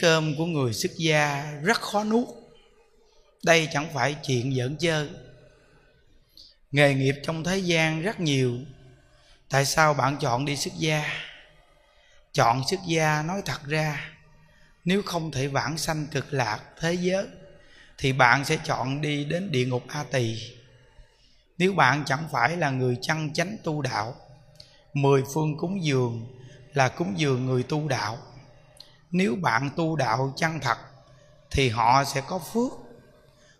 cơm 0.00 0.36
của 0.36 0.46
người 0.46 0.72
xuất 0.72 0.92
gia 0.96 1.52
rất 1.62 1.80
khó 1.80 2.04
nuốt. 2.04 2.28
Đây 3.42 3.68
chẳng 3.72 3.88
phải 3.94 4.16
chuyện 4.22 4.54
giỡn 4.54 4.76
chơi 4.76 5.08
nghề 6.72 6.94
nghiệp 6.94 7.14
trong 7.22 7.44
thế 7.44 7.58
gian 7.58 8.02
rất 8.02 8.20
nhiều. 8.20 8.58
Tại 9.48 9.64
sao 9.64 9.94
bạn 9.94 10.16
chọn 10.20 10.44
đi 10.44 10.56
xuất 10.56 10.74
gia? 10.74 11.04
Chọn 12.32 12.62
xuất 12.70 12.80
gia 12.86 13.22
nói 13.22 13.42
thật 13.44 13.60
ra, 13.66 14.10
nếu 14.84 15.02
không 15.02 15.30
thể 15.30 15.46
vãng 15.46 15.78
sanh 15.78 16.06
cực 16.06 16.32
lạc 16.32 16.60
thế 16.80 16.94
giới, 16.94 17.26
thì 17.98 18.12
bạn 18.12 18.44
sẽ 18.44 18.58
chọn 18.64 19.00
đi 19.00 19.24
đến 19.24 19.52
địa 19.52 19.66
ngục 19.66 19.84
a 19.88 20.04
tỳ. 20.04 20.38
Nếu 21.58 21.72
bạn 21.72 22.04
chẳng 22.06 22.28
phải 22.32 22.56
là 22.56 22.70
người 22.70 22.98
chăn 23.02 23.32
chánh 23.32 23.56
tu 23.64 23.82
đạo, 23.82 24.14
mười 24.94 25.22
phương 25.34 25.56
cúng 25.56 25.84
dường 25.84 26.26
là 26.74 26.88
cúng 26.88 27.14
dường 27.16 27.46
người 27.46 27.62
tu 27.62 27.88
đạo 27.88 28.18
nếu 29.10 29.36
bạn 29.42 29.70
tu 29.76 29.96
đạo 29.96 30.32
chân 30.36 30.60
thật, 30.60 30.78
thì 31.50 31.68
họ 31.68 32.04
sẽ 32.04 32.20
có 32.20 32.38
phước. 32.38 32.72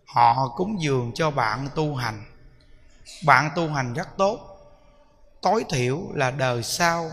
Họ 0.05 0.47
cúng 0.55 0.81
dường 0.81 1.11
cho 1.15 1.31
bạn 1.31 1.69
tu 1.75 1.95
hành. 1.95 2.25
Bạn 3.25 3.49
tu 3.55 3.69
hành 3.69 3.93
rất 3.93 4.17
tốt. 4.17 4.39
Tối 5.41 5.65
thiểu 5.69 6.01
là 6.13 6.31
đời 6.31 6.63
sau, 6.63 7.11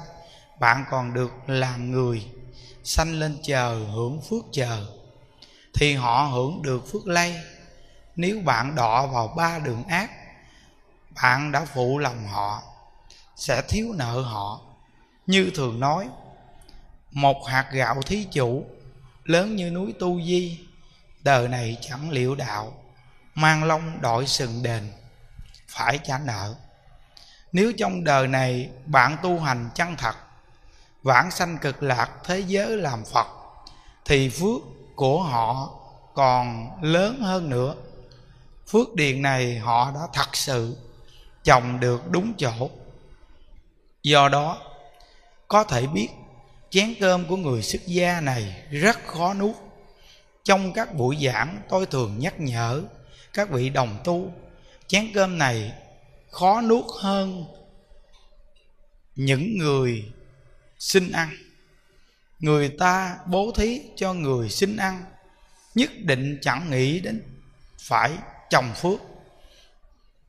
bạn 0.61 0.85
còn 0.91 1.15
được 1.15 1.33
làm 1.47 1.91
người 1.91 2.27
sanh 2.85 3.21
lên 3.21 3.39
chờ, 3.43 3.87
hưởng 3.93 4.21
phước 4.21 4.45
chờ. 4.53 4.87
Thì 5.75 5.95
họ 5.95 6.23
hưởng 6.33 6.63
được 6.63 6.93
phước 6.93 7.07
lây. 7.07 7.37
Nếu 8.17 8.41
bạn 8.45 8.75
đọ 8.75 9.07
vào 9.07 9.29
ba 9.29 9.59
đường 9.59 9.85
ác, 9.85 10.11
bạn 11.23 11.53
đã 11.53 11.65
phụ 11.65 11.99
lòng 11.99 12.27
họ, 12.27 12.63
sẽ 13.37 13.63
thiếu 13.69 13.93
nợ 13.97 14.21
họ. 14.21 14.61
Như 15.27 15.51
thường 15.55 15.81
nói 15.81 16.09
một 17.11 17.47
hạt 17.47 17.69
gạo 17.73 18.03
thí 18.03 18.25
chủ, 18.25 18.67
lớn 19.25 19.57
như 19.57 19.71
núi 19.71 19.95
tu 19.99 20.23
di, 20.23 20.61
đời 21.23 21.49
này 21.49 21.79
chẳng 21.81 22.11
liệu 22.11 22.35
đạo, 22.35 22.73
mang 23.35 23.65
long 23.65 24.01
đội 24.01 24.27
sừng 24.27 24.63
đền, 24.63 24.93
phải 25.69 25.99
trả 26.05 26.19
nợ. 26.19 26.55
Nếu 27.53 27.73
trong 27.79 28.05
đời 28.05 28.29
này 28.29 28.71
bạn 28.87 29.17
tu 29.23 29.41
hành 29.41 29.71
chân 29.75 29.97
thật, 29.97 30.17
vãng 31.03 31.31
sanh 31.31 31.59
cực 31.59 31.83
lạc 31.83 32.11
thế 32.25 32.39
giới 32.47 32.77
làm 32.77 33.05
phật, 33.05 33.27
thì 34.05 34.29
phước 34.29 34.63
của 34.97 35.23
họ 35.23 35.71
còn 36.15 36.71
lớn 36.83 37.21
hơn 37.21 37.51
nữa. 37.51 37.75
Phước 38.67 38.95
điền 38.95 39.23
này 39.23 39.59
họ 39.59 39.91
đã 39.95 40.01
thật 40.13 40.37
sự 40.37 40.77
trồng 41.45 41.81
được 41.81 42.11
đúng 42.11 42.33
chỗ. 42.39 42.71
Do 44.03 44.29
đó, 44.29 44.59
có 45.49 45.65
thể 45.65 45.87
biết 45.87 46.09
chén 46.71 46.95
cơm 47.01 47.25
của 47.27 47.37
người 47.37 47.63
xuất 47.63 47.87
gia 47.87 48.21
này 48.21 48.63
rất 48.71 49.07
khó 49.07 49.35
nuốt. 49.35 49.57
Trong 50.45 50.73
các 50.73 50.95
buổi 50.95 51.19
giảng, 51.25 51.63
tôi 51.69 51.87
thường 51.87 52.19
nhắc 52.19 52.41
nhở 52.41 52.83
các 53.33 53.51
vị 53.51 53.69
đồng 53.69 53.99
tu, 54.05 54.33
chén 54.87 55.13
cơm 55.15 55.39
này 55.39 55.73
khó 56.31 56.61
nuốt 56.61 56.85
hơn 57.01 57.45
những 59.15 59.59
người 59.59 60.05
xin 60.79 61.13
ăn. 61.13 61.37
Người 62.39 62.69
ta 62.69 63.17
bố 63.27 63.53
thí 63.57 63.81
cho 63.97 64.15
người 64.15 64.49
xin 64.51 64.77
ăn, 64.77 65.05
nhất 65.75 65.91
định 65.99 66.39
chẳng 66.43 66.71
nghĩ 66.71 67.01
đến 67.01 67.23
phải 67.79 68.11
trồng 68.51 68.75
phước, 68.75 69.01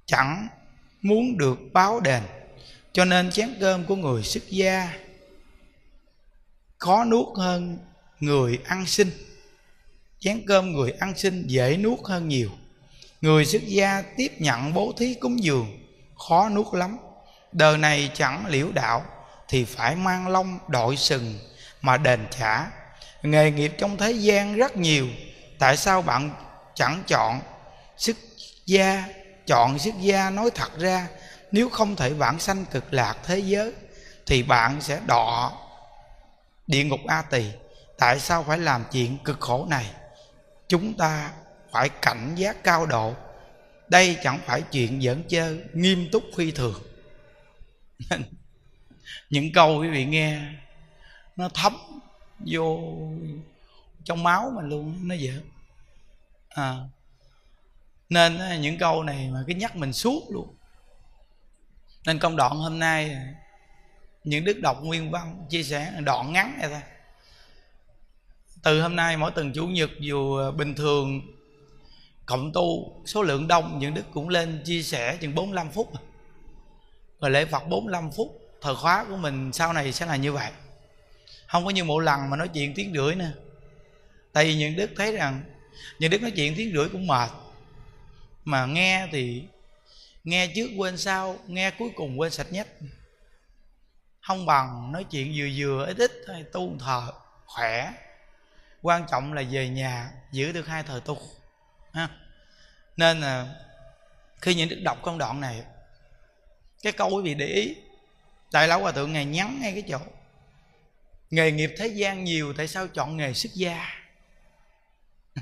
chẳng 0.05 0.47
muốn 1.01 1.37
được 1.37 1.59
báo 1.73 1.99
đền. 1.99 2.23
Cho 2.93 3.05
nên 3.05 3.31
chén 3.31 3.55
cơm 3.59 3.85
của 3.85 3.95
người 3.95 4.23
xuất 4.23 4.43
gia 4.49 4.93
khó 6.79 7.03
nuốt 7.03 7.37
hơn 7.37 7.77
người 8.19 8.59
ăn 8.65 8.85
xin. 8.85 9.11
Chén 10.19 10.43
cơm 10.47 10.71
người 10.71 10.91
ăn 10.99 11.13
xin 11.17 11.47
dễ 11.47 11.77
nuốt 11.77 11.99
hơn 12.03 12.27
nhiều. 12.27 12.49
Người 13.21 13.45
xuất 13.45 13.61
gia 13.65 14.03
tiếp 14.17 14.31
nhận 14.39 14.73
bố 14.73 14.93
thí 14.97 15.13
cúng 15.13 15.43
dường, 15.43 15.79
khó 16.17 16.49
nuốt 16.49 16.73
lắm. 16.73 16.97
Đời 17.51 17.77
này 17.77 18.11
chẳng 18.13 18.45
liễu 18.47 18.71
đạo, 18.71 19.05
thì 19.47 19.65
phải 19.65 19.95
mang 19.95 20.27
lông 20.27 20.59
đội 20.67 20.97
sừng 20.97 21.39
mà 21.81 21.97
đền 21.97 22.27
trả. 22.39 22.67
Nghề 23.23 23.51
nghiệp 23.51 23.71
trong 23.77 23.97
thế 23.97 24.11
gian 24.11 24.55
rất 24.55 24.77
nhiều, 24.77 25.07
tại 25.59 25.77
sao 25.77 26.01
bạn 26.01 26.31
chẳng 26.75 27.03
chọn 27.07 27.39
xuất 27.97 28.15
gia, 28.65 29.03
chọn 29.47 29.79
xuất 29.79 29.95
gia 30.01 30.29
nói 30.29 30.49
thật 30.55 30.79
ra, 30.79 31.07
nếu 31.51 31.69
không 31.69 31.95
thể 31.95 32.13
vãng 32.13 32.39
sanh 32.39 32.65
cực 32.65 32.93
lạc 32.93 33.15
thế 33.23 33.39
giới, 33.39 33.73
thì 34.25 34.43
bạn 34.43 34.81
sẽ 34.81 34.99
đọ 35.07 35.51
địa 36.69 36.83
ngục 36.83 36.99
a 37.07 37.21
tỳ 37.21 37.45
tại 37.97 38.19
sao 38.19 38.43
phải 38.43 38.57
làm 38.57 38.83
chuyện 38.91 39.17
cực 39.23 39.39
khổ 39.39 39.67
này? 39.69 39.91
Chúng 40.67 40.93
ta 40.93 41.33
phải 41.71 41.89
cảnh 41.89 42.35
giác 42.35 42.63
cao 42.63 42.85
độ. 42.85 43.13
Đây 43.87 44.17
chẳng 44.23 44.39
phải 44.45 44.61
chuyện 44.61 45.01
giỡn 45.01 45.23
chơi 45.29 45.63
nghiêm 45.73 46.09
túc 46.11 46.23
phi 46.35 46.51
thường. 46.51 46.81
Những 49.29 49.51
câu 49.53 49.79
quý 49.79 49.89
vị 49.89 50.05
nghe 50.05 50.41
nó 51.35 51.49
thấm 51.53 51.77
vô 52.45 52.79
trong 54.03 54.23
máu 54.23 54.51
mình 54.55 54.69
luôn 54.69 55.07
nó 55.07 55.15
dễ 55.15 55.33
à, 56.49 56.75
nên 58.09 58.37
à, 58.37 58.57
những 58.57 58.77
câu 58.77 59.03
này 59.03 59.29
mà 59.33 59.43
cái 59.47 59.55
nhắc 59.55 59.75
mình 59.75 59.93
suốt 59.93 60.23
luôn. 60.29 60.55
Nên 62.05 62.19
công 62.19 62.35
đoạn 62.35 62.57
hôm 62.57 62.79
nay 62.79 63.17
những 64.23 64.45
đức 64.45 64.59
đọc 64.59 64.83
nguyên 64.83 65.11
văn 65.11 65.45
chia 65.49 65.63
sẻ 65.63 65.93
đoạn 66.05 66.33
ngắn 66.33 66.57
vậy 66.61 66.69
thôi. 66.69 66.81
Từ 68.63 68.81
hôm 68.81 68.95
nay 68.95 69.17
mỗi 69.17 69.31
tuần 69.31 69.53
chủ 69.53 69.67
nhật 69.67 69.89
dù 69.99 70.35
ờ, 70.35 70.51
bình 70.51 70.75
thường, 70.75 71.21
cộng 72.25 72.51
tu, 72.53 72.95
số 73.05 73.23
lượng 73.23 73.47
đông, 73.47 73.79
những 73.79 73.93
đức 73.93 74.05
cũng 74.13 74.29
lên 74.29 74.61
chia 74.65 74.81
sẻ 74.81 75.17
chừng 75.21 75.35
45 75.35 75.69
phút 75.69 75.91
rồi 77.21 77.31
lễ 77.31 77.45
Phật 77.45 77.67
45 77.69 78.11
phút, 78.11 78.39
thời 78.61 78.75
khóa 78.75 79.05
của 79.09 79.17
mình 79.17 79.53
sau 79.53 79.73
này 79.73 79.91
sẽ 79.91 80.05
là 80.05 80.15
như 80.15 80.33
vậy. 80.33 80.51
Không 81.47 81.65
có 81.65 81.69
như 81.69 81.83
một 81.83 81.99
lần 81.99 82.29
mà 82.29 82.37
nói 82.37 82.47
chuyện 82.47 82.73
tiếng 82.75 82.93
rưỡi 82.93 83.15
nữa 83.15 83.31
tại 84.33 84.45
vì 84.45 84.55
những 84.55 84.75
đức 84.75 84.89
thấy 84.95 85.11
rằng, 85.11 85.43
những 85.99 86.11
đức 86.11 86.21
nói 86.21 86.31
chuyện 86.31 86.53
tiếng 86.57 86.71
rưỡi 86.73 86.89
cũng 86.89 87.07
mệt. 87.07 87.29
Mà 88.43 88.65
nghe 88.65 89.07
thì, 89.11 89.43
nghe 90.23 90.47
trước 90.55 90.69
quên 90.77 90.97
sau, 90.97 91.39
nghe 91.47 91.71
cuối 91.71 91.89
cùng 91.95 92.19
quên 92.19 92.31
sạch 92.31 92.47
nhất 92.51 92.67
không 94.29 94.45
bằng 94.45 94.91
nói 94.91 95.03
chuyện 95.03 95.33
vừa 95.35 95.47
vừa, 95.57 95.85
ít 95.85 95.97
ít 95.97 96.11
thôi, 96.27 96.45
tu 96.51 96.77
thờ 96.79 97.11
khỏe. 97.45 97.93
Quan 98.81 99.05
trọng 99.11 99.33
là 99.33 99.43
về 99.51 99.69
nhà, 99.69 100.11
giữ 100.31 100.51
được 100.51 100.67
hai 100.67 100.83
thời 100.83 101.01
tu, 101.01 101.17
ha. 101.93 102.09
Nên 102.97 103.21
là 103.21 103.55
khi 104.41 104.55
những 104.55 104.69
đức 104.69 104.79
đọc 104.83 104.97
con 105.01 105.17
đoạn 105.17 105.41
này, 105.41 105.63
cái 106.83 106.93
câu 106.93 107.09
quý 107.09 107.23
vị 107.23 107.33
để 107.33 107.45
ý, 107.45 107.75
đại 108.51 108.67
lão 108.67 108.81
hòa 108.81 108.91
thượng 108.91 109.13
ngài 109.13 109.25
nhắn 109.25 109.59
ngay 109.61 109.71
cái 109.73 109.83
chỗ. 109.89 109.99
Nghề 111.29 111.51
nghiệp 111.51 111.73
thế 111.77 111.87
gian 111.87 112.23
nhiều, 112.23 112.53
tại 112.53 112.67
sao 112.67 112.87
chọn 112.87 113.17
nghề 113.17 113.33
xuất 113.33 113.53
gia? 113.53 113.85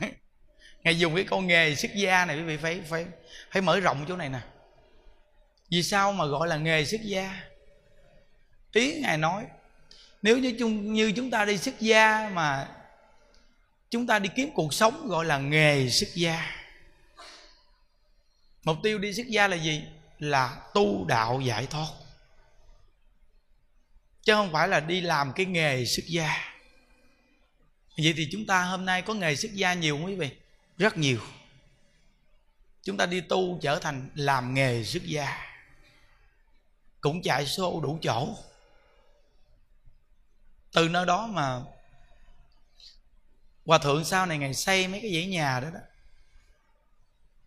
Ngài 0.84 1.00
dùng 1.00 1.16
cái 1.16 1.24
câu 1.24 1.42
nghề 1.42 1.76
xuất 1.76 1.92
gia 1.96 2.26
này, 2.26 2.38
quý 2.38 2.44
vị 2.44 2.58
phải 2.58 2.82
phải 2.90 3.06
phải 3.52 3.62
mở 3.62 3.80
rộng 3.80 4.06
chỗ 4.08 4.16
này 4.16 4.30
nè. 4.30 4.40
Vì 5.70 5.84
sao 5.84 6.14
mà 6.14 6.26
gọi 6.26 6.48
là 6.48 6.58
nghề 6.58 6.86
xuất 6.86 7.02
gia? 7.02 7.44
Ý 8.74 9.00
ngài 9.00 9.18
nói, 9.18 9.46
nếu 10.22 10.38
như 10.38 10.56
chung, 10.60 10.94
như 10.94 11.12
chúng 11.16 11.32
ta 11.32 11.46
đi 11.46 11.58
xuất 11.58 11.80
gia 11.80 12.30
mà 12.34 12.68
chúng 13.90 14.08
ta 14.08 14.20
đi 14.20 14.30
kiếm 14.36 14.52
cuộc 14.54 14.74
sống, 14.74 15.08
gọi 15.08 15.26
là 15.26 15.38
nghề 15.38 15.90
xuất 15.90 16.10
gia. 16.16 16.52
Mục 18.64 18.78
tiêu 18.84 19.00
đi 19.00 19.14
xuất 19.14 19.28
gia 19.28 19.48
là 19.48 19.56
gì? 19.56 19.84
Là 20.20 20.62
tu 20.74 21.06
đạo 21.06 21.42
giải 21.42 21.66
thoát. 21.66 21.88
Chứ 24.24 24.34
không 24.34 24.52
phải 24.52 24.68
là 24.68 24.80
đi 24.80 25.02
làm 25.02 25.34
cái 25.34 25.46
nghề 25.46 25.86
xuất 25.86 26.06
gia. 26.06 26.54
Vậy 27.98 28.14
thì 28.18 28.30
chúng 28.32 28.46
ta 28.46 28.64
hôm 28.64 28.86
nay 28.86 29.02
có 29.02 29.14
nghề 29.14 29.36
xuất 29.36 29.54
gia 29.54 29.74
nhiều 29.74 29.98
không 29.98 30.06
quý 30.06 30.16
vị? 30.16 30.30
Rất 30.78 30.98
nhiều. 30.98 31.20
Chúng 32.84 32.98
ta 32.98 33.06
đi 33.06 33.22
tu 33.22 33.60
trở 33.62 33.80
thành 33.80 34.10
làm 34.16 34.54
nghề 34.54 34.84
xuất 34.84 35.04
gia. 35.04 35.38
Cũng 37.02 37.22
chạy 37.22 37.46
xô 37.46 37.82
đủ 37.82 38.00
chỗ 38.02 38.36
từ 40.74 40.90
nơi 40.90 41.06
đó 41.06 41.28
mà 41.28 41.62
hòa 43.66 43.78
thượng 43.78 44.04
sau 44.04 44.26
này 44.26 44.38
ngày 44.38 44.54
xây 44.54 44.88
mấy 44.88 45.02
cái 45.02 45.14
dãy 45.14 45.26
nhà 45.26 45.60
đó 45.60 45.70
đó. 45.74 45.80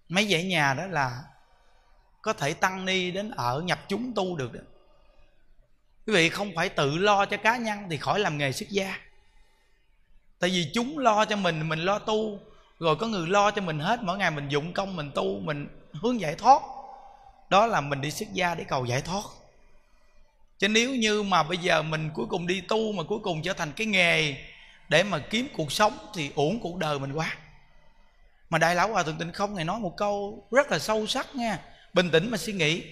Mấy 0.09 0.29
dãy 0.33 0.45
nhà 0.45 0.75
đó 0.75 0.87
là 0.87 1.23
có 2.23 2.33
thể 2.33 2.55
tăng 2.55 2.85
ni 2.85 3.11
đến 3.11 3.31
ở 3.31 3.61
nhập 3.61 3.79
chúng 3.89 4.15
tu 4.15 4.37
được 4.37 4.53
đó. 4.53 4.61
Quý 6.07 6.15
vị 6.15 6.29
không 6.29 6.53
phải 6.57 6.69
tự 6.69 6.99
lo 6.99 7.27
cho 7.27 7.37
cá 7.37 7.57
nhân 7.57 7.79
thì 7.91 7.97
khỏi 7.97 8.21
làm 8.21 8.39
nghề 8.39 8.53
xuất 8.53 8.69
gia. 8.69 8.99
Tại 10.39 10.51
vì 10.51 10.71
chúng 10.75 10.99
lo 10.99 11.25
cho 11.25 11.37
mình 11.37 11.69
mình 11.69 11.79
lo 11.79 11.99
tu. 11.99 12.39
Rồi 12.79 12.97
có 12.97 13.07
người 13.07 13.29
lo 13.29 13.51
cho 13.51 13.63
mình 13.63 13.79
hết, 13.79 14.03
mỗi 14.03 14.19
ngày 14.19 14.31
mình 14.31 14.49
dụng 14.49 14.73
công, 14.73 14.97
mình 14.97 15.11
tu, 15.15 15.41
mình 15.41 15.69
hướng 15.93 16.21
giải 16.21 16.35
thoát. 16.35 16.63
Đó 17.51 17.67
là 17.67 17.81
mình 17.81 18.01
đi 18.01 18.11
xuất 18.11 18.33
gia 18.33 18.55
để 18.55 18.65
cầu 18.65 18.85
giải 18.85 19.03
thoát 19.03 19.25
chứ 20.61 20.69
nếu 20.69 20.95
như 20.95 21.23
mà 21.23 21.43
bây 21.43 21.59
giờ 21.59 21.83
mình 21.83 22.11
cuối 22.15 22.27
cùng 22.27 22.47
đi 22.47 22.61
tu 22.61 22.93
mà 22.93 23.03
cuối 23.03 23.19
cùng 23.23 23.43
trở 23.43 23.53
thành 23.53 23.73
cái 23.73 23.87
nghề 23.87 24.35
để 24.89 25.03
mà 25.03 25.19
kiếm 25.19 25.49
cuộc 25.57 25.73
sống 25.73 25.99
thì 26.15 26.31
uổng 26.35 26.61
cuộc 26.61 26.77
đời 26.77 26.99
mình 26.99 27.13
quá. 27.13 27.37
Mà 28.51 28.59
đại 28.59 28.75
lão 28.75 28.89
hòa 28.89 29.03
thượng 29.03 29.19
tịnh 29.19 29.33
không 29.33 29.55
ngài 29.55 29.65
nói 29.65 29.81
một 29.81 29.97
câu 29.97 30.47
rất 30.51 30.71
là 30.71 30.79
sâu 30.79 31.07
sắc 31.07 31.37
nha, 31.37 31.59
bình 31.93 32.11
tĩnh 32.11 32.31
mà 32.31 32.39
suy 32.39 32.53
nghĩ. 32.53 32.83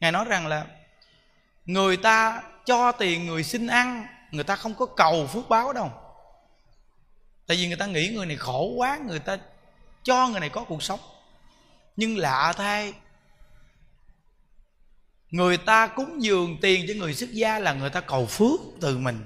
Ngài 0.00 0.12
nói 0.12 0.24
rằng 0.24 0.46
là, 0.46 0.66
người 1.64 1.96
ta 1.96 2.42
cho 2.66 2.92
tiền 2.92 3.26
người 3.26 3.44
xin 3.44 3.66
ăn, 3.66 4.06
người 4.30 4.44
ta 4.44 4.56
không 4.56 4.74
có 4.74 4.86
cầu 4.86 5.26
phước 5.26 5.48
báo 5.48 5.72
đâu. 5.72 5.90
Tại 7.46 7.56
vì 7.56 7.66
người 7.66 7.76
ta 7.76 7.86
nghĩ 7.86 8.08
người 8.08 8.26
này 8.26 8.36
khổ 8.36 8.72
quá, 8.76 8.98
người 9.06 9.18
ta 9.18 9.38
cho 10.02 10.28
người 10.28 10.40
này 10.40 10.48
có 10.48 10.64
cuộc 10.64 10.82
sống. 10.82 11.00
Nhưng 11.96 12.18
lạ 12.18 12.52
thay 12.56 12.92
người 15.30 15.56
ta 15.56 15.86
cúng 15.86 16.22
dường 16.22 16.56
tiền 16.60 16.84
cho 16.88 16.94
người 16.94 17.14
xuất 17.14 17.32
gia 17.32 17.58
là 17.58 17.72
người 17.72 17.90
ta 17.90 18.00
cầu 18.00 18.26
phước 18.26 18.60
từ 18.80 18.98
mình. 18.98 19.24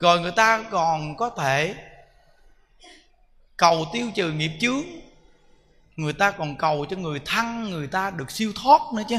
Rồi 0.00 0.20
người 0.20 0.32
ta 0.36 0.62
còn 0.70 1.16
có 1.16 1.30
thể 1.30 1.74
cầu 3.56 3.86
tiêu 3.92 4.10
trừ 4.14 4.32
nghiệp 4.32 4.50
chướng. 4.60 4.82
Người 5.96 6.12
ta 6.12 6.30
còn 6.30 6.56
cầu 6.56 6.86
cho 6.90 6.96
người 6.96 7.20
thân, 7.24 7.70
người 7.70 7.86
ta 7.86 8.10
được 8.10 8.30
siêu 8.30 8.52
thoát 8.62 8.80
nữa 8.94 9.02
chứ. 9.08 9.16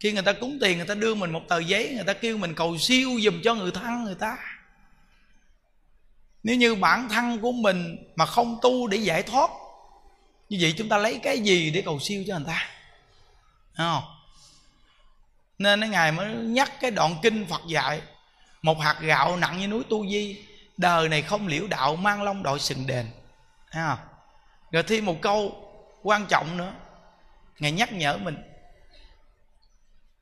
Khi 0.00 0.12
người 0.12 0.22
ta 0.22 0.32
cúng 0.32 0.58
tiền, 0.60 0.76
người 0.76 0.86
ta 0.86 0.94
đưa 0.94 1.14
mình 1.14 1.30
một 1.30 1.42
tờ 1.48 1.58
giấy, 1.58 1.92
người 1.94 2.04
ta 2.04 2.12
kêu 2.12 2.38
mình 2.38 2.54
cầu 2.54 2.78
siêu 2.78 3.10
dùm 3.24 3.40
cho 3.44 3.54
người 3.54 3.70
thân, 3.70 4.04
người 4.04 4.14
ta. 4.14 4.38
Nếu 6.42 6.56
như 6.56 6.74
bản 6.74 7.08
thân 7.08 7.40
của 7.40 7.52
mình 7.52 7.96
mà 8.16 8.26
không 8.26 8.58
tu 8.62 8.86
để 8.86 8.96
giải 8.96 9.22
thoát 9.22 9.50
như 10.48 10.58
vậy 10.60 10.74
chúng 10.78 10.88
ta 10.88 10.98
lấy 10.98 11.20
cái 11.22 11.38
gì 11.38 11.70
để 11.70 11.82
cầu 11.82 11.98
siêu 12.00 12.24
cho 12.26 12.38
người 12.38 12.46
ta? 12.46 12.68
Thấy 13.74 13.86
không? 13.86 14.04
Nên 15.58 15.80
cái 15.80 15.88
ngài 15.88 16.12
mới 16.12 16.34
nhắc 16.34 16.72
cái 16.80 16.90
đoạn 16.90 17.16
kinh 17.22 17.46
phật 17.46 17.60
dạy, 17.68 18.02
một 18.62 18.80
hạt 18.80 18.96
gạo 19.00 19.36
nặng 19.36 19.58
như 19.58 19.66
núi 19.66 19.82
tu 19.88 20.06
di, 20.06 20.44
đời 20.76 21.08
này 21.08 21.22
không 21.22 21.46
liễu 21.46 21.66
đạo 21.66 21.96
mang 21.96 22.22
long 22.22 22.42
đội 22.42 22.58
sừng 22.58 22.86
đền. 22.86 23.10
Thấy 23.70 23.82
không? 23.88 23.98
Rồi 24.70 24.82
thêm 24.82 25.04
một 25.04 25.16
câu 25.22 25.70
quan 26.02 26.26
trọng 26.26 26.56
nữa. 26.56 26.74
Ngài 27.58 27.72
nhắc 27.72 27.92
nhở 27.92 28.16
mình, 28.16 28.36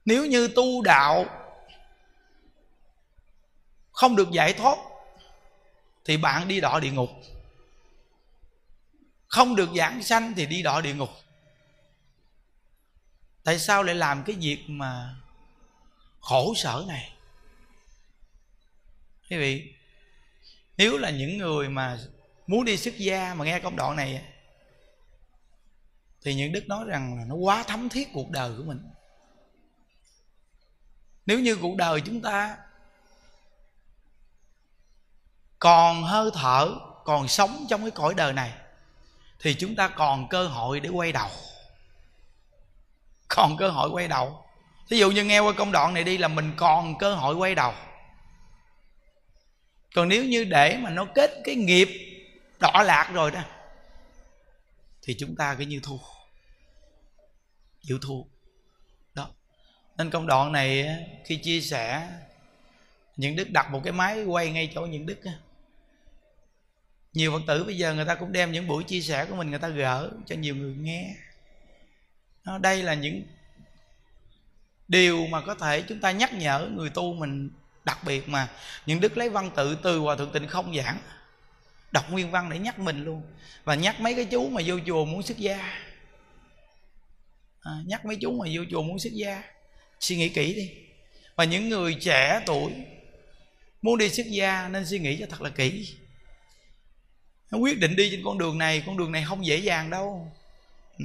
nếu 0.04 0.26
như 0.26 0.48
tu 0.48 0.82
đạo 0.82 1.26
không 3.92 4.16
được 4.16 4.30
giải 4.30 4.52
thoát, 4.52 4.78
thì 6.04 6.16
bạn 6.16 6.48
đi 6.48 6.60
đọa 6.60 6.80
địa 6.80 6.90
ngục 6.90 7.10
không 9.32 9.56
được 9.56 9.68
giảng 9.76 10.02
sanh 10.02 10.34
thì 10.36 10.46
đi 10.46 10.62
đọa 10.62 10.80
địa 10.80 10.94
ngục. 10.94 11.10
Tại 13.44 13.58
sao 13.58 13.82
lại 13.82 13.94
làm 13.94 14.24
cái 14.24 14.36
việc 14.36 14.64
mà 14.66 15.14
khổ 16.20 16.54
sở 16.56 16.84
này? 16.88 17.12
Quý 19.30 19.36
vị, 19.36 19.74
nếu 20.76 20.98
là 20.98 21.10
những 21.10 21.38
người 21.38 21.68
mà 21.68 21.98
muốn 22.46 22.64
đi 22.64 22.76
xuất 22.76 22.98
gia 22.98 23.34
mà 23.34 23.44
nghe 23.44 23.60
công 23.60 23.76
đoạn 23.76 23.96
này 23.96 24.22
thì 26.22 26.34
những 26.34 26.52
đức 26.52 26.68
nói 26.68 26.84
rằng 26.86 27.18
là 27.18 27.24
nó 27.24 27.34
quá 27.34 27.62
thấm 27.62 27.88
thiết 27.88 28.08
cuộc 28.12 28.30
đời 28.30 28.52
của 28.56 28.64
mình. 28.64 28.90
Nếu 31.26 31.40
như 31.40 31.56
cuộc 31.56 31.76
đời 31.76 32.00
chúng 32.00 32.22
ta 32.22 32.56
còn 35.58 36.02
hơi 36.02 36.30
thở, 36.34 36.74
còn 37.04 37.28
sống 37.28 37.66
trong 37.68 37.80
cái 37.80 37.90
cõi 37.90 38.14
đời 38.14 38.32
này 38.32 38.61
thì 39.42 39.54
chúng 39.54 39.76
ta 39.76 39.88
còn 39.88 40.28
cơ 40.28 40.46
hội 40.46 40.80
để 40.80 40.88
quay 40.88 41.12
đầu. 41.12 41.28
Còn 43.28 43.56
cơ 43.56 43.68
hội 43.68 43.90
quay 43.90 44.08
đầu. 44.08 44.44
Thí 44.88 44.98
dụ 44.98 45.10
như 45.10 45.24
nghe 45.24 45.40
qua 45.40 45.52
công 45.52 45.72
đoạn 45.72 45.94
này 45.94 46.04
đi 46.04 46.18
là 46.18 46.28
mình 46.28 46.52
còn 46.56 46.98
cơ 46.98 47.14
hội 47.14 47.34
quay 47.34 47.54
đầu. 47.54 47.74
Còn 49.94 50.08
nếu 50.08 50.24
như 50.24 50.44
để 50.44 50.76
mà 50.76 50.90
nó 50.90 51.04
kết 51.14 51.30
cái 51.44 51.54
nghiệp 51.54 51.88
đỏ 52.60 52.82
lạc 52.86 53.10
rồi 53.12 53.30
đó, 53.30 53.40
thì 55.02 55.16
chúng 55.18 55.36
ta 55.36 55.54
cứ 55.54 55.64
như 55.64 55.80
thua. 55.82 55.98
Chịu 57.82 57.98
thua. 58.02 58.22
Đó. 59.14 59.28
Nên 59.96 60.10
công 60.10 60.26
đoạn 60.26 60.52
này 60.52 60.88
khi 61.24 61.36
chia 61.36 61.60
sẻ, 61.60 62.08
những 63.16 63.36
đức 63.36 63.50
đặt 63.50 63.70
một 63.70 63.80
cái 63.84 63.92
máy 63.92 64.24
quay 64.24 64.50
ngay 64.50 64.72
chỗ 64.74 64.80
những 64.80 65.06
đức 65.06 65.20
nhiều 67.12 67.32
phật 67.32 67.42
tử 67.46 67.64
bây 67.64 67.76
giờ 67.76 67.94
người 67.94 68.04
ta 68.04 68.14
cũng 68.14 68.32
đem 68.32 68.52
những 68.52 68.66
buổi 68.66 68.84
chia 68.84 69.00
sẻ 69.00 69.24
của 69.24 69.36
mình 69.36 69.50
người 69.50 69.58
ta 69.58 69.68
gỡ 69.68 70.10
cho 70.26 70.36
nhiều 70.36 70.56
người 70.56 70.74
nghe. 70.74 71.14
Đó, 72.44 72.58
đây 72.58 72.82
là 72.82 72.94
những 72.94 73.22
điều 74.88 75.26
mà 75.26 75.40
có 75.40 75.54
thể 75.54 75.82
chúng 75.82 76.00
ta 76.00 76.10
nhắc 76.10 76.32
nhở 76.32 76.68
người 76.72 76.90
tu 76.90 77.14
mình 77.14 77.50
đặc 77.84 77.98
biệt 78.06 78.28
mà 78.28 78.48
những 78.86 79.00
đức 79.00 79.16
lấy 79.16 79.30
văn 79.30 79.50
tự 79.56 79.78
từ 79.82 79.98
hòa 79.98 80.16
thượng 80.16 80.32
tịnh 80.32 80.48
không 80.48 80.76
giảng. 80.76 80.98
Đọc 81.92 82.10
nguyên 82.10 82.30
văn 82.30 82.50
để 82.50 82.58
nhắc 82.58 82.78
mình 82.78 83.04
luôn. 83.04 83.22
Và 83.64 83.74
nhắc 83.74 84.00
mấy 84.00 84.14
cái 84.14 84.24
chú 84.24 84.48
mà 84.48 84.62
vô 84.66 84.78
chùa 84.86 85.04
muốn 85.04 85.22
xuất 85.22 85.38
gia. 85.38 85.78
À, 87.60 87.72
nhắc 87.86 88.04
mấy 88.04 88.16
chú 88.20 88.32
mà 88.32 88.46
vô 88.54 88.62
chùa 88.70 88.82
muốn 88.82 88.98
xuất 88.98 89.12
gia. 89.12 89.42
Suy 90.00 90.16
nghĩ 90.16 90.28
kỹ 90.28 90.54
đi. 90.54 90.70
Và 91.36 91.44
những 91.44 91.68
người 91.68 91.96
trẻ 92.00 92.40
tuổi 92.46 92.72
muốn 93.82 93.98
đi 93.98 94.08
xuất 94.08 94.26
gia 94.26 94.68
nên 94.68 94.86
suy 94.86 94.98
nghĩ 94.98 95.16
cho 95.20 95.26
thật 95.30 95.42
là 95.42 95.50
kỹ 95.50 95.94
nó 97.52 97.58
quyết 97.58 97.78
định 97.78 97.96
đi 97.96 98.10
trên 98.10 98.22
con 98.24 98.38
đường 98.38 98.58
này, 98.58 98.82
con 98.86 98.96
đường 98.96 99.12
này 99.12 99.24
không 99.28 99.46
dễ 99.46 99.56
dàng 99.56 99.90
đâu. 99.90 100.32
Ừ. 100.98 101.04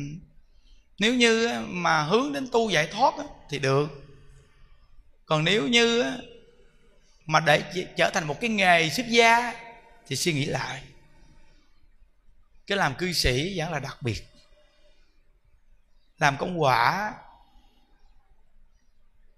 nếu 1.00 1.13
như 1.13 1.62
mà 1.68 2.04
hướng 2.04 2.34
đến 2.34 2.48
tu 2.51 2.70
giải 2.70 2.88
thoát 2.88 3.13
thì 3.50 3.60
được. 3.60 3.89
Còn 5.25 5.44
nếu 5.44 5.68
như 5.68 6.04
mà 7.25 7.39
để 7.39 7.63
trở 7.98 8.10
thành 8.10 8.27
một 8.27 8.42
cái 8.42 8.50
nghề 8.50 8.89
xuất 8.89 9.08
gia 9.10 9.54
thì 10.08 10.16
suy 10.16 10.34
nghĩ 10.34 10.46
lại. 10.46 10.84
Cái 12.68 12.77
làm 12.77 12.96
cư 12.96 13.13
sĩ 13.13 13.60
vẫn 13.60 13.72
là 13.72 13.80
đặc 13.80 13.98
biệt. 14.01 14.24
Làm 16.18 16.38
công 16.38 16.62
quả, 16.62 17.13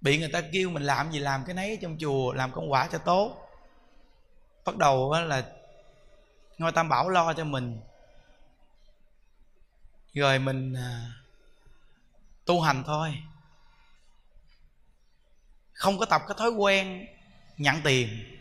bị 0.01 0.17
người 0.17 0.29
ta 0.29 0.41
kêu 0.53 0.69
mình 0.69 0.83
làm 0.83 1.11
gì 1.11 1.19
làm 1.19 1.43
cái 1.45 1.55
nấy 1.55 1.77
trong 1.81 1.97
chùa, 1.99 2.33
làm 2.33 2.51
công 2.51 2.71
quả 2.71 2.89
cho 2.91 2.97
tốt. 2.97 3.49
Bắt 4.65 4.77
đầu 4.77 5.13
là 5.13 5.43
ngôi 6.59 6.71
tam 6.71 6.89
bảo 6.89 7.09
lo 7.09 7.33
cho 7.33 7.43
mình. 7.43 7.79
Rồi 10.13 10.39
mình 10.39 10.73
à, 10.73 11.11
tu 12.45 12.61
hành 12.61 12.83
thôi. 12.85 13.17
Không 15.73 15.97
có 15.97 16.05
tập 16.05 16.21
cái 16.27 16.35
thói 16.39 16.49
quen 16.49 17.07
nhận 17.57 17.81
tiền. 17.81 18.35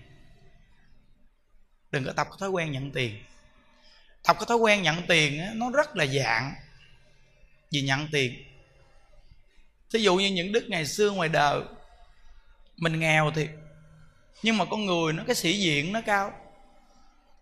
Đừng 1.91 2.05
có 2.05 2.13
tập 2.13 2.27
cái 2.31 2.37
thói 2.41 2.49
quen 2.49 2.73
nhận 2.73 2.93
tiền. 2.93 3.25
Tập 4.23 4.37
cái 4.41 4.47
thói 4.49 4.57
quen 4.57 4.83
nhận 4.83 5.07
tiền 5.09 5.59
nó 5.59 5.71
rất 5.71 5.97
là 5.97 6.07
dạng 6.07 6.55
vì 7.71 7.83
nhận 7.83 8.09
tiền. 8.13 8.45
Thí 9.91 9.99
dụ 9.99 10.17
như 10.17 10.27
những 10.27 10.53
đức 10.53 10.65
ngày 10.69 10.87
xưa 10.87 11.11
ngoài 11.11 11.29
đời, 11.29 11.63
mình 12.77 13.01
nghèo 13.01 13.31
thì 13.35 13.49
nhưng 14.43 14.57
mà 14.57 14.65
con 14.65 14.87
người 14.87 15.13
nó 15.13 15.23
cái 15.27 15.35
sĩ 15.35 15.59
diện 15.59 15.93
nó 15.93 16.01
cao 16.01 16.48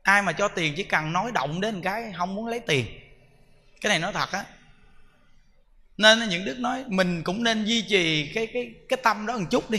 ai 0.07 0.23
mà 0.23 0.33
cho 0.33 0.49
tiền 0.49 0.75
chỉ 0.77 0.83
cần 0.85 1.13
nói 1.13 1.33
động 1.33 1.61
đến 1.61 1.81
cái 1.83 2.13
không 2.17 2.35
muốn 2.35 2.47
lấy 2.47 2.61
tiền. 2.61 2.87
Cái 3.81 3.89
này 3.89 3.99
nói 3.99 4.13
thật 4.13 4.33
á. 4.33 4.45
Nên 5.97 6.29
những 6.29 6.45
đức 6.45 6.59
nói 6.59 6.85
mình 6.89 7.23
cũng 7.23 7.45
nên 7.45 7.65
duy 7.65 7.83
trì 7.83 8.33
cái 8.35 8.47
cái 8.47 8.75
cái 8.89 8.99
tâm 9.03 9.27
đó 9.27 9.39
một 9.39 9.47
chút 9.51 9.71
đi. 9.71 9.79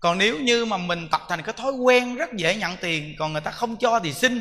Còn 0.00 0.18
nếu 0.18 0.40
như 0.40 0.64
mà 0.64 0.76
mình 0.76 1.08
tập 1.10 1.22
thành 1.28 1.42
cái 1.42 1.54
thói 1.58 1.72
quen 1.72 2.14
rất 2.14 2.32
dễ 2.32 2.56
nhận 2.56 2.76
tiền, 2.80 3.14
còn 3.18 3.32
người 3.32 3.42
ta 3.42 3.50
không 3.50 3.76
cho 3.76 4.00
thì 4.00 4.12
xin. 4.12 4.40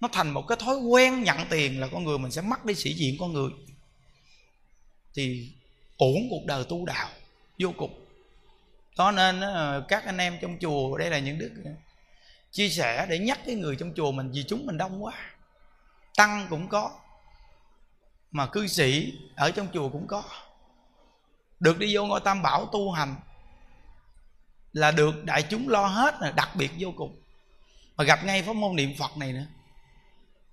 Nó 0.00 0.08
thành 0.12 0.30
một 0.30 0.44
cái 0.48 0.58
thói 0.60 0.76
quen 0.76 1.22
nhận 1.22 1.38
tiền 1.50 1.80
là 1.80 1.88
con 1.92 2.04
người 2.04 2.18
mình 2.18 2.30
sẽ 2.30 2.42
mất 2.42 2.64
đi 2.64 2.74
sĩ 2.74 2.92
diện 2.92 3.16
con 3.20 3.32
người. 3.32 3.50
Thì 5.14 5.52
uổng 5.96 6.26
cuộc 6.30 6.46
đời 6.46 6.64
tu 6.68 6.86
đạo, 6.86 7.08
vô 7.58 7.72
cùng. 7.76 8.06
Đó 8.98 9.10
nên 9.10 9.40
ờ, 9.40 9.84
các 9.88 10.04
anh 10.04 10.18
em 10.18 10.38
trong 10.42 10.58
chùa, 10.60 10.96
đây 10.96 11.10
là 11.10 11.18
những 11.18 11.38
đức 11.38 11.50
chia 12.52 12.68
sẻ 12.68 13.06
để 13.08 13.18
nhắc 13.18 13.40
cái 13.46 13.54
người 13.54 13.76
trong 13.76 13.92
chùa 13.96 14.12
mình 14.12 14.30
vì 14.34 14.44
chúng 14.48 14.66
mình 14.66 14.78
đông 14.78 15.04
quá. 15.04 15.12
Tăng 16.16 16.46
cũng 16.50 16.68
có, 16.68 16.90
mà 18.30 18.46
cư 18.46 18.66
sĩ 18.66 19.12
ở 19.36 19.50
trong 19.50 19.68
chùa 19.72 19.88
cũng 19.88 20.06
có. 20.06 20.22
Được 21.60 21.78
đi 21.78 21.96
vô 21.96 22.06
ngôi 22.06 22.20
tam 22.20 22.42
bảo 22.42 22.66
tu 22.66 22.90
hành 22.90 23.14
là 24.72 24.90
được 24.90 25.24
đại 25.24 25.42
chúng 25.42 25.68
lo 25.68 25.86
hết 25.86 26.14
là 26.20 26.30
đặc 26.30 26.48
biệt 26.56 26.70
vô 26.78 26.92
cùng. 26.96 27.20
Mà 27.96 28.04
gặp 28.04 28.24
ngay 28.24 28.42
pháp 28.42 28.56
môn 28.56 28.76
niệm 28.76 28.94
phật 28.98 29.16
này 29.16 29.32
nữa, 29.32 29.46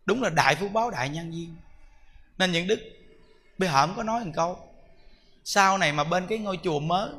đúng 0.06 0.24
là 0.24 0.29
đại 0.29 0.56
phú 0.56 0.70
báo 0.70 0.91
đại 0.91 1.10
nhân 1.10 1.32
viên 1.32 1.56
nên 2.38 2.51
những 2.51 2.68
đức 2.68 2.79
bây 3.58 3.70
hởm 3.70 3.96
có 3.96 4.03
nói 4.03 4.25
một 4.25 4.32
câu, 4.36 4.70
sau 5.44 5.77
này 5.77 5.91
mà 5.91 6.03
bên 6.03 6.27
cái 6.27 6.38
ngôi 6.38 6.60
chùa 6.63 6.79
mới 6.79 7.10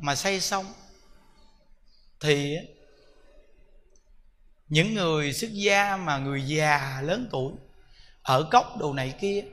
mà 0.00 0.14
xây 0.14 0.40
xong 0.40 0.66
thì 2.20 2.56
những 4.70 4.94
người 4.94 5.32
xuất 5.32 5.52
gia 5.52 5.96
mà 5.96 6.18
người 6.18 6.42
già 6.42 7.00
lớn 7.02 7.28
tuổi, 7.30 7.52
ở 8.22 8.42
cốc 8.42 8.76
đồ 8.78 8.92
này 8.92 9.14
kia, 9.20 9.44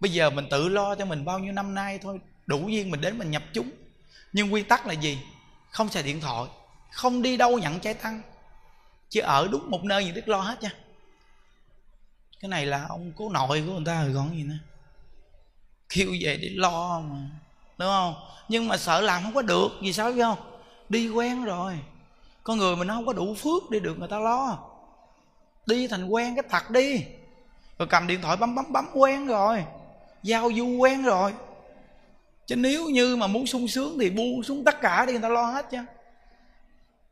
bây 0.00 0.12
giờ 0.12 0.30
mình 0.30 0.46
tự 0.50 0.68
lo 0.68 0.94
cho 0.94 1.04
mình 1.04 1.24
bao 1.24 1.38
nhiêu 1.38 1.52
năm 1.52 1.74
nay 1.74 1.98
thôi, 2.02 2.20
đủ 2.46 2.68
duyên 2.68 2.90
mình 2.90 3.00
đến 3.00 3.18
mình 3.18 3.30
nhập 3.30 3.42
chúng. 3.54 3.70
Nhưng 4.32 4.52
quy 4.52 4.62
tắc 4.62 4.86
là 4.86 4.92
gì? 4.92 5.18
Không 5.70 5.88
xài 5.88 6.02
điện 6.02 6.20
thoại, 6.20 6.44
không 6.92 7.22
đi 7.22 7.36
đâu 7.36 7.58
nhận 7.58 7.80
trái 7.80 7.94
tăng 7.94 8.22
chứ 9.08 9.20
ở 9.20 9.48
đúng 9.50 9.70
một 9.70 9.84
nơi 9.84 10.04
gì 10.04 10.12
đức 10.12 10.28
lo 10.28 10.40
hết 10.40 10.62
nha. 10.62 10.70
Cái 12.40 12.48
này 12.48 12.66
là 12.66 12.86
ông 12.88 13.12
cố 13.16 13.28
nội 13.28 13.64
của 13.66 13.72
người 13.72 13.84
ta 13.86 14.02
rồi 14.02 14.12
còn 14.14 14.36
gì 14.36 14.42
nữa. 14.42 14.58
Kêu 15.88 16.08
về 16.20 16.36
để 16.36 16.48
lo 16.54 17.00
mà, 17.00 17.16
đúng 17.78 17.88
không? 17.88 18.14
Nhưng 18.48 18.68
mà 18.68 18.76
sợ 18.76 19.00
làm 19.00 19.22
không 19.22 19.34
có 19.34 19.42
được, 19.42 19.68
vì 19.82 19.92
sao 19.92 20.12
biết 20.12 20.22
không? 20.22 20.60
Đi 20.88 21.08
quen 21.08 21.44
rồi 21.44 21.78
con 22.42 22.58
người 22.58 22.76
mình 22.76 22.88
nó 22.88 22.94
không 22.94 23.06
có 23.06 23.12
đủ 23.12 23.34
phước 23.34 23.70
để 23.70 23.80
được 23.80 23.98
người 23.98 24.08
ta 24.08 24.18
lo. 24.18 24.58
Đi 25.66 25.88
thành 25.88 26.08
quen 26.08 26.34
cái 26.36 26.44
thật 26.50 26.70
đi. 26.70 27.04
Rồi 27.78 27.88
cầm 27.88 28.06
điện 28.06 28.22
thoại 28.22 28.36
bấm 28.36 28.54
bấm 28.54 28.72
bấm 28.72 28.88
quen 28.94 29.26
rồi. 29.26 29.64
Giao 30.22 30.50
du 30.56 30.66
quen 30.66 31.02
rồi. 31.02 31.32
Chứ 32.46 32.56
nếu 32.56 32.88
như 32.88 33.16
mà 33.16 33.26
muốn 33.26 33.46
sung 33.46 33.68
sướng 33.68 33.98
thì 34.00 34.10
buông 34.10 34.42
xuống 34.42 34.64
tất 34.64 34.80
cả 34.80 35.06
đi 35.06 35.12
người 35.12 35.22
ta 35.22 35.28
lo 35.28 35.42
hết 35.42 35.66
chứ. 35.70 35.78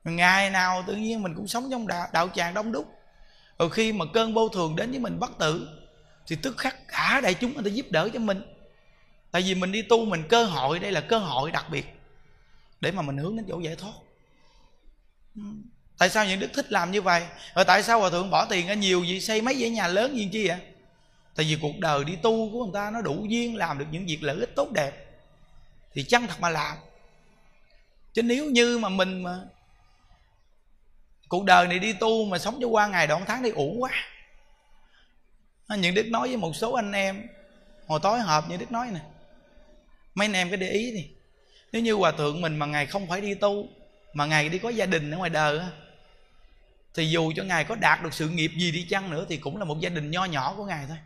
Ngày 0.05 0.51
nào 0.51 0.85
tự 0.87 0.95
nhiên 0.97 1.23
mình 1.23 1.35
cũng 1.35 1.47
sống 1.47 1.69
trong 1.71 1.87
đạo, 1.87 2.09
đạo 2.13 2.29
tràng 2.35 2.55
đông 2.55 2.73
đúc. 2.73 2.95
Rồi 3.59 3.71
khi 3.71 3.93
mà 3.93 4.05
cơn 4.13 4.35
vô 4.35 4.49
thường 4.49 4.77
đến 4.77 4.91
với 4.91 5.01
mình 5.01 5.19
bất 5.21 5.39
tử 5.39 5.69
thì 6.27 6.37
tức 6.37 6.59
khắc 6.59 6.89
cả 6.89 7.21
đại 7.23 7.35
chúng 7.35 7.55
người 7.55 7.65
ta 7.65 7.71
giúp 7.71 7.87
đỡ 7.91 8.09
cho 8.13 8.19
mình. 8.19 8.43
Tại 9.31 9.43
vì 9.43 9.55
mình 9.55 9.73
đi 9.73 9.83
tu 9.83 10.05
mình 10.05 10.23
cơ 10.29 10.45
hội 10.45 10.79
đây 10.79 10.93
là 10.93 11.01
cơ 11.01 11.19
hội 11.19 11.51
đặc 11.51 11.67
biệt 11.71 11.87
để 12.81 12.93
mà 12.93 13.03
mình 13.03 13.17
hướng 13.17 13.37
đến 13.37 13.47
chỗ 13.49 13.61
giải 13.61 13.77
thoát. 13.77 13.93
Ừ. 15.39 15.45
tại 15.99 16.11
sao 16.11 16.27
những 16.27 16.41
đức 16.41 16.51
thích 16.55 16.73
làm 16.73 16.91
như 16.91 17.03
vậy? 17.03 17.27
Rồi 17.55 17.65
tại 17.65 17.83
sao 17.83 18.01
hòa 18.01 18.11
thượng 18.11 18.31
bỏ 18.31 18.45
tiền 18.45 18.67
ra 18.67 18.75
nhiều 18.75 19.05
gì 19.05 19.21
xây 19.21 19.43
mấy 19.43 19.61
dãy 19.61 19.71
nhà 19.71 19.89
lớn 19.89 20.15
như 20.15 20.29
chi 20.33 20.49
vậy? 20.49 20.59
Tại 21.35 21.47
vì 21.49 21.59
cuộc 21.63 21.79
đời 21.79 22.05
đi 22.05 22.17
tu 22.23 22.53
của 22.53 22.65
người 22.65 22.75
ta 22.75 22.91
nó 22.91 23.01
đủ 23.01 23.27
duyên 23.29 23.57
làm 23.57 23.79
được 23.79 23.87
những 23.91 24.07
việc 24.07 24.19
lợi 24.23 24.37
ích 24.41 24.57
tốt 24.57 24.73
đẹp. 24.73 24.93
Thì 25.93 26.03
chân 26.03 26.27
thật 26.27 26.41
mà 26.41 26.51
làm? 26.51 26.77
Chứ 28.13 28.23
nếu 28.23 28.45
như 28.45 28.79
mà 28.79 28.89
mình 28.89 29.23
mà 29.23 29.41
cuộc 31.29 31.45
đời 31.45 31.67
này 31.69 31.79
đi 31.79 31.93
tu 31.93 32.25
mà 32.25 32.39
sống 32.39 32.59
cho 32.61 32.67
qua 32.67 32.87
ngày 32.87 33.07
đoạn 33.07 33.25
tháng 33.27 33.43
đi 33.43 33.51
ủ 33.51 33.77
quá. 33.79 33.91
Những 35.69 35.95
đức 35.95 36.07
nói 36.07 36.29
với 36.29 36.37
một 36.37 36.57
số 36.57 36.73
anh 36.73 36.93
em, 36.93 37.29
hồi 37.87 38.01
tối 38.03 38.21
họp 38.21 38.51
như 38.51 38.57
đức 38.57 38.73
nói 38.73 38.89
nè, 38.93 39.01
mấy 40.15 40.27
anh 40.27 40.33
em 40.33 40.49
cái 40.49 40.57
để 40.57 40.69
ý 40.69 40.93
đi. 40.93 41.09
Nếu 41.73 41.83
như 41.83 41.93
hòa 41.93 42.13
thượng 42.13 42.41
mình 42.41 42.57
mà 42.57 42.67
ngày 42.67 42.87
không 42.87 43.07
phải 43.07 43.21
đi 43.21 43.35
tu 43.35 43.69
mà 44.19 44.27
ngài 44.27 44.49
đi 44.49 44.59
có 44.59 44.69
gia 44.69 44.87
đình 44.87 45.11
ở 45.11 45.19
ngoài 45.19 45.31
đời 45.31 45.61
thì 46.95 47.11
dù 47.11 47.33
cho 47.37 47.43
ngài 47.45 47.65
có 47.65 47.75
đạt 47.75 48.03
được 48.03 48.15
sự 48.15 48.29
nghiệp 48.29 48.51
gì 48.57 48.71
đi 48.71 48.87
chăng 48.91 49.11
nữa 49.11 49.27
thì 49.29 49.37
cũng 49.37 49.57
là 49.57 49.65
một 49.65 49.81
gia 49.81 49.89
đình 49.89 50.11
nho 50.11 50.25
nhỏ 50.25 50.55
của 50.57 50.65
ngài 50.65 50.87
thôi. 50.89 50.97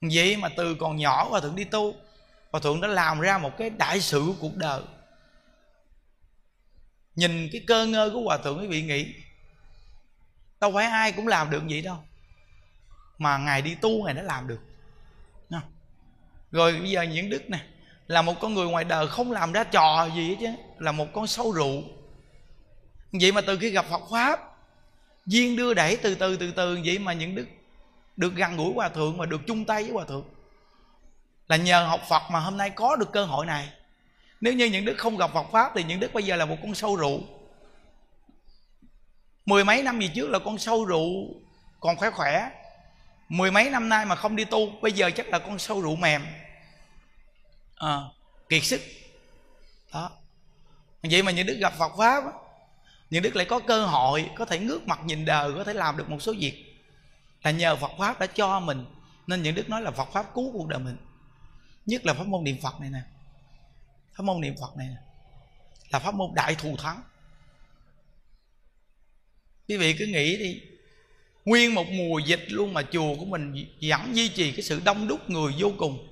Vậy 0.00 0.36
mà 0.36 0.48
từ 0.56 0.74
còn 0.74 0.96
nhỏ 0.96 1.26
hòa 1.30 1.40
thượng 1.40 1.56
đi 1.56 1.64
tu 1.64 1.94
hòa 2.52 2.60
thượng 2.60 2.80
đã 2.80 2.88
làm 2.88 3.20
ra 3.20 3.38
một 3.38 3.56
cái 3.58 3.70
đại 3.70 4.00
sự 4.00 4.22
của 4.26 4.34
cuộc 4.40 4.56
đời. 4.56 4.82
Nhìn 7.14 7.48
cái 7.52 7.64
cơ 7.66 7.86
ngơ 7.86 8.10
của 8.12 8.20
hòa 8.20 8.38
thượng 8.38 8.58
quý 8.60 8.66
vị 8.66 8.82
nghĩ, 8.82 9.14
đâu 10.60 10.72
phải 10.72 10.86
ai 10.86 11.12
cũng 11.12 11.28
làm 11.28 11.50
được 11.50 11.62
vậy 11.68 11.82
đâu. 11.82 11.98
Mà 13.18 13.38
ngài 13.38 13.62
đi 13.62 13.74
tu, 13.74 14.04
ngài 14.04 14.14
đã 14.14 14.22
làm 14.22 14.48
được. 14.48 14.60
Rồi 16.50 16.72
bây 16.72 16.90
giờ 16.90 17.02
những 17.02 17.30
đức 17.30 17.50
nè, 17.50 17.58
là 18.06 18.22
một 18.22 18.34
con 18.40 18.54
người 18.54 18.66
ngoài 18.66 18.84
đời 18.84 19.08
không 19.08 19.32
làm 19.32 19.52
ra 19.52 19.64
trò 19.64 20.08
gì 20.14 20.28
hết 20.28 20.36
chứ, 20.40 20.48
là 20.78 20.92
một 20.92 21.06
con 21.12 21.26
sâu 21.26 21.52
rượu 21.52 21.95
vậy 23.20 23.32
mà 23.32 23.40
từ 23.40 23.58
khi 23.58 23.70
gặp 23.70 23.84
phật 23.90 24.02
pháp 24.10 24.40
duyên 25.26 25.56
đưa 25.56 25.74
đẩy 25.74 25.96
từ 25.96 26.14
từ 26.14 26.36
từ 26.36 26.50
từ 26.50 26.78
vậy 26.84 26.98
mà 26.98 27.12
những 27.12 27.34
đức 27.34 27.46
được 28.16 28.34
gần 28.34 28.56
gũi 28.56 28.72
hòa 28.74 28.88
thượng 28.88 29.16
mà 29.16 29.26
được 29.26 29.40
chung 29.46 29.64
tay 29.64 29.82
với 29.82 29.92
hòa 29.92 30.04
thượng. 30.04 30.24
Là 31.48 31.56
nhờ 31.56 31.84
học 31.84 32.00
phật 32.08 32.22
mà 32.30 32.40
hôm 32.40 32.56
nay 32.56 32.70
có 32.70 32.96
được 32.96 33.12
cơ 33.12 33.24
hội 33.24 33.46
này. 33.46 33.68
Nếu 34.40 34.52
như 34.52 34.64
những 34.64 34.84
đức 34.84 34.94
không 34.98 35.16
gặp 35.16 35.30
phật 35.34 35.46
pháp 35.52 35.72
thì 35.74 35.84
những 35.84 36.00
đức 36.00 36.12
bây 36.12 36.22
giờ 36.22 36.36
là 36.36 36.44
một 36.44 36.56
con 36.62 36.74
sâu 36.74 36.96
rượu. 36.96 37.20
Mười 39.46 39.64
mấy 39.64 39.82
năm 39.82 40.00
gì 40.00 40.10
trước 40.14 40.30
là 40.30 40.38
con 40.38 40.58
sâu 40.58 40.84
rượu 40.84 41.10
còn 41.80 41.96
khỏe 41.96 42.10
khỏe. 42.10 42.50
Mười 43.28 43.50
mấy 43.50 43.70
năm 43.70 43.88
nay 43.88 44.06
mà 44.06 44.14
không 44.14 44.36
đi 44.36 44.44
tu 44.44 44.70
bây 44.82 44.92
giờ 44.92 45.10
chắc 45.16 45.28
là 45.28 45.38
con 45.38 45.58
sâu 45.58 45.80
rượu 45.80 45.96
mềm. 45.96 46.26
À, 47.76 48.00
kiệt 48.48 48.64
sức. 48.64 48.80
Đó. 49.92 50.10
Vậy 51.02 51.22
mà 51.22 51.32
những 51.32 51.46
đức 51.46 51.56
gặp 51.60 51.72
phật 51.78 51.92
pháp 51.98 52.24
những 53.10 53.22
đức 53.22 53.36
lại 53.36 53.46
có 53.46 53.58
cơ 53.58 53.86
hội, 53.86 54.30
có 54.36 54.44
thể 54.44 54.58
ngước 54.58 54.86
mặt 54.86 55.00
nhìn 55.04 55.24
đời, 55.24 55.52
có 55.54 55.64
thể 55.64 55.72
làm 55.72 55.96
được 55.96 56.10
một 56.10 56.22
số 56.22 56.34
việc. 56.38 56.64
Là 57.42 57.50
nhờ 57.50 57.76
phật 57.76 57.90
pháp 57.98 58.20
đã 58.20 58.26
cho 58.26 58.60
mình. 58.60 58.84
Nên 59.26 59.42
những 59.42 59.54
đức 59.54 59.68
nói 59.68 59.82
là 59.82 59.90
phật 59.90 60.08
pháp 60.12 60.34
cứu 60.34 60.52
cuộc 60.52 60.68
đời 60.68 60.78
mình. 60.78 60.96
Nhất 61.86 62.06
là 62.06 62.14
pháp 62.14 62.26
môn 62.26 62.44
niệm 62.44 62.56
phật 62.62 62.80
này 62.80 62.90
nè. 62.90 63.00
Pháp 64.14 64.22
môn 64.24 64.40
niệm 64.40 64.54
phật 64.60 64.76
này 64.76 64.88
nè. 64.88 64.96
Là 65.90 65.98
pháp 65.98 66.14
môn 66.14 66.30
đại 66.34 66.54
thù 66.54 66.76
thắng. 66.76 67.02
Quý 69.68 69.76
vị 69.76 69.94
cứ 69.98 70.06
nghĩ 70.06 70.36
đi. 70.36 70.60
Nguyên 71.44 71.74
một 71.74 71.86
mùa 71.90 72.18
dịch 72.18 72.44
luôn 72.48 72.74
mà 72.74 72.82
chùa 72.82 73.14
của 73.18 73.24
mình 73.24 73.66
vẫn 73.82 74.16
duy 74.16 74.28
trì 74.28 74.52
cái 74.52 74.62
sự 74.62 74.80
đông 74.84 75.08
đúc 75.08 75.30
người 75.30 75.52
vô 75.58 75.72
cùng. 75.78 76.08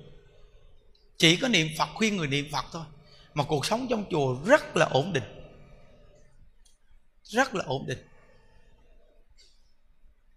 Chỉ 1.17 1.35
có 1.35 1.47
niệm 1.47 1.67
phật 1.77 1.89
khuyên 1.93 2.17
người 2.17 2.27
niệm 2.27 2.47
phật 2.51 2.65
thôi. 2.71 2.83
Mà 3.33 3.43
cuộc 3.43 3.65
sống 3.65 3.87
trong 3.89 4.05
chùa 4.11 4.37
rất 4.45 4.77
là 4.77 4.85
ổn 4.85 5.13
định 5.13 5.23
rất 7.25 7.55
là 7.55 7.63
ổn 7.65 7.85
định. 7.87 8.07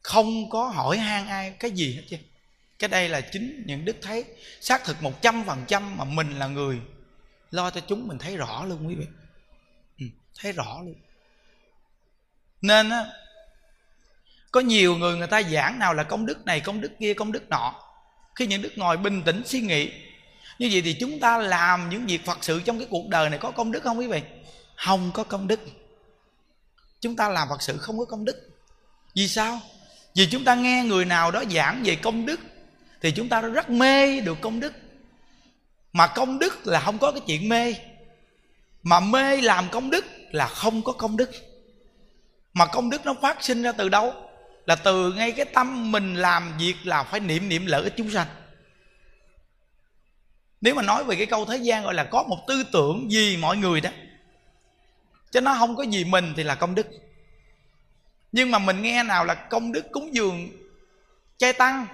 Không 0.02 0.50
có 0.50 0.64
hỏi 0.64 0.99
han 0.99 1.26
ai 1.26 1.50
cái 1.59 1.71
gì 1.71 1.95
hết 1.95 2.02
chứ. 2.09 2.16
Cái 2.78 2.88
đây 2.88 3.09
là 3.09 3.21
chính 3.21 3.62
những 3.66 3.85
đức 3.85 3.97
thấy. 4.02 4.25
Xác 4.61 4.85
thực 4.85 5.02
một 5.02 5.23
trăm 5.23 5.45
phần 5.45 5.64
trăm 5.68 5.97
mà 5.97 6.04
mình 6.04 6.38
là 6.38 6.47
người 6.47 6.80
lo 7.50 7.71
cho 7.71 7.80
chúng 7.80 8.09
mình 8.09 8.18
thấy 8.18 8.37
rõ 8.37 8.64
luôn 8.64 8.88
quý 8.88 8.95
vị. 8.95 9.07
Ừ, 9.99 10.07
thấy 10.38 10.52
rõ 10.52 10.80
luôn. 10.85 10.95
Nên 12.62 12.90
á 12.90 13.04
có 14.50 14.61
nhiều 14.61 14.97
người 14.97 15.16
người 15.16 15.26
ta 15.26 15.42
giảng 15.42 15.78
nào 15.78 15.95
là 15.95 16.02
công 16.02 16.26
đức 16.26 16.45
này 16.45 16.61
công 16.61 16.80
đức 16.80 16.92
kia 17.00 17.14
công 17.14 17.33
đức 17.33 17.49
nọ. 17.49 17.75
Khi 18.35 18.47
những 18.47 18.62
đức 18.62 18.73
ngồi 18.76 18.97
bình 18.97 19.23
tĩnh 19.23 19.42
suy 19.47 19.61
nghĩ 19.61 19.92
như 20.59 20.68
vậy 20.73 20.83
thì 20.83 20.97
chúng 21.00 21.21
ta 21.21 21.38
làm 21.38 21.90
những 21.90 22.07
việc 22.07 22.25
phật 22.25 22.45
sự 22.45 22.62
trong 22.64 22.78
cái 22.78 22.88
cuộc 22.90 23.09
đời 23.09 23.30
này 23.30 23.38
có 23.38 23.50
công 23.50 23.73
đức 23.73 23.83
không 23.83 23.99
quý 23.99 24.07
vị? 24.07 24.23
Không 24.76 25.11
có 25.14 25.25
công 25.25 25.49
đức 25.49 25.61
chúng 27.00 27.16
ta 27.16 27.28
làm 27.28 27.48
phật 27.48 27.62
sự 27.62 27.78
không 27.78 27.98
có 27.98 28.04
công 28.04 28.24
đức. 28.24 28.50
Vì 29.14 29.28
sao? 29.28 29.60
Vì 30.14 30.26
chúng 30.30 30.44
ta 30.44 30.54
nghe 30.54 30.84
người 30.84 31.04
nào 31.04 31.30
đó 31.30 31.44
giảng 31.50 31.82
về 31.84 31.96
công 31.96 32.26
đức, 32.26 32.40
thì 33.00 33.10
chúng 33.10 33.28
ta 33.28 33.40
rất 33.40 33.70
mê 33.70 34.20
được 34.20 34.40
công 34.40 34.60
đức. 34.60 34.72
Mà 35.92 36.06
công 36.06 36.38
đức 36.38 36.66
là 36.66 36.80
không 36.80 36.98
có 36.98 37.12
cái 37.12 37.20
chuyện 37.26 37.48
mê. 37.48 37.74
Mà 38.82 39.00
mê 39.00 39.40
làm 39.40 39.68
công 39.68 39.90
đức 39.90 40.04
là 40.30 40.46
không 40.46 40.82
có 40.82 40.92
công 40.92 41.16
đức. 41.16 41.30
Mà 42.52 42.66
công 42.66 42.90
đức 42.90 43.06
nó 43.06 43.14
phát 43.22 43.44
sinh 43.44 43.62
ra 43.62 43.72
từ 43.72 43.88
đâu? 43.88 44.14
Là 44.66 44.74
từ 44.74 45.12
ngay 45.12 45.32
cái 45.32 45.46
tâm 45.46 45.92
mình 45.92 46.14
làm 46.14 46.58
việc 46.58 46.74
là 46.84 47.02
phải 47.02 47.20
niệm 47.20 47.48
niệm 47.48 47.66
lợi 47.66 47.82
ích 47.82 47.94
chúng 47.96 48.10
sanh. 48.10 48.26
Nếu 50.60 50.74
mà 50.74 50.82
nói 50.82 51.04
về 51.04 51.16
cái 51.16 51.26
câu 51.26 51.44
thế 51.44 51.56
gian 51.56 51.84
gọi 51.84 51.94
là 51.94 52.04
có 52.04 52.22
một 52.22 52.38
tư 52.46 52.64
tưởng 52.72 53.10
gì 53.10 53.36
mọi 53.36 53.56
người 53.56 53.80
đó 53.80 53.90
chứ 55.32 55.40
nó 55.40 55.54
không 55.58 55.76
có 55.76 55.82
gì 55.82 56.04
mình 56.04 56.32
thì 56.37 56.42
là 56.42 56.54
công 56.54 56.75
đức. 56.75 56.87
Nhưng 58.32 58.50
mà 58.50 58.58
mình 58.58 58.82
nghe 58.82 59.02
nào 59.02 59.25
là 59.25 59.35
công 59.35 59.73
đức 59.73 59.87
cúng 59.92 60.14
dường 60.14 60.49
chay 61.38 61.52
tăng 61.52 61.87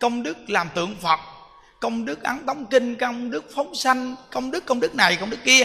công 0.00 0.22
đức 0.22 0.50
làm 0.50 0.68
tượng 0.74 0.96
phật 0.96 1.20
công 1.80 2.04
đức 2.04 2.22
ấn 2.22 2.46
tống 2.46 2.66
kinh 2.66 2.96
công 2.96 3.30
đức 3.30 3.44
phóng 3.54 3.74
sanh 3.74 4.16
công 4.30 4.50
đức 4.50 4.66
công 4.66 4.80
đức 4.80 4.94
này 4.94 5.16
công 5.16 5.30
đức 5.30 5.44
kia. 5.44 5.64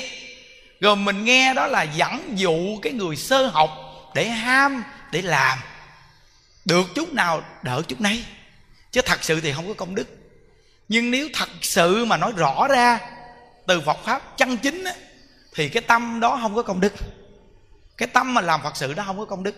Rồi 0.79 0.95
mình 0.95 1.25
nghe 1.25 1.53
đó 1.53 1.67
là 1.67 1.83
dẫn 1.83 2.33
dụ 2.35 2.79
cái 2.81 2.93
người 2.93 3.15
sơ 3.15 3.47
học 3.47 3.69
để 4.15 4.29
ham 4.29 4.83
để 5.11 5.21
làm. 5.21 5.57
Được 6.65 6.85
chút 6.95 7.13
nào 7.13 7.43
đỡ 7.63 7.81
chút 7.87 8.01
nấy. 8.01 8.25
Chứ 8.91 9.01
thật 9.01 9.23
sự 9.23 9.41
thì 9.41 9.53
không 9.53 9.67
có 9.67 9.73
công 9.73 9.95
đức. 9.95 10.07
Nhưng 10.89 11.11
nếu 11.11 11.27
thật 11.33 11.49
sự 11.61 12.05
mà 12.05 12.17
nói 12.17 12.31
rõ 12.35 12.67
ra 12.67 12.99
từ 13.67 13.81
Phật 13.81 13.97
pháp 14.05 14.37
chân 14.37 14.57
chính 14.57 14.83
á, 14.83 14.93
thì 15.57 15.69
cái 15.69 15.81
tâm 15.81 16.19
đó 16.19 16.39
không 16.41 16.55
có 16.55 16.63
công 16.63 16.79
đức. 16.79 16.93
Cái 17.97 18.07
tâm 18.07 18.33
mà 18.33 18.41
làm 18.41 18.61
Phật 18.63 18.77
sự 18.77 18.93
đó 18.93 19.03
không 19.07 19.17
có 19.17 19.25
công 19.25 19.43
đức. 19.43 19.55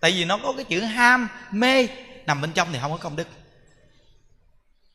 Tại 0.00 0.10
vì 0.10 0.24
nó 0.24 0.38
có 0.42 0.52
cái 0.56 0.64
chữ 0.64 0.80
ham 0.80 1.28
mê 1.50 1.88
nằm 2.26 2.40
bên 2.40 2.52
trong 2.52 2.72
thì 2.72 2.78
không 2.82 2.92
có 2.92 2.96
công 2.96 3.16
đức. 3.16 3.28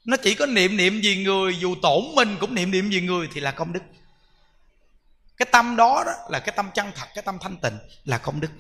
Nó 0.06 0.18
chỉ 0.18 0.36
có 0.36 0.46
niệm 0.46 0.78
niệm 0.78 1.02
gì 1.02 1.24
người 1.24 1.60
dù 1.60 1.76
tổn 1.82 2.04
mình 2.16 2.38
cũng 2.40 2.56
niệm 2.56 2.72
niệm 2.72 2.90
gì 2.90 3.02
người 3.02 3.30
thì 3.34 3.42
là 3.42 3.52
công 3.52 3.74
đức. 3.74 3.80
Cái 5.38 5.48
tâm 5.52 5.76
đó, 5.76 6.04
đó 6.06 6.12
là 6.30 6.40
cái 6.40 6.54
tâm 6.56 6.70
chân 6.74 6.92
thật 6.96 7.06
cái 7.16 7.22
tâm 7.22 7.38
thanh 7.42 7.58
tịnh 7.58 7.78
là 8.06 8.18
công 8.18 8.40
đức. 8.40 8.52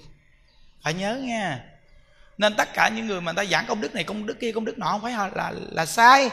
Phải 0.83 0.93
nhớ 0.93 1.15
nha. 1.15 1.59
Nên 2.37 2.55
tất 2.55 2.73
cả 2.73 2.89
những 2.89 3.07
người 3.07 3.21
mà 3.21 3.31
người 3.31 3.45
ta 3.45 3.51
giảng 3.51 3.65
công 3.67 3.81
đức 3.81 3.95
này 3.95 4.03
công 4.03 4.25
đức 4.25 4.39
kia 4.39 4.51
công 4.51 4.65
đức 4.65 4.77
nọ 4.77 4.91
không 4.91 5.01
phải 5.01 5.11
là 5.11 5.29
là, 5.35 5.51
là 5.71 5.85
sai 5.85 6.29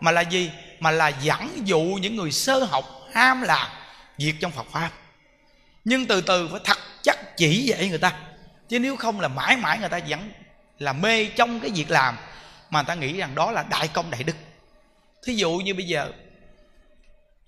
mà 0.00 0.10
là 0.10 0.20
gì? 0.20 0.50
Mà 0.80 0.90
là 0.90 1.08
dẫn 1.08 1.66
dụ 1.66 1.80
những 1.80 2.16
người 2.16 2.32
sơ 2.32 2.58
học 2.58 2.84
ham 3.12 3.42
lạc 3.42 3.78
việc 4.18 4.34
trong 4.40 4.52
Phật 4.52 4.66
pháp. 4.70 4.90
Nhưng 5.84 6.06
từ 6.06 6.20
từ 6.20 6.48
phải 6.48 6.60
thật 6.64 6.78
chắc 7.02 7.36
chỉ 7.36 7.62
dạy 7.62 7.88
người 7.88 7.98
ta. 7.98 8.12
Chứ 8.68 8.78
nếu 8.78 8.96
không 8.96 9.20
là 9.20 9.28
mãi 9.28 9.56
mãi 9.56 9.78
người 9.78 9.88
ta 9.88 10.00
vẫn 10.08 10.32
là 10.78 10.92
mê 10.92 11.26
trong 11.26 11.60
cái 11.60 11.70
việc 11.70 11.90
làm, 11.90 12.16
mà 12.70 12.80
người 12.80 12.86
ta 12.86 12.94
nghĩ 12.94 13.16
rằng 13.16 13.34
đó 13.34 13.50
là 13.50 13.62
đại 13.70 13.88
công 13.88 14.10
đại 14.10 14.22
đức. 14.22 14.36
Thí 15.24 15.34
dụ 15.34 15.52
như 15.52 15.74
bây 15.74 15.86
giờ, 15.86 16.12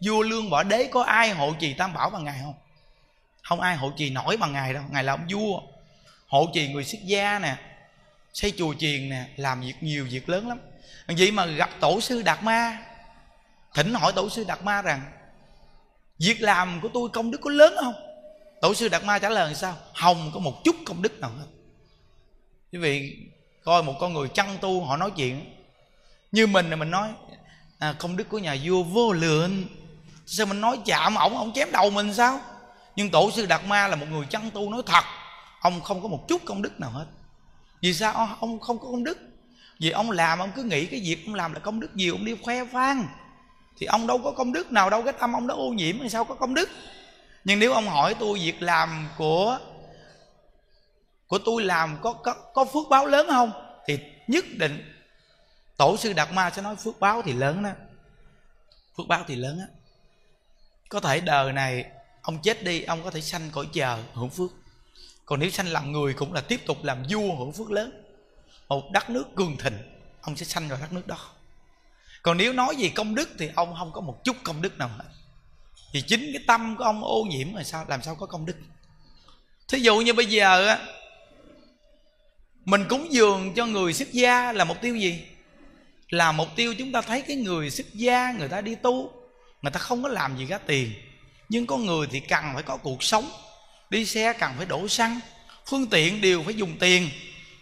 vua 0.00 0.22
lương 0.22 0.50
võ 0.50 0.62
đế 0.62 0.88
có 0.92 1.02
ai 1.02 1.30
hộ 1.30 1.54
trì 1.60 1.74
tam 1.74 1.94
bảo 1.94 2.10
bằng 2.10 2.24
ngài 2.24 2.38
không? 2.42 2.54
Không 3.42 3.60
ai 3.60 3.76
hộ 3.76 3.92
trì 3.96 4.10
nổi 4.10 4.36
bằng 4.36 4.52
ngài 4.52 4.74
đâu. 4.74 4.82
Ngài 4.90 5.04
là 5.04 5.12
ông 5.12 5.26
vua, 5.30 5.60
hộ 6.26 6.50
trì 6.54 6.68
người 6.68 6.84
xuất 6.84 6.98
gia 7.04 7.38
nè, 7.38 7.56
xây 8.32 8.52
chùa 8.58 8.74
chiền 8.78 9.08
nè, 9.08 9.24
làm 9.36 9.60
việc 9.60 9.74
nhiều 9.80 10.06
việc 10.10 10.28
lớn 10.28 10.48
lắm. 10.48 10.60
Vậy 11.06 11.30
mà 11.30 11.46
gặp 11.46 11.70
tổ 11.80 12.00
sư 12.00 12.22
đạt 12.22 12.42
ma, 12.42 12.78
thỉnh 13.74 13.94
hỏi 13.94 14.12
tổ 14.16 14.30
sư 14.30 14.44
đạt 14.48 14.62
ma 14.62 14.82
rằng 14.82 15.02
việc 16.18 16.42
làm 16.42 16.80
của 16.80 16.88
tôi 16.94 17.08
công 17.08 17.30
đức 17.30 17.38
có 17.40 17.50
lớn 17.50 17.74
không? 17.80 17.94
Tổ 18.60 18.74
sư 18.74 18.88
đạt 18.88 19.04
ma 19.04 19.18
trả 19.18 19.28
lời 19.28 19.54
sao? 19.54 19.76
Hồng 19.94 20.30
có 20.34 20.40
một 20.40 20.64
chút 20.64 20.76
công 20.86 21.02
đức 21.02 21.20
nào 21.20 21.30
hết. 21.30 21.46
Quý 22.72 22.78
vị 22.78 23.16
coi 23.64 23.82
một 23.82 23.94
con 24.00 24.12
người 24.12 24.28
chăn 24.28 24.58
tu 24.60 24.84
họ 24.84 24.96
nói 24.96 25.10
chuyện 25.16 25.54
như 26.32 26.46
mình 26.46 26.70
là 26.70 26.76
mình 26.76 26.90
nói 26.90 27.08
à, 27.78 27.94
công 27.98 28.16
đức 28.16 28.28
của 28.28 28.38
nhà 28.38 28.56
vua 28.64 28.82
vô 28.82 29.12
lượng. 29.12 29.64
Sao 30.26 30.46
mình 30.46 30.60
nói 30.60 30.78
chạm 30.84 31.14
ổng 31.14 31.36
ổng 31.38 31.52
chém 31.52 31.72
đầu 31.72 31.90
mình 31.90 32.14
sao? 32.14 32.40
Nhưng 32.96 33.10
tổ 33.10 33.30
sư 33.30 33.46
đạt 33.46 33.66
ma 33.66 33.88
là 33.88 33.96
một 33.96 34.06
người 34.10 34.26
chăn 34.30 34.50
tu 34.50 34.70
nói 34.70 34.82
thật 34.86 35.04
ông 35.60 35.80
không 35.80 36.02
có 36.02 36.08
một 36.08 36.24
chút 36.28 36.42
công 36.44 36.62
đức 36.62 36.80
nào 36.80 36.90
hết. 36.90 37.06
Vì 37.82 37.94
sao? 37.94 38.36
Ông 38.40 38.60
không 38.60 38.78
có 38.78 38.84
công 38.90 39.04
đức. 39.04 39.18
Vì 39.80 39.90
ông 39.90 40.10
làm 40.10 40.38
ông 40.38 40.50
cứ 40.54 40.62
nghĩ 40.62 40.86
cái 40.86 41.00
việc 41.00 41.26
ông 41.26 41.34
làm 41.34 41.52
là 41.52 41.60
công 41.60 41.80
đức 41.80 41.94
gì 41.94 42.08
ông 42.08 42.24
đi 42.24 42.34
khoe 42.42 42.64
khoang 42.64 43.08
thì 43.76 43.86
ông 43.86 44.06
đâu 44.06 44.18
có 44.18 44.32
công 44.32 44.52
đức 44.52 44.72
nào 44.72 44.90
đâu 44.90 45.02
cái 45.02 45.12
tâm 45.12 45.32
ông 45.32 45.46
đó 45.46 45.54
ô 45.54 45.68
nhiễm 45.68 45.98
thì 46.02 46.08
sao 46.08 46.24
có 46.24 46.34
công 46.34 46.54
đức? 46.54 46.68
Nhưng 47.44 47.58
nếu 47.58 47.72
ông 47.72 47.86
hỏi 47.86 48.14
tôi 48.20 48.38
việc 48.38 48.62
làm 48.62 49.08
của 49.18 49.58
của 51.26 51.38
tôi 51.38 51.64
làm 51.64 51.98
có 52.02 52.12
có, 52.12 52.34
có 52.34 52.64
phước 52.64 52.88
báo 52.90 53.06
lớn 53.06 53.26
không 53.30 53.52
thì 53.86 53.98
nhất 54.26 54.44
định 54.56 54.94
tổ 55.76 55.96
sư 55.96 56.12
đạt 56.12 56.32
ma 56.32 56.50
sẽ 56.50 56.62
nói 56.62 56.76
phước 56.76 57.00
báo 57.00 57.22
thì 57.22 57.32
lớn 57.32 57.62
đó. 57.62 57.70
Phước 58.96 59.06
báo 59.06 59.24
thì 59.26 59.36
lớn 59.36 59.58
á. 59.58 59.66
Có 60.88 61.00
thể 61.00 61.20
đời 61.20 61.52
này 61.52 61.84
ông 62.22 62.38
chết 62.42 62.64
đi 62.64 62.82
ông 62.82 63.02
có 63.04 63.10
thể 63.10 63.20
sanh 63.20 63.50
cõi 63.52 63.66
chờ 63.72 63.98
hưởng 64.12 64.30
phước. 64.30 64.50
Còn 65.26 65.40
nếu 65.40 65.50
sanh 65.50 65.66
làm 65.66 65.92
người 65.92 66.14
cũng 66.14 66.32
là 66.32 66.40
tiếp 66.40 66.60
tục 66.66 66.84
làm 66.84 67.02
vua 67.10 67.34
hưởng 67.34 67.52
phước 67.52 67.70
lớn. 67.70 68.02
Một 68.68 68.90
đất 68.92 69.10
nước 69.10 69.24
cường 69.36 69.56
thịnh 69.56 69.78
ông 70.20 70.36
sẽ 70.36 70.44
sanh 70.44 70.68
vào 70.68 70.78
đất 70.80 70.92
nước 70.92 71.06
đó 71.06 71.33
còn 72.24 72.36
nếu 72.36 72.52
nói 72.52 72.74
về 72.78 72.88
công 72.94 73.14
đức 73.14 73.28
thì 73.38 73.48
ông 73.54 73.74
không 73.78 73.92
có 73.92 74.00
một 74.00 74.24
chút 74.24 74.36
công 74.42 74.62
đức 74.62 74.78
nào 74.78 74.88
hết. 74.88 75.04
Thì 75.92 76.02
chính 76.02 76.30
cái 76.32 76.42
tâm 76.46 76.76
của 76.76 76.84
ông 76.84 77.04
ô 77.04 77.24
nhiễm 77.30 77.54
rồi 77.54 77.64
sao? 77.64 77.84
Làm 77.88 78.02
sao 78.02 78.14
có 78.14 78.26
công 78.26 78.46
đức? 78.46 78.56
Thí 79.68 79.78
dụ 79.78 79.98
như 79.98 80.12
bây 80.12 80.26
giờ 80.26 80.66
á, 80.66 80.78
mình 82.64 82.84
cúng 82.88 83.12
dường 83.12 83.54
cho 83.54 83.66
người 83.66 83.92
xuất 83.92 84.12
gia 84.12 84.52
là 84.52 84.64
mục 84.64 84.80
tiêu 84.80 84.96
gì? 84.96 85.20
Là 86.08 86.32
mục 86.32 86.48
tiêu 86.56 86.74
chúng 86.78 86.92
ta 86.92 87.00
thấy 87.00 87.22
cái 87.22 87.36
người 87.36 87.70
xuất 87.70 87.94
gia, 87.94 88.32
người 88.32 88.48
ta 88.48 88.60
đi 88.60 88.74
tu, 88.74 89.12
người 89.62 89.72
ta 89.72 89.78
không 89.78 90.02
có 90.02 90.08
làm 90.08 90.38
gì 90.38 90.46
ra 90.46 90.58
tiền. 90.58 90.92
Nhưng 91.48 91.66
có 91.66 91.76
người 91.76 92.06
thì 92.10 92.20
cần 92.20 92.44
phải 92.54 92.62
có 92.62 92.76
cuộc 92.76 93.02
sống, 93.02 93.30
đi 93.90 94.06
xe 94.06 94.32
cần 94.32 94.52
phải 94.56 94.66
đổ 94.66 94.88
xăng, 94.88 95.20
phương 95.66 95.86
tiện 95.86 96.20
đều 96.20 96.42
phải 96.42 96.54
dùng 96.54 96.76
tiền. 96.78 97.10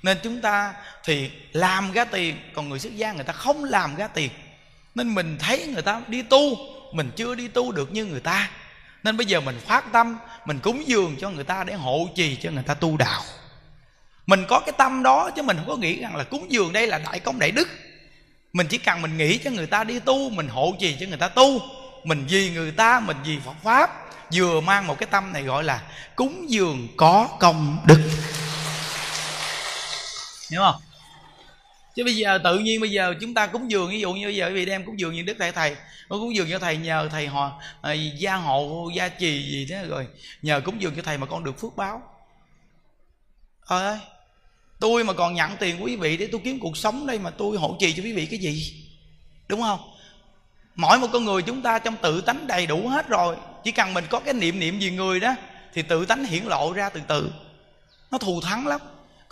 Nên 0.03 0.19
chúng 0.23 0.41
ta 0.41 0.75
thì 1.05 1.31
làm 1.53 1.93
ra 1.93 2.05
tiền, 2.05 2.37
còn 2.55 2.69
người 2.69 2.79
xuất 2.79 2.97
gia 2.97 3.13
người 3.13 3.25
ta 3.25 3.33
không 3.33 3.65
làm 3.65 3.97
ra 3.97 4.09
tiền 4.09 4.31
nên 4.95 5.15
mình 5.15 5.37
thấy 5.39 5.67
người 5.67 5.83
ta 5.83 6.01
đi 6.09 6.23
tu, 6.23 6.57
mình 6.93 7.11
chưa 7.17 7.35
đi 7.35 7.49
tu 7.49 7.73
được 7.73 7.93
như 7.93 8.05
người 8.05 8.21
ta. 8.21 8.51
Nên 9.03 9.17
bây 9.17 9.27
giờ 9.27 9.41
mình 9.41 9.61
phát 9.67 9.93
tâm, 9.93 10.19
mình 10.47 10.59
cúng 10.59 10.83
dường 10.87 11.17
cho 11.21 11.31
người 11.31 11.45
ta 11.45 11.65
để 11.65 11.75
hộ 11.75 12.09
trì 12.17 12.37
cho 12.37 12.51
người 12.51 12.63
ta 12.63 12.75
tu 12.75 12.97
đạo. 12.97 13.23
Mình 14.27 14.45
có 14.49 14.61
cái 14.61 14.73
tâm 14.79 15.03
đó 15.03 15.31
chứ 15.37 15.43
mình 15.43 15.57
không 15.57 15.69
có 15.69 15.77
nghĩ 15.77 16.01
rằng 16.01 16.17
là 16.17 16.25
cúng 16.25 16.47
dường 16.49 16.73
đây 16.73 16.87
là 16.87 16.99
đại 16.99 17.21
công 17.21 17.39
đại 17.39 17.51
đức. 17.51 17.69
Mình 18.53 18.67
chỉ 18.67 18.79
cần 18.79 19.03
mình 19.03 19.17
nghĩ 19.17 19.39
cho 19.39 19.51
người 19.51 19.67
ta 19.67 19.85
đi 19.85 20.01
tu, 20.01 20.31
mình 20.31 20.49
hộ 20.49 20.75
trì 20.81 20.97
cho 21.01 21.07
người 21.07 21.19
ta 21.19 21.29
tu. 21.29 21.61
Mình 22.05 22.27
vì 22.29 22.51
người 22.51 22.71
ta, 22.71 23.01
mình 23.01 23.17
vì 23.25 23.39
phật 23.45 23.55
pháp, 23.63 23.91
vừa 24.33 24.61
mang 24.61 24.87
một 24.87 24.99
cái 24.99 25.07
tâm 25.11 25.33
này 25.33 25.43
gọi 25.43 25.65
là 25.65 25.83
cúng 26.17 26.51
dường 26.51 26.89
có 26.97 27.29
công 27.41 27.79
đức. 27.87 28.11
Hiểu 30.51 30.61
không? 30.61 30.92
Chứ 31.95 32.05
bây 32.05 32.17
giờ 32.17 32.39
tự 32.45 32.59
nhiên 32.59 32.81
bây 32.81 32.91
giờ 32.91 33.15
chúng 33.21 33.35
ta 33.35 33.47
cúng 33.47 33.71
dường 33.71 33.91
ví 33.91 34.01
dụ 34.01 34.13
như 34.13 34.27
bây 34.27 34.37
giờ 34.37 34.51
vì 34.55 34.65
đem 34.65 34.85
cúng 34.85 35.01
dường 35.01 35.15
như 35.15 35.23
đức 35.23 35.37
thầy 35.39 35.53
thầy 35.53 35.77
nó 36.11 36.17
cúng 36.17 36.35
dường 36.35 36.51
cho 36.51 36.59
thầy 36.59 36.77
nhờ 36.77 37.09
thầy 37.11 37.27
họ 37.27 37.61
à, 37.83 37.93
gia 37.93 38.35
hộ 38.37 38.91
gia 38.95 39.09
trì 39.09 39.43
gì 39.43 39.67
thế 39.69 39.85
rồi 39.89 40.07
nhờ 40.43 40.61
cúng 40.61 40.83
dường 40.83 40.95
cho 40.97 41.03
thầy 41.03 41.19
mà 41.19 41.27
con 41.27 41.45
được 41.45 41.61
phước 41.61 41.77
báo. 41.77 42.03
Trời 43.69 43.83
ơi 43.83 43.99
tôi 44.81 45.05
mà 45.05 45.13
còn 45.13 45.35
nhận 45.35 45.57
tiền 45.57 45.79
của 45.79 45.85
quý 45.85 45.97
vị 45.97 46.17
để 46.17 46.29
tôi 46.33 46.41
kiếm 46.45 46.59
cuộc 46.61 46.77
sống 46.77 47.07
đây 47.07 47.19
mà 47.19 47.31
tôi 47.31 47.57
hộ 47.57 47.77
trì 47.81 47.93
cho 47.93 48.03
quý 48.03 48.13
vị 48.13 48.27
cái 48.27 48.39
gì? 48.39 48.85
Đúng 49.49 49.61
không? 49.61 49.81
Mỗi 50.75 50.99
một 50.99 51.09
con 51.13 51.25
người 51.25 51.43
chúng 51.43 51.63
ta 51.63 51.79
trong 51.79 51.97
tự 51.97 52.21
tánh 52.21 52.47
đầy 52.47 52.67
đủ 52.67 52.89
hết 52.89 53.09
rồi 53.09 53.37
chỉ 53.65 53.73
cần 53.73 53.95
mình 53.95 54.05
có 54.11 54.21
cái 54.21 54.35
niệm 54.35 54.61
niệm 54.61 54.79
gì 54.79 54.91
người 54.91 55.21
đó 55.21 55.35
thì 55.75 55.83
tự 55.83 56.07
tánh 56.07 56.25
hiển 56.25 56.45
lộ 56.45 56.73
ra 56.73 56.89
từ 56.89 57.01
từ. 57.09 57.33
Nó 58.11 58.19
thù 58.19 58.41
thắng 58.41 58.67
lắm 58.67 58.81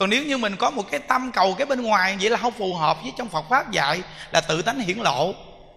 còn 0.01 0.11
nếu 0.11 0.25
như 0.25 0.39
mình 0.39 0.57
có 0.57 0.71
một 0.71 0.91
cái 0.91 1.01
tâm 1.01 1.33
cầu 1.33 1.55
cái 1.55 1.67
bên 1.67 1.83
ngoài 1.83 2.17
vậy 2.21 2.31
là 2.31 2.37
không 2.37 2.53
phù 2.53 2.75
hợp 2.75 3.03
với 3.03 3.13
trong 3.19 3.29
phật 3.29 3.45
pháp 3.51 3.71
dạy, 3.71 4.03
là 4.33 4.41
tự 4.41 4.63
tánh 4.63 4.79
hiển 4.79 4.99
lộ. 4.99 5.35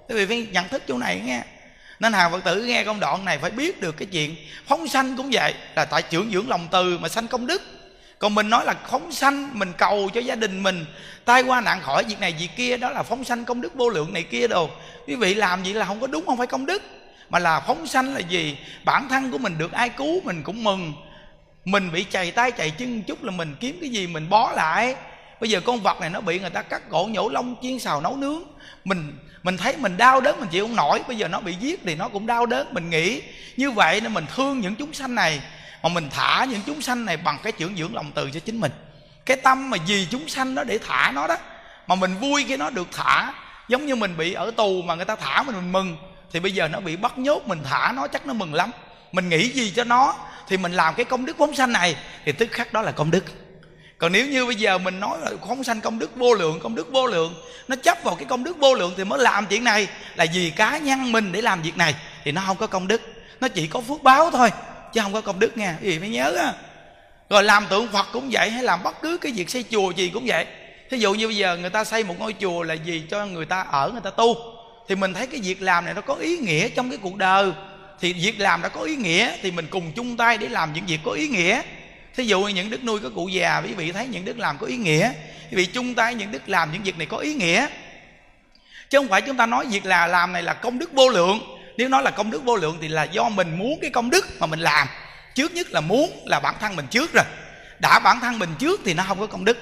Quý 0.09 0.15
vị 0.15 0.25
phải 0.25 0.47
nhận 0.51 0.67
thức 0.67 0.83
chỗ 0.87 0.97
này 0.97 1.21
nghe. 1.25 1.41
Nên 1.99 2.13
hàng 2.13 2.31
phật 2.31 2.43
tử 2.43 2.63
nghe 2.63 2.83
công 2.83 2.99
đoạn 2.99 3.25
này 3.25 3.37
phải 3.37 3.51
biết 3.51 3.81
được 3.81 3.97
cái 3.97 4.05
chuyện 4.05 4.35
phóng 4.67 4.87
sanh 4.87 5.17
cũng 5.17 5.29
vậy, 5.31 5.53
là 5.75 5.85
tại 5.85 6.01
trưởng 6.01 6.31
dưỡng 6.31 6.49
lòng 6.49 6.67
từ 6.71 6.97
mà 6.97 7.09
sanh 7.09 7.27
công 7.27 7.47
đức. 7.47 7.61
Còn 8.19 8.35
mình 8.35 8.49
nói 8.49 8.65
là 8.65 8.75
phóng 8.89 9.11
sanh, 9.11 9.59
mình 9.59 9.73
cầu 9.77 10.09
cho 10.13 10.21
gia 10.21 10.35
đình 10.35 10.63
mình, 10.63 10.85
tai 11.25 11.43
qua 11.43 11.61
nạn 11.61 11.81
khỏi 11.81 12.03
việc 12.03 12.19
này 12.19 12.35
việc 12.39 12.49
kia, 12.55 12.77
đó 12.77 12.89
là 12.89 13.03
phóng 13.03 13.23
sanh 13.23 13.45
công 13.45 13.61
đức 13.61 13.75
vô 13.75 13.89
lượng 13.89 14.13
này 14.13 14.23
kia 14.23 14.47
đồ. 14.47 14.69
Quý 15.07 15.15
vị 15.15 15.33
làm 15.33 15.63
vậy 15.63 15.73
là 15.73 15.85
không 15.85 15.99
có 15.99 16.07
đúng, 16.07 16.25
không 16.25 16.37
phải 16.37 16.47
công 16.47 16.65
đức. 16.65 16.83
Mà 17.29 17.39
là 17.39 17.59
phóng 17.59 17.87
sanh 17.87 18.13
là 18.13 18.19
gì? 18.19 18.57
Bản 18.85 19.09
thân 19.09 19.31
của 19.31 19.37
mình 19.37 19.57
được 19.57 19.71
ai 19.71 19.89
cứu 19.89 20.21
mình 20.23 20.43
cũng 20.43 20.63
mừng 20.63 20.93
mình 21.65 21.91
bị 21.91 22.05
chày 22.09 22.31
tay 22.31 22.51
chày 22.57 22.71
chân 22.71 23.03
chút 23.03 23.23
là 23.23 23.31
mình 23.31 23.55
kiếm 23.59 23.77
cái 23.81 23.89
gì 23.89 24.07
mình 24.07 24.29
bó 24.29 24.51
lại. 24.51 24.95
Bây 25.39 25.49
giờ 25.49 25.61
con 25.65 25.79
vật 25.79 26.01
này 26.01 26.09
nó 26.09 26.21
bị 26.21 26.39
người 26.39 26.49
ta 26.49 26.61
cắt 26.61 26.89
cổ 26.89 27.07
nhổ 27.11 27.29
lông, 27.29 27.55
chiên 27.61 27.79
xào, 27.79 28.01
nấu 28.01 28.15
nướng. 28.15 28.43
Mình 28.85 29.17
mình 29.43 29.57
thấy 29.57 29.77
mình 29.77 29.97
đau 29.97 30.21
đớn, 30.21 30.39
mình 30.39 30.49
chịu 30.49 30.67
không 30.67 30.75
nổi. 30.75 31.01
Bây 31.07 31.17
giờ 31.17 31.27
nó 31.27 31.39
bị 31.39 31.53
giết 31.59 31.79
thì 31.85 31.95
nó 31.95 32.09
cũng 32.09 32.27
đau 32.27 32.45
đớn, 32.45 32.67
mình 32.71 32.89
nghĩ. 32.89 33.21
Như 33.57 33.71
vậy 33.71 34.01
nên 34.01 34.13
mình 34.13 34.25
thương 34.35 34.59
những 34.59 34.75
chúng 34.75 34.93
sanh 34.93 35.15
này. 35.15 35.41
Mà 35.83 35.89
mình 35.89 36.09
thả 36.11 36.45
những 36.45 36.61
chúng 36.65 36.81
sanh 36.81 37.05
này 37.05 37.17
bằng 37.17 37.37
cái 37.43 37.51
trưởng 37.51 37.75
dưỡng 37.75 37.95
lòng 37.95 38.11
từ 38.15 38.31
cho 38.31 38.39
chính 38.39 38.59
mình. 38.59 38.71
Cái 39.25 39.37
tâm 39.37 39.69
mà 39.69 39.77
vì 39.87 40.07
chúng 40.11 40.27
sanh 40.27 40.55
đó 40.55 40.63
để 40.63 40.79
thả 40.87 41.11
nó 41.15 41.27
đó, 41.27 41.37
mà 41.87 41.95
mình 41.95 42.15
vui 42.15 42.45
khi 42.47 42.57
nó 42.57 42.69
được 42.69 42.87
thả. 42.91 43.33
Giống 43.67 43.85
như 43.85 43.95
mình 43.95 44.17
bị 44.17 44.33
ở 44.33 44.51
tù 44.51 44.81
mà 44.81 44.95
người 44.95 45.05
ta 45.05 45.15
thả 45.15 45.43
mình 45.43 45.55
mình 45.55 45.71
mừng, 45.71 45.97
thì 46.31 46.39
bây 46.39 46.51
giờ 46.51 46.67
nó 46.67 46.79
bị 46.79 46.95
bắt 46.95 47.17
nhốt, 47.17 47.47
mình 47.47 47.59
thả 47.63 47.93
nó 47.95 48.07
chắc 48.07 48.27
nó 48.27 48.33
mừng 48.33 48.53
lắm 48.53 48.71
mình 49.13 49.29
nghĩ 49.29 49.49
gì 49.49 49.73
cho 49.75 49.83
nó 49.83 50.15
thì 50.47 50.57
mình 50.57 50.71
làm 50.71 50.93
cái 50.95 51.05
công 51.05 51.25
đức 51.25 51.37
phóng 51.37 51.55
sanh 51.55 51.71
này. 51.71 51.95
Thì 52.25 52.31
tức 52.31 52.51
khắc 52.51 52.73
đó 52.73 52.81
là 52.81 52.91
công 52.91 53.11
đức. 53.11 53.23
Còn 53.97 54.11
nếu 54.11 54.27
như 54.27 54.45
bây 54.45 54.55
giờ 54.55 54.77
mình 54.77 54.99
nói 54.99 55.17
là 55.21 55.31
phóng 55.47 55.63
sanh 55.63 55.81
công 55.81 55.99
đức 55.99 56.15
vô 56.15 56.33
lượng, 56.33 56.59
công 56.63 56.75
đức 56.75 56.91
vô 56.91 57.07
lượng, 57.07 57.35
nó 57.67 57.75
chấp 57.75 57.97
vào 58.03 58.15
cái 58.15 58.25
công 58.25 58.43
đức 58.43 58.57
vô 58.57 58.73
lượng 58.73 58.93
thì 58.97 59.03
mới 59.03 59.19
làm 59.19 59.45
chuyện 59.45 59.63
này. 59.63 59.87
Là 60.15 60.25
vì 60.33 60.49
cá 60.49 60.77
nhân 60.77 61.11
mình 61.11 61.31
để 61.31 61.41
làm 61.41 61.61
việc 61.61 61.77
này 61.77 61.95
thì 62.23 62.31
nó 62.31 62.41
không 62.45 62.57
có 62.57 62.67
công 62.67 62.87
đức. 62.87 63.01
Nó 63.41 63.47
chỉ 63.47 63.67
có 63.67 63.81
phước 63.81 64.03
báo 64.03 64.31
thôi, 64.31 64.49
chứ 64.93 65.01
không 65.01 65.13
có 65.13 65.21
công 65.21 65.39
đức 65.39 65.57
nha 65.57 65.77
quý 65.81 65.89
vị 65.89 65.99
phải 65.99 66.09
nhớ 66.09 66.35
á. 66.37 66.53
Rồi 67.29 67.43
làm 67.43 67.67
tượng 67.69 67.87
phật 67.87 68.07
cũng 68.13 68.29
vậy, 68.31 68.49
hay 68.49 68.63
làm 68.63 68.83
bất 68.83 69.01
cứ 69.01 69.17
cái 69.17 69.31
việc 69.31 69.49
xây 69.49 69.63
chùa 69.71 69.91
gì 69.91 70.11
cũng 70.13 70.23
vậy. 70.27 70.45
Thí 70.89 70.97
dụ 70.97 71.13
như 71.13 71.27
bây 71.27 71.35
giờ 71.35 71.57
người 71.57 71.69
ta 71.69 71.83
xây 71.83 72.03
một 72.03 72.15
ngôi 72.19 72.35
chùa 72.39 72.63
là 72.63 72.73
gì 72.73 73.03
cho 73.11 73.25
người 73.25 73.45
ta 73.45 73.61
ở, 73.61 73.89
người 73.91 74.01
ta 74.01 74.09
tu. 74.09 74.35
Thì 74.87 74.95
mình 74.95 75.13
thấy 75.13 75.27
cái 75.27 75.39
việc 75.43 75.61
làm 75.61 75.85
này 75.85 75.93
nó 75.93 76.01
có 76.01 76.15
ý 76.15 76.37
nghĩa 76.37 76.69
trong 76.69 76.89
cái 76.89 76.99
cuộc 77.01 77.15
đời 77.15 77.51
thì 78.01 78.13
việc 78.13 78.39
làm 78.39 78.61
đã 78.61 78.69
có 78.69 78.81
ý 78.81 78.95
nghĩa, 78.95 79.31
thì 79.41 79.51
mình 79.51 79.67
cùng 79.69 79.91
chung 79.91 80.17
tay 80.17 80.37
để 80.37 80.49
làm 80.49 80.73
những 80.73 80.85
việc 80.85 80.99
có 81.05 81.11
ý 81.11 81.27
nghĩa. 81.27 81.61
Thí 82.15 82.25
dụ 82.25 82.41
như 82.41 82.53
những 82.53 82.69
đức 82.69 82.83
nuôi 82.83 82.99
có 82.99 83.09
cụ 83.15 83.27
già, 83.27 83.61
quý 83.65 83.73
vị 83.73 83.91
thấy 83.91 84.07
những 84.07 84.25
đức 84.25 84.39
làm 84.39 84.57
có 84.57 84.67
ý 84.67 84.77
nghĩa. 84.77 85.11
Quý 85.51 85.57
vị 85.57 85.65
chung 85.65 85.95
tay 85.95 86.15
những 86.15 86.31
đức 86.31 86.49
làm 86.49 86.71
những 86.71 86.83
việc 86.83 86.97
này 86.97 87.07
có 87.07 87.17
ý 87.17 87.33
nghĩa. 87.33 87.67
Chứ 88.89 88.97
không 88.97 89.07
phải 89.07 89.21
chúng 89.21 89.37
ta 89.37 89.45
nói 89.45 89.65
việc 89.65 89.85
là 89.85 90.07
làm 90.07 90.33
này 90.33 90.43
là 90.43 90.53
công 90.53 90.79
đức 90.79 90.93
vô 90.93 91.09
lượng. 91.09 91.39
Nếu 91.77 91.89
nói 91.89 92.03
là 92.03 92.11
công 92.11 92.31
đức 92.31 92.43
vô 92.43 92.55
lượng 92.55 92.77
thì 92.81 92.87
là 92.87 93.03
do 93.03 93.29
mình 93.29 93.57
muốn 93.57 93.79
cái 93.81 93.91
công 93.91 94.09
đức 94.09 94.25
mà 94.39 94.47
mình 94.47 94.59
làm. 94.59 94.87
Trước 95.35 95.53
nhất 95.53 95.71
là 95.71 95.81
muốn 95.81 96.23
là 96.25 96.39
bản 96.39 96.55
thân 96.59 96.75
mình 96.75 96.85
trước 96.89 97.13
rồi. 97.13 97.25
Đã 97.79 97.99
bản 97.99 98.19
thân 98.19 98.39
mình 98.39 98.49
trước 98.59 98.81
thì 98.85 98.93
nó 98.93 99.03
không 99.07 99.19
có 99.19 99.27
công 99.27 99.45
đức. 99.45 99.57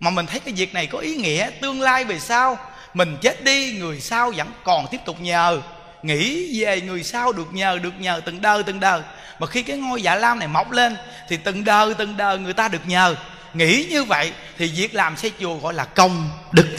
Mà 0.00 0.10
mình 0.10 0.26
thấy 0.26 0.40
cái 0.40 0.54
việc 0.54 0.74
này 0.74 0.86
có 0.86 0.98
ý 0.98 1.14
nghĩa, 1.14 1.50
tương 1.60 1.80
lai 1.80 2.04
về 2.04 2.18
sau, 2.18 2.58
mình 2.94 3.16
chết 3.20 3.44
đi, 3.44 3.72
người 3.72 4.00
sau 4.00 4.32
vẫn 4.36 4.52
còn 4.64 4.86
tiếp 4.90 4.98
tục 5.04 5.20
nhờ 5.20 5.60
nghĩ 6.02 6.60
về 6.64 6.80
người 6.80 7.02
sau 7.02 7.32
được 7.32 7.52
nhờ 7.52 7.78
được 7.82 7.94
nhờ 7.98 8.20
từng 8.24 8.42
đời 8.42 8.62
từng 8.62 8.80
đời. 8.80 9.02
Mà 9.38 9.46
khi 9.46 9.62
cái 9.62 9.76
ngôi 9.76 10.02
dạ 10.02 10.14
lam 10.14 10.38
này 10.38 10.48
mọc 10.48 10.70
lên 10.70 10.96
thì 11.28 11.36
từng 11.36 11.64
đời 11.64 11.94
từng 11.94 12.16
đời 12.16 12.38
người 12.38 12.52
ta 12.52 12.68
được 12.68 12.86
nhờ. 12.86 13.16
Nghĩ 13.54 13.86
như 13.90 14.04
vậy 14.04 14.32
thì 14.58 14.68
việc 14.68 14.94
làm 14.94 15.16
xây 15.16 15.32
chùa 15.40 15.58
gọi 15.58 15.74
là 15.74 15.84
công 15.84 16.30
đức. 16.52 16.76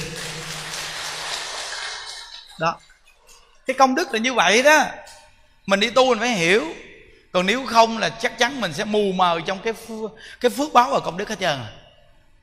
Đó. 2.59 2.79
Cái 3.67 3.73
công 3.73 3.95
đức 3.95 4.13
là 4.13 4.19
như 4.19 4.33
vậy 4.33 4.63
đó. 4.63 4.85
Mình 5.65 5.79
đi 5.79 5.89
tu 5.89 6.05
mình 6.05 6.19
phải 6.19 6.29
hiểu. 6.29 6.73
Còn 7.31 7.45
nếu 7.45 7.65
không 7.65 7.97
là 7.97 8.09
chắc 8.09 8.37
chắn 8.37 8.61
mình 8.61 8.73
sẽ 8.73 8.85
mù 8.85 9.11
mờ 9.15 9.39
trong 9.45 9.59
cái 9.59 9.73
phước, 9.73 10.11
cái 10.39 10.51
phước 10.51 10.73
báo 10.73 10.89
và 10.91 10.99
công 10.99 11.17
đức 11.17 11.29
hết 11.29 11.39
trơn 11.39 11.59
à. 11.59 11.69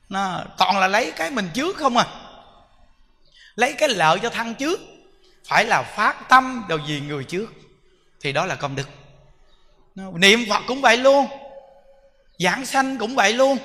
nó 0.09 0.43
toàn 0.57 0.79
là 0.79 0.87
lấy 0.87 1.11
cái 1.11 1.31
mình 1.31 1.49
trước 1.53 1.77
không 1.77 1.97
à. 1.97 2.05
Lấy 3.55 3.73
cái 3.73 3.89
lợi 3.89 4.19
cho 4.19 4.29
thân 4.29 4.55
trước 4.55 4.79
phải 5.47 5.65
là 5.65 5.83
phát 5.83 6.29
tâm 6.29 6.65
đầu 6.69 6.79
gì 6.87 7.01
người 7.07 7.23
trước. 7.23 7.53
Thì 8.21 8.31
đó 8.31 8.45
là 8.45 8.55
công 8.55 8.75
đức. 8.75 8.89
Niệm 9.95 10.45
phật 10.49 10.61
cũng 10.67 10.81
vậy 10.81 10.97
luôn. 10.97 11.25
Giảng 12.39 12.65
sanh 12.65 12.97
cũng 12.97 13.15
vậy 13.15 13.33
luôn. 13.33 13.57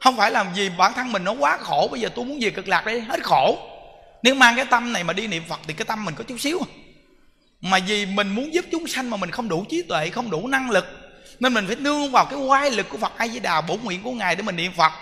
Không 0.00 0.16
phải 0.16 0.30
làm 0.30 0.54
gì 0.54 0.70
bản 0.78 0.92
thân 0.92 1.12
mình 1.12 1.24
nó 1.24 1.32
quá 1.32 1.56
khổ, 1.56 1.88
bây 1.90 2.00
giờ 2.00 2.08
tôi 2.14 2.24
muốn 2.24 2.38
về 2.40 2.50
cực 2.50 2.68
lạc 2.68 2.86
đây 2.86 3.00
hết 3.00 3.24
khổ. 3.24 3.58
Nếu 4.22 4.34
mang 4.34 4.56
cái 4.56 4.64
tâm 4.64 4.92
này 4.92 5.04
mà 5.04 5.12
đi 5.12 5.26
niệm 5.26 5.42
phật 5.48 5.60
thì 5.66 5.74
cái 5.74 5.84
tâm 5.84 6.04
mình 6.04 6.14
có 6.14 6.24
chút 6.24 6.40
xíu. 6.40 6.60
Mà 7.60 7.78
vì 7.86 8.06
mình 8.06 8.28
muốn 8.28 8.54
giúp 8.54 8.64
chúng 8.72 8.86
sanh 8.86 9.10
mà 9.10 9.16
mình 9.16 9.30
không 9.30 9.48
đủ 9.48 9.64
trí 9.68 9.82
tuệ, 9.82 10.10
không 10.10 10.30
đủ 10.30 10.46
năng 10.46 10.70
lực, 10.70 10.86
nên 11.40 11.54
mình 11.54 11.66
phải 11.66 11.76
nương 11.76 12.10
vào 12.10 12.24
cái 12.24 12.38
oai 12.38 12.70
lực 12.70 12.88
của 12.88 12.98
phật 12.98 13.12
a 13.16 13.28
di 13.28 13.40
đà 13.40 13.60
bổn 13.60 13.78
nguyện 13.82 14.02
của 14.02 14.12
ngài 14.12 14.36
để 14.36 14.42
mình 14.42 14.56
niệm 14.56 14.72
phật. 14.76 14.92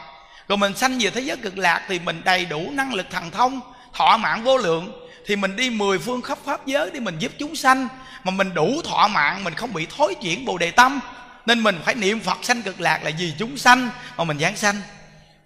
Rồi 0.48 0.58
mình 0.58 0.76
sanh 0.76 0.98
về 0.98 1.10
thế 1.10 1.20
giới 1.20 1.36
cực 1.36 1.58
lạc 1.58 1.84
thì 1.88 1.98
mình 1.98 2.20
đầy 2.24 2.44
đủ 2.44 2.70
năng 2.72 2.94
lực 2.94 3.06
thần 3.10 3.30
thông 3.30 3.60
thọ 3.92 4.16
mạng 4.16 4.42
vô 4.44 4.56
lượng 4.56 5.01
thì 5.26 5.36
mình 5.36 5.56
đi 5.56 5.70
mười 5.70 5.98
phương 5.98 6.22
khắp 6.22 6.38
pháp 6.44 6.66
giới 6.66 6.90
để 6.90 7.00
mình 7.00 7.18
giúp 7.18 7.32
chúng 7.38 7.56
sanh. 7.56 7.88
Mà 8.24 8.30
mình 8.30 8.54
đủ 8.54 8.82
thọ 8.84 9.08
mạng, 9.08 9.44
mình 9.44 9.54
không 9.54 9.72
bị 9.72 9.86
thối 9.96 10.14
chuyển 10.22 10.44
bồ 10.44 10.58
đề 10.58 10.70
tâm. 10.70 11.00
Nên 11.46 11.62
mình 11.62 11.80
phải 11.84 11.94
niệm 11.94 12.20
phật 12.20 12.38
sanh 12.42 12.62
cực 12.62 12.80
lạc 12.80 13.04
là 13.04 13.10
vì 13.18 13.34
chúng 13.38 13.56
sanh 13.56 13.90
mà 14.16 14.24
mình 14.24 14.38
giảng 14.38 14.56
sanh. 14.56 14.76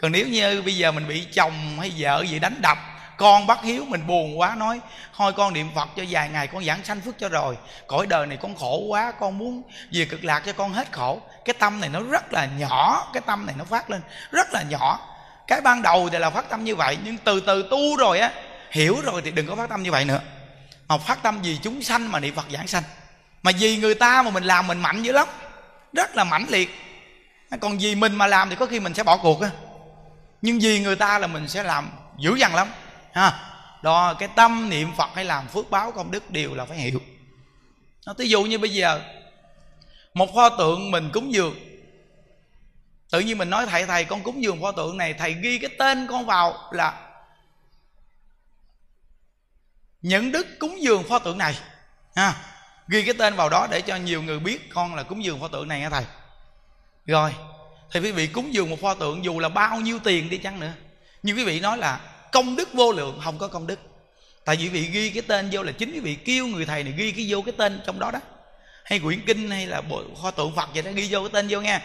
Còn 0.01 0.13
nếu 0.13 0.27
như 0.27 0.63
bây 0.63 0.77
giờ 0.77 0.93
mình 0.93 1.09
bị 1.09 1.25
chồng 1.35 1.79
hay 1.79 1.93
vợ 1.99 2.25
gì 2.29 2.39
đánh 2.39 2.55
đập, 2.63 2.79
con 3.17 3.47
bắt 3.47 3.59
hiếu, 3.63 3.85
mình 3.89 4.07
buồn 4.07 4.39
quá, 4.39 4.55
nói, 4.55 4.81
thôi 5.17 5.33
con 5.37 5.53
niệm 5.53 5.69
phật 5.75 5.89
cho 5.97 6.03
vài 6.11 6.29
ngày, 6.29 6.47
con 6.47 6.65
giảng 6.65 6.85
sanh 6.85 7.01
phước 7.01 7.19
cho 7.19 7.29
rồi. 7.29 7.57
Cõi 7.87 8.07
đời 8.07 8.27
này 8.27 8.39
con 8.43 8.55
khổ 8.55 8.79
quá, 8.79 9.13
con 9.21 9.39
muốn 9.39 9.63
về 9.93 10.05
cực 10.05 10.25
lạc 10.25 10.43
cho 10.47 10.53
con 10.53 10.73
hết 10.73 10.93
khổ. 10.93 11.21
Cái 11.45 11.55
tâm 11.59 11.81
này 11.81 11.91
nó 11.93 12.01
rất 12.01 12.33
là 12.33 12.49
nhỏ, 12.59 13.11
cái 13.13 13.23
tâm 13.27 13.47
này 13.47 13.55
nó 13.59 13.65
phát 13.65 13.91
lên 13.91 14.01
rất 14.31 14.53
là 14.53 14.63
nhỏ. 14.63 15.01
Cái 15.47 15.61
ban 15.61 15.83
đầu 15.83 16.09
thì 16.13 16.19
là 16.19 16.31
phát 16.31 16.49
tâm 16.49 16.65
như 16.65 16.77
vậy, 16.77 16.99
nhưng 17.05 17.17
từ 17.17 17.41
từ 17.41 17.69
tu 17.71 17.97
rồi 17.97 18.19
á 18.19 18.31
hiểu 18.77 19.01
rồi 19.01 19.23
thì 19.23 19.31
đừng 19.31 19.47
có 19.47 19.57
phát 19.57 19.69
tâm 19.69 19.83
như 19.83 19.91
vậy 19.91 20.05
nữa. 20.05 20.21
Mà 20.89 20.99
phát 20.99 21.23
tâm 21.23 21.43
vì 21.43 21.59
chúng 21.63 21.83
sanh 21.83 22.13
mà 22.13 22.21
niệm 22.21 22.35
phật 22.35 22.47
giảng 22.51 22.67
sanh. 22.67 22.83
Mà 23.43 23.53
vì 23.59 23.77
người 23.77 23.95
ta 23.95 24.23
mà 24.23 24.31
mình 24.31 24.45
làm 24.45 24.67
mình 24.67 24.79
mạnh 24.79 25.03
dữ 25.03 25.13
lắm. 25.13 25.29
Rất 25.93 26.17
là 26.17 26.25
mãnh 26.25 26.47
liệt. 26.49 26.71
Còn 27.61 27.79
vì 27.79 27.95
mình 27.95 28.15
mà 28.17 28.27
làm 28.27 28.51
thì 28.51 28.57
có 28.57 28.67
khi 28.67 28.81
mình 28.81 28.95
sẽ 28.95 29.03
bỏ 29.03 29.17
cuộc 29.17 29.41
á. 29.41 29.51
Nhưng 30.43 30.59
vì 30.59 30.81
người 30.81 30.97
ta 30.97 31.19
là 31.19 31.27
mình 31.27 31.49
sẽ 31.49 31.63
làm 31.63 31.91
dữ 32.19 32.35
dằn 32.35 32.55
lắm. 32.55 32.69
Ha. 33.13 33.53
Đó, 33.83 34.15
cái 34.15 34.29
tâm 34.37 34.69
niệm 34.69 34.93
phật 34.97 35.11
hay 35.15 35.25
làm 35.25 35.49
phước 35.49 35.71
báo 35.71 35.93
công 35.93 36.11
đức 36.11 36.31
đều 36.31 36.55
là 36.55 36.65
phải 36.65 36.77
hiểu. 36.77 37.01
Nó 38.07 38.15
ví 38.19 38.29
dụ 38.29 38.43
như 38.43 38.59
bây 38.59 38.71
giờ, 38.71 39.01
một 40.15 40.35
pho 40.35 40.49
tượng 40.49 40.91
mình 40.91 41.11
cúng 41.13 41.33
dường. 41.33 41.55
Tự 43.11 43.21
nhiên 43.21 43.39
mình 43.39 43.51
nói, 43.51 43.67
thầy 43.67 43.87
thầy, 43.87 44.05
con 44.05 44.23
cúng 44.23 44.43
dường 44.43 44.63
pho 44.63 44.73
tượng 44.73 44.97
này, 44.97 45.15
thầy 45.15 45.35
ghi 45.43 45.59
cái 45.59 45.71
tên 45.79 46.07
con 46.07 46.27
vào 46.27 46.55
là 46.73 47.06
những 50.07 50.33
đức 50.33 50.47
cúng 50.59 50.83
dường 50.83 51.03
pho 51.03 51.19
tượng 51.19 51.39
này. 51.39 51.59
Ha 52.17 52.35
ghi 52.89 53.03
cái 53.03 53.15
tên 53.19 53.37
vào 53.37 53.49
đó 53.49 53.69
để 53.71 53.81
cho 53.81 53.97
nhiều 53.97 54.23
người 54.23 54.39
biết 54.39 54.71
con 54.75 54.95
là 54.95 55.03
cúng 55.03 55.25
dường 55.25 55.41
pho 55.41 55.49
tượng 55.49 55.69
này 55.69 55.81
nha 55.81 55.91
thầy. 55.91 56.05
Rồi 57.07 57.35
thì 57.93 58.01
quý 58.01 58.13
vị 58.13 58.27
cúng 58.27 58.55
dường 58.55 58.71
một 58.71 58.81
pho 58.81 58.95
tượng 58.95 59.25
dù 59.25 59.39
là 59.39 59.49
bao 59.49 59.81
nhiêu 59.81 59.99
tiền 60.05 60.31
đi 60.31 60.39
chăng 60.39 60.61
nữa 60.61 60.73
nhưng 61.23 61.37
quý 61.37 61.45
vị 61.45 61.61
nói 61.61 61.79
là 61.79 62.01
công 62.33 62.57
đức 62.57 62.73
vô 62.73 62.93
lượng 62.93 63.21
không 63.25 63.39
có 63.39 63.49
công 63.49 63.67
đức. 63.67 63.79
Tại 64.45 64.57
vì 64.57 64.65
quý 64.65 64.69
vị 64.69 64.89
ghi 64.89 65.11
cái 65.11 65.23
tên 65.23 65.49
vô 65.53 65.63
là 65.63 65.73
chính 65.73 65.93
quý 65.93 66.01
vị 66.01 66.15
kêu 66.15 66.47
người 66.47 66.67
thầy 66.67 66.83
này 66.83 66.93
ghi 66.97 67.13
cái 67.13 67.27
vô 67.29 67.43
cái 67.43 67.55
tên 67.57 67.81
trong 67.87 67.99
đó 67.99 68.11
đó. 68.11 68.21
Hay 68.85 68.99
quyển 69.01 69.21
kinh 69.27 69.51
hay 69.51 69.67
là 69.67 69.81
bộ 69.81 70.03
kho 70.23 70.31
tượng 70.31 70.55
phật 70.57 70.69
vậy 70.75 70.83
đó 70.83 70.91
ghi 70.95 71.09
vô 71.11 71.21
cái 71.21 71.31
tên 71.33 71.47
vô 71.51 71.61
nghe, 71.61 71.81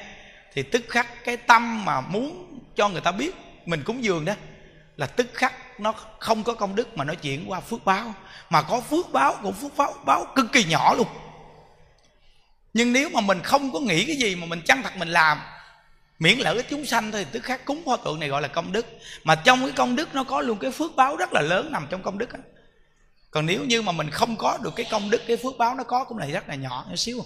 thì 0.54 0.64
tức 0.64 0.86
khắc 0.90 1.26
cái 1.26 1.38
tâm 1.38 1.86
mà 1.86 2.02
muốn 2.02 2.60
cho 2.76 2.90
người 2.90 3.02
ta 3.02 3.12
biết 3.12 3.36
mình 3.66 3.84
cúng 3.84 4.04
dường 4.04 4.26
đó 4.26 4.34
là 4.98 5.06
tức 5.06 5.28
khắc. 5.34 5.80
Nó 5.80 5.94
không 6.20 6.44
có 6.44 6.54
công 6.54 6.76
đức 6.76 6.98
mà 6.98 7.04
nó 7.04 7.14
chuyển 7.14 7.52
qua 7.52 7.60
phước 7.60 7.86
báo. 7.86 8.14
Mà 8.50 8.62
có 8.62 8.82
phước 8.82 9.12
báo, 9.12 9.36
cũng 9.44 9.54
phước 9.54 9.78
báo 9.78 9.94
báo 10.06 10.26
cực 10.36 10.46
kỳ 10.52 10.64
nhỏ 10.64 10.94
luôn. 10.94 11.08
Nhưng 12.74 12.94
nếu 12.94 13.10
mà 13.10 13.22
mình 13.22 13.40
không 13.44 13.72
có 13.72 13.80
nghĩ 13.80 14.06
cái 14.06 14.16
gì 14.16 14.36
mà 14.36 14.46
mình 14.46 14.62
chân 14.66 14.82
thật 14.84 14.98
mình 14.98 15.10
làm, 15.10 15.40
miễn 16.20 16.38
lợi 16.38 16.56
ích 16.56 16.66
chúng 16.70 16.86
sanh 16.86 17.12
thôi, 17.12 17.26
tức 17.32 17.44
khắc 17.44 17.66
cúng 17.66 17.82
pho 17.86 17.98
tượng 17.98 18.20
này 18.20 18.30
gọi 18.30 18.42
là 18.42 18.48
công 18.48 18.72
đức. 18.72 18.86
Mà 19.24 19.36
trong 19.36 19.60
cái 19.60 19.72
công 19.72 19.96
đức 19.96 20.16
nó 20.16 20.24
có 20.24 20.42
luôn 20.42 20.58
cái 20.58 20.72
phước 20.72 20.96
báo 20.96 21.16
rất 21.16 21.34
là 21.34 21.42
lớn 21.42 21.72
nằm 21.72 21.88
trong 21.90 22.04
công 22.04 22.18
đức 22.18 22.34
đó. 22.34 22.40
còn 23.32 23.46
nếu 23.46 23.66
như 23.66 23.82
mà 23.82 23.92
mình 23.92 24.10
không 24.10 24.36
có 24.38 24.58
được 24.62 24.74
cái 24.76 24.86
công 24.92 25.10
đức, 25.10 25.22
cái 25.28 25.38
phước 25.38 25.58
báo 25.58 25.76
nó 25.76 25.84
có, 25.84 26.04
cũng 26.04 26.18
là 26.18 26.26
rất 26.26 26.50
là 26.50 26.56
nhỏ 26.56 26.86
nhỏ 26.90 26.96
xíu. 26.96 27.26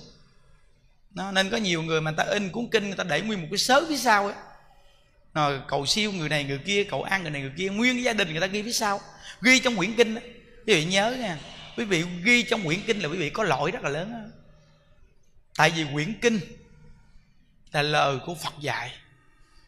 Nó, 1.12 1.32
nên 1.32 1.49
có 1.49 1.58
nhiều 1.58 1.84
người 1.84 2.01
mà 2.01 2.12
người 2.12 2.17
ta 2.17 2.23
in 2.34 2.51
cuốn 2.51 2.67
kinh, 2.71 2.88
người 2.88 2.97
ta 2.97 3.04
để 3.04 3.21
nguyên 3.21 3.41
một 3.41 3.47
cái 3.51 3.58
sớ 3.58 3.86
phía 3.89 3.97
sau 3.97 4.25
ấy 4.25 4.36
rồi 5.35 5.61
cầu 5.67 5.85
siêu 5.85 6.11
người 6.11 6.29
này 6.29 6.43
người 6.43 6.57
kia 6.57 6.83
cầu 6.83 7.03
ăn 7.03 7.21
người 7.21 7.31
này 7.31 7.41
người 7.41 7.51
kia. 7.57 7.69
Nguyên 7.69 8.03
gia 8.03 8.13
đình 8.13 8.31
người 8.31 8.41
ta 8.41 8.47
ghi 8.47 8.63
phía 8.63 8.71
sau, 8.71 9.01
ghi 9.41 9.59
trong 9.59 9.75
quyển 9.75 9.93
kinh 9.95 10.15
đó. 10.15 10.21
quý 10.67 10.73
vị 10.73 10.85
nhớ 10.85 11.15
nha, 11.19 11.37
quý 11.77 11.85
vị 11.85 12.03
ghi 12.23 12.43
trong 12.43 12.63
quyển 12.63 12.79
kinh 12.87 12.99
là 12.99 13.09
quý 13.09 13.17
vị 13.17 13.29
có 13.29 13.43
lỗi 13.43 13.71
rất 13.71 13.83
là 13.83 13.89
lớn 13.89 14.11
đó. 14.11 14.19
tại 15.57 15.69
vì 15.75 15.85
quyển 15.93 16.13
kinh 16.21 16.39
là 17.71 17.81
lời 17.81 18.17
của 18.25 18.35
phật 18.35 18.53
dạy. 18.59 18.91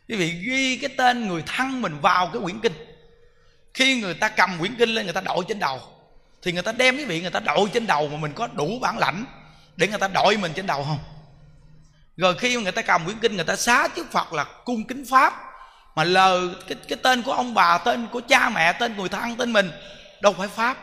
Quý 0.09 0.15
vị 0.15 0.29
ghi 0.29 0.77
cái 0.77 0.89
tên 0.97 1.27
người 1.27 1.43
thân 1.45 1.81
mình 1.81 1.99
vào 1.99 2.29
cái 2.33 2.41
quyển 2.43 2.59
kinh. 2.59 2.73
Khi 3.73 4.01
người 4.01 4.13
ta 4.13 4.29
cầm 4.29 4.59
quyển 4.59 4.75
kinh 4.75 4.89
lên, 4.89 5.05
người 5.05 5.13
ta 5.13 5.21
đội 5.21 5.45
trên 5.47 5.59
đầu, 5.59 5.81
thì 6.41 6.51
người 6.51 6.63
ta 6.63 6.71
đem 6.71 6.97
quý 6.97 7.05
vị, 7.05 7.21
người 7.21 7.31
ta 7.31 7.39
đội 7.39 7.69
trên 7.73 7.87
đầu 7.87 8.07
mà 8.07 8.17
mình 8.17 8.33
có 8.33 8.47
đủ 8.47 8.79
bản 8.79 8.97
lãnh 8.97 9.25
để 9.75 9.87
người 9.87 9.99
ta 9.99 10.07
đội 10.07 10.37
mình 10.37 10.51
trên 10.55 10.67
đầu 10.67 10.83
không? 10.83 10.99
Rồi 12.17 12.37
khi 12.39 12.55
người 12.55 12.71
ta 12.71 12.81
cầm 12.81 13.05
quyển 13.05 13.19
kinh, 13.19 13.35
người 13.35 13.45
ta 13.45 13.55
xá 13.55 13.87
trước 13.95 14.11
phật 14.11 14.33
là 14.33 14.43
cung 14.65 14.87
kính 14.87 15.05
pháp 15.09 15.46
mà 15.97 16.03
lờ 16.03 16.53
cái, 16.67 16.77
cái 16.87 16.97
tên 17.03 17.21
của 17.21 17.33
ông 17.33 17.53
bà 17.53 17.77
tên 17.77 18.07
của 18.07 18.21
cha 18.27 18.49
mẹ 18.49 18.73
tên 18.73 18.97
người 18.97 19.09
thân 19.09 19.35
tên 19.35 19.53
mình 19.53 19.71
đâu 20.21 20.33
phải 20.33 20.47
pháp. 20.47 20.77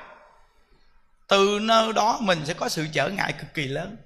Từ 1.28 1.58
nơi 1.62 1.92
đó 1.92 2.18
mình 2.20 2.46
sẽ 2.46 2.54
có 2.54 2.68
sự 2.68 2.86
trở 2.92 3.08
ngại 3.08 3.32
cực 3.32 3.54
kỳ 3.54 3.64
lớn. 3.64 3.96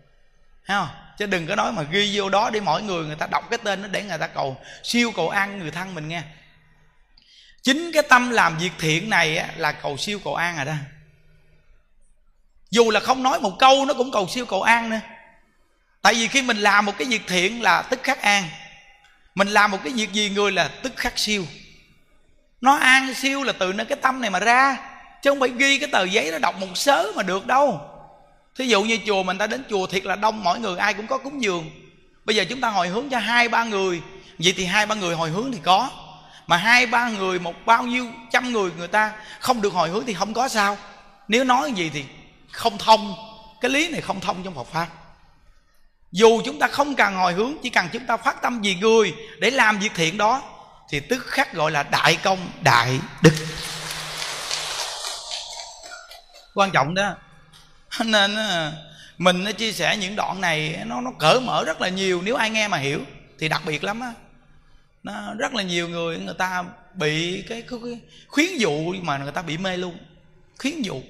Thấy 0.67 0.77
không? 0.77 0.89
chứ 1.19 1.27
đừng 1.27 1.47
có 1.47 1.55
nói 1.57 1.73
mà 1.73 1.83
ghi 1.83 2.11
vô 2.19 2.29
đó 2.29 2.51
để 2.51 2.61
mọi 2.61 2.83
người 2.83 3.07
người 3.07 3.17
ta 3.17 3.27
đọc 3.27 3.51
cái 3.51 3.59
tên 3.65 3.83
nó 3.83 3.89
để 3.89 4.03
người 4.03 4.19
ta 4.19 4.27
cầu 4.27 4.57
siêu 4.83 5.13
cầu 5.17 5.29
an 5.29 5.59
người 5.59 5.71
thân 5.71 5.95
mình 5.95 6.09
nghe. 6.09 6.23
Chính 7.63 7.91
cái 7.93 8.03
tâm 8.03 8.31
làm 8.31 8.59
việc 8.59 8.73
thiện 8.79 9.11
này 9.11 9.55
là 9.57 9.73
cầu 9.73 9.97
siêu 9.97 10.21
cầu 10.25 10.35
an 10.35 10.57
rồi 10.57 10.65
đó. 10.65 10.75
Dù 12.71 12.91
là 12.91 13.01
không 13.01 13.23
nói 13.23 13.41
một 13.41 13.57
câu 13.59 13.85
nó 13.85 13.95
cũng 13.95 14.11
cầu 14.11 14.29
siêu 14.29 14.47
cầu 14.47 14.63
an 14.63 14.91
nữa. 14.91 15.01
Tại 16.03 16.15
vì 16.15 16.29
khi 16.29 16.43
mình 16.43 16.57
làm 16.57 16.87
một 16.87 16.93
cái 16.99 17.09
việc 17.09 17.23
thiện 17.27 17.63
là 17.63 17.83
tức 17.83 18.01
khắc 18.03 18.23
an 18.23 18.45
mình 19.39 19.49
làm 19.49 19.71
một 19.71 19.79
cái 19.85 19.93
việc 19.93 20.13
gì 20.13 20.31
người 20.31 20.53
là 20.53 20.69
tức 20.69 20.93
khắc 20.97 21.19
siêu. 21.19 21.47
Nó 22.61 22.77
an 22.77 23.15
siêu 23.15 23.43
là 23.43 23.53
từ 23.53 23.73
nơi 23.73 23.87
cái 23.87 23.99
tâm 24.03 24.21
này 24.21 24.31
mà 24.31 24.39
ra. 24.39 24.77
Chứ 25.23 25.31
không 25.31 25.41
phải 25.41 25.49
ghi 25.57 25.79
cái 25.79 25.89
tờ 25.93 26.05
giấy 26.05 26.33
đó 26.33 26.39
đọc 26.39 26.61
một 26.61 26.67
sớ 26.75 27.07
mà 27.17 27.23
được 27.23 27.47
đâu. 27.47 27.81
Thí 28.57 28.67
dụ 28.67 28.83
như 28.83 28.99
chùa 29.07 29.23
mình 29.23 29.39
ta 29.39 29.47
đến 29.47 29.65
chùa 29.71 29.87
thiệt 29.87 30.05
là 30.05 30.17
đông, 30.17 30.45
mỗi 30.45 30.61
người 30.61 30.79
ai 30.79 30.95
cũng 30.95 31.07
có 31.07 31.19
cúng 31.19 31.43
dường. 31.43 31.71
Bây 32.25 32.37
giờ 32.37 32.45
chúng 32.49 32.61
ta 32.61 32.69
hồi 32.69 32.89
hướng 32.89 33.09
cho 33.09 33.19
hai 33.19 33.49
ba 33.49 33.65
người. 33.65 34.01
Vậy 34.39 34.55
thì 34.57 34.65
hai 34.65 34.87
ba 34.87 34.95
người 34.95 35.15
hồi 35.15 35.31
hướng 35.31 35.53
thì 35.53 35.59
có. 35.63 35.91
Mà 36.47 36.57
hai 36.57 36.87
ba 36.87 37.09
người, 37.09 37.39
một 37.39 37.55
bao 37.67 37.83
nhiêu 37.83 38.07
trăm 38.31 38.53
người 38.53 38.71
người 38.79 38.89
ta 38.89 39.13
không 39.41 39.61
được 39.61 39.73
hồi 39.73 39.89
hướng 39.89 40.07
thì 40.07 40.15
không 40.15 40.35
có 40.35 40.49
sao. 40.49 40.79
Nếu 41.29 41.45
nói 41.45 41.73
gì 41.73 41.91
thì 41.95 42.05
không 42.51 42.79
thông. 42.79 43.15
Cái 43.61 43.71
lý 43.71 43.89
này 43.89 44.01
không 44.01 44.21
thông 44.21 44.43
trong 44.45 44.55
Phật 44.55 44.67
pháp 44.73 44.87
dù 46.13 46.43
chúng 46.45 46.59
ta 46.59 46.69
không 46.69 46.95
cần 46.95 47.15
hồi 47.15 47.33
hướng 47.33 47.55
chỉ 47.63 47.71
cần 47.71 47.89
chúng 47.93 48.07
ta 48.07 48.17
phát 48.17 48.43
tâm 48.43 48.61
vì 48.61 48.75
người 48.75 49.15
để 49.39 49.51
làm 49.51 49.79
việc 49.79 49.93
thiện 49.95 50.19
đó 50.19 50.43
thì 50.89 51.01
tức 51.01 51.27
khắc 51.27 51.55
gọi 51.55 51.71
là 51.71 51.83
đại 51.83 52.19
công 52.23 52.51
đại 52.63 53.01
đức. 53.23 53.33
Quan 56.55 56.71
trọng 56.71 56.95
đó 56.95 57.15
nên 58.05 58.35
ờ, 58.35 58.73
mình 59.19 59.45
nó 59.45 59.53
chia 59.53 59.73
sẻ 59.73 59.97
những 59.97 60.17
đoạn 60.17 60.41
này 60.41 60.83
nó 60.87 61.01
nó 61.01 61.11
cởi 61.19 61.41
mở 61.41 61.65
rất 61.65 61.81
là 61.81 61.89
nhiều. 61.89 62.23
Nếu 62.23 62.35
ai 62.37 62.51
nghe 62.51 62.69
mà 62.69 62.79
hiểu 62.79 63.01
thì 63.39 63.49
đặc 63.49 63.63
biệt 63.67 63.85
lắm 63.85 64.01
á. 64.01 64.13
Nó 65.03 65.35
rất 65.39 65.55
là 65.55 65.63
nhiều 65.63 65.89
người 65.89 66.19
người 66.19 66.35
ta 66.39 66.65
bị 66.95 67.43
cái, 67.49 67.63
cái, 67.63 67.79
cái 67.85 68.01
khuyến 68.29 68.57
dụ 68.57 68.95
mà 69.03 69.19
người 69.19 69.33
ta 69.33 69.43
bị 69.43 69.59
mê 69.59 69.77
luôn. 69.77 69.99
Khuyến 70.59 70.83
dụ. 70.83 71.03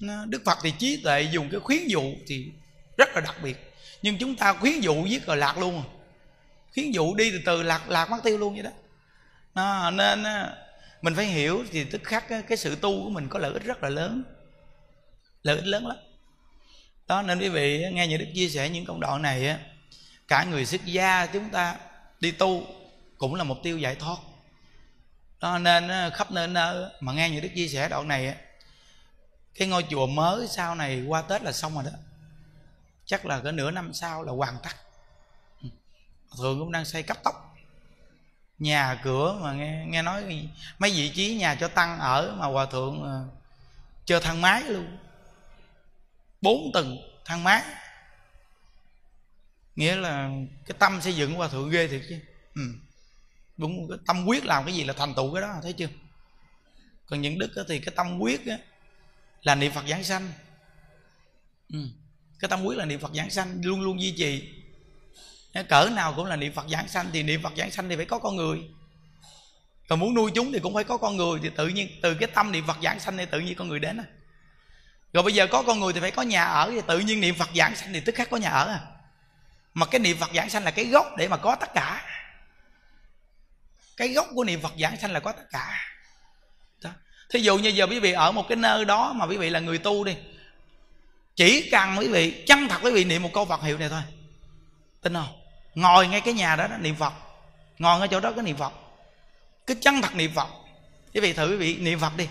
Nó, 0.00 0.24
đức 0.24 0.42
phật 0.44 0.58
thì 0.62 0.72
trí 0.78 0.96
tuệ 0.96 1.22
dùng 1.22 1.48
cái 1.50 1.60
khuyến 1.60 1.86
dụ 1.86 2.02
thì 2.26 2.46
rất 2.96 3.08
là 3.14 3.20
đặc 3.20 3.36
biệt. 3.42 3.74
Nhưng 4.02 4.18
chúng 4.18 4.36
ta 4.36 4.52
khuyến 4.52 4.80
dụ 4.80 5.06
giết 5.06 5.26
rồi 5.26 5.36
lạc 5.36 5.58
luôn. 5.58 5.84
Khuyến 6.74 6.90
dụ 6.90 7.14
đi 7.14 7.30
từ 7.30 7.38
từ 7.46 7.62
lạc 7.62 7.88
lạc 7.88 8.10
mất 8.10 8.18
tiêu 8.24 8.38
luôn 8.38 8.54
vậy 8.54 8.62
đó. 8.62 8.70
À, 9.54 9.90
nên 9.90 10.24
mình 11.02 11.14
phải 11.14 11.26
hiểu 11.26 11.64
thì 11.70 11.84
tức 11.84 12.00
khắc 12.04 12.24
cái 12.48 12.58
sự 12.58 12.76
tu 12.76 13.04
của 13.04 13.10
mình 13.10 13.28
có 13.28 13.38
lợi 13.38 13.52
ích 13.52 13.64
rất 13.64 13.82
là 13.82 13.88
lớn. 13.88 14.22
Lợi 15.42 15.56
ích 15.56 15.66
lớn 15.66 15.86
lắm. 15.86 15.96
Đó 17.06 17.22
nên 17.22 17.38
quý 17.38 17.48
vị 17.48 17.84
nghe 17.92 18.06
những 18.06 18.18
đức 18.18 18.26
chia 18.34 18.48
sẻ 18.48 18.68
những 18.68 18.84
công 18.84 19.00
đoạn 19.00 19.22
này 19.22 19.48
á 19.48 19.58
cả 20.28 20.44
người 20.44 20.66
xuất 20.66 20.84
gia 20.84 21.26
chúng 21.26 21.50
ta 21.50 21.76
đi 22.20 22.30
tu 22.30 22.66
cũng 23.18 23.34
là 23.34 23.44
mục 23.44 23.58
tiêu 23.62 23.78
giải 23.78 23.94
thoát. 23.94 24.16
Đó 25.40 25.58
nên 25.58 26.10
khắp 26.14 26.30
nơi 26.30 26.48
nơi 26.48 26.90
mà 27.00 27.12
nghe 27.12 27.30
những 27.30 27.42
đức 27.42 27.48
chia 27.54 27.68
sẻ 27.68 27.88
đoạn 27.88 28.08
này 28.08 28.34
cái 29.54 29.68
ngôi 29.68 29.84
chùa 29.90 30.06
mới 30.06 30.48
sau 30.48 30.74
này 30.74 31.04
qua 31.06 31.22
tết 31.22 31.42
là 31.42 31.52
xong 31.52 31.74
rồi 31.74 31.84
đó 31.84 31.90
chắc 33.06 33.26
là 33.26 33.40
cái 33.40 33.52
nửa 33.52 33.70
năm 33.70 33.94
sau 33.94 34.22
là 34.22 34.32
hoàn 34.32 34.56
tất. 34.62 34.76
Ừ. 35.62 35.68
Thường 36.38 36.58
cũng 36.58 36.72
đang 36.72 36.84
xây 36.84 37.02
cấp 37.02 37.16
tốc. 37.24 37.56
Nhà 38.58 39.00
cửa 39.04 39.38
mà 39.42 39.52
nghe 39.52 39.84
nghe 39.88 40.02
nói 40.02 40.48
mấy 40.78 40.90
vị 40.90 41.12
trí 41.14 41.36
nhà 41.36 41.54
cho 41.54 41.68
tăng 41.68 41.98
ở 41.98 42.34
mà 42.38 42.46
hòa 42.46 42.66
thượng 42.66 43.02
ờ, 43.02 43.28
chơi 44.04 44.20
thang 44.20 44.40
máy 44.40 44.62
luôn. 44.62 44.98
Bốn 46.40 46.70
tầng 46.74 46.96
thang 47.24 47.44
máy. 47.44 47.62
Nghĩa 49.76 49.96
là 49.96 50.30
cái 50.66 50.76
tâm 50.78 51.00
xây 51.00 51.16
dựng 51.16 51.32
của 51.32 51.38
hòa 51.38 51.48
thượng 51.48 51.70
ghê 51.70 51.88
thiệt 51.88 52.02
chứ. 52.08 52.20
Ừ. 52.54 52.62
đúng 53.56 53.88
cái 53.88 53.98
tâm 54.06 54.24
quyết 54.26 54.44
làm 54.44 54.64
cái 54.64 54.74
gì 54.74 54.84
là 54.84 54.92
thành 54.92 55.14
tựu 55.14 55.34
cái 55.34 55.42
đó 55.42 55.54
thấy 55.62 55.72
chưa? 55.72 55.88
Còn 57.06 57.20
những 57.20 57.38
đức 57.38 57.64
thì 57.68 57.78
cái 57.78 57.94
tâm 57.96 58.18
quyết 58.18 58.46
á, 58.46 58.58
là 59.42 59.54
niệm 59.54 59.72
phật 59.72 59.84
giảng 59.88 60.04
sanh. 60.04 60.32
Ừ 61.72 61.78
cái 62.40 62.48
tâm 62.48 62.64
quyết 62.64 62.78
là 62.78 62.84
niệm 62.84 63.00
phật 63.00 63.10
giảng 63.14 63.30
sanh 63.30 63.60
luôn 63.64 63.80
luôn 63.80 64.00
duy 64.00 64.14
trì. 64.18 64.48
Cỡ 65.68 65.90
nào 65.92 66.12
cũng 66.16 66.26
là 66.26 66.36
niệm 66.36 66.52
phật 66.52 66.66
giảng 66.68 66.88
sanh 66.88 67.06
thì 67.12 67.22
niệm 67.22 67.42
phật 67.42 67.52
giảng 67.56 67.70
sanh 67.70 67.88
thì 67.88 67.96
phải 67.96 68.04
có 68.04 68.18
con 68.18 68.36
người. 68.36 68.58
Còn 69.88 70.00
muốn 70.00 70.14
nuôi 70.14 70.30
chúng 70.34 70.52
thì 70.52 70.58
cũng 70.58 70.74
phải 70.74 70.84
có 70.84 70.96
con 70.96 71.16
người 71.16 71.40
thì 71.42 71.50
tự 71.56 71.68
nhiên, 71.68 71.88
từ 72.02 72.14
cái 72.14 72.28
tâm 72.34 72.52
niệm 72.52 72.64
phật 72.66 72.76
giảng 72.82 73.00
sanh 73.00 73.16
thì 73.16 73.26
tự 73.30 73.40
nhiên 73.40 73.54
con 73.54 73.68
người 73.68 73.80
đến 73.80 74.00
à 74.00 74.04
rồi 75.14 75.22
bây 75.22 75.32
giờ 75.32 75.46
có 75.46 75.62
con 75.62 75.80
người 75.80 75.92
thì 75.92 76.00
phải 76.00 76.10
có 76.10 76.22
nhà 76.22 76.44
ở 76.44 76.70
thì 76.70 76.80
tự 76.86 76.98
nhiên 76.98 77.20
niệm 77.20 77.34
phật 77.34 77.48
giảng 77.54 77.76
sanh 77.76 77.92
thì 77.92 78.00
tức 78.00 78.14
khắc 78.14 78.30
có 78.30 78.36
nhà 78.36 78.48
ở 78.48 78.66
à. 78.66 78.80
Mà 79.74 79.86
cái 79.86 79.98
niệm 79.98 80.16
phật 80.16 80.30
giảng 80.34 80.50
sanh 80.50 80.64
là 80.64 80.70
cái 80.70 80.84
gốc 80.84 81.06
để 81.18 81.28
mà 81.28 81.36
có 81.36 81.54
tất 81.54 81.74
cả. 81.74 82.06
Cái 83.96 84.08
gốc 84.08 84.26
của 84.34 84.44
niệm 84.44 84.60
phật 84.60 84.72
giảng 84.80 84.96
sanh 84.96 85.12
là 85.12 85.20
có 85.20 85.32
tất 85.32 85.42
cả. 85.50 85.80
Đó. 86.82 86.90
thí 87.30 87.40
dụ 87.40 87.58
như 87.58 87.68
giờ 87.68 87.86
quý 87.86 88.00
vị 88.00 88.12
ở 88.12 88.32
một 88.32 88.48
cái 88.48 88.56
nơi 88.56 88.84
đó 88.84 89.12
mà 89.12 89.26
quý 89.26 89.36
vị 89.36 89.50
là 89.50 89.60
người 89.60 89.78
tu 89.78 90.04
đi 90.04 90.16
chỉ 91.36 91.70
cần 91.70 91.98
quý 91.98 92.08
vị 92.08 92.44
chân 92.46 92.68
thật 92.68 92.78
quý 92.82 92.90
vị 92.90 93.04
niệm 93.04 93.22
một 93.22 93.30
câu 93.34 93.44
phật 93.44 93.62
hiệu 93.62 93.78
này 93.78 93.88
thôi. 93.88 94.02
Tin 95.00 95.14
không? 95.14 95.40
Ngồi 95.74 96.08
ngay 96.08 96.20
cái 96.20 96.34
nhà 96.34 96.56
đó, 96.56 96.66
đó 96.66 96.76
niệm 96.76 96.94
phật. 96.94 97.12
Ngồi 97.78 97.98
ngay 97.98 98.08
chỗ 98.10 98.20
đó 98.20 98.32
cái 98.32 98.44
niệm 98.44 98.56
phật. 98.56 98.72
Cứ 99.66 99.74
chân 99.80 100.02
thật 100.02 100.14
niệm 100.14 100.32
phật. 100.34 100.48
Quý 101.14 101.20
vị 101.20 101.32
thử 101.32 101.50
quý 101.50 101.56
vị 101.56 101.76
niệm 101.76 102.00
phật 102.00 102.16
đi. 102.16 102.28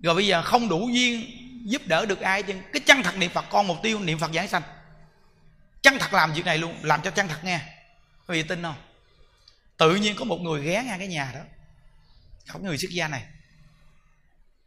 Rồi 0.00 0.14
bây 0.14 0.26
giờ 0.26 0.42
không 0.42 0.68
đủ 0.68 0.88
duyên 0.88 1.24
giúp 1.64 1.82
đỡ 1.86 2.06
được 2.06 2.20
ai 2.20 2.42
chứ. 2.42 2.54
Cái 2.72 2.80
chân 2.80 3.02
thật 3.02 3.16
niệm 3.16 3.30
phật 3.30 3.44
con 3.50 3.66
mục 3.66 3.76
tiêu 3.82 4.00
niệm 4.00 4.18
phật 4.18 4.30
giảng 4.34 4.48
sanh. 4.48 4.62
Chân 5.82 5.98
thật 5.98 6.12
làm 6.12 6.32
việc 6.32 6.44
này 6.44 6.58
luôn 6.58 6.76
làm 6.82 7.02
cho 7.02 7.10
chân 7.10 7.28
thật 7.28 7.44
nghe. 7.44 7.60
Quý 8.26 8.42
vị 8.42 8.48
tin 8.48 8.62
không? 8.62 8.74
Tự 9.76 9.96
nhiên 9.96 10.16
có 10.16 10.24
một 10.24 10.40
người 10.40 10.62
ghé 10.62 10.82
ngang 10.86 10.98
cái 10.98 11.08
nhà 11.08 11.32
đó. 11.34 11.40
Không 12.46 12.66
người 12.66 12.78
xuất 12.78 12.90
gia 12.90 13.08
này. 13.08 13.22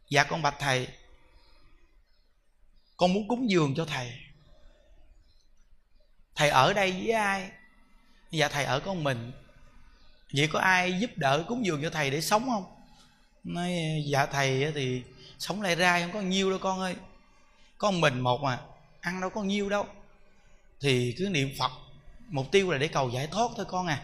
Dạ 0.08 0.24
con 0.24 0.42
bạch 0.42 0.54
thầy 0.58 0.88
con 2.96 3.14
muốn 3.14 3.28
cúng 3.28 3.50
dường 3.50 3.74
cho 3.74 3.84
thầy. 3.84 4.12
Thầy 6.34 6.48
ở 6.48 6.72
đây 6.72 6.92
với 6.92 7.10
ai? 7.10 7.50
Dạ 8.30 8.48
thầy 8.48 8.64
ở 8.64 8.80
con 8.80 9.04
mình. 9.04 9.32
Vậy 10.36 10.48
có 10.52 10.58
ai 10.58 10.98
giúp 11.00 11.10
đỡ 11.16 11.44
cúng 11.48 11.66
dường 11.66 11.82
cho 11.82 11.90
thầy 11.90 12.10
để 12.10 12.20
sống 12.20 12.46
không? 12.46 12.64
Nói 13.44 13.72
dạ 14.06 14.26
thầy 14.26 14.72
thì 14.74 15.02
sống 15.38 15.62
lại 15.62 15.74
ra 15.74 16.00
không 16.00 16.12
có 16.12 16.20
nhiêu 16.20 16.50
đâu 16.50 16.58
con 16.58 16.80
ơi. 16.80 16.96
Con 17.78 18.00
mình 18.00 18.20
một 18.20 18.40
mà, 18.42 18.58
ăn 19.00 19.20
đâu 19.20 19.30
có 19.30 19.42
nhiêu 19.42 19.68
đâu. 19.68 19.86
Thì 20.80 21.14
cứ 21.18 21.28
niệm 21.28 21.50
phật, 21.58 21.72
mục 22.28 22.52
tiêu 22.52 22.70
là 22.70 22.78
để 22.78 22.88
cầu 22.88 23.10
giải 23.10 23.26
thoát 23.26 23.50
thôi 23.56 23.66
con 23.68 23.86
à. 23.86 24.02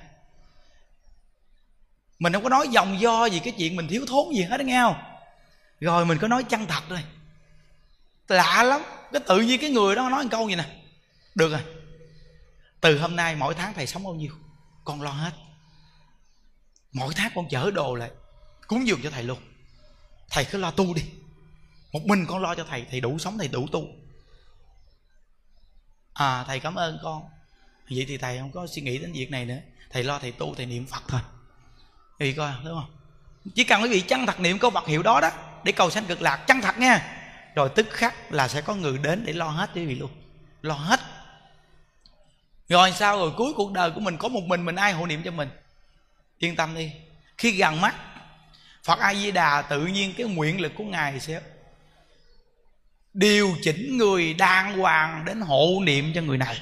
Mình 2.18 2.32
không 2.32 2.42
có 2.42 2.48
nói 2.48 2.68
dòng 2.68 3.00
do 3.00 3.26
gì, 3.26 3.40
cái 3.44 3.52
chuyện 3.58 3.76
mình 3.76 3.88
thiếu 3.88 4.04
thốn 4.08 4.34
gì 4.34 4.42
hết 4.42 4.56
đó 4.56 4.62
nghe 4.62 4.80
không? 4.80 5.02
Rồi 5.80 6.06
mình 6.06 6.18
có 6.18 6.28
nói 6.28 6.44
chân 6.44 6.66
thật 6.66 6.82
thôi 6.88 7.04
lạ 8.30 8.62
lắm. 8.62 8.80
Cái 9.12 9.22
tự 9.28 9.40
nhiên 9.40 9.60
cái 9.60 9.70
người 9.70 9.94
đó 9.94 10.08
nói 10.08 10.22
một 10.22 10.28
câu 10.32 10.48
gì 10.48 10.54
nè. 10.54 10.76
Được 11.34 11.50
rồi. 11.50 11.60
Từ 12.80 12.98
hôm 12.98 13.16
nay 13.16 13.36
mỗi 13.36 13.54
tháng 13.54 13.74
thầy 13.74 13.86
sống 13.86 14.04
bao 14.04 14.14
nhiêu? 14.14 14.32
Con 14.84 15.02
lo 15.02 15.10
hết. 15.10 15.32
Mỗi 16.92 17.14
tháng 17.14 17.32
con 17.34 17.48
chở 17.48 17.70
đồ 17.70 17.94
lại, 17.94 18.10
cúng 18.66 18.86
dường 18.86 19.00
cho 19.02 19.10
thầy 19.10 19.22
luôn. 19.22 19.38
Thầy 20.30 20.44
cứ 20.44 20.58
lo 20.58 20.70
tu 20.70 20.94
đi. 20.94 21.02
Một 21.92 22.00
mình 22.04 22.26
con 22.26 22.42
lo 22.42 22.54
cho 22.54 22.64
thầy 22.64 22.86
thầy 22.90 23.00
đủ 23.00 23.18
sống, 23.18 23.38
thầy 23.38 23.48
đủ 23.48 23.66
tu. 23.72 23.86
À 26.12 26.44
thầy 26.46 26.60
cảm 26.60 26.74
ơn 26.74 26.98
con. 27.02 27.22
Vậy 27.90 28.04
thì 28.08 28.18
thầy 28.18 28.38
không 28.38 28.52
có 28.52 28.66
suy 28.66 28.82
nghĩ 28.82 28.98
đến 28.98 29.12
việc 29.12 29.30
này 29.30 29.44
nữa. 29.44 29.58
Thầy 29.90 30.04
lo 30.04 30.18
thầy 30.18 30.32
tu, 30.32 30.54
thầy 30.54 30.66
niệm 30.66 30.86
phật 30.86 31.02
thôi. 31.08 31.20
Vì 32.18 32.32
coi, 32.32 32.52
đúng 32.64 32.74
không? 32.74 32.90
Chỉ 33.54 33.64
cần 33.64 33.82
quý 33.82 33.88
vị 33.88 34.00
chân 34.00 34.26
thật 34.26 34.40
niệm 34.40 34.58
câu 34.58 34.70
vật 34.70 34.86
hiệu 34.86 35.02
đó 35.02 35.20
đó, 35.20 35.30
để 35.64 35.72
cầu 35.72 35.90
sanh 35.90 36.06
cực 36.06 36.22
lạc 36.22 36.36
chân 36.36 36.60
thật 36.60 36.78
nha 36.78 37.16
rồi 37.54 37.68
tức 37.74 37.86
khắc 37.90 38.32
là 38.32 38.48
sẽ 38.48 38.60
có 38.60 38.74
người 38.74 38.98
đến 38.98 39.22
để 39.26 39.32
lo 39.32 39.48
hết 39.48 39.70
quý 39.74 39.86
vị 39.86 39.94
luôn. 39.94 40.10
Lo 40.62 40.74
hết. 40.74 41.00
Rồi 42.68 42.92
sao 42.92 43.18
rồi? 43.18 43.32
Cuối 43.36 43.52
cuộc 43.56 43.72
đời 43.72 43.90
của 43.90 44.00
mình 44.00 44.16
có 44.16 44.28
một 44.28 44.42
mình 44.46 44.64
mình 44.64 44.76
ai 44.76 44.92
hộ 44.92 45.06
niệm 45.06 45.22
cho 45.24 45.30
mình? 45.30 45.48
Yên 46.38 46.56
tâm 46.56 46.74
đi. 46.74 46.92
Khi 47.38 47.50
gần 47.50 47.80
mắt, 47.80 47.94
phật 48.84 48.98
a 48.98 49.14
di 49.14 49.30
đà 49.30 49.62
tự 49.62 49.86
nhiên 49.86 50.14
cái 50.16 50.26
nguyện 50.26 50.60
lực 50.60 50.72
của 50.74 50.84
ngài 50.84 51.20
sẽ 51.20 51.40
điều 53.14 53.56
chỉnh 53.62 53.98
người 53.98 54.34
đàng 54.34 54.78
hoàng 54.78 55.24
đến 55.24 55.40
hộ 55.40 55.80
niệm 55.82 56.12
cho 56.14 56.22
người 56.22 56.38
này. 56.38 56.60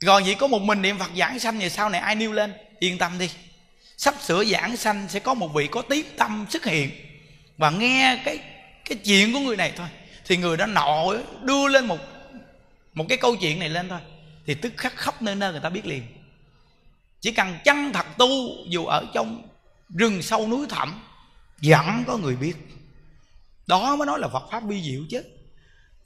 Rồi 0.00 0.22
chỉ 0.24 0.34
có 0.34 0.46
một 0.46 0.62
mình 0.62 0.82
niệm 0.82 0.98
phật 0.98 1.10
giảng 1.16 1.38
sanh 1.38 1.60
thì 1.60 1.70
sau 1.70 1.88
này 1.88 2.00
ai 2.00 2.14
nêu 2.14 2.32
lên? 2.32 2.54
Yên 2.78 2.98
tâm 2.98 3.18
đi. 3.18 3.30
Sắp 3.96 4.14
sửa 4.20 4.44
giảng 4.44 4.76
sanh 4.76 5.08
sẽ 5.08 5.20
có 5.20 5.34
một 5.34 5.48
vị 5.54 5.68
có 5.70 5.82
tiếng 5.82 6.06
tâm 6.16 6.46
xuất 6.50 6.64
hiện. 6.64 6.90
Và 7.56 7.70
nghe 7.70 8.22
cái 8.24 8.38
cái 8.90 8.98
chuyện 9.04 9.32
của 9.32 9.38
người 9.38 9.56
này 9.56 9.72
thôi. 9.76 9.88
Thì 10.24 10.36
người 10.36 10.56
đó 10.56 10.66
nọ 10.66 11.14
đưa 11.42 11.68
lên 11.68 11.86
một 11.86 11.98
một 12.94 13.06
cái 13.08 13.18
câu 13.18 13.36
chuyện 13.36 13.58
này 13.58 13.68
lên 13.68 13.88
thôi. 13.88 14.00
Thì 14.46 14.54
tức 14.54 14.72
khắc 14.76 14.96
khóc 14.96 15.22
nơi 15.22 15.34
nơi 15.34 15.52
người 15.52 15.60
ta 15.60 15.70
biết 15.70 15.86
liền. 15.86 16.02
Chỉ 17.20 17.32
cần 17.32 17.58
chân 17.64 17.92
thật 17.92 18.06
tu, 18.18 18.28
dù 18.68 18.86
ở 18.86 19.06
trong 19.14 19.48
rừng 19.88 20.22
sâu 20.22 20.48
núi 20.48 20.66
thẳm, 20.68 21.02
vẫn 21.62 22.04
có 22.06 22.16
người 22.16 22.36
biết. 22.36 22.54
Đó 23.66 23.96
mới 23.96 24.06
nói 24.06 24.18
là 24.18 24.28
Phật 24.28 24.48
pháp 24.50 24.60
bi 24.60 24.82
diệu 24.82 25.02
chứ. 25.10 25.22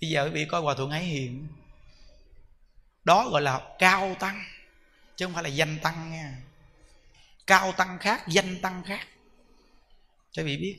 Bây 0.00 0.10
giờ 0.10 0.30
bị 0.34 0.44
coi 0.44 0.60
hòa 0.60 0.74
thượng 0.74 0.90
hải 0.90 1.04
hiền. 1.04 1.48
Đó 3.04 3.28
gọi 3.28 3.42
là 3.42 3.60
cao 3.78 4.16
tăng, 4.20 4.44
chứ 5.16 5.26
không 5.26 5.34
phải 5.34 5.42
là 5.42 5.48
danh 5.48 5.78
tăng 5.78 6.10
nha. 6.10 6.38
Cao 7.46 7.72
tăng 7.72 7.98
khác, 7.98 8.28
danh 8.28 8.60
tăng 8.60 8.82
khác 8.86 9.06
cho 10.34 10.42
vị 10.42 10.56
biết 10.56 10.78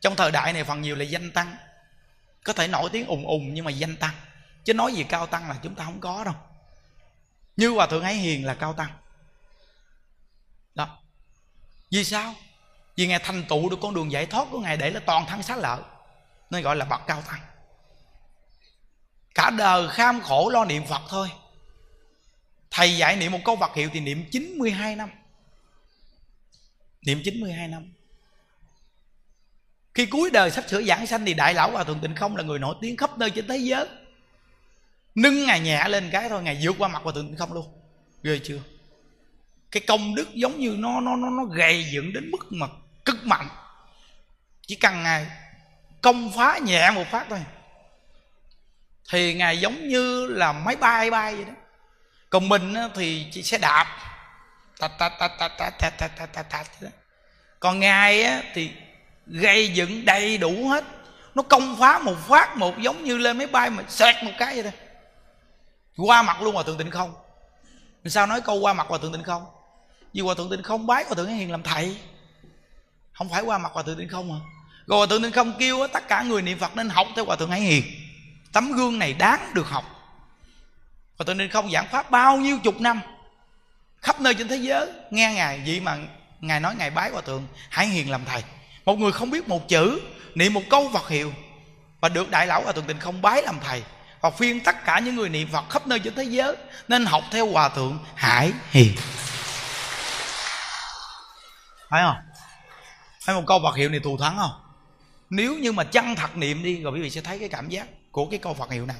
trong 0.00 0.16
thời 0.16 0.30
đại 0.30 0.52
này 0.52 0.64
phần 0.64 0.82
nhiều 0.82 0.96
là 0.96 1.04
danh 1.04 1.30
tăng. 1.30 1.56
Có 2.44 2.52
thể 2.52 2.68
nổi 2.68 2.90
tiếng 2.92 3.06
ùng 3.06 3.26
ùng 3.26 3.54
nhưng 3.54 3.64
mà 3.64 3.70
danh 3.70 3.96
tăng. 3.96 4.14
Chứ 4.64 4.74
nói 4.74 4.92
gì 4.92 5.04
cao 5.04 5.26
tăng 5.26 5.48
là 5.48 5.56
chúng 5.62 5.74
ta 5.74 5.84
không 5.84 6.00
có 6.00 6.24
đâu. 6.24 6.34
Như 7.56 7.68
hòa 7.68 7.86
thượng 7.86 8.02
ấy 8.02 8.14
hiền 8.14 8.46
là 8.46 8.54
cao 8.54 8.72
tăng. 8.72 8.90
Đó. 10.74 10.98
Vì 11.90 12.04
sao? 12.04 12.34
Vì 12.96 13.06
ngài 13.06 13.18
thành 13.18 13.44
tựu 13.48 13.68
được 13.68 13.78
con 13.82 13.94
đường 13.94 14.12
giải 14.12 14.26
thoát 14.26 14.48
của 14.50 14.60
ngài 14.60 14.76
để 14.76 14.90
là 14.90 15.00
toàn 15.00 15.26
thân 15.26 15.42
xá 15.42 15.56
lợi, 15.56 15.80
nên 16.50 16.62
gọi 16.62 16.76
là 16.76 16.84
bậc 16.84 17.00
cao 17.06 17.22
tăng. 17.22 17.40
Cả 19.34 19.50
đời 19.50 19.88
kham 19.88 20.20
khổ 20.20 20.48
lo 20.48 20.64
niệm 20.64 20.86
phật 20.86 21.02
thôi. 21.08 21.30
Thầy 22.70 22.96
dạy 22.96 23.16
niệm 23.16 23.32
một 23.32 23.40
câu 23.44 23.56
vật 23.56 23.74
hiệu 23.74 23.90
thì 23.92 24.00
niệm 24.00 24.24
92 24.30 24.96
năm. 24.96 25.10
Niệm 27.06 27.20
92 27.24 27.68
năm 27.68 27.95
khi 29.96 30.06
cuối 30.06 30.30
đời 30.30 30.50
sắp 30.50 30.64
sửa 30.68 30.82
giảng 30.82 31.06
sanh 31.06 31.24
thì 31.24 31.34
đại 31.34 31.54
lão 31.54 31.70
hòa 31.70 31.84
thượng 31.84 32.00
tịnh 32.00 32.14
không 32.14 32.36
là 32.36 32.42
người 32.42 32.58
nổi 32.58 32.74
tiếng 32.80 32.96
khắp 32.96 33.18
nơi 33.18 33.30
trên 33.30 33.46
thế 33.48 33.56
giới 33.56 33.86
nâng 35.14 35.46
ngài 35.46 35.60
nhẹ 35.60 35.84
lên 35.88 36.08
cái 36.12 36.28
thôi 36.28 36.42
ngài 36.42 36.58
vượt 36.62 36.74
qua 36.78 36.88
mặt 36.88 37.02
hòa 37.02 37.12
thượng 37.12 37.28
tịnh 37.28 37.36
không 37.36 37.52
luôn 37.52 37.66
ghê 38.22 38.40
chưa 38.44 38.58
cái 39.70 39.82
công 39.86 40.14
đức 40.14 40.34
giống 40.34 40.60
như 40.60 40.74
nó 40.78 41.00
nó 41.00 41.16
nó 41.16 41.30
nó 41.30 41.44
gầy 41.44 41.84
dựng 41.92 42.12
đến 42.12 42.30
mức 42.30 42.46
mà 42.50 42.66
cực 43.04 43.26
mạnh 43.26 43.48
chỉ 44.66 44.74
cần 44.74 45.02
ngài 45.02 45.26
công 46.02 46.30
phá 46.36 46.58
nhẹ 46.58 46.90
một 46.90 47.06
phát 47.10 47.26
thôi 47.30 47.38
thì 49.10 49.34
ngài 49.34 49.58
giống 49.58 49.88
như 49.88 50.26
là 50.26 50.52
máy 50.52 50.76
bay 50.76 51.10
bay 51.10 51.34
vậy 51.36 51.44
đó 51.44 51.52
còn 52.30 52.48
mình 52.48 52.74
thì 52.94 53.26
chỉ 53.32 53.42
sẽ 53.42 53.58
đạp 53.58 53.86
ta 54.78 54.88
ta 54.88 55.08
ta 55.08 55.28
ta 55.28 55.48
ta 55.48 55.80
ta 55.90 56.26
ta 56.26 56.42
ta 56.42 56.64
còn 57.60 57.80
ngài 57.80 58.22
á 58.22 58.42
thì 58.54 58.70
gây 59.26 59.68
dựng 59.68 60.04
đầy 60.04 60.38
đủ 60.38 60.68
hết. 60.68 60.84
Nó 61.34 61.42
công 61.42 61.76
phá 61.80 61.98
một 61.98 62.16
phát 62.28 62.56
một 62.56 62.78
giống 62.78 63.04
như 63.04 63.18
lên 63.18 63.38
máy 63.38 63.46
bay 63.46 63.70
mà 63.70 63.82
xẹt 63.88 64.24
một 64.24 64.32
cái 64.38 64.54
vậy 64.54 64.62
thôi 64.62 64.72
qua 65.96 66.22
mặt 66.22 66.42
luôn 66.42 66.54
hòa 66.54 66.64
thượng 66.64 66.78
tịnh 66.78 66.90
không. 66.90 67.14
Sao 68.04 68.26
nói 68.26 68.40
câu 68.40 68.60
qua 68.60 68.72
mặt 68.72 68.86
hòa 68.88 68.98
thượng 68.98 69.12
tịnh 69.12 69.22
không? 69.22 69.46
Vì 70.12 70.20
hòa 70.20 70.34
thượng 70.34 70.50
tịnh 70.50 70.62
không 70.62 70.86
bái 70.86 71.04
hòa 71.04 71.14
thượng 71.14 71.28
hiền 71.28 71.50
làm 71.50 71.62
thầy. 71.62 71.96
Không 73.12 73.28
phải 73.28 73.42
qua 73.42 73.58
mặt 73.58 73.72
hòa 73.72 73.82
thượng 73.82 73.98
tịnh 73.98 74.08
không 74.08 74.32
à. 74.32 74.40
Rồi 74.86 74.98
hòa 74.98 75.06
thượng 75.06 75.22
tịnh 75.22 75.32
không 75.32 75.52
kêu 75.58 75.86
tất 75.92 76.08
cả 76.08 76.22
người 76.22 76.42
niệm 76.42 76.58
phật 76.58 76.76
nên 76.76 76.88
học 76.88 77.06
theo 77.16 77.24
hòa 77.24 77.36
thượng 77.36 77.50
hải 77.50 77.60
hiền. 77.60 77.84
Tấm 78.52 78.72
gương 78.72 78.98
này 78.98 79.12
đáng 79.12 79.50
được 79.54 79.68
học. 79.68 79.84
Hòa 81.18 81.24
thượng 81.24 81.38
tịnh 81.38 81.50
không 81.50 81.70
giảng 81.70 81.88
pháp 81.88 82.10
bao 82.10 82.36
nhiêu 82.36 82.58
chục 82.58 82.80
năm? 82.80 83.00
Khắp 84.02 84.20
nơi 84.20 84.34
trên 84.34 84.48
thế 84.48 84.56
giới, 84.56 84.92
nghe 85.10 85.32
ngài 85.34 85.62
vậy 85.66 85.80
mà 85.80 85.98
ngài 86.40 86.60
nói 86.60 86.74
ngài 86.78 86.90
bái 86.90 87.10
hòa 87.10 87.22
thượng 87.22 87.46
hải 87.70 87.86
hiền 87.86 88.10
làm 88.10 88.24
thầy 88.24 88.42
một 88.86 88.98
người 88.98 89.12
không 89.12 89.30
biết 89.30 89.48
một 89.48 89.68
chữ, 89.68 90.00
niệm 90.34 90.54
một 90.54 90.62
câu 90.70 90.90
Phật 90.92 91.08
hiệu, 91.08 91.32
và 92.00 92.08
được 92.08 92.30
đại 92.30 92.46
lão 92.46 92.62
hòa 92.62 92.72
thượng 92.72 92.84
tình 92.84 92.98
không 92.98 93.22
bái 93.22 93.42
làm 93.42 93.60
thầy, 93.60 93.82
và 94.20 94.30
phiên 94.30 94.60
tất 94.60 94.84
cả 94.84 94.98
những 94.98 95.16
người 95.16 95.28
niệm 95.28 95.48
Phật 95.52 95.70
khắp 95.70 95.86
nơi 95.86 95.98
trên 95.98 96.14
thế 96.14 96.24
giới 96.24 96.56
nên 96.88 97.06
học 97.06 97.24
theo 97.30 97.50
hòa 97.50 97.68
thượng 97.68 97.98
Hải 98.14 98.52
Hiền. 98.70 98.92
Phải 101.88 102.02
không? 102.02 102.16
Thấy 103.26 103.34
một 103.34 103.42
câu 103.46 103.60
Phật 103.62 103.76
hiệu 103.76 103.88
này 103.88 104.00
thù 104.04 104.18
thắng 104.18 104.36
không? 104.36 104.50
Nếu 105.30 105.58
như 105.58 105.72
mà 105.72 105.84
chân 105.84 106.14
thật 106.14 106.36
niệm 106.36 106.62
đi, 106.62 106.80
rồi 106.80 106.92
quý 106.92 107.02
vị 107.02 107.10
sẽ 107.10 107.20
thấy 107.20 107.38
cái 107.38 107.48
cảm 107.48 107.68
giác 107.68 107.86
của 108.10 108.26
cái 108.26 108.38
câu 108.38 108.54
Phật 108.54 108.70
hiệu 108.70 108.86
này. 108.86 108.96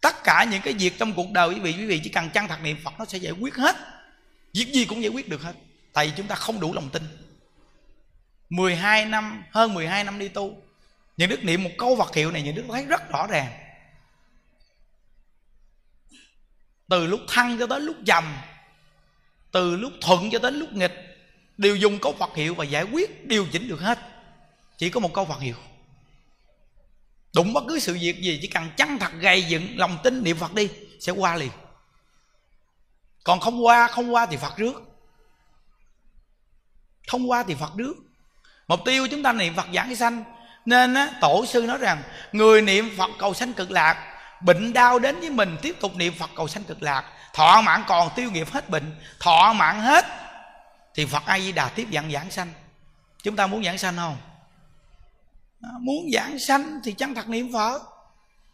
Tất 0.00 0.24
cả 0.24 0.44
những 0.50 0.62
cái 0.62 0.72
việc 0.72 0.98
trong 0.98 1.12
cuộc 1.12 1.30
đời 1.30 1.48
quý 1.48 1.60
vị 1.60 1.74
quý 1.78 1.86
vị 1.86 2.00
chỉ 2.04 2.10
cần 2.10 2.30
chân 2.30 2.48
thật 2.48 2.62
niệm 2.62 2.76
Phật, 2.84 2.92
nó 2.98 3.04
sẽ 3.04 3.18
giải 3.18 3.32
quyết 3.32 3.54
hết. 3.54 3.76
Việc 4.54 4.72
gì 4.72 4.84
cũng 4.84 5.02
giải 5.02 5.10
quyết 5.10 5.28
được 5.28 5.42
hết. 5.42 5.52
Tại 5.92 6.06
vì 6.06 6.12
chúng 6.16 6.26
ta 6.26 6.34
không 6.34 6.60
đủ 6.60 6.72
lòng 6.74 6.90
tin. 6.90 7.02
12 8.50 9.04
năm 9.04 9.44
hơn 9.50 9.74
12 9.74 10.04
năm 10.04 10.18
đi 10.18 10.28
tu. 10.28 10.62
Những 11.16 11.30
đức 11.30 11.44
niệm 11.44 11.64
một 11.64 11.70
câu 11.78 11.96
Phật 11.96 12.14
hiệu 12.14 12.30
này 12.30 12.42
những 12.42 12.54
đức 12.54 12.64
thấy 12.68 12.84
rất 12.84 13.10
rõ 13.10 13.26
ràng. 13.26 13.52
Từ 16.88 17.06
lúc 17.06 17.20
thăng 17.28 17.58
cho 17.58 17.66
tới 17.66 17.80
lúc 17.80 17.96
dầm, 18.06 18.36
từ 19.50 19.76
lúc 19.76 19.92
thuận 20.00 20.30
cho 20.30 20.38
đến 20.38 20.54
lúc 20.54 20.72
nghịch 20.72 20.92
đều 21.58 21.76
dùng 21.76 21.98
câu 21.98 22.14
Phật 22.18 22.36
hiệu 22.36 22.54
và 22.54 22.64
giải 22.64 22.84
quyết 22.84 23.26
điều 23.26 23.46
chỉnh 23.52 23.68
được 23.68 23.80
hết. 23.80 23.98
Chỉ 24.78 24.90
có 24.90 25.00
một 25.00 25.14
câu 25.14 25.24
Phật 25.24 25.40
hiệu. 25.40 25.56
Đụng 27.34 27.52
bất 27.52 27.64
cứ 27.68 27.78
sự 27.78 27.94
việc 27.94 28.20
gì 28.20 28.38
chỉ 28.42 28.48
cần 28.48 28.70
chăng 28.76 28.98
thật 28.98 29.12
gầy 29.20 29.42
dựng 29.42 29.78
lòng 29.78 29.98
tin 30.02 30.24
niệm 30.24 30.36
Phật 30.36 30.54
đi 30.54 30.70
sẽ 31.00 31.12
qua 31.12 31.36
liền. 31.36 31.50
Còn 33.24 33.40
không 33.40 33.64
qua 33.64 33.88
không 33.88 34.14
qua 34.14 34.26
thì 34.26 34.36
Phật 34.36 34.56
rước. 34.56 34.82
Không 37.06 37.30
qua 37.30 37.44
thì 37.48 37.54
Phật 37.54 37.72
rước 37.76 37.94
mục 38.68 38.80
tiêu 38.84 39.06
chúng 39.10 39.22
ta 39.22 39.32
niệm 39.32 39.54
Phật 39.56 39.66
giảng 39.74 39.96
sanh. 39.96 40.24
Nên 40.64 40.94
á, 40.94 41.10
tổ 41.20 41.46
sư 41.46 41.62
nói 41.62 41.78
rằng 41.78 42.02
người 42.32 42.62
niệm 42.62 42.94
Phật 42.98 43.10
cầu 43.18 43.34
sanh 43.34 43.52
cực 43.52 43.70
lạc 43.70 44.10
bệnh 44.40 44.72
đau 44.72 44.98
đến 44.98 45.20
với 45.20 45.30
mình 45.30 45.56
tiếp 45.62 45.76
tục 45.80 45.96
niệm 45.96 46.14
Phật 46.18 46.30
cầu 46.36 46.48
sanh 46.48 46.64
cực 46.64 46.82
lạc. 46.82 47.04
Thọ 47.32 47.60
mạng 47.60 47.84
còn 47.86 48.08
tiêu 48.16 48.30
nghiệp 48.30 48.50
hết 48.52 48.70
bệnh 48.70 48.96
thọ 49.20 49.52
mạng 49.52 49.80
hết 49.80 50.04
thì 50.94 51.06
Phật 51.06 51.22
A 51.26 51.38
Di 51.38 51.52
Đà 51.52 51.68
tiếp 51.68 51.86
dẫn 51.90 52.12
giảng 52.12 52.30
sanh. 52.30 52.52
Chúng 53.22 53.36
ta 53.36 53.46
muốn 53.46 53.64
giảng 53.64 53.78
sanh 53.78 53.96
không? 53.96 54.16
Muốn 55.80 56.10
giảng 56.12 56.38
sanh 56.38 56.80
thì 56.84 56.92
chân 56.92 57.14
thật 57.14 57.28
niệm 57.28 57.52
Phật. 57.52 57.82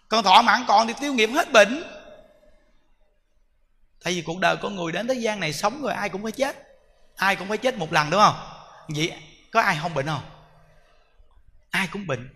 Còn 0.08 0.24
thọ 0.24 0.42
mạng 0.42 0.64
còn 0.68 0.86
thì 0.86 0.94
tiêu 1.00 1.14
nghiệp 1.14 1.30
hết 1.34 1.52
bệnh. 1.52 1.82
Tại 4.04 4.12
vì 4.12 4.22
cuộc 4.22 4.38
đời 4.38 4.56
con 4.56 4.76
người 4.76 4.92
đến 4.92 5.08
thế 5.08 5.14
gian 5.14 5.40
này 5.40 5.52
sống 5.52 5.82
rồi 5.82 5.92
ai 5.92 6.08
cũng 6.08 6.22
phải 6.22 6.32
chết. 6.32 6.56
Ai 7.16 7.36
cũng 7.36 7.48
phải 7.48 7.58
chết 7.58 7.76
một 7.78 7.92
lần 7.92 8.10
đúng 8.10 8.20
không? 8.20 8.34
Vậy 8.88 9.12
có 9.50 9.60
ai 9.60 9.78
không 9.82 9.94
bệnh 9.94 10.06
không? 10.06 10.22
Ai 11.70 11.88
cũng 11.92 12.06
bệnh. 12.06 12.28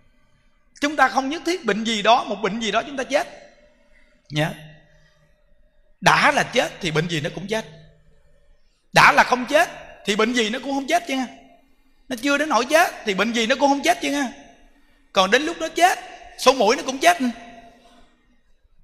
Chúng 0.81 0.95
ta 0.95 1.07
không 1.07 1.29
nhất 1.29 1.41
thiết 1.45 1.65
bệnh 1.65 1.83
gì 1.83 2.01
đó, 2.01 2.23
một 2.23 2.35
bệnh 2.35 2.59
gì 2.59 2.71
đó 2.71 2.83
chúng 2.83 2.97
ta 2.97 3.03
chết. 3.03 3.27
Nhớ. 4.29 4.53
Đã 6.01 6.31
là 6.31 6.43
chết 6.43 6.71
thì 6.81 6.91
bệnh 6.91 7.07
gì 7.07 7.21
nó 7.21 7.29
cũng 7.35 7.47
chết. 7.47 7.65
Đã 8.93 9.11
là 9.11 9.23
không 9.23 9.45
chết 9.45 9.69
thì 10.05 10.15
bệnh 10.15 10.33
gì 10.33 10.49
nó 10.49 10.59
cũng 10.59 10.73
không 10.73 10.87
chết 10.87 11.03
chứ 11.07 11.15
nó 12.09 12.15
chưa 12.21 12.37
đến 12.37 12.49
nỗi 12.49 12.65
chết 12.65 12.93
thì 13.05 13.13
bệnh 13.13 13.33
gì 13.33 13.47
nó 13.47 13.55
cũng 13.55 13.69
không 13.69 13.81
chết 13.83 13.97
chứ 14.01 14.23
còn 15.13 15.31
đến 15.31 15.41
lúc 15.41 15.57
nó 15.59 15.67
chết, 15.67 15.99
số 16.37 16.53
mũi 16.53 16.75
nó 16.75 16.83
cũng 16.85 16.97
chết 16.99 17.17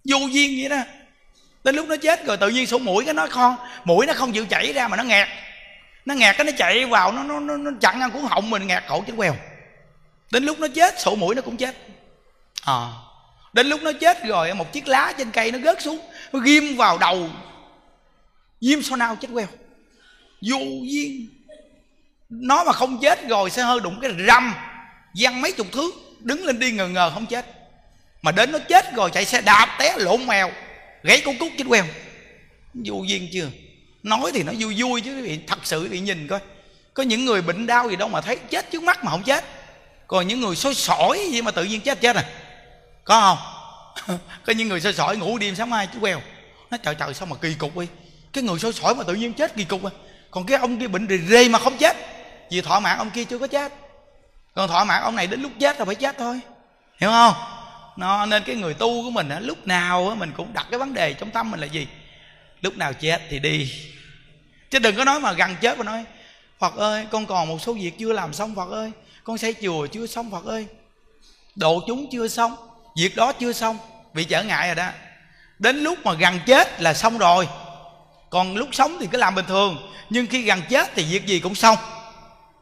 vô 0.04 0.18
duyên 0.18 0.60
vậy 0.60 0.70
đó. 0.70 0.84
Đến 1.64 1.76
lúc 1.76 1.88
nó 1.88 1.96
chết 1.98 2.26
rồi 2.26 2.38
tự 2.38 2.50
nhiên 2.50 2.68
sổ 2.68 2.78
mũi 2.78 3.06
cái 3.06 3.14
nó 3.14 3.28
con 3.32 3.56
mũi 3.84 4.06
nó 4.06 4.14
không 4.14 4.32
chịu 4.32 4.46
chảy 4.46 4.74
ra 4.74 4.88
mà 4.88 4.98
nó 4.98 5.04
nghẹt 5.04 5.28
nó 6.06 6.14
nghẹt 6.14 6.38
cái 6.38 6.46
nó 6.46 6.52
chạy 6.58 6.86
vào 6.86 7.12
nó 7.12 7.24
nó 7.24 7.40
nó, 7.40 7.58
nó 7.58 7.72
chặn 7.82 8.02
ăn 8.02 8.12
cuốn 8.12 8.22
họng 8.22 8.50
mình 8.50 8.68
nghẹt 8.68 8.84
cổ 8.90 9.04
chết 9.08 9.14
queo. 9.18 9.36
Đến 10.32 10.44
lúc 10.44 10.60
nó 10.60 10.68
chết 10.68 11.00
sổ 11.00 11.16
mũi 11.16 11.36
nó 11.36 11.42
cũng 11.42 11.58
chết. 11.58 11.76
À 12.66 12.88
đến 13.54 13.68
lúc 13.68 13.82
nó 13.84 13.92
chết 13.94 14.24
rồi 14.24 14.54
một 14.54 14.72
chiếc 14.74 14.88
lá 14.88 15.14
trên 15.18 15.32
cây 15.32 15.52
nó 15.52 15.60
rớt 15.60 15.82
xuống 15.82 16.00
nó 16.34 16.40
ghim 16.40 16.76
vào 16.76 16.98
đầu. 16.98 17.30
Ghim 18.62 18.84
sau 18.84 18.98
nào 18.98 19.16
chết 19.16 19.28
queo? 19.34 19.48
Vô 20.42 20.58
duyên. 20.84 21.28
Nó 22.30 22.64
mà 22.64 22.72
không 22.72 23.00
chết 23.02 23.28
rồi 23.28 23.50
sẽ 23.50 23.64
hơi 23.64 23.80
đụng 23.80 24.00
cái 24.02 24.12
răm 24.28 24.54
văng 25.20 25.42
mấy 25.42 25.52
chục 25.52 25.68
thước 25.72 25.92
đứng 26.20 26.46
lên 26.46 26.60
đi 26.60 26.72
ngờ 26.72 26.88
ngờ 26.88 27.12
không 27.14 27.26
chết. 27.26 27.46
Mà 28.22 28.32
đến 28.32 28.52
nó 28.52 28.60
chết 28.60 28.94
rồi 28.94 29.10
chạy 29.12 29.26
xe 29.26 29.42
đạp 29.42 29.76
té 29.80 29.96
lộn 29.98 30.28
mèo 30.28 30.52
gãy 31.04 31.22
cổ 31.26 31.34
cút 31.40 31.52
chết 31.58 31.66
queo. 31.70 31.86
Vô 32.74 33.04
duyên 33.08 33.30
chưa? 33.34 33.50
Nói 34.04 34.32
thì 34.34 34.44
nó 34.44 34.52
vui 34.60 34.76
vui 34.78 35.02
chứ 35.02 35.16
quý 35.16 35.22
vị 35.22 35.40
thật 35.48 35.60
sự 35.64 35.88
thì 35.90 36.00
nhìn 36.00 36.28
coi. 36.28 36.40
Có 36.94 37.04
những 37.04 37.26
người 37.26 37.42
bệnh 37.42 37.68
đau 37.68 37.90
gì 37.90 37.96
đâu 37.96 38.08
mà 38.08 38.22
thấy 38.22 38.38
chết 38.50 38.72
trước 38.72 38.84
mắt 38.84 39.04
mà 39.04 39.12
không 39.12 39.24
chết. 39.24 39.46
Còn 40.08 40.28
những 40.28 40.42
người 40.42 40.56
sôi 40.56 40.76
sỏi 40.76 41.30
gì 41.32 41.42
mà 41.42 41.52
tự 41.52 41.64
nhiên 41.64 41.82
chết 41.82 42.02
chết 42.02 42.16
à? 42.16 42.26
Có 43.04 43.38
không? 44.06 44.18
Có 44.46 44.54
những 44.54 44.68
người 44.68 44.82
sôi 44.82 44.94
sỏi 44.94 45.18
ngủ 45.18 45.38
đêm 45.38 45.56
sáng 45.56 45.70
mai 45.70 45.88
chú 45.94 46.00
queo. 46.00 46.22
Nó 46.72 46.78
trời 46.78 46.96
trời 46.96 47.14
sao 47.14 47.26
mà 47.26 47.36
kỳ 47.42 47.54
cục 47.54 47.78
đi 47.78 47.88
cái 48.34 48.44
người 48.44 48.60
sôi 48.60 48.74
sỏi 48.74 48.96
mà 48.96 49.04
tự 49.04 49.14
nhiên 49.14 49.34
chết 49.34 49.56
kỳ 49.56 49.64
cục 49.64 49.86
à? 49.86 49.92
Còn 50.32 50.46
cái 50.46 50.58
ông 50.58 50.80
kia 50.80 50.88
bệnh 50.88 51.08
rì 51.08 51.18
rê 51.18 51.50
mà 51.50 51.60
không 51.60 51.78
chết. 51.78 51.98
Vì 52.52 52.62
thọ 52.62 52.80
mạng 52.80 52.98
ông 52.98 53.10
kia 53.10 53.24
chưa 53.24 53.38
có 53.38 53.48
chết. 53.48 53.74
Còn 54.56 54.70
thọ 54.70 54.84
mạng 54.84 55.04
ông 55.04 55.16
này 55.16 55.28
đến 55.28 55.42
lúc 55.42 55.52
chết 55.60 55.80
là 55.80 55.86
phải 55.86 55.96
chết 55.96 56.16
thôi. 56.18 56.40
Hiểu 56.98 57.10
không? 57.10 57.34
Nó 57.98 58.26
nên 58.26 58.44
cái 58.44 58.56
người 58.56 58.74
tu 58.74 59.04
của 59.04 59.10
mình 59.10 59.30
á, 59.30 59.40
lúc 59.40 59.68
nào 59.68 60.16
mình 60.18 60.32
cũng 60.38 60.54
đặt 60.54 60.68
cái 60.72 60.80
vấn 60.80 60.94
đề 60.94 61.14
trong 61.14 61.32
tâm 61.32 61.52
mình 61.52 61.60
là 61.60 61.66
gì? 61.66 61.88
Lúc 62.62 62.78
nào 62.78 62.94
chết 62.94 63.22
thì 63.30 63.40
đi. 63.40 63.74
Chứ 64.70 64.80
đừng 64.80 64.96
có 64.96 65.06
nói 65.06 65.20
mà 65.20 65.34
gần 65.34 65.56
chết 65.62 65.78
mà 65.78 65.84
nói 65.84 66.06
phật 66.60 66.76
ơi 66.76 67.06
con 67.12 67.26
còn 67.26 67.48
một 67.48 67.62
số 67.62 67.74
việc 67.74 67.98
chưa 67.98 68.14
làm 68.14 68.34
xong 68.34 68.56
phật 68.56 68.72
ơi. 68.72 68.92
Con 69.24 69.38
xây 69.38 69.56
chùa 69.62 69.88
chưa 69.88 70.08
xong 70.08 70.32
phật 70.32 70.46
ơi. 70.46 70.68
Độ 71.56 71.82
chúng 71.88 72.10
chưa 72.12 72.28
xong 72.28 72.56
việc 72.98 73.16
đó 73.16 73.32
chưa 73.32 73.54
xong. 73.54 73.78
Bị 74.14 74.24
trở 74.24 74.44
ngại 74.44 74.68
rồi 74.68 74.76
đó. 74.76 74.90
Đến 75.60 75.84
lúc 75.84 76.00
mà 76.04 76.14
gần 76.14 76.40
chết 76.46 76.82
là 76.82 76.94
xong 76.94 77.18
rồi. 77.18 77.48
Còn 78.30 78.56
lúc 78.56 78.70
sống 78.72 78.98
thì 79.00 79.08
cứ 79.12 79.18
làm 79.18 79.36
bình 79.36 79.46
thường 79.48 79.92
nhưng 80.10 80.28
khi 80.28 80.42
gần 80.42 80.62
chết 80.70 80.92
thì 80.96 81.04
việc 81.04 81.26
gì 81.26 81.40
cũng 81.40 81.56
xong. 81.56 81.78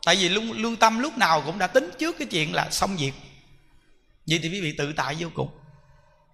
Tại 0.06 0.16
vì 0.16 0.30
lương, 0.30 0.52
lương 0.52 0.76
tâm 0.76 1.00
lúc 1.00 1.18
nào 1.18 1.42
cũng 1.46 1.60
đã 1.60 1.68
tính 1.68 1.92
trước 2.00 2.18
cái 2.20 2.28
chuyện 2.32 2.54
là 2.54 2.68
xong 2.72 2.98
việc. 2.98 3.12
Vậy 4.28 4.40
thì 4.44 4.50
quý 4.50 4.62
vị 4.62 4.72
tự 4.78 4.94
tại 4.94 5.16
vô 5.20 5.28
cùng. 5.34 5.50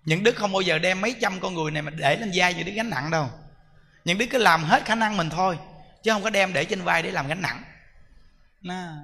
Những 0.06 0.24
đức 0.24 0.36
không 0.36 0.52
bao 0.52 0.62
giờ 0.62 0.80
đem 0.80 1.02
mấy 1.02 1.16
trăm 1.22 1.40
con 1.40 1.54
người 1.54 1.72
này 1.72 1.82
mà 1.82 1.92
để 1.92 2.16
lên 2.16 2.32
vai 2.36 2.54
như 2.54 2.64
đứa 2.64 2.72
gánh 2.72 2.90
nặng 2.90 3.12
đâu 3.12 3.30
những 4.06 4.18
đứa 4.18 4.26
cứ 4.26 4.38
làm 4.38 4.64
hết 4.64 4.86
khả 4.86 4.96
năng 4.96 5.18
mình 5.18 5.30
thôi, 5.30 5.58
chứ 6.04 6.12
không 6.12 6.24
có 6.24 6.30
đem 6.30 6.54
để 6.54 6.66
trên 6.66 6.82
vai 6.82 7.04
để 7.04 7.12
làm 7.12 7.28
gánh 7.28 7.42
nặng. 7.42 7.64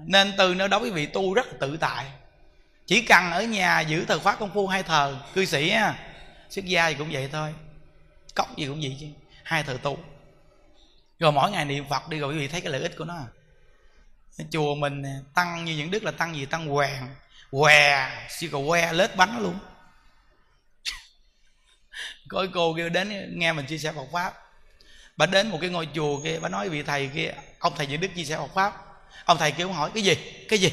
Nên 0.05 0.33
từ 0.37 0.55
nơi 0.55 0.67
đó 0.67 0.77
quý 0.79 0.89
vị 0.89 1.05
tu 1.05 1.33
rất 1.33 1.47
là 1.47 1.53
tự 1.59 1.77
tại. 1.77 2.05
Chỉ 2.85 3.01
cần 3.01 3.31
ở 3.31 3.43
nhà 3.43 3.81
giữ 3.81 4.05
thờ 4.05 4.19
khóa 4.19 4.35
công 4.35 4.53
phu 4.53 4.67
hai 4.67 4.83
thờ, 4.83 5.17
cư 5.33 5.45
sĩ 5.45 5.69
á, 5.69 5.95
xuất 6.49 6.65
gia 6.65 6.89
thì 6.89 6.95
cũng 6.95 7.09
vậy 7.11 7.29
thôi. 7.31 7.53
Cốc 8.35 8.57
gì 8.57 8.65
cũng 8.65 8.79
vậy 8.81 8.97
chứ, 8.99 9.07
hai 9.43 9.63
thờ 9.63 9.77
tu. 9.83 9.97
Rồi 11.19 11.31
mỗi 11.31 11.51
ngày 11.51 11.65
niệm 11.65 11.85
phật 11.89 12.09
đi 12.09 12.19
rồi 12.19 12.33
quý 12.33 12.39
vị 12.39 12.47
thấy 12.47 12.61
cái 12.61 12.71
lợi 12.71 12.81
ích 12.81 12.97
của 12.97 13.05
nó 13.05 13.15
à. 13.15 13.27
chùa 14.51 14.75
mình 14.75 15.03
tăng 15.33 15.65
như 15.65 15.77
những 15.77 15.91
đức 15.91 16.03
là 16.03 16.11
tăng 16.11 16.35
gì? 16.35 16.45
Tăng 16.45 16.67
hoàng, 16.67 17.15
què, 17.51 18.09
siêu 18.29 18.49
cầu 18.51 18.67
que, 18.69 18.93
lết 18.93 19.15
bánh 19.15 19.39
luôn. 19.39 19.59
Có 22.27 22.45
cô 22.53 22.73
kêu 22.77 22.89
đến 22.89 23.39
nghe 23.39 23.53
mình 23.53 23.65
chia 23.65 23.77
sẻ 23.77 23.91
Phật 23.91 24.07
pháp 24.11 24.33
bà 25.21 25.27
đến 25.27 25.49
một 25.49 25.57
cái 25.61 25.69
ngôi 25.69 25.87
chùa 25.95 26.19
kia, 26.23 26.39
bà 26.41 26.49
nói 26.49 26.69
vị 26.69 26.83
thầy 26.83 27.09
kia, 27.15 27.31
ông 27.59 27.73
thầy 27.77 27.87
những 27.87 28.01
đức 28.01 28.07
chia 28.15 28.23
sẻ 28.23 28.37
Phật 28.37 28.53
pháp. 28.55 28.73
Ông 29.25 29.37
thầy 29.37 29.51
kêu 29.51 29.71
hỏi, 29.71 29.91
cái 29.93 30.03
gì? 30.03 30.15
Cái 30.49 30.59
gì? 30.59 30.71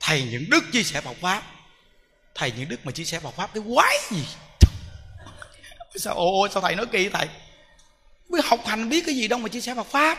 Thầy 0.00 0.22
những 0.22 0.50
đức 0.50 0.64
chia 0.72 0.82
sẻ 0.82 1.00
Phật 1.00 1.16
pháp. 1.20 1.42
Thầy 2.34 2.52
những 2.56 2.68
đức 2.68 2.86
mà 2.86 2.92
chia 2.92 3.04
sẻ 3.04 3.20
Phật 3.20 3.30
pháp 3.30 3.54
cái 3.54 3.62
quái 3.74 3.96
gì? 4.10 4.26
Sao, 5.96 6.14
ồ 6.14 6.48
sao 6.48 6.62
thầy 6.62 6.74
nói 6.74 6.86
kỳ 6.86 7.08
thầy? 7.08 7.28
Biết 8.28 8.44
học 8.44 8.60
hành 8.66 8.88
biết 8.88 9.02
cái 9.06 9.14
gì 9.14 9.28
đâu 9.28 9.38
mà 9.38 9.48
chia 9.48 9.60
sẻ 9.60 9.74
Phật 9.74 9.86
pháp. 9.86 10.18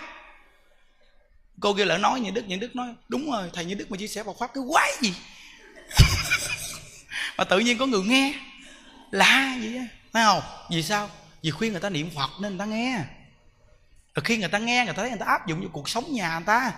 Cô 1.59 1.73
kia 1.73 1.85
lại 1.85 1.99
nói, 1.99 2.19
những 2.19 2.33
đức 2.33 2.43
những 2.47 2.59
đức 2.59 2.75
nói, 2.75 2.87
đúng 3.07 3.31
rồi, 3.31 3.49
thầy 3.53 3.65
những 3.65 3.77
đức 3.77 3.91
mà 3.91 3.97
chia 3.97 4.07
sẻ 4.07 4.23
Phật 4.23 4.35
pháp 4.39 4.51
cái 4.53 4.63
quái 4.69 4.91
gì? 5.01 5.13
Mà 7.37 7.43
tự 7.43 7.59
nhiên 7.59 7.77
có 7.77 7.85
người 7.85 8.03
nghe, 8.03 8.33
lạ 9.11 9.57
vậy 9.61 9.77
á. 9.77 9.85
Phải 10.13 10.23
không? 10.25 10.41
Vì 10.69 10.83
sao? 10.83 11.09
Vì 11.43 11.51
khuyên 11.51 11.71
người 11.71 11.81
ta 11.81 11.89
niệm 11.89 12.09
phật 12.15 12.29
nên 12.39 12.51
người 12.51 12.59
ta 12.59 12.65
nghe. 12.65 12.97
Rồi 14.15 14.23
khi 14.23 14.37
người 14.37 14.49
ta 14.49 14.57
nghe, 14.57 14.85
người 14.85 14.93
ta 14.93 15.01
thấy 15.01 15.09
người 15.09 15.19
ta 15.19 15.25
áp 15.25 15.47
dụng 15.47 15.59
vào 15.59 15.69
cuộc 15.73 15.89
sống 15.89 16.13
nhà 16.13 16.37
người 16.37 16.45
ta. 16.45 16.71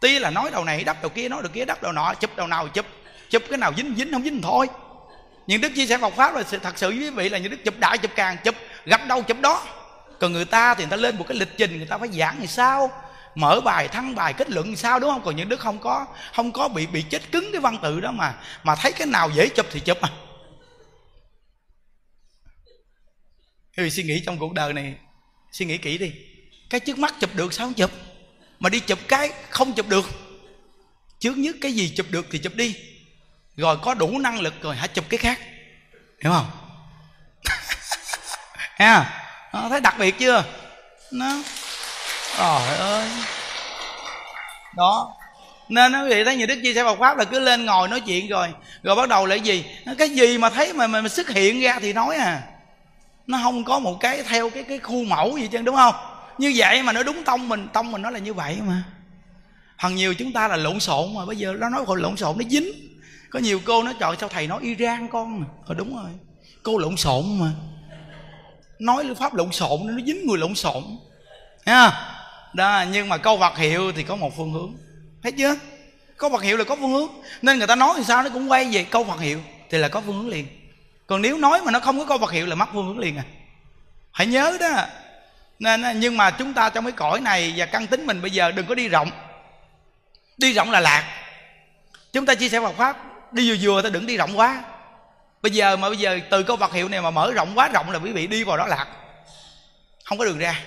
Tuy 0.00 0.18
là 0.18 0.30
nói 0.30 0.50
đầu 0.50 0.64
này 0.64 0.84
đắp 0.84 1.02
đầu 1.02 1.08
kia, 1.08 1.28
nói 1.28 1.42
đầu 1.42 1.52
kia 1.54 1.64
đắp 1.64 1.82
đầu 1.82 1.92
nọ, 1.92 2.14
chụp 2.14 2.30
đầu 2.36 2.46
nào 2.46 2.68
chụp 2.68 2.86
chụp 3.30 3.42
cái 3.48 3.58
nào 3.58 3.72
dính 3.76 3.94
dính, 3.96 4.12
không 4.12 4.22
dính 4.22 4.42
thôi. 4.42 4.68
Nhưng 5.46 5.60
đức 5.60 5.68
chia 5.74 5.86
sẻ 5.86 5.98
Phật 5.98 6.14
pháp 6.14 6.34
là 6.34 6.42
thật 6.62 6.78
sự 6.78 6.88
với 6.88 6.98
quý 6.98 7.10
vị 7.10 7.28
là 7.28 7.38
những 7.38 7.50
đức 7.50 7.64
chụp 7.64 7.74
đại, 7.78 7.98
chụp 7.98 8.10
càng, 8.16 8.36
chụp 8.44 8.54
gặp 8.84 9.00
đâu, 9.08 9.22
chụp 9.22 9.40
đó. 9.40 9.62
Còn 10.20 10.32
người 10.32 10.44
ta 10.44 10.74
thì 10.74 10.84
người 10.84 10.90
ta 10.90 10.96
lên 10.96 11.18
một 11.18 11.24
cái 11.28 11.38
lịch 11.38 11.58
trình, 11.58 11.76
người 11.76 11.86
ta 11.86 11.98
phải 11.98 12.08
giảng 12.08 12.36
thì 12.40 12.46
sao? 12.46 12.90
Mở 13.34 13.60
bài, 13.60 13.88
thăng 13.88 14.14
bài, 14.14 14.32
kết 14.32 14.50
luận 14.50 14.76
sao, 14.76 15.00
đúng 15.00 15.10
không? 15.10 15.22
Còn 15.24 15.36
những 15.36 15.48
đức 15.48 15.60
không 15.60 15.78
có 15.78 16.06
không 16.34 16.52
có 16.52 16.68
bị 16.68 16.86
bị 16.86 17.02
chết 17.02 17.32
cứng 17.32 17.52
cái 17.52 17.60
văn 17.60 17.78
tự 17.82 18.00
đó 18.00 18.10
mà 18.10 18.34
mà 18.62 18.74
thấy 18.74 18.92
cái 18.92 19.06
nào 19.06 19.30
dễ 19.30 19.48
chụp 19.48 19.66
thì 19.70 19.80
chụp. 19.80 19.98
à 20.00 20.10
thì 23.76 23.82
vị 23.82 23.90
suy 23.90 24.02
nghĩ 24.02 24.22
trong 24.26 24.38
cuộc 24.38 24.52
đời 24.52 24.72
này 24.72 24.94
suy 25.52 25.66
nghĩ 25.66 25.78
kỹ 25.78 25.98
đi. 25.98 26.12
Cái 26.70 26.80
trước 26.80 26.98
mắt 26.98 27.14
chụp 27.20 27.30
được 27.34 27.52
sao 27.52 27.66
không 27.66 27.74
chụp? 27.74 27.90
Mà 28.58 28.68
đi 28.68 28.80
chụp 28.80 28.98
cái 29.08 29.30
không 29.50 29.72
chụp 29.72 29.88
được. 29.88 30.04
Trước 31.18 31.38
nhất 31.38 31.56
cái 31.60 31.72
gì 31.72 31.92
chụp 31.96 32.06
được 32.10 32.26
thì 32.30 32.38
chụp 32.38 32.54
đi. 32.54 32.76
Rồi 33.56 33.76
có 33.82 33.94
đủ 33.94 34.18
năng 34.18 34.40
lực 34.40 34.54
rồi 34.62 34.76
hãy 34.76 34.88
chụp 34.88 35.04
cái 35.08 35.18
khác. 35.18 35.40
Hiểu 36.22 36.32
không? 36.32 36.50
Ha 38.76 39.22
à, 39.52 39.68
thấy 39.68 39.80
đặc 39.80 39.94
biệt 39.98 40.18
chưa? 40.18 40.44
Nó 41.12 41.42
trời 42.38 42.76
ơi. 42.78 43.08
Đó. 44.76 45.14
Nên 45.68 45.92
nó 45.92 46.04
vậy 46.08 46.24
thấy 46.24 46.36
nhiều 46.36 46.46
đức 46.46 46.60
chia 46.62 46.74
sẻ 46.74 46.84
Phật 46.84 46.98
pháp 46.98 47.16
là 47.18 47.24
cứ 47.24 47.40
lên 47.40 47.64
ngồi 47.64 47.88
nói 47.88 48.00
chuyện 48.00 48.28
rồi. 48.28 48.48
Rồi 48.82 48.96
bắt 48.96 49.08
đầu 49.08 49.26
là 49.26 49.36
cái 49.36 49.44
gì? 49.44 49.64
Cái 49.98 50.08
gì 50.08 50.38
mà 50.38 50.50
thấy 50.50 50.72
mà, 50.72 50.86
mà, 50.86 51.00
mà 51.00 51.08
xuất 51.08 51.28
hiện 51.28 51.60
ra 51.60 51.78
thì 51.80 51.92
nói 51.92 52.16
à 52.16 52.42
nó 53.26 53.38
không 53.42 53.64
có 53.64 53.78
một 53.78 54.00
cái 54.00 54.22
theo 54.22 54.50
cái 54.50 54.62
cái 54.62 54.78
khu 54.78 55.04
mẫu 55.04 55.38
gì 55.38 55.46
chứ 55.46 55.62
đúng 55.62 55.76
không? 55.76 55.94
Như 56.38 56.52
vậy 56.56 56.82
mà 56.82 56.92
nó 56.92 57.02
đúng 57.02 57.24
tông 57.24 57.48
mình 57.48 57.68
tông 57.72 57.92
mình 57.92 58.02
nó 58.02 58.10
là 58.10 58.18
như 58.18 58.34
vậy 58.34 58.58
mà. 58.66 58.82
Phần 59.82 59.94
nhiều 59.94 60.14
chúng 60.14 60.32
ta 60.32 60.48
là 60.48 60.56
lộn 60.56 60.80
xộn 60.80 61.14
mà, 61.14 61.26
bây 61.26 61.36
giờ 61.36 61.52
nó 61.52 61.68
nói 61.68 61.84
còn 61.86 62.02
lộn 62.02 62.16
xộn 62.16 62.38
nó 62.38 62.44
dính. 62.50 62.72
Có 63.30 63.38
nhiều 63.38 63.60
cô 63.64 63.82
nói, 63.82 63.94
trời, 64.00 64.16
sao 64.20 64.28
thầy 64.28 64.46
nói 64.46 64.60
iran 64.62 65.08
con 65.08 65.40
mà 65.40 65.46
ờ 65.66 65.74
đúng 65.74 65.96
rồi. 65.96 66.10
Cô 66.62 66.78
lộn 66.78 66.96
xộn 66.96 67.24
mà. 67.38 67.50
Nói 68.78 69.04
lưu 69.04 69.14
pháp 69.14 69.34
lộn 69.34 69.52
xộn 69.52 69.80
nó 69.86 70.02
dính 70.06 70.26
người 70.26 70.38
lộn 70.38 70.54
xộn. 70.54 70.82
Ha 71.66 72.08
đó, 72.54 72.84
nhưng 72.92 73.08
mà 73.08 73.16
câu 73.16 73.36
vật 73.36 73.58
hiệu 73.58 73.92
thì 73.92 74.02
có 74.02 74.16
một 74.16 74.36
phương 74.36 74.52
hướng. 74.52 74.74
Thấy 75.22 75.32
chưa? 75.32 75.56
Câu 76.16 76.30
vật 76.30 76.42
hiệu 76.42 76.56
là 76.56 76.64
có 76.64 76.76
phương 76.76 76.92
hướng. 76.92 77.08
Nên 77.42 77.58
người 77.58 77.66
ta 77.66 77.76
nói 77.76 77.94
thì 77.96 78.04
sao 78.04 78.22
nó 78.22 78.30
cũng 78.30 78.50
quay 78.50 78.64
về 78.72 78.84
câu 78.84 79.04
vật 79.04 79.20
hiệu 79.20 79.40
thì 79.70 79.78
là 79.78 79.88
có 79.88 80.00
phương 80.00 80.16
hướng 80.16 80.28
liền 80.28 80.46
còn 81.12 81.22
nếu 81.22 81.38
nói 81.38 81.60
mà 81.62 81.70
nó 81.70 81.80
không 81.80 81.98
có 81.98 82.04
câu 82.04 82.18
vật 82.18 82.30
hiệu 82.30 82.46
là 82.46 82.54
mất 82.54 82.68
phương 82.72 82.86
hướng 82.86 82.98
liền 82.98 83.16
à. 83.16 83.24
Hãy 84.12 84.26
nhớ 84.26 84.56
đó. 84.60 84.68
Nên, 85.58 86.00
nhưng 86.00 86.16
mà 86.16 86.30
chúng 86.30 86.54
ta 86.54 86.70
trong 86.70 86.84
cái 86.84 86.92
cõi 86.92 87.20
này 87.20 87.54
và 87.56 87.66
căn 87.66 87.86
tính 87.86 88.06
mình 88.06 88.22
bây 88.22 88.30
giờ 88.30 88.50
đừng 88.50 88.66
có 88.66 88.74
đi 88.74 88.88
rộng. 88.88 89.10
Đi 90.38 90.52
rộng 90.52 90.70
là 90.70 90.80
lạc. 90.80 91.04
Chúng 92.12 92.26
ta 92.26 92.34
chia 92.34 92.48
sẻ 92.48 92.60
Phật 92.60 92.76
pháp, 92.76 92.96
đi 93.32 93.50
vừa 93.50 93.56
vừa 93.60 93.82
ta 93.82 93.88
đừng 93.88 94.06
đi 94.06 94.16
rộng 94.16 94.38
quá. 94.38 94.62
Bây 95.42 95.52
giờ 95.52 95.76
mà 95.76 95.88
bây 95.88 95.98
giờ 95.98 96.18
từ 96.30 96.42
câu 96.42 96.56
vật 96.56 96.72
hiệu 96.72 96.88
này 96.88 97.02
mà 97.02 97.10
mở 97.10 97.32
rộng 97.32 97.52
quá, 97.58 97.68
rộng 97.68 97.90
là 97.90 97.98
quý 97.98 98.12
vị 98.12 98.26
đi 98.26 98.44
vào 98.44 98.56
đó 98.56 98.66
lạc. 98.66 98.86
Không 100.04 100.18
có 100.18 100.24
đường 100.24 100.38
ra. 100.38 100.60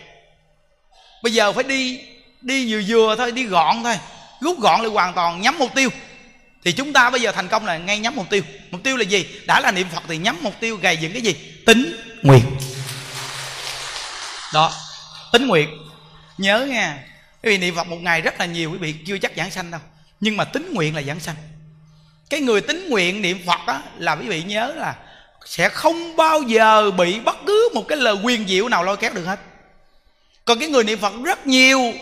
Bây 1.24 1.34
giờ 1.34 1.54
phải 1.54 1.64
đi 1.64 2.02
đi 2.42 2.74
vừa 2.74 2.82
vừa 2.88 3.16
thôi, 3.16 3.32
đi 3.32 3.44
gọn 3.44 3.84
thôi. 3.84 4.00
Rút 4.42 4.60
gọn 4.60 4.82
lại 4.82 4.90
hoàn 4.90 5.14
toàn, 5.14 5.42
nhắm 5.42 5.60
mục 5.60 5.76
tiêu 5.76 5.90
thì 6.66 6.72
chúng 6.72 6.94
ta 6.94 7.10
bây 7.10 7.22
giờ 7.22 7.32
thành 7.32 7.48
công 7.48 7.66
là 7.66 7.78
ngay 7.78 8.00
nhắm 8.00 8.16
mục 8.16 8.30
tiêu. 8.30 8.44
Mục 8.72 8.84
tiêu 8.84 8.98
là 8.98 9.04
gì? 9.04 9.26
Đã 9.46 9.60
là 9.60 9.72
niệm 9.72 9.88
phật 9.94 10.04
thì 10.08 10.18
nhắm 10.18 10.38
mục 10.42 10.54
tiêu 10.60 10.78
gầy 10.78 10.98
dựng 10.98 11.14
cái 11.14 11.22
gì? 11.22 11.36
Tính 11.66 11.98
nguyện. 12.22 12.44
Đó, 14.54 14.74
tính 15.32 15.48
nguyện. 15.48 15.70
Nhớ 16.38 16.66
nha, 16.66 17.04
quý 17.44 17.50
vị 17.50 17.58
niệm 17.58 17.76
phật 17.76 17.88
một 17.88 18.02
ngày 18.02 18.22
rất 18.22 18.40
là 18.40 18.46
nhiều, 18.46 18.72
quý 18.72 18.78
vị 18.78 18.96
chưa 19.06 19.18
chắc 19.18 19.32
giảng 19.38 19.52
sanh 19.52 19.72
đâu. 19.72 19.82
Nhưng 20.20 20.38
mà 20.38 20.44
tính 20.44 20.74
nguyện 20.74 20.96
là 20.96 21.02
giảng 21.02 21.20
sanh. 21.20 21.36
Cái 22.30 22.42
người 22.42 22.62
tính 22.62 22.90
nguyện 22.90 23.22
niệm 23.22 23.40
phật 23.46 23.60
á, 23.68 23.82
là 23.98 24.16
quý 24.16 24.28
vị 24.28 24.44
nhớ 24.44 24.74
là 24.76 24.96
sẽ 25.46 25.70
không 25.70 26.16
bao 26.16 26.42
giờ 26.42 26.92
bị 26.92 27.20
bất 27.20 27.36
cứ 27.48 27.70
một 27.74 27.88
cái 27.88 27.98
lời 27.98 28.16
quyền 28.24 28.48
diệu 28.48 28.70
nào 28.70 28.84
lôi 28.84 28.98
kéo 28.98 29.14
được 29.14 29.26
hết. 29.26 29.40
Còn 30.46 30.60
cái 30.60 30.70
người 30.70 30.84
niệm 30.84 31.00
phật 31.00 31.14
rất 31.24 31.48
nhiều, 31.48 31.94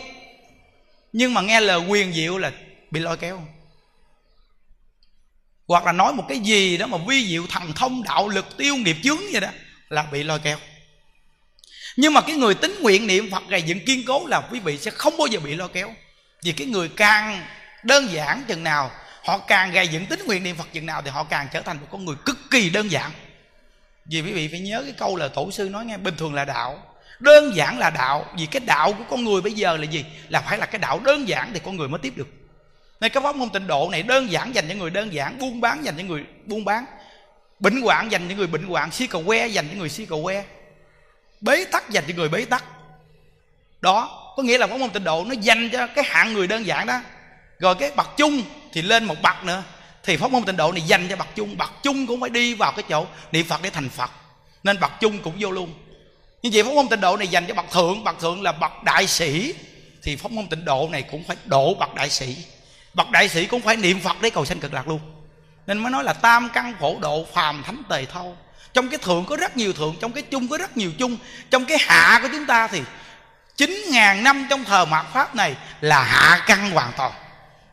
nhưng 1.12 1.34
mà 1.34 1.40
nghe 1.40 1.60
lời 1.60 1.78
quyền 1.78 2.12
diệu 2.12 2.38
là 2.38 2.52
bị 2.90 3.00
lôi 3.00 3.16
kéo 3.16 3.42
hoặc 5.68 5.86
là 5.86 5.92
nói 5.92 6.12
một 6.12 6.24
cái 6.28 6.38
gì 6.38 6.76
đó 6.76 6.86
mà 6.86 6.98
vi 7.06 7.26
diệu 7.26 7.46
thần 7.46 7.72
thông, 7.72 8.02
đạo 8.02 8.28
lực, 8.28 8.56
tiêu 8.56 8.76
nghiệp 8.76 8.96
chướng 9.02 9.20
vậy 9.32 9.40
đó, 9.40 9.48
là 9.88 10.02
bị 10.02 10.22
lôi 10.22 10.38
kéo. 10.38 10.58
Nhưng 11.96 12.14
mà 12.14 12.20
cái 12.20 12.36
người 12.36 12.54
tính 12.54 12.78
nguyện 12.80 13.06
niệm 13.06 13.30
phật 13.30 13.42
gầy 13.48 13.62
dựng 13.62 13.84
kiên 13.84 14.04
cố 14.06 14.26
là 14.26 14.40
quý 14.52 14.60
vị 14.60 14.78
sẽ 14.78 14.90
không 14.90 15.16
bao 15.18 15.26
giờ 15.26 15.40
bị 15.40 15.54
lôi 15.54 15.68
kéo. 15.68 15.94
Vì 16.42 16.52
cái 16.52 16.66
người 16.66 16.88
càng 16.88 17.46
đơn 17.82 18.12
giản 18.12 18.44
chừng 18.48 18.64
nào, 18.64 18.90
họ 19.24 19.38
càng 19.38 19.72
gầy 19.72 19.88
dựng 19.88 20.06
tính 20.06 20.20
nguyện 20.26 20.42
niệm 20.42 20.56
phật 20.56 20.72
chừng 20.72 20.86
nào 20.86 21.02
thì 21.02 21.10
họ 21.10 21.24
càng 21.24 21.48
trở 21.52 21.60
thành 21.60 21.80
một 21.80 21.86
con 21.90 22.04
người 22.04 22.16
cực 22.24 22.38
kỳ 22.50 22.70
đơn 22.70 22.90
giản. 22.90 23.10
Vì 24.06 24.22
quý 24.22 24.32
vị 24.32 24.48
phải 24.48 24.60
nhớ 24.60 24.82
cái 24.82 24.94
câu 24.98 25.16
là 25.16 25.28
tổ 25.28 25.50
sư 25.50 25.68
nói 25.68 25.84
nghe, 25.84 25.96
bình 25.96 26.14
thường 26.16 26.34
là 26.34 26.44
đạo, 26.44 26.82
đơn 27.20 27.56
giản 27.56 27.78
là 27.78 27.90
đạo. 27.90 28.26
Vì 28.38 28.46
cái 28.46 28.60
đạo 28.66 28.92
của 28.92 29.04
con 29.10 29.24
người 29.24 29.40
bây 29.40 29.52
giờ 29.52 29.76
là 29.76 29.84
gì? 29.84 30.04
Là 30.28 30.40
phải 30.40 30.58
là 30.58 30.66
cái 30.66 30.78
đạo 30.78 31.00
đơn 31.04 31.28
giản 31.28 31.50
thì 31.54 31.60
con 31.64 31.76
người 31.76 31.88
mới 31.88 31.98
tiếp 32.02 32.12
được 32.16 32.28
nên 33.04 33.12
cái 33.12 33.22
pháp 33.22 33.36
môn 33.36 33.50
tịnh 33.50 33.66
độ 33.66 33.88
này 33.92 34.02
đơn 34.02 34.30
giản 34.30 34.54
dành 34.54 34.68
cho 34.68 34.74
người 34.74 34.90
đơn 34.90 35.12
giản, 35.12 35.38
buôn 35.38 35.60
bán 35.60 35.84
dành 35.84 35.94
cho 35.96 36.02
người 36.02 36.24
buôn 36.44 36.64
bán. 36.64 36.84
Bệnh 37.60 37.82
hoạn 37.82 38.12
dành 38.12 38.28
cho 38.28 38.34
người 38.34 38.46
bệnh 38.46 38.62
hoạn, 38.62 38.90
si 38.92 39.06
cầu 39.06 39.22
que 39.26 39.46
dành 39.46 39.68
cho 39.68 39.78
người 39.78 39.88
si 39.88 40.06
cầu 40.06 40.24
que. 40.24 40.44
Bế 41.40 41.64
tắc 41.64 41.90
dành 41.90 42.04
cho 42.08 42.14
người 42.16 42.28
bế 42.28 42.44
tắc. 42.44 42.64
Đó, 43.80 44.32
có 44.36 44.42
nghĩa 44.42 44.58
là 44.58 44.66
pháp 44.66 44.76
môn 44.76 44.90
tịnh 44.90 45.04
độ 45.04 45.24
nó 45.24 45.34
dành 45.40 45.70
cho 45.72 45.86
cái 45.86 46.04
hạng 46.04 46.32
người 46.32 46.46
đơn 46.46 46.66
giản 46.66 46.86
đó. 46.86 47.00
Rồi 47.58 47.74
cái 47.74 47.90
bậc 47.96 48.16
chung 48.16 48.42
thì 48.72 48.82
lên 48.82 49.04
một 49.04 49.22
bậc 49.22 49.44
nữa. 49.44 49.62
Thì 50.02 50.16
pháp 50.16 50.30
môn 50.30 50.42
tịnh 50.44 50.56
độ 50.56 50.72
này 50.72 50.82
dành 50.82 51.08
cho 51.08 51.16
bậc 51.16 51.28
chung. 51.34 51.56
Bậc 51.56 51.70
chung 51.82 52.06
cũng 52.06 52.20
phải 52.20 52.30
đi 52.30 52.54
vào 52.54 52.72
cái 52.76 52.84
chỗ 52.88 53.06
niệm 53.32 53.46
phật 53.46 53.62
để 53.62 53.70
thành 53.70 53.88
phật. 53.88 54.10
Nên 54.62 54.80
bậc 54.80 54.92
chung 55.00 55.18
cũng 55.18 55.34
vô 55.38 55.50
luôn. 55.50 55.74
Như 56.42 56.50
vậy 56.52 56.64
pháp 56.64 56.72
môn 56.74 56.88
tịnh 56.88 57.00
độ 57.00 57.16
này 57.16 57.28
dành 57.28 57.46
cho 57.48 57.54
bậc 57.54 57.70
thượng. 57.70 58.04
Bậc 58.04 58.20
thượng 58.20 58.42
là 58.42 58.52
bậc 58.52 58.82
đại 58.84 59.06
sĩ. 59.06 59.54
Thì 60.02 60.16
pháp 60.16 60.32
môn 60.32 60.46
tịnh 60.46 60.64
độ 60.64 60.88
này 60.92 61.02
cũng 61.02 61.24
phải 61.24 61.36
độ 61.44 61.74
bậc 61.74 61.94
đại 61.94 62.10
sĩ 62.10 62.36
bậc 62.94 63.10
đại 63.10 63.28
sĩ 63.28 63.46
cũng 63.46 63.60
phải 63.60 63.76
niệm 63.76 64.00
phật 64.00 64.16
để 64.20 64.30
cầu 64.30 64.44
sanh 64.44 64.60
cực 64.60 64.74
lạc 64.74 64.88
luôn. 64.88 65.00
Nên 65.66 65.78
mới 65.78 65.92
nói 65.92 66.04
là 66.04 66.12
tam 66.12 66.48
căn 66.48 66.74
phổ 66.80 66.98
độ 67.00 67.26
phàm 67.34 67.62
thánh 67.62 67.82
tề 67.88 68.04
thâu. 68.04 68.36
Trong 68.72 68.88
cái 68.88 68.98
thượng 68.98 69.24
có 69.24 69.36
rất 69.36 69.56
nhiều 69.56 69.72
thượng, 69.72 69.96
trong 70.00 70.12
cái 70.12 70.22
chung 70.22 70.48
có 70.48 70.58
rất 70.58 70.76
nhiều 70.76 70.92
chung. 70.98 71.16
Trong 71.50 71.64
cái 71.64 71.78
hạ 71.80 72.18
của 72.22 72.28
chúng 72.32 72.46
ta 72.46 72.66
thì 72.68 72.82
chín 73.56 73.84
ngàn 73.90 74.24
năm 74.24 74.46
trong 74.50 74.64
thờ 74.64 74.84
mạt 74.84 75.06
pháp 75.12 75.34
này 75.34 75.56
là 75.80 76.02
hạ 76.02 76.44
căn 76.46 76.70
hoàn 76.70 76.92
toàn. 76.96 77.12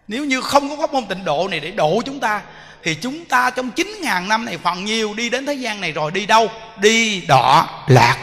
Nếu 0.07 0.25
như 0.25 0.41
không 0.41 0.69
có 0.69 0.75
pháp 0.75 0.93
môn 0.93 1.05
tịnh 1.05 1.25
độ 1.25 1.47
này 1.47 1.59
để 1.59 1.71
độ 1.71 2.01
chúng 2.05 2.19
ta, 2.19 2.41
thì 2.83 2.95
chúng 2.95 3.25
ta 3.25 3.49
trong 3.49 3.71
chín 3.71 3.95
ngàn 4.01 4.29
năm 4.29 4.45
này 4.45 4.57
phần 4.57 4.85
nhiều 4.85 5.13
đi 5.13 5.29
đến 5.29 5.45
thế 5.45 5.53
gian 5.53 5.81
này 5.81 5.91
rồi 5.91 6.11
đi 6.11 6.25
đâu? 6.25 6.51
Đi 6.77 7.21
đọa 7.21 7.67
lạc. 7.87 8.17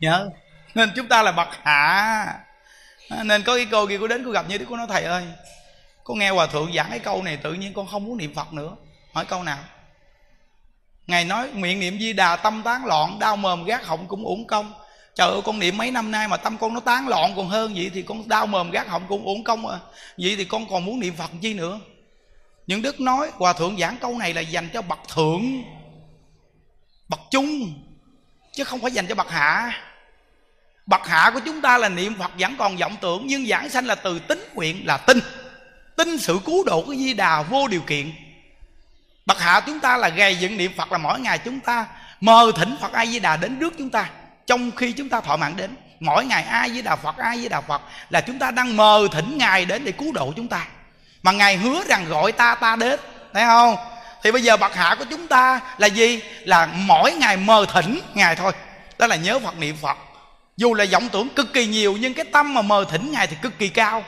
Nhớ. 0.00 0.28
Nên 0.74 0.92
chúng 0.96 1.08
ta 1.08 1.22
là 1.22 1.32
bậc 1.32 1.48
hạ. 1.64 2.34
À, 3.10 3.24
nên 3.24 3.42
có 3.42 3.56
cái 3.56 3.66
cô 3.70 3.86
kia 3.86 3.98
cô 4.00 4.08
đến 4.08 4.22
cô 4.24 4.30
gặp 4.30 4.48
như 4.48 4.58
thế 4.58 4.64
cô 4.68 4.76
nói 4.76 4.86
thầy 4.88 5.04
ơi. 5.04 5.24
Cô 6.04 6.14
nghe 6.14 6.30
hòa 6.30 6.46
thượng 6.46 6.72
giảng 6.74 6.90
cái 6.90 6.98
câu 6.98 7.22
này, 7.22 7.36
tự 7.36 7.54
nhiên 7.54 7.72
con 7.72 7.86
không 7.86 8.04
muốn 8.04 8.16
niệm 8.16 8.34
phật 8.34 8.52
nữa. 8.52 8.76
Hỏi 9.12 9.24
câu 9.24 9.42
nào? 9.42 9.58
Ngài 11.06 11.24
nói, 11.24 11.48
miệng 11.52 11.80
niệm 11.80 11.98
di 12.00 12.12
đà 12.12 12.36
tâm 12.36 12.62
tán 12.62 12.86
loạn, 12.86 13.18
đau 13.18 13.36
mồm 13.36 13.64
gác 13.64 13.86
họng 13.86 14.06
cũng 14.08 14.24
uổng 14.24 14.46
công. 14.46 14.72
Trời 15.14 15.30
ơi, 15.30 15.40
con 15.44 15.58
niệm 15.58 15.76
mấy 15.76 15.90
năm 15.90 16.10
nay 16.10 16.28
mà 16.28 16.36
tâm 16.36 16.58
con 16.58 16.74
nó 16.74 16.80
tán 16.80 17.08
loạn 17.08 17.32
còn 17.36 17.48
hơn 17.48 17.74
vậy 17.74 17.90
thì 17.94 18.02
con 18.02 18.28
đau 18.28 18.46
mồm 18.46 18.70
gác 18.70 18.88
họng 18.88 19.06
cũng 19.08 19.24
uổng 19.24 19.44
công 19.44 19.68
à. 19.68 19.78
Vậy 20.18 20.34
thì 20.36 20.44
con 20.44 20.68
còn 20.70 20.84
muốn 20.84 21.00
niệm 21.00 21.14
phật 21.16 21.30
chi 21.40 21.54
nữa? 21.54 21.80
Những 22.66 22.82
đức 22.82 23.00
nói, 23.00 23.30
hòa 23.34 23.52
thượng 23.52 23.78
giảng 23.78 23.96
câu 24.00 24.18
này 24.18 24.34
là 24.34 24.40
dành 24.40 24.68
cho 24.72 24.82
bậc 24.82 24.98
thượng, 25.14 25.62
bậc 27.08 27.20
chung 27.30 27.74
chứ 28.52 28.64
không 28.64 28.80
phải 28.80 28.90
dành 28.90 29.06
cho 29.06 29.14
bậc 29.14 29.30
hạ 29.30 29.72
bậc 30.90 31.08
hạ 31.08 31.30
của 31.34 31.40
chúng 31.40 31.60
ta 31.60 31.78
là 31.78 31.88
niệm 31.88 32.14
phật 32.18 32.30
vẫn 32.38 32.56
còn 32.58 32.76
vọng 32.76 32.96
tưởng, 33.00 33.26
nhưng 33.26 33.46
giảng 33.46 33.68
sanh 33.68 33.86
là 33.86 33.94
từ 33.94 34.18
tính 34.18 34.48
nguyện 34.54 34.82
là 34.86 34.96
tin. 34.96 35.20
Tin 35.96 36.18
sự 36.18 36.38
cứu 36.44 36.64
độ 36.64 36.82
của 36.86 36.94
di 36.94 37.14
đà 37.14 37.42
vô 37.42 37.68
điều 37.68 37.80
kiện. 37.80 38.12
Bậc 39.26 39.40
hạ 39.40 39.60
chúng 39.66 39.80
ta 39.80 39.96
là 39.96 40.08
gầy 40.08 40.36
dựng 40.36 40.56
niệm 40.56 40.72
phật 40.76 40.92
là 40.92 40.98
mỗi 40.98 41.20
ngày 41.20 41.38
chúng 41.38 41.60
ta 41.60 41.86
mờ 42.20 42.52
thỉnh 42.56 42.76
phật 42.80 42.92
a 42.92 43.06
di 43.06 43.18
đà 43.18 43.36
đến 43.36 43.56
trước 43.60 43.74
chúng 43.78 43.90
ta. 43.90 44.10
Trong 44.46 44.70
khi 44.70 44.92
chúng 44.92 45.08
ta 45.08 45.20
thọ 45.20 45.36
mạng 45.36 45.56
đến, 45.56 45.76
mỗi 46.00 46.24
ngày 46.24 46.42
ai 46.42 46.68
với 46.68 46.82
đà 46.82 46.96
phật 46.96 47.16
ai 47.16 47.36
với 47.36 47.48
đà 47.48 47.60
phật 47.60 47.82
là 48.10 48.20
chúng 48.20 48.38
ta 48.38 48.50
đang 48.50 48.76
mờ 48.76 49.08
thỉnh 49.12 49.38
ngài 49.38 49.64
đến 49.64 49.84
để 49.84 49.92
cứu 49.92 50.12
độ 50.12 50.32
chúng 50.36 50.48
ta. 50.48 50.66
Mà 51.22 51.32
ngài 51.32 51.56
hứa 51.56 51.84
rằng 51.88 52.04
gọi 52.08 52.32
ta 52.32 52.54
ta 52.54 52.76
đến, 52.76 53.00
thấy 53.34 53.44
không? 53.44 53.76
Thì 54.22 54.32
bây 54.32 54.42
giờ 54.42 54.56
bậc 54.56 54.74
hạ 54.74 54.96
của 54.98 55.04
chúng 55.10 55.26
ta 55.26 55.60
là 55.78 55.86
gì? 55.86 56.20
Là 56.40 56.66
mỗi 56.66 57.12
ngày 57.12 57.36
mờ 57.36 57.66
thỉnh 57.72 58.00
ngài 58.14 58.36
thôi. 58.36 58.52
Đó 58.98 59.06
là 59.06 59.16
nhớ 59.16 59.38
phật, 59.38 59.58
niệm 59.58 59.76
phật 59.82 59.98
dù 60.60 60.74
là 60.74 60.86
vọng 60.92 61.08
tưởng 61.12 61.28
cực 61.28 61.52
kỳ 61.52 61.66
nhiều, 61.66 61.96
nhưng 62.00 62.14
cái 62.14 62.24
tâm 62.24 62.54
mà 62.54 62.62
mờ 62.62 62.84
thỉnh 62.90 63.12
ngài 63.12 63.26
thì 63.26 63.36
cực 63.42 63.58
kỳ 63.58 63.68
cao. 63.68 64.04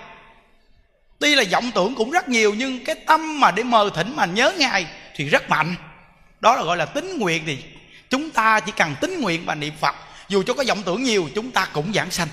Tuy 1.18 1.34
là 1.34 1.44
vọng 1.52 1.70
tưởng 1.74 1.94
cũng 1.94 2.10
rất 2.10 2.28
nhiều, 2.28 2.54
nhưng 2.54 2.84
cái 2.84 2.94
tâm 2.94 3.40
mà 3.40 3.50
để 3.50 3.62
mờ 3.62 3.90
thỉnh 3.94 4.16
mà 4.16 4.26
nhớ 4.26 4.52
ngài 4.58 4.86
thì 5.16 5.24
rất 5.24 5.50
mạnh. 5.50 5.74
Đó 6.40 6.56
là 6.56 6.62
gọi 6.62 6.76
là 6.76 6.84
tính 6.84 7.18
nguyện 7.18 7.42
thì 7.46 7.58
chúng 8.10 8.30
ta 8.30 8.60
chỉ 8.60 8.72
cần 8.76 8.94
tính 9.00 9.20
nguyện 9.20 9.42
và 9.46 9.54
niệm 9.54 9.74
phật. 9.80 9.94
Dù 10.28 10.42
cho 10.42 10.54
có 10.54 10.64
vọng 10.68 10.82
tưởng 10.82 11.02
nhiều, 11.02 11.28
chúng 11.34 11.50
ta 11.50 11.68
cũng 11.72 11.92
giảng 11.94 12.10
sanh. 12.10 12.28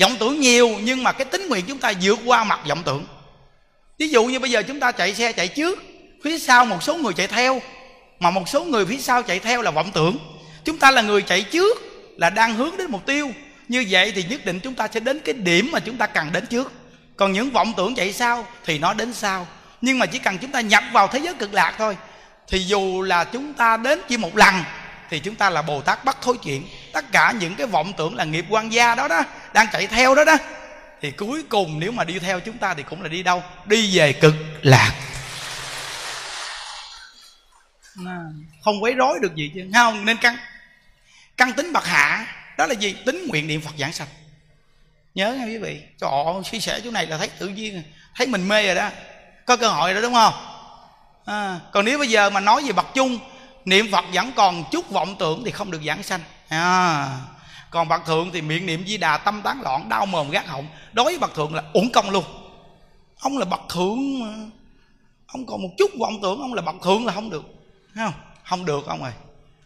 Vọng 0.00 0.16
tưởng 0.18 0.40
nhiều, 0.40 0.68
nhưng 0.82 1.02
mà 1.02 1.12
cái 1.12 1.24
tính 1.24 1.48
nguyện 1.48 1.64
chúng 1.68 1.78
ta 1.78 1.92
vượt 2.02 2.18
qua 2.24 2.44
mặt 2.44 2.60
vọng 2.68 2.82
tưởng. 2.84 3.06
Ví 3.98 4.08
dụ 4.08 4.24
như 4.24 4.38
bây 4.38 4.50
giờ 4.50 4.62
chúng 4.62 4.80
ta 4.80 4.92
chạy 4.92 5.14
xe 5.14 5.32
chạy 5.32 5.48
trước, 5.48 5.82
phía 6.24 6.38
sau 6.38 6.64
một 6.64 6.82
số 6.82 6.94
người 6.94 7.12
chạy 7.12 7.26
theo. 7.26 7.62
Mà 8.18 8.30
một 8.30 8.48
số 8.48 8.64
người 8.64 8.86
phía 8.86 8.98
sau 8.98 9.22
chạy 9.22 9.38
theo 9.38 9.62
là 9.62 9.70
vọng 9.70 9.90
tưởng. 9.94 10.18
Chúng 10.64 10.78
ta 10.78 10.90
là 10.90 11.02
người 11.02 11.22
chạy 11.22 11.42
trước 11.42 11.89
là 12.20 12.30
đang 12.30 12.54
hướng 12.54 12.76
đến 12.76 12.90
mục 12.90 13.06
tiêu. 13.06 13.32
Như 13.68 13.86
vậy 13.90 14.12
thì 14.14 14.22
nhất 14.22 14.44
định 14.44 14.60
chúng 14.60 14.74
ta 14.74 14.88
sẽ 14.94 15.00
đến 15.00 15.20
cái 15.24 15.34
điểm 15.34 15.70
mà 15.72 15.80
chúng 15.80 15.96
ta 15.96 16.06
cần 16.06 16.32
đến 16.32 16.46
trước. 16.46 16.72
Còn 17.16 17.32
những 17.32 17.50
vọng 17.50 17.72
tưởng 17.76 17.94
chạy 17.94 18.12
sau 18.12 18.46
thì 18.64 18.78
nó 18.78 18.94
đến 18.94 19.12
sau. 19.12 19.46
Nhưng 19.80 19.98
mà 19.98 20.06
chỉ 20.06 20.18
cần 20.18 20.38
chúng 20.38 20.52
ta 20.52 20.60
nhập 20.60 20.84
vào 20.92 21.08
thế 21.08 21.18
giới 21.18 21.34
cực 21.34 21.54
lạc 21.54 21.74
thôi 21.78 21.96
thì 22.48 22.58
dù 22.58 23.02
là 23.02 23.24
chúng 23.24 23.54
ta 23.54 23.76
đến 23.76 24.00
chỉ 24.08 24.16
một 24.16 24.36
lần 24.36 24.54
thì 25.10 25.18
chúng 25.18 25.34
ta 25.34 25.50
là 25.50 25.62
bồ 25.62 25.80
tát 25.80 26.04
bắt 26.04 26.16
thối 26.22 26.36
chuyện 26.42 26.64
tất 26.92 27.12
cả 27.12 27.32
những 27.40 27.54
cái 27.54 27.66
vọng 27.66 27.92
tưởng 27.96 28.16
là 28.16 28.24
nghiệp 28.24 28.44
quan 28.48 28.72
gia 28.72 28.94
đó 28.94 29.08
đó 29.08 29.22
đang 29.54 29.66
chạy 29.72 29.86
theo 29.86 30.14
đó 30.14 30.24
đó 30.24 30.36
thì 31.00 31.10
cuối 31.10 31.42
cùng 31.48 31.80
nếu 31.80 31.92
mà 31.92 32.04
đi 32.04 32.18
theo 32.18 32.40
chúng 32.40 32.58
ta 32.58 32.74
thì 32.74 32.82
cũng 32.82 33.02
là 33.02 33.08
đi 33.08 33.22
đâu? 33.22 33.42
Đi 33.66 33.98
về 33.98 34.12
cực 34.12 34.34
lạc. 34.62 34.92
Không 38.64 38.82
quấy 38.82 38.94
rối 38.94 39.18
được 39.22 39.34
gì 39.34 39.50
chứ. 39.54 39.60
Không? 39.74 40.04
Nên 40.04 40.16
căn 40.16 40.36
căn 41.40 41.52
tính 41.52 41.72
bậc 41.72 41.86
hạ 41.86 42.26
đó 42.58 42.66
là 42.66 42.74
gì? 42.74 42.96
Tính 43.06 43.26
nguyện 43.28 43.46
niệm 43.46 43.60
phật 43.60 43.74
giảng 43.78 43.92
sanh. 43.92 44.08
Nhớ 45.14 45.34
nha 45.34 45.44
quý 45.44 45.58
vị 45.58 45.80
trời 46.00 46.10
ơi 46.10 46.42
suy 46.44 46.60
sẻ 46.60 46.80
chỗ 46.84 46.90
này 46.90 47.06
là 47.06 47.18
thấy 47.18 47.28
tự 47.28 47.48
nhiên 47.48 47.82
thấy 48.14 48.26
mình 48.26 48.48
mê 48.48 48.66
rồi 48.66 48.74
đó. 48.74 48.90
Có 49.46 49.56
cơ 49.56 49.68
hội 49.68 49.92
rồi 49.92 50.02
đúng 50.02 50.14
không? 50.14 50.34
À, 51.24 51.60
còn 51.72 51.84
nếu 51.84 51.98
bây 51.98 52.08
giờ 52.08 52.30
mà 52.30 52.40
nói 52.40 52.62
về 52.66 52.72
bậc 52.72 52.86
chung 52.94 53.18
niệm 53.64 53.92
phật 53.92 54.04
vẫn 54.12 54.32
còn 54.36 54.64
chút 54.70 54.90
vọng 54.90 55.16
tưởng 55.18 55.42
thì 55.44 55.50
không 55.50 55.70
được 55.70 55.82
giảng 55.86 56.02
sanh. 56.02 56.20
À, 56.48 57.18
còn 57.70 57.88
bậc 57.88 58.06
thượng 58.06 58.30
thì 58.32 58.42
miệng 58.42 58.66
niệm 58.66 58.84
di 58.86 58.96
đà 58.96 59.18
tâm 59.18 59.42
tán 59.42 59.62
loạn 59.62 59.88
đau 59.88 60.06
mồm 60.06 60.30
gác 60.30 60.46
họng. 60.48 60.68
Đối 60.92 61.04
với 61.04 61.18
bậc 61.18 61.34
thượng 61.34 61.54
là 61.54 61.62
uổng 61.72 61.92
công 61.92 62.10
luôn. 62.10 62.24
Ông 63.20 63.38
là 63.38 63.44
bậc 63.44 63.60
thượng 63.68 64.20
mà 64.20 64.26
ông 65.26 65.46
còn 65.46 65.62
một 65.62 65.70
chút 65.78 65.90
vọng 66.00 66.18
tưởng 66.22 66.40
ông 66.40 66.54
là 66.54 66.62
bậc 66.62 66.76
thượng 66.82 67.06
là 67.06 67.12
không 67.12 67.30
được. 67.30 67.44
Thấy 67.94 68.04
không? 68.04 68.20
Không 68.44 68.64
được 68.64 68.86
ông 68.86 69.02
ơi 69.02 69.12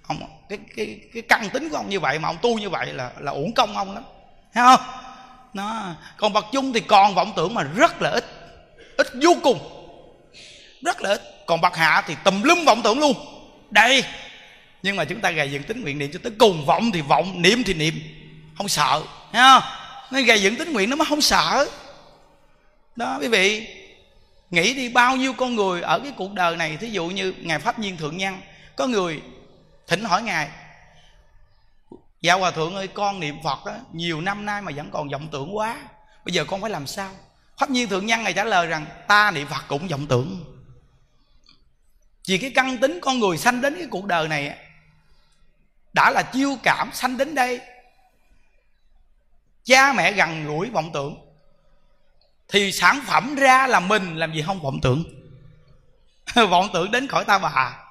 ông, 0.09 0.21
cái 0.49 0.59
cái 0.77 1.01
cái 1.15 1.23
căn 1.23 1.51
tính 1.51 1.69
của 1.69 1.77
ông 1.77 1.89
như 1.89 2.01
vậy 2.01 2.19
mà 2.19 2.29
ông 2.29 2.37
tu 2.43 2.59
như 2.59 2.71
vậy 2.71 2.87
là 2.93 3.11
là 3.19 3.33
uổng 3.33 3.53
công 3.55 3.77
ông 3.77 3.95
lắm. 3.95 4.05
Thấy 4.55 4.65
không? 4.65 4.87
Nó 5.55 5.95
còn 6.17 6.33
bậc 6.33 6.45
chung 6.53 6.73
thì 6.73 6.81
còn 6.81 7.15
vọng 7.15 7.33
tưởng 7.37 7.55
mà 7.55 7.63
rất 7.63 8.03
là 8.03 8.11
ít. 8.11 8.25
Ít 8.97 9.07
vô 9.23 9.37
cùng. 9.43 9.59
Rất 10.83 11.03
là 11.03 11.11
ít. 11.11 11.23
Còn 11.47 11.61
bậc 11.61 11.77
hạ 11.77 12.03
thì 12.07 12.15
tùm 12.25 12.43
lum 12.43 12.65
vọng 12.65 12.81
tưởng 12.85 12.99
luôn. 12.99 13.15
Đây. 13.71 14.05
Nhưng 14.83 14.97
mà 14.97 15.05
chúng 15.05 15.21
ta 15.21 15.31
gầy 15.31 15.51
dựng 15.51 15.63
tính 15.63 15.83
nguyện 15.83 15.99
niệm 15.99 16.11
cho 16.13 16.19
tới 16.23 16.33
cùng 16.39 16.67
vọng 16.67 16.93
thì 16.93 17.01
vọng, 17.01 17.43
niệm 17.43 17.63
thì 17.65 17.75
niệm. 17.75 17.95
Không 18.57 18.69
sợ. 18.69 19.03
Thấy 19.33 19.43
không? 19.43 19.63
Nên 20.11 20.25
gầy 20.25 20.43
dựng 20.43 20.57
tính 20.57 20.73
nguyện 20.73 20.91
nó 20.91 20.97
mới 20.97 21.07
không 21.07 21.21
sợ. 21.21 21.69
Đó, 22.97 23.19
quý 23.21 23.29
vị. 23.29 23.67
Nghĩ 24.51 24.75
đi 24.75 24.89
bao 24.89 25.17
nhiêu 25.17 25.33
con 25.33 25.55
người 25.55 25.83
ở 25.83 25.99
cái 25.99 26.13
cuộc 26.17 26.33
đời 26.33 26.57
này, 26.57 26.77
thí 26.77 26.91
dụ 26.91 27.07
như 27.07 27.35
ngài 27.41 27.59
pháp 27.59 27.79
nhiên 27.79 27.97
thượng 27.97 28.17
nhân 28.17 28.41
có 28.77 28.87
người 28.87 29.21
thỉnh 29.87 30.05
hỏi 30.05 30.23
ngài 30.23 30.51
dạ 32.21 32.35
hòa 32.35 32.51
thượng 32.51 32.75
ơi 32.75 32.89
con 32.89 33.21
niệm 33.21 33.37
phật 33.45 33.65
đó, 33.67 33.77
nhiều 33.93 34.21
năm 34.21 34.47
nay 34.47 34.63
mà 34.63 34.73
vẫn 34.77 34.91
còn 34.91 35.09
vọng 35.09 35.29
tưởng 35.33 35.57
quá 35.57 35.81
bây 36.25 36.35
giờ 36.35 36.45
con 36.45 36.61
phải 36.61 36.71
làm 36.71 36.87
sao? 36.87 37.11
Pháp 37.59 37.71
nhiên 37.71 37.89
thượng 37.89 38.07
nhân 38.07 38.23
ngài 38.23 38.33
trả 38.33 38.45
lời 38.45 38.67
rằng 38.67 38.87
ta 39.09 39.31
niệm 39.31 39.47
phật 39.49 39.65
cũng 39.69 39.89
vọng 39.89 40.07
tưởng. 40.07 40.45
Vì 42.27 42.39
cái 42.39 42.53
căn 42.55 42.79
tính 42.79 42.99
con 43.03 43.19
người 43.19 43.39
sanh 43.39 43.61
đến 43.61 43.75
cái 43.79 43.87
cuộc 43.91 44.05
đời 44.05 44.29
này 44.29 44.59
đã 45.93 46.11
là 46.11 46.23
chiêu 46.23 46.57
cảm 46.63 46.91
sanh 46.93 47.17
đến 47.17 47.35
đây 47.35 47.61
cha 49.65 49.93
mẹ 49.93 50.13
gần 50.13 50.47
gũi 50.47 50.71
vọng 50.71 50.91
tưởng 50.93 51.17
thì 52.49 52.73
sản 52.73 53.01
phẩm 53.07 53.35
ra 53.35 53.67
là 53.67 53.81
mình 53.81 54.17
làm 54.17 54.33
gì 54.33 54.43
không 54.47 54.61
vọng 54.61 54.81
tưởng? 54.83 55.05
Vọng 56.51 56.69
tưởng 56.73 56.91
đến 56.91 57.09
khỏi 57.09 57.25
ta 57.25 57.39
bà 57.39 57.84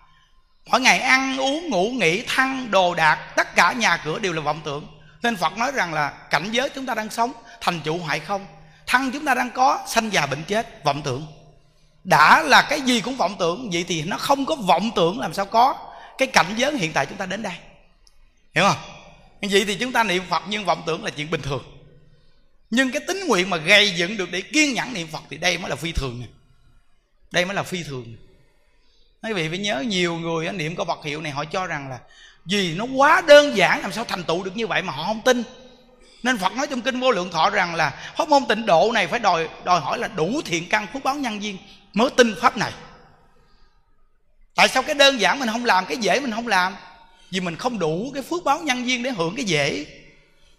mỗi 0.66 0.82
ngày 0.82 1.00
ăn, 1.00 1.38
uống, 1.38 1.70
ngủ, 1.70 1.90
nghỉ, 1.90 2.24
thăng, 2.28 2.72
đồ 2.72 2.94
đạc, 2.96 3.34
tất 3.36 3.56
cả 3.56 3.74
nhà 3.74 3.98
cửa 3.98 4.20
đều 4.20 4.34
là 4.34 4.42
vọng 4.42 4.62
tưởng. 4.66 4.88
Nên 5.24 5.36
phật 5.36 5.58
nói 5.58 5.72
rằng 5.72 5.94
là 5.94 6.10
cảnh 6.30 6.52
giới 6.52 6.70
chúng 6.70 6.86
ta 6.86 6.94
đang 6.94 7.10
sống, 7.10 7.34
thành 7.62 7.80
trụ 7.84 7.98
hoại 7.98 8.20
không? 8.20 8.46
Thăng 8.88 9.12
chúng 9.12 9.26
ta 9.26 9.34
đang 9.34 9.52
có, 9.52 9.86
sanh 9.88 10.14
già 10.14 10.26
bệnh 10.26 10.44
chết, 10.44 10.84
vọng 10.84 11.02
tưởng. 11.02 11.28
Đã 12.04 12.42
là 12.42 12.62
cái 12.62 12.82
gì 12.82 13.02
cũng 13.02 13.16
vọng 13.16 13.36
tưởng, 13.40 13.70
vậy 13.74 13.86
thì 13.88 14.04
nó 14.04 14.18
không 14.18 14.46
có 14.46 14.56
vọng 14.56 14.92
tưởng 14.96 15.20
làm 15.20 15.34
sao 15.34 15.46
có 15.46 15.76
cái 16.18 16.28
cảnh 16.28 16.54
giới 16.58 16.78
hiện 16.78 16.94
tại 16.94 17.06
chúng 17.06 17.18
ta 17.18 17.26
đến 17.26 17.44
đây. 17.44 17.54
Hiểu 18.56 18.64
không? 18.64 18.78
Vậy 19.42 19.66
thì 19.68 19.76
chúng 19.76 19.92
ta 19.92 20.04
niệm 20.04 20.24
phật 20.30 20.44
nhưng 20.48 20.66
vọng 20.66 20.84
tưởng 20.86 21.04
là 21.04 21.10
chuyện 21.10 21.32
bình 21.32 21.42
thường. 21.42 21.64
Nhưng 22.70 22.92
cái 22.92 23.02
tính 23.08 23.28
nguyện 23.28 23.50
mà 23.50 23.58
gây 23.58 23.92
dựng 23.92 24.18
được 24.18 24.32
để 24.32 24.42
kiên 24.42 24.74
nhẫn 24.74 24.94
niệm 24.94 25.08
phật 25.12 25.22
thì 25.30 25.38
đây 25.38 25.58
mới 25.58 25.70
là 25.70 25.76
phi 25.76 25.92
thường 25.92 26.24
đây 27.32 27.46
mới 27.46 27.56
là 27.56 27.64
phi 27.64 27.84
thường 27.84 28.16
quý 29.24 29.34
vị 29.34 29.50
phải 29.50 29.58
nhớ 29.58 29.84
nhiều 29.88 30.16
người 30.16 30.52
niệm 30.52 30.76
câu 30.76 30.86
Phật 30.86 31.04
hiệu 31.04 31.22
này, 31.22 31.32
họ 31.32 31.46
cho 31.46 31.68
rằng 31.68 31.90
là 31.90 32.00
vì 32.46 32.76
nó 32.76 32.86
quá 32.96 33.22
đơn 33.28 33.58
giản, 33.58 33.82
làm 33.82 33.92
sao 33.92 34.04
thành 34.04 34.24
tựu 34.24 34.44
được 34.44 34.56
như 34.56 34.68
vậy 34.68 34.82
mà 34.82 34.94
họ 34.94 35.04
không 35.04 35.22
tin. 35.22 35.44
Nên 36.24 36.38
Phật 36.38 36.54
nói 36.54 36.68
trong 36.70 36.82
kinh 36.82 37.00
vô 37.00 37.12
lượng 37.12 37.32
thọ 37.32 37.50
rằng 37.50 37.76
là 37.76 37.90
pháp 38.18 38.30
môn 38.30 38.46
tịnh 38.50 38.66
độ 38.66 38.92
này 38.94 39.08
phải 39.08 39.20
đòi 39.20 39.50
đòi 39.64 39.80
hỏi 39.80 40.00
là 40.00 40.08
đủ 40.08 40.42
thiện 40.46 40.70
căn 40.70 40.88
phước 40.94 41.04
báo 41.04 41.16
nhân 41.16 41.44
duyên 41.44 41.58
mới 41.94 42.10
tin 42.10 42.36
pháp 42.42 42.58
này. 42.58 42.72
Tại 44.56 44.68
sao 44.68 44.84
cái 44.84 44.96
đơn 44.96 45.20
giản 45.20 45.40
mình 45.40 45.50
không 45.50 45.66
làm, 45.66 45.86
cái 45.86 45.98
dễ 45.98 46.20
mình 46.20 46.32
không 46.32 46.48
làm? 46.48 46.76
Vì 47.32 47.40
mình 47.40 47.56
không 47.56 47.80
đủ 47.80 48.12
cái 48.14 48.24
phước 48.24 48.44
báo 48.44 48.60
nhân 48.60 48.88
duyên 48.88 49.04
để 49.04 49.12
hưởng 49.12 49.36
cái 49.36 49.46
dễ. 49.46 49.86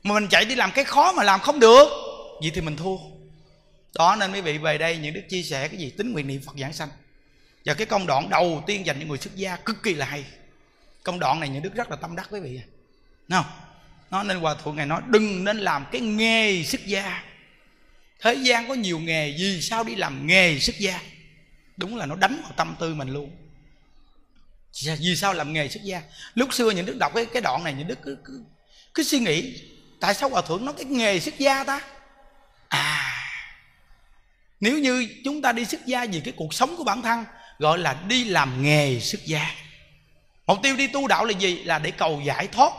Mà 0.02 0.14
mình 0.14 0.28
chạy 0.28 0.44
đi 0.44 0.54
làm 0.54 0.70
cái 0.70 0.84
khó 0.84 1.12
mà 1.12 1.22
làm 1.22 1.40
không 1.40 1.60
được, 1.60 1.88
vậy 2.40 2.50
thì 2.54 2.60
mình 2.60 2.76
thua. 2.76 2.96
Đó, 3.98 4.16
nên 4.16 4.32
quý 4.32 4.40
vị 4.40 4.58
về 4.58 4.78
đây, 4.78 4.96
những 4.96 5.14
đức 5.14 5.22
chia 5.28 5.42
sẻ 5.42 5.68
cái 5.68 5.78
gì? 5.78 5.90
Tính 5.90 6.12
nguyện 6.12 6.26
niệm 6.26 6.40
phật 6.46 6.52
giảng 6.58 6.72
sanh 6.72 6.88
và 7.64 7.74
cái 7.74 7.86
công 7.86 8.06
đoạn 8.06 8.30
đầu 8.30 8.64
tiên 8.66 8.86
dành 8.86 9.00
cho 9.00 9.06
người 9.06 9.18
xuất 9.18 9.36
gia 9.36 9.56
cực 9.56 9.82
kỳ 9.82 9.94
là 9.94 10.06
hay. 10.06 10.24
Công 11.02 11.18
đoạn 11.18 11.40
này 11.40 11.48
những 11.48 11.62
đức 11.62 11.74
rất 11.74 11.90
là 11.90 11.96
tâm 11.96 12.16
đắc 12.16 12.28
quý 12.30 12.40
vị. 12.40 12.60
Đúng 13.28 13.42
không 13.42 13.52
nó 14.10 14.22
nên 14.22 14.40
hòa 14.40 14.54
thượng 14.54 14.76
ngài 14.76 14.86
nói 14.86 15.02
đừng 15.06 15.44
nên 15.44 15.58
làm 15.58 15.86
cái 15.92 16.00
nghề 16.00 16.64
xuất 16.64 16.86
gia. 16.86 17.22
Thế 18.20 18.34
gian 18.34 18.68
có 18.68 18.74
nhiều 18.74 18.98
nghề 18.98 19.34
vì 19.38 19.60
sao 19.62 19.84
đi 19.84 19.94
làm 19.94 20.26
nghề 20.26 20.58
xuất 20.58 20.78
gia? 20.78 21.00
Đúng 21.76 21.96
là 21.96 22.06
nó 22.06 22.16
đánh 22.16 22.40
vào 22.42 22.52
tâm 22.56 22.76
tư 22.80 22.94
mình 22.94 23.08
luôn. 23.08 23.30
Vì 25.00 25.16
sao 25.16 25.32
làm 25.32 25.52
nghề 25.52 25.68
xuất 25.68 25.82
gia? 25.82 26.02
Lúc 26.34 26.54
xưa 26.54 26.70
những 26.70 26.86
đức 26.86 26.96
đọc 27.00 27.12
cái 27.14 27.26
cái 27.26 27.42
đoạn 27.42 27.64
này 27.64 27.74
những 27.74 27.88
đức 27.88 27.98
cứ, 28.02 28.18
cứ, 28.24 28.44
cứ 28.94 29.02
suy 29.02 29.18
nghĩ 29.18 29.60
tại 30.00 30.14
sao 30.14 30.28
hòa 30.28 30.42
thượng 30.42 30.64
nói 30.64 30.74
cái 30.76 30.84
nghề 30.84 31.20
xuất 31.20 31.38
gia 31.38 31.64
ta? 31.64 31.80
À 32.68 33.14
nếu 34.60 34.78
như 34.78 35.08
chúng 35.24 35.42
ta 35.42 35.52
đi 35.52 35.64
xuất 35.64 35.86
gia 35.86 36.06
vì 36.06 36.20
cái 36.20 36.34
cuộc 36.36 36.54
sống 36.54 36.76
của 36.76 36.84
bản 36.84 37.02
thân 37.02 37.24
gọi 37.58 37.78
là 37.78 37.96
đi 38.08 38.24
làm 38.24 38.62
nghề 38.62 39.00
xuất 39.00 39.26
gia. 39.26 39.50
Mục 40.46 40.58
tiêu 40.62 40.76
đi 40.76 40.86
tu 40.86 41.08
đạo 41.08 41.24
là 41.24 41.32
gì? 41.32 41.62
Là 41.64 41.78
để 41.78 41.90
cầu 41.90 42.20
giải 42.24 42.46
thoát. 42.46 42.72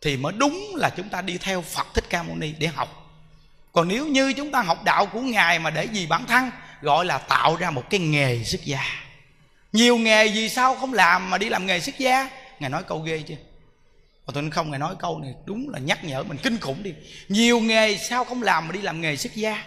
Thì 0.00 0.16
mới 0.16 0.32
đúng 0.32 0.72
là 0.76 0.90
chúng 0.90 1.08
ta 1.08 1.22
đi 1.22 1.38
theo 1.38 1.62
phật 1.62 1.86
thích 1.94 2.04
ca 2.10 2.22
mâu 2.22 2.36
ni 2.36 2.52
để 2.58 2.66
học. 2.66 2.96
Còn 3.72 3.88
nếu 3.88 4.06
như 4.06 4.32
chúng 4.32 4.52
ta 4.52 4.62
học 4.62 4.84
đạo 4.84 5.06
của 5.06 5.20
ngài 5.20 5.58
mà 5.58 5.70
để 5.70 5.84
gì 5.84 6.06
bản 6.06 6.26
thân, 6.26 6.50
gọi 6.80 7.04
là 7.04 7.18
tạo 7.18 7.56
ra 7.56 7.70
một 7.70 7.90
cái 7.90 8.00
nghề 8.00 8.44
xuất 8.44 8.64
gia. 8.64 8.82
Nhiều 9.72 9.98
nghề 9.98 10.26
gì 10.26 10.48
sao 10.48 10.74
không 10.74 10.94
làm 10.94 11.30
mà 11.30 11.38
đi 11.38 11.48
làm 11.48 11.66
nghề 11.66 11.80
xuất 11.80 11.98
gia? 11.98 12.30
Ngài 12.60 12.70
nói 12.70 12.82
câu 12.82 12.98
ghê 12.98 13.22
chưa? 13.28 13.34
Mà 14.26 14.32
tôi 14.34 14.50
không, 14.50 14.70
ngài 14.70 14.78
nói 14.78 14.94
câu 14.98 15.18
này 15.18 15.34
đúng 15.44 15.70
là 15.70 15.78
nhắc 15.78 16.04
nhở 16.04 16.22
mình 16.22 16.38
kinh 16.42 16.58
khủng 16.58 16.82
đi. 16.82 16.94
Nhiều 17.28 17.60
nghề 17.60 17.96
sao 17.96 18.24
không 18.24 18.42
làm 18.42 18.68
mà 18.68 18.72
đi 18.72 18.80
làm 18.80 19.00
nghề 19.00 19.16
xuất 19.16 19.34
gia? 19.34 19.64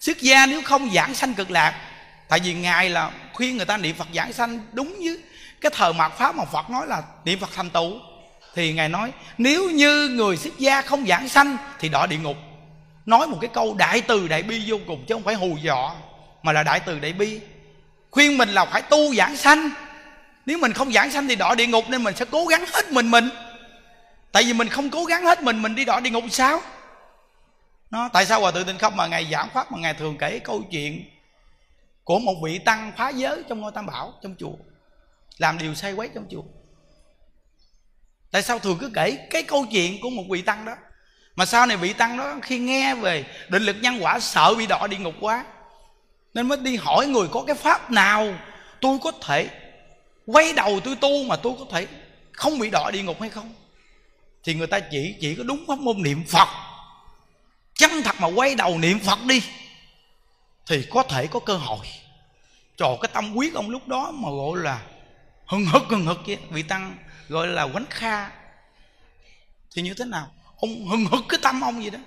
Xuất 0.00 0.20
gia 0.20 0.46
nếu 0.46 0.62
không 0.62 0.90
giảng 0.94 1.14
sanh 1.14 1.34
cực 1.34 1.50
lạc, 1.50 1.80
tại 2.28 2.40
vì 2.40 2.54
ngài 2.54 2.90
là 2.90 3.10
khuyên 3.38 3.56
người 3.56 3.66
ta 3.66 3.76
niệm 3.76 3.96
phật 3.96 4.08
giảng 4.14 4.32
sanh, 4.32 4.60
đúng 4.72 4.94
với 4.98 5.18
cái 5.60 5.72
thời 5.74 5.92
mạt 5.92 6.12
pháp 6.18 6.34
mà 6.34 6.44
phật 6.44 6.70
nói 6.70 6.86
là 6.86 7.02
niệm 7.24 7.38
phật 7.40 7.50
thành 7.54 7.70
tựu. 7.70 7.92
Thì 8.54 8.72
ngài 8.72 8.88
nói, 8.88 9.12
nếu 9.38 9.70
như 9.70 10.08
người 10.08 10.36
xuất 10.36 10.58
gia 10.58 10.82
không 10.82 11.06
giảng 11.06 11.28
sanh 11.28 11.56
thì 11.78 11.88
đọa 11.88 12.06
địa 12.06 12.16
ngục. 12.16 12.36
Nói 13.06 13.26
một 13.26 13.38
cái 13.40 13.50
câu 13.54 13.74
đại 13.74 14.00
từ 14.00 14.28
đại 14.28 14.42
bi 14.42 14.62
vô 14.66 14.76
cùng 14.86 15.04
chứ 15.08 15.14
không 15.14 15.22
phải 15.22 15.34
hù 15.34 15.56
dọ 15.64 15.94
mà 16.42 16.52
là 16.52 16.62
đại 16.62 16.80
từ 16.80 16.98
đại 16.98 17.12
bi. 17.12 17.40
Khuyên 18.10 18.38
mình 18.38 18.48
là 18.48 18.64
phải 18.64 18.82
tu 18.82 19.14
giảng 19.14 19.36
sanh. 19.36 19.70
Nếu 20.46 20.58
mình 20.58 20.72
không 20.72 20.92
giảng 20.92 21.10
sanh 21.10 21.28
thì 21.28 21.36
đọa 21.36 21.54
địa 21.54 21.66
ngục 21.66 21.84
nên 21.88 22.04
mình 22.04 22.16
sẽ 22.16 22.24
cố 22.30 22.46
gắng 22.46 22.64
hết 22.72 22.92
mình 22.92 23.10
mình. 23.10 23.30
Tại 24.32 24.42
vì 24.44 24.52
mình 24.52 24.68
không 24.68 24.90
cố 24.90 25.04
gắng 25.04 25.24
hết 25.24 25.42
mình 25.42 25.62
mình 25.62 25.74
đi 25.74 25.84
đọa 25.84 26.00
địa 26.00 26.10
ngục 26.10 26.24
sao? 26.30 26.60
Nó, 27.90 28.08
tại 28.12 28.26
sao 28.26 28.40
hòa 28.40 28.50
thượng 28.50 28.66
tinh 28.66 28.78
không 28.78 28.96
mà 28.96 29.06
ngài 29.06 29.26
giảng 29.30 29.48
pháp 29.54 29.72
mà 29.72 29.78
ngài 29.78 29.94
thường 29.94 30.16
kể 30.18 30.38
câu 30.38 30.62
chuyện 30.70 31.17
của 32.08 32.18
một 32.18 32.34
vị 32.44 32.58
tăng 32.58 32.92
phá 32.96 33.08
giới 33.08 33.42
trong 33.48 33.60
ngôi 33.60 33.72
tam 33.74 33.86
bảo, 33.86 34.14
trong 34.22 34.34
chùa. 34.38 34.52
Làm 35.38 35.58
điều 35.58 35.74
sai 35.74 35.92
quấy 35.92 36.10
trong 36.14 36.26
chùa. 36.30 36.42
Tại 38.30 38.42
sao 38.42 38.58
thường 38.58 38.78
cứ 38.80 38.90
kể 38.94 39.26
cái 39.30 39.42
câu 39.42 39.66
chuyện 39.70 40.00
của 40.00 40.10
một 40.10 40.22
vị 40.30 40.42
tăng 40.42 40.64
đó? 40.64 40.72
Mà 41.36 41.46
sau 41.46 41.66
này 41.66 41.76
vị 41.76 41.92
tăng 41.92 42.16
đó 42.16 42.36
khi 42.42 42.58
nghe 42.58 42.94
về 42.94 43.24
định 43.48 43.62
lực 43.62 43.76
nhân 43.82 43.98
quả, 44.00 44.20
sợ 44.20 44.54
bị 44.58 44.66
đọa 44.66 44.86
địa 44.86 44.96
ngục 44.96 45.14
quá, 45.20 45.44
nên 46.34 46.48
mới 46.48 46.58
đi 46.58 46.76
hỏi 46.76 47.06
người 47.06 47.28
có 47.32 47.44
cái 47.46 47.56
pháp 47.56 47.90
nào 47.90 48.34
tôi 48.80 48.98
có 49.02 49.12
thể 49.22 49.48
quay 50.26 50.52
đầu 50.52 50.80
tôi 50.84 50.96
tu 50.96 51.24
mà 51.24 51.36
tôi 51.36 51.52
có 51.58 51.64
thể 51.70 51.86
không 52.32 52.58
bị 52.58 52.70
đọa 52.70 52.90
địa 52.90 53.02
ngục 53.02 53.20
hay 53.20 53.30
không? 53.30 53.54
Thì 54.44 54.54
người 54.54 54.66
ta 54.66 54.80
chỉ 54.80 55.14
chỉ 55.20 55.34
có 55.34 55.42
đúng 55.42 55.64
pháp 55.68 55.78
môn 55.78 56.02
niệm 56.02 56.24
phật. 56.28 56.48
Chân 57.74 57.90
thật 58.04 58.16
mà 58.20 58.28
quay 58.28 58.54
đầu 58.54 58.78
niệm 58.78 58.98
phật 58.98 59.18
đi 59.28 59.42
thì 60.68 60.86
có 60.90 61.02
thể 61.02 61.26
có 61.26 61.40
cơ 61.40 61.56
hội. 61.56 61.86
Trời, 62.76 62.96
cái 63.00 63.10
tâm 63.12 63.34
quyết 63.34 63.54
ông 63.54 63.70
lúc 63.70 63.88
đó 63.88 64.10
mà 64.10 64.28
gọi 64.30 64.58
là 64.62 64.82
hừng 65.46 65.66
hực 65.66 65.82
hừng 65.82 66.06
hực 66.06 66.18
kia 66.26 66.36
vị 66.50 66.62
tăng 66.62 66.98
gọi 67.28 67.46
là 67.46 67.68
quánh 67.72 67.86
kha. 67.90 68.30
Thì 69.74 69.82
như 69.82 69.94
thế 69.94 70.04
nào? 70.04 70.30
Ông 70.56 70.86
hừng 70.86 71.04
hực 71.04 71.24
cái 71.28 71.40
tâm 71.42 71.60
ông 71.60 71.84
gì 71.84 71.90
đó. 71.90 71.98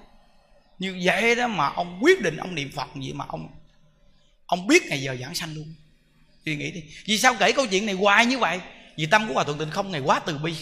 Như 0.79 0.99
vậy 1.03 1.35
đó 1.35 1.47
mà 1.47 1.67
ông 1.67 1.99
quyết 2.01 2.21
định 2.21 2.37
ông 2.37 2.55
niệm 2.55 2.71
phật 2.75 2.87
gì 2.95 3.13
mà 3.13 3.25
ông 3.27 3.49
ông 4.45 4.67
biết 4.67 4.83
ngày 4.85 5.01
giờ 5.01 5.15
giảng 5.21 5.35
sanh 5.35 5.53
luôn. 5.53 5.73
Suy 6.45 6.55
nghĩ 6.55 6.71
đi, 6.71 6.83
vì 7.05 7.17
sao 7.17 7.35
kể 7.39 7.51
câu 7.51 7.67
chuyện 7.67 7.85
này 7.85 7.95
hoài 7.95 8.25
như 8.25 8.37
vậy? 8.37 8.59
Vì 8.97 9.05
tâm 9.05 9.27
của 9.27 9.33
hòa 9.33 9.43
thượng 9.43 9.57
tịnh 9.57 9.69
không 9.69 9.91
ngày 9.91 10.01
quá 10.01 10.19
từ 10.19 10.37
bi. 10.37 10.55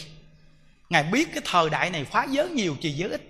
Ngài 0.90 1.04
biết 1.04 1.28
cái 1.34 1.42
thời 1.46 1.70
đại 1.70 1.90
này 1.90 2.06
phá 2.06 2.28
giới 2.30 2.50
nhiều, 2.50 2.76
trì 2.82 2.92
giới 2.92 3.10
ít. 3.10 3.22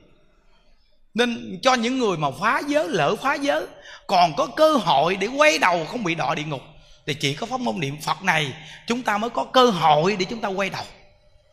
Nên 1.13 1.59
cho 1.61 1.73
những 1.73 1.99
người 1.99 2.17
mà 2.17 2.27
phá 2.39 2.61
giới, 2.67 2.89
lỡ 2.89 3.15
phá 3.15 3.33
giới 3.33 3.67
còn 4.09 4.33
có 4.37 4.45
cơ 4.45 4.73
hội 4.73 5.15
để 5.15 5.27
quay 5.27 5.57
đầu 5.57 5.85
không 5.85 6.03
bị 6.03 6.15
đọa 6.15 6.35
địa 6.35 6.43
ngục. 6.43 6.61
Thì 7.05 7.13
chỉ 7.13 7.33
có 7.33 7.45
pháp 7.45 7.59
môn 7.59 7.79
niệm 7.79 8.01
phật 8.01 8.23
này, 8.23 8.53
chúng 8.87 9.03
ta 9.03 9.17
mới 9.17 9.29
có 9.29 9.43
cơ 9.43 9.65
hội 9.65 10.15
để 10.19 10.25
chúng 10.29 10.41
ta 10.41 10.49
quay 10.49 10.69
đầu. 10.69 10.83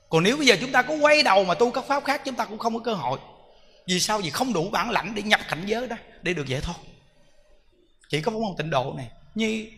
Còn 0.09 0.23
nếu 0.23 0.37
bây 0.37 0.47
giờ 0.47 0.57
chúng 0.61 0.73
ta 0.73 0.83
có 0.83 0.95
quay 0.95 1.23
đầu 1.23 1.45
mà 1.45 1.55
tu 1.55 1.71
các 1.71 1.85
pháp 1.87 2.05
khác, 2.05 2.23
chúng 2.25 2.35
ta 2.35 2.45
cũng 2.45 2.59
không 2.59 2.75
có 2.75 2.81
cơ 2.85 2.95
hội. 2.95 3.19
Vì 3.87 4.01
sao? 4.01 4.19
Vì 4.19 4.31
không 4.31 4.53
đủ 4.53 4.71
bản 4.71 4.91
lãnh 4.91 5.15
để 5.15 5.23
nhập 5.23 5.41
cảnh 5.49 5.63
giới 5.67 5.89
đó, 5.89 5.97
để 6.23 6.35
được 6.35 6.47
giải 6.47 6.61
thoát. 6.61 6.75
Chỉ 8.09 8.21
có 8.21 8.31
pháp 8.31 8.39
môn 8.39 8.57
tịnh 8.59 8.71
độ 8.71 8.95
này. 8.97 9.07
Như 9.35 9.71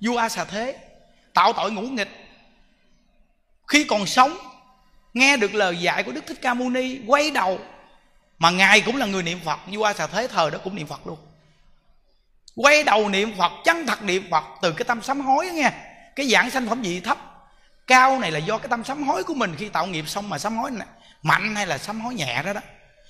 vua 0.00 0.16
a 0.16 0.28
xà 0.28 0.44
thế, 0.44 0.76
tạo 1.34 1.52
tội 1.52 1.72
ngũ 1.72 1.82
nghịch. 1.82 2.10
Khi 3.68 3.84
còn 3.84 4.06
sống, 4.06 4.36
nghe 5.14 5.36
được 5.36 5.54
lời 5.54 5.76
dạy 5.76 6.02
của 6.02 6.12
đức 6.12 6.26
thích 6.26 6.38
ca 6.42 6.54
mâu 6.54 6.70
ni, 6.70 6.98
quay 7.06 7.30
đầu, 7.30 7.58
mà 8.38 8.50
ngài 8.50 8.80
cũng 8.80 8.96
là 8.96 9.06
người 9.06 9.22
niệm 9.22 9.40
phật. 9.44 9.58
Vua 9.66 9.84
a 9.84 9.92
xà 9.92 10.06
thế 10.06 10.28
thời 10.28 10.50
đó 10.50 10.58
cũng 10.64 10.74
niệm 10.74 10.86
phật 10.86 11.06
luôn 11.06 11.18
quay 12.56 12.84
đầu 12.84 13.08
niệm 13.08 13.32
phật 13.38 13.52
chân 13.64 13.86
thật 13.86 14.02
niệm 14.02 14.28
phật 14.30 14.44
từ 14.62 14.72
cái 14.72 14.84
tâm 14.84 15.02
sám 15.02 15.20
hối 15.20 15.46
nghe. 15.46 15.70
Cái 16.16 16.28
dạng 16.30 16.50
sanh 16.50 16.68
phẩm 16.68 16.82
vị 16.82 17.00
thấp? 17.00 17.18
Cao 17.86 18.18
này 18.18 18.30
là 18.30 18.38
do 18.38 18.58
cái 18.58 18.68
tâm 18.68 18.84
sám 18.84 19.02
hối 19.02 19.24
của 19.24 19.34
mình 19.34 19.54
khi 19.58 19.68
tạo 19.68 19.86
nghiệp 19.86 20.08
xong 20.08 20.28
mà 20.28 20.38
sám 20.38 20.56
hối 20.56 20.70
này, 20.70 20.86
mạnh 21.22 21.54
hay 21.56 21.66
là 21.66 21.78
sám 21.78 22.00
hối 22.00 22.14
nhẹ 22.14 22.42
đó 22.42 22.52
đó. 22.52 22.60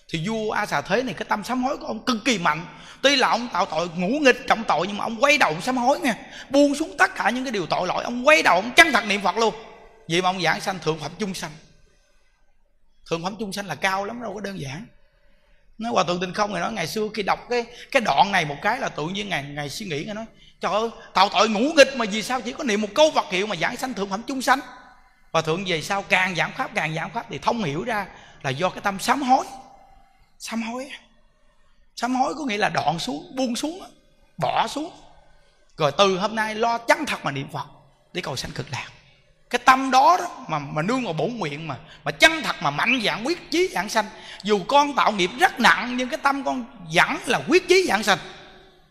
Thì 0.08 0.28
vua 0.28 0.50
a 0.50 0.66
xà 0.66 0.80
thế 0.80 1.02
này 1.02 1.14
cái 1.14 1.26
tâm 1.28 1.44
sám 1.44 1.64
hối 1.64 1.76
của 1.76 1.86
ông 1.86 2.04
cực 2.04 2.16
kỳ 2.24 2.38
mạnh. 2.38 2.66
Tuy 3.02 3.16
là 3.16 3.28
ông 3.28 3.48
tạo 3.52 3.66
tội 3.66 3.88
ngũ 3.96 4.08
nghịch 4.08 4.46
trọng 4.48 4.64
tội 4.64 4.86
nhưng 4.86 4.96
mà 4.96 5.04
ông 5.04 5.16
quay 5.20 5.38
đầu 5.38 5.50
ông 5.50 5.62
sám 5.62 5.76
hối 5.76 6.00
nghe. 6.00 6.14
Buông 6.50 6.74
xuống 6.74 6.94
tất 6.98 7.14
cả 7.14 7.30
những 7.30 7.44
cái 7.44 7.52
điều 7.52 7.66
tội 7.66 7.86
lỗi 7.86 8.04
ông 8.04 8.28
quay 8.28 8.42
đầu 8.42 8.54
ông 8.54 8.70
chân 8.76 8.92
thật 8.92 9.04
niệm 9.06 9.20
phật 9.22 9.36
luôn. 9.36 9.54
Vậy 10.08 10.22
mà 10.22 10.28
ông 10.28 10.42
giảng 10.42 10.60
sanh 10.60 10.78
thượng 10.78 10.98
phẩm 10.98 11.12
chung 11.18 11.34
sanh. 11.34 11.50
Thượng 13.10 13.22
phẩm 13.22 13.36
chung 13.38 13.52
sanh 13.52 13.66
là 13.66 13.74
cao 13.74 14.04
lắm 14.04 14.22
đâu 14.22 14.34
có 14.34 14.40
đơn 14.40 14.60
giản 14.60 14.86
nói 15.80 15.92
hòa 15.92 16.04
thượng 16.04 16.20
tình 16.20 16.32
không 16.32 16.52
người 16.52 16.60
nói, 16.60 16.72
ngày 16.72 16.86
xưa 16.86 17.08
khi 17.14 17.22
đọc 17.22 17.46
cái 17.50 17.64
cái 17.90 18.02
đoạn 18.04 18.32
này 18.32 18.44
một 18.44 18.56
cái 18.62 18.78
là 18.78 18.88
tự 18.88 19.08
nhiên 19.08 19.28
ngày 19.28 19.42
ngày 19.42 19.68
suy 19.68 19.86
nghĩ 19.86 20.04
ngài 20.04 20.14
nói, 20.14 20.24
trời 20.60 20.72
ơi, 20.72 20.90
tạo 21.14 21.28
tội 21.28 21.48
ngũ 21.48 21.60
nghịch 21.60 21.96
mà 21.96 22.04
vì 22.12 22.22
sao 22.22 22.40
chỉ 22.40 22.52
có 22.52 22.64
niệm 22.64 22.80
một 22.80 22.88
câu 22.94 23.10
vật 23.10 23.26
hiệu 23.30 23.46
mà 23.46 23.56
giảng 23.56 23.76
sanh 23.76 23.94
thượng 23.94 24.10
phẩm 24.10 24.22
chung 24.26 24.42
sanh? 24.42 24.60
Và 25.32 25.42
thượng 25.42 25.64
về 25.66 25.82
sau 25.82 26.02
càng 26.02 26.34
giảng 26.36 26.52
pháp, 26.56 26.70
càng 26.74 26.94
giảng 26.94 27.10
pháp 27.10 27.26
thì 27.30 27.38
thông 27.38 27.64
hiểu 27.64 27.84
ra 27.84 28.06
là 28.42 28.50
do 28.50 28.68
cái 28.68 28.80
tâm 28.80 28.98
sám 28.98 29.22
hối. 29.22 29.44
Sám 30.38 30.62
hối 30.62 30.90
sám 31.96 32.14
hối 32.14 32.34
có 32.34 32.44
nghĩa 32.44 32.56
là 32.56 32.68
đoạn 32.68 32.98
xuống, 32.98 33.36
buông 33.36 33.56
xuống 33.56 33.82
bỏ 34.38 34.66
xuống. 34.68 34.90
Rồi 35.76 35.92
từ 35.98 36.18
hôm 36.18 36.34
nay 36.34 36.54
lo 36.54 36.78
chân 36.78 37.06
thật 37.06 37.24
mà 37.24 37.30
niệm 37.30 37.48
phật, 37.52 37.66
để 38.12 38.20
cầu 38.20 38.36
sanh 38.36 38.50
cực 38.50 38.66
lạc 38.72 38.88
cái 39.50 39.58
tâm 39.64 39.90
đó 39.90 40.16
đó 40.18 40.26
mà 40.48 40.58
mà 40.58 40.82
nương 40.82 41.04
vào 41.04 41.12
bổn 41.12 41.36
nguyện 41.36 41.68
mà 41.68 41.76
mà 42.04 42.10
chân 42.10 42.42
thật 42.42 42.56
mà 42.62 42.70
mạnh 42.70 43.00
dạng 43.04 43.26
quyết 43.26 43.50
chí 43.50 43.68
dạng 43.72 43.88
sanh. 43.88 44.04
Dù 44.42 44.60
con 44.68 44.94
tạo 44.94 45.12
nghiệp 45.12 45.30
rất 45.38 45.60
nặng, 45.60 45.96
nhưng 45.96 46.08
cái 46.08 46.18
tâm 46.22 46.44
con 46.44 46.64
vẫn 46.94 47.16
là 47.26 47.40
quyết 47.48 47.68
chí 47.68 47.86
dạng 47.88 48.02
sanh. 48.02 48.18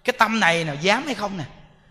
Cái 0.04 0.14
tâm 0.18 0.40
này 0.40 0.64
nào 0.64 0.76
dám 0.82 1.06
hay 1.06 1.16
không 1.16 1.38
nè? 1.38 1.44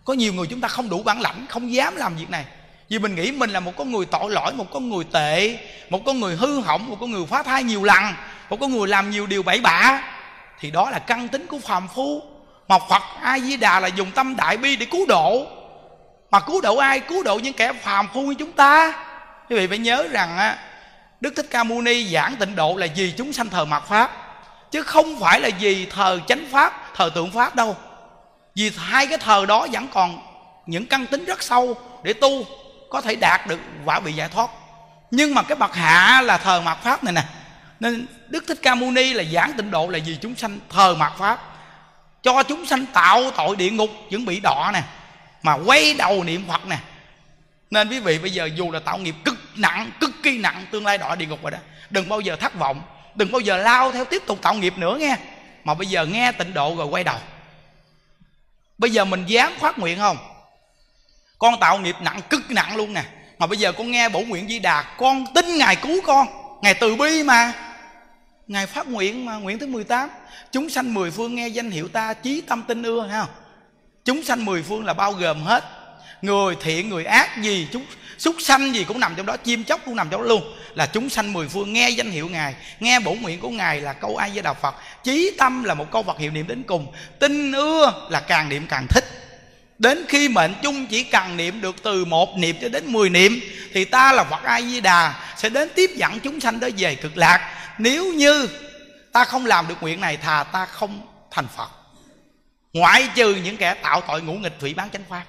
Có 0.05 0.13
nhiều 0.15 0.33
người 0.33 0.47
chúng 0.47 0.61
ta 0.61 0.69
không 0.69 0.89
đủ 0.89 1.03
bản 1.03 1.21
lãnh, 1.21 1.47
không 1.49 1.73
dám 1.73 1.97
làm 1.97 2.17
việc 2.17 2.31
này. 2.31 2.45
Vì 2.89 2.99
mình 2.99 3.15
nghĩ 3.15 3.33
mình 3.33 3.51
là 3.51 3.61
một 3.61 3.73
con 3.77 3.93
người 3.93 4.07
tội 4.07 4.31
lỗi, 4.31 4.53
một 4.53 4.67
con 4.71 4.91
người 4.91 5.05
tệ, 5.13 5.59
một 5.91 6.01
con 6.07 6.21
người 6.21 6.37
hư 6.37 6.61
hỏng, 6.61 6.89
một 6.89 6.97
con 7.01 7.11
người 7.11 7.27
phá 7.27 7.43
thai 7.43 7.63
nhiều 7.63 7.85
lần, 7.85 8.05
một 8.51 8.57
con 8.61 8.73
người 8.73 8.89
làm 8.89 9.11
nhiều 9.11 9.27
điều 9.27 9.43
bậy 9.43 9.61
bạ. 9.61 10.03
Thì 10.61 10.71
đó 10.71 10.91
là 10.91 10.99
căn 10.99 11.29
tính 11.29 11.47
của 11.47 11.59
phàm 11.59 11.89
phu. 11.89 12.23
Mà 12.69 12.79
phật 12.91 13.03
a 13.23 13.39
di 13.39 13.57
đà 13.57 13.81
là 13.81 13.89
dùng 13.89 14.11
tâm 14.11 14.37
đại 14.37 14.57
bi 14.57 14.77
để 14.77 14.87
cứu 14.87 15.07
độ 15.07 15.47
mà 16.31 16.41
cứu 16.41 16.61
độ 16.61 16.77
ai? 16.77 17.01
Cứu 17.01 17.23
độ 17.23 17.39
những 17.39 17.55
kẻ 17.55 17.73
phàm 17.73 18.09
phu 18.15 18.23
như 18.23 18.35
chúng 18.39 18.53
ta. 18.53 18.93
Quý 19.51 19.57
vị 19.57 19.67
phải 19.67 19.79
nhớ 19.79 20.07
rằng 20.11 20.39
á, 20.39 20.59
đức 21.21 21.33
thích 21.37 21.47
ca 21.51 21.65
mâu 21.65 21.83
ni 21.83 22.09
giảng 22.09 22.37
tịnh 22.37 22.57
độ 22.57 22.77
là 22.77 22.87
vì 22.97 23.15
chúng 23.19 23.33
sanh 23.33 23.49
thờ 23.49 23.65
mạt 23.65 23.83
pháp. 23.89 24.11
Chứ 24.71 24.83
không 24.83 25.21
phải 25.21 25.41
là 25.41 25.49
vì 25.61 25.87
thờ 25.87 26.21
chánh 26.29 26.47
pháp, 26.53 26.95
thờ 26.95 27.11
tượng 27.15 27.31
pháp 27.31 27.55
đâu. 27.55 27.77
Vì 28.55 28.73
hai 28.79 29.07
cái 29.07 29.19
thờ 29.19 29.45
đó 29.49 29.67
vẫn 29.73 29.89
còn 29.93 30.21
những 30.67 30.87
căn 30.87 31.07
tính 31.07 31.25
rất 31.25 31.43
sâu 31.43 31.77
để 32.03 32.13
tu, 32.13 32.45
có 32.91 33.01
thể 33.01 33.15
đạt 33.15 33.47
được 33.47 33.59
quả 33.85 34.01
bị 34.01 34.13
giải 34.13 34.29
thoát. 34.29 34.51
Nhưng 35.11 35.35
mà 35.35 35.43
cái 35.43 35.57
bậc 35.57 35.75
hạ 35.75 36.23
là 36.25 36.39
thờ 36.39 36.61
mạt 36.61 36.79
pháp 36.83 37.05
này 37.05 37.13
nè. 37.13 37.23
Nên 37.81 38.07
đức 38.29 38.45
thích 38.49 38.59
ca 38.63 38.75
mâu 38.75 38.91
ni 38.91 39.13
là 39.13 39.25
giảng 39.33 39.53
tịnh 39.53 39.71
độ 39.71 39.89
là 39.89 39.99
vì 40.07 40.19
chúng 40.23 40.37
sanh 40.37 40.59
thờ 40.69 40.95
mạt 40.95 41.13
pháp, 41.19 41.39
cho 42.23 42.43
chúng 42.43 42.67
sanh 42.67 42.87
tạo 42.87 43.31
tội 43.31 43.57
địa 43.57 43.71
ngục 43.71 43.91
chuẩn 44.11 44.25
bị 44.25 44.41
đọa 44.41 44.71
nè 44.73 44.83
mà 45.43 45.55
quay 45.67 45.95
đầu 45.95 46.25
niệm 46.25 46.45
phật 46.49 46.67
nè. 46.67 46.79
Nên 47.71 47.89
quý 47.89 48.01
vị 48.01 48.19
bây 48.19 48.31
giờ 48.31 48.49
dù 48.57 48.71
là 48.71 48.81
tạo 48.81 48.99
nghiệp 48.99 49.15
cực 49.25 49.37
nặng, 49.57 49.91
cực 50.01 50.11
kỳ 50.23 50.39
nặng, 50.39 50.67
tương 50.71 50.87
lai 50.87 50.99
đọa 50.99 51.15
địa 51.15 51.27
ngục 51.27 51.43
rồi 51.43 51.51
đó, 51.51 51.59
đừng 51.91 52.09
bao 52.09 52.21
giờ 52.21 52.37
thất 52.37 52.55
vọng, 52.55 52.83
đừng 53.15 53.33
bao 53.33 53.41
giờ 53.41 53.57
lao 53.57 53.93
theo 53.93 54.05
tiếp 54.05 54.23
tục 54.27 54.39
tạo 54.43 54.55
nghiệp 54.55 54.79
nữa 54.79 54.97
nghe. 55.01 55.17
Mà 55.65 55.75
bây 55.75 55.87
giờ 55.87 56.07
nghe 56.07 56.33
tịnh 56.33 56.55
độ 56.55 56.75
rồi 56.77 56.87
quay 56.87 57.05
đầu. 57.05 57.19
Bây 58.79 58.91
giờ 58.91 59.05
mình 59.05 59.25
dám 59.27 59.53
phát 59.59 59.79
nguyện 59.79 59.99
không? 59.99 60.17
Con 61.39 61.61
tạo 61.61 61.79
nghiệp 61.79 61.97
nặng, 62.01 62.21
cực 62.31 62.51
nặng 62.51 62.77
luôn 62.77 62.95
nè. 62.95 63.05
Mà 63.39 63.47
bây 63.47 63.59
giờ 63.59 63.73
con 63.73 63.91
nghe 63.91 64.09
bổ 64.09 64.21
nguyện 64.21 64.49
di 64.49 64.59
đà, 64.59 64.95
con 64.99 65.25
tin 65.35 65.59
ngài 65.59 65.77
cứu 65.77 66.01
con. 66.05 66.27
Ngài 66.63 66.75
từ 66.75 66.97
bi 66.97 67.23
mà. 67.23 67.53
Ngài 68.47 68.67
phát 68.67 68.87
nguyện 68.87 69.25
mà, 69.25 69.37
nguyện 69.37 69.59
thứ 69.59 69.67
18 69.67 70.11
chúng 70.53 70.71
sanh 70.71 70.95
mười 70.95 71.11
phương 71.11 71.35
nghe 71.35 71.49
danh 71.49 71.71
hiệu 71.71 71.89
ta, 71.89 72.15
chí 72.15 72.41
tâm 72.41 72.63
tin 72.63 72.83
ưa 72.83 73.07
ha 73.07 73.27
chúng 74.09 74.25
sanh 74.25 74.45
mười 74.45 74.63
phương 74.63 74.85
là 74.85 74.95
bao 74.95 75.13
gồm 75.13 75.43
hết. 75.43 75.65
Người 76.23 76.57
thiện, 76.63 76.89
người 76.89 77.05
ác 77.05 77.43
gì, 77.43 77.69
chúng, 77.73 77.85
súc 78.19 78.37
sanh 78.39 78.75
gì 78.75 78.85
cũng 78.85 79.01
nằm 79.01 79.15
trong 79.17 79.27
đó, 79.27 79.37
chim 79.37 79.65
chóc 79.65 79.81
cũng 79.85 79.97
nằm 79.97 80.09
trong 80.11 80.23
đó 80.23 80.29
luôn. 80.29 80.55
Là 80.75 80.87
chúng 80.87 81.11
sanh 81.11 81.33
mười 81.33 81.49
phương, 81.49 81.73
nghe 81.73 81.91
danh 81.91 82.11
hiệu 82.11 82.29
ngài, 82.29 82.55
nghe 82.81 83.01
bổ 83.01 83.13
nguyện 83.15 83.41
của 83.41 83.49
ngài 83.49 83.81
là 83.81 83.93
câu 83.93 84.17
ai 84.17 84.31
với 84.35 84.43
đạo 84.43 84.57
phật. 84.63 84.75
Chí 85.05 85.31
tâm 85.39 85.65
là 85.65 85.75
một 85.75 85.91
câu 85.91 86.03
vật 86.03 86.19
hiệu 86.19 86.31
niệm 86.31 86.47
đến 86.47 86.63
cùng. 86.63 86.87
Tin 87.19 87.53
ưa 87.53 88.09
là 88.11 88.21
càng 88.21 88.49
niệm 88.49 88.67
càng 88.69 88.87
thích. 88.91 89.05
Đến 89.79 90.05
khi 90.09 90.29
mệnh 90.29 90.55
chung 90.63 90.87
chỉ 90.87 91.03
cần 91.03 91.37
niệm 91.37 91.61
được 91.61 91.77
từ 91.83 92.05
một 92.05 92.39
niệm 92.39 92.57
cho 92.61 92.69
đến 92.69 92.93
mười 92.93 93.11
niệm, 93.11 93.41
thì 93.75 93.85
ta 93.85 94.13
là 94.13 94.25
phật 94.25 94.43
ai 94.43 94.63
di 94.63 94.81
đà, 94.81 95.15
sẽ 95.37 95.49
đến 95.49 95.69
tiếp 95.75 95.91
dẫn 95.97 96.21
chúng 96.21 96.41
sanh 96.41 96.61
đó 96.61 96.69
về 96.77 96.95
cực 96.95 97.17
lạc. 97.17 97.55
Nếu 97.79 98.13
như 98.13 98.49
ta 99.13 99.25
không 99.25 99.47
làm 99.47 99.69
được 99.69 99.77
nguyện 99.81 100.01
này, 100.01 100.17
thà 100.17 100.45
ta 100.45 100.67
không 100.67 101.01
thành 101.31 101.47
phật 101.57 101.78
ngoại 102.73 103.09
trừ 103.15 103.35
những 103.35 103.57
kẻ 103.57 103.75
tạo 103.75 104.01
tội 104.01 104.23
ngũ 104.23 104.35
nghịch 104.35 104.61
phỉ 104.61 104.75
bán 104.75 104.91
chánh 104.91 105.05
pháp. 105.09 105.25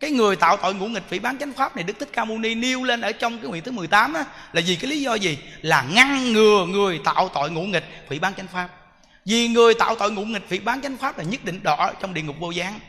Cái 0.00 0.10
người 0.10 0.36
tạo 0.36 0.56
tội 0.56 0.74
ngũ 0.74 0.86
nghịch 0.86 1.08
phỉ 1.08 1.18
bán 1.18 1.38
chánh 1.38 1.52
pháp 1.52 1.76
này, 1.76 1.84
đức 1.84 1.98
thích 2.00 2.08
ca 2.12 2.24
mâu 2.24 2.38
ni 2.38 2.54
nêu 2.54 2.84
lên 2.84 3.00
ở 3.00 3.12
trong 3.12 3.38
cái 3.38 3.50
nguyện 3.50 3.62
thứ 3.62 3.70
18 3.70 4.12
đó 4.12 4.24
là 4.52 4.62
vì 4.66 4.76
cái 4.76 4.90
lý 4.90 5.00
do 5.00 5.14
gì? 5.14 5.38
Là 5.62 5.82
ngăn 5.82 6.32
ngừa 6.32 6.66
người 6.66 7.00
tạo 7.04 7.28
tội 7.34 7.50
ngũ 7.50 7.62
nghịch 7.62 7.84
phỉ 8.08 8.18
bán 8.18 8.34
chánh 8.34 8.46
pháp. 8.46 8.68
Vì 9.24 9.48
người 9.48 9.74
tạo 9.74 9.94
tội 9.94 10.10
ngũ 10.10 10.24
nghịch 10.24 10.48
phỉ 10.48 10.58
bán 10.58 10.82
chánh 10.82 10.96
pháp 10.96 11.18
là 11.18 11.24
nhất 11.24 11.44
định 11.44 11.62
đỏ 11.62 11.92
trong 12.00 12.14
địa 12.14 12.22
ngục 12.22 12.36
vô 12.38 12.50
gián. 12.50 12.80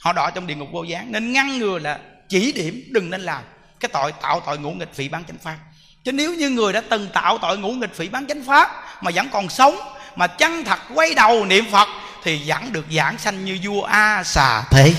Họ 0.00 0.12
đỏ 0.12 0.30
trong 0.30 0.46
địa 0.46 0.54
ngục 0.54 0.68
vô 0.72 0.82
gián. 0.82 1.12
Nên 1.12 1.32
ngăn 1.32 1.58
ngừa 1.58 1.78
là 1.78 1.98
chỉ 2.28 2.52
điểm, 2.52 2.84
đừng 2.90 3.10
nên 3.10 3.20
làm 3.20 3.42
cái 3.80 3.88
tội 3.92 4.12
tạo 4.12 4.40
tội 4.40 4.58
ngũ 4.58 4.70
nghịch 4.70 4.94
phỉ 4.94 5.08
bán 5.08 5.24
chánh 5.24 5.38
pháp. 5.38 5.56
Chứ 6.04 6.12
nếu 6.12 6.34
như 6.34 6.50
người 6.50 6.72
đã 6.72 6.80
từng 6.80 7.08
tạo 7.12 7.38
tội 7.38 7.58
ngũ 7.58 7.72
nghịch 7.72 7.94
phỉ 7.94 8.08
bán 8.08 8.26
chánh 8.26 8.44
pháp 8.44 8.70
mà 9.02 9.10
vẫn 9.14 9.28
còn 9.32 9.48
sống, 9.48 9.76
mà 10.16 10.26
chân 10.26 10.64
thật 10.64 10.78
quay 10.94 11.14
đầu 11.14 11.44
niệm 11.44 11.64
phật 11.72 11.88
thì 12.24 12.42
vẫn 12.46 12.72
được 12.72 12.84
giảng 12.90 13.18
sanh 13.18 13.44
như 13.44 13.58
vua 13.62 13.82
a 13.82 14.24
xà 14.24 14.64
thế? 14.70 14.94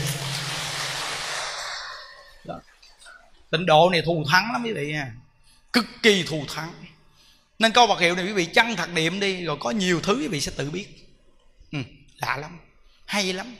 Tịnh 3.52 3.66
độ 3.66 3.90
này 3.90 4.02
thù 4.06 4.26
thắng 4.32 4.52
lắm 4.52 4.64
quý 4.64 4.74
vị 4.74 4.92
nha. 4.92 5.12
Cực 5.74 5.86
kỳ 6.04 6.24
thù 6.24 6.46
thắng. 6.56 6.74
Nên 7.60 7.72
câu 7.72 7.88
bạc 7.88 8.00
hiệu 8.00 8.16
này 8.16 8.26
quý 8.26 8.32
vị 8.32 8.46
chân 8.46 8.76
thật 8.76 8.90
niệm 8.90 9.20
đi 9.20 9.46
rồi 9.46 9.58
có 9.60 9.72
nhiều 9.72 10.02
thứ 10.02 10.16
quý 10.20 10.28
vị 10.28 10.42
sẽ 10.42 10.52
tự 10.58 10.72
biết. 10.72 10.88
Ừ, 11.72 11.78
lạ 12.18 12.38
lắm 12.38 12.60
hay 13.06 13.34
lắm. 13.34 13.56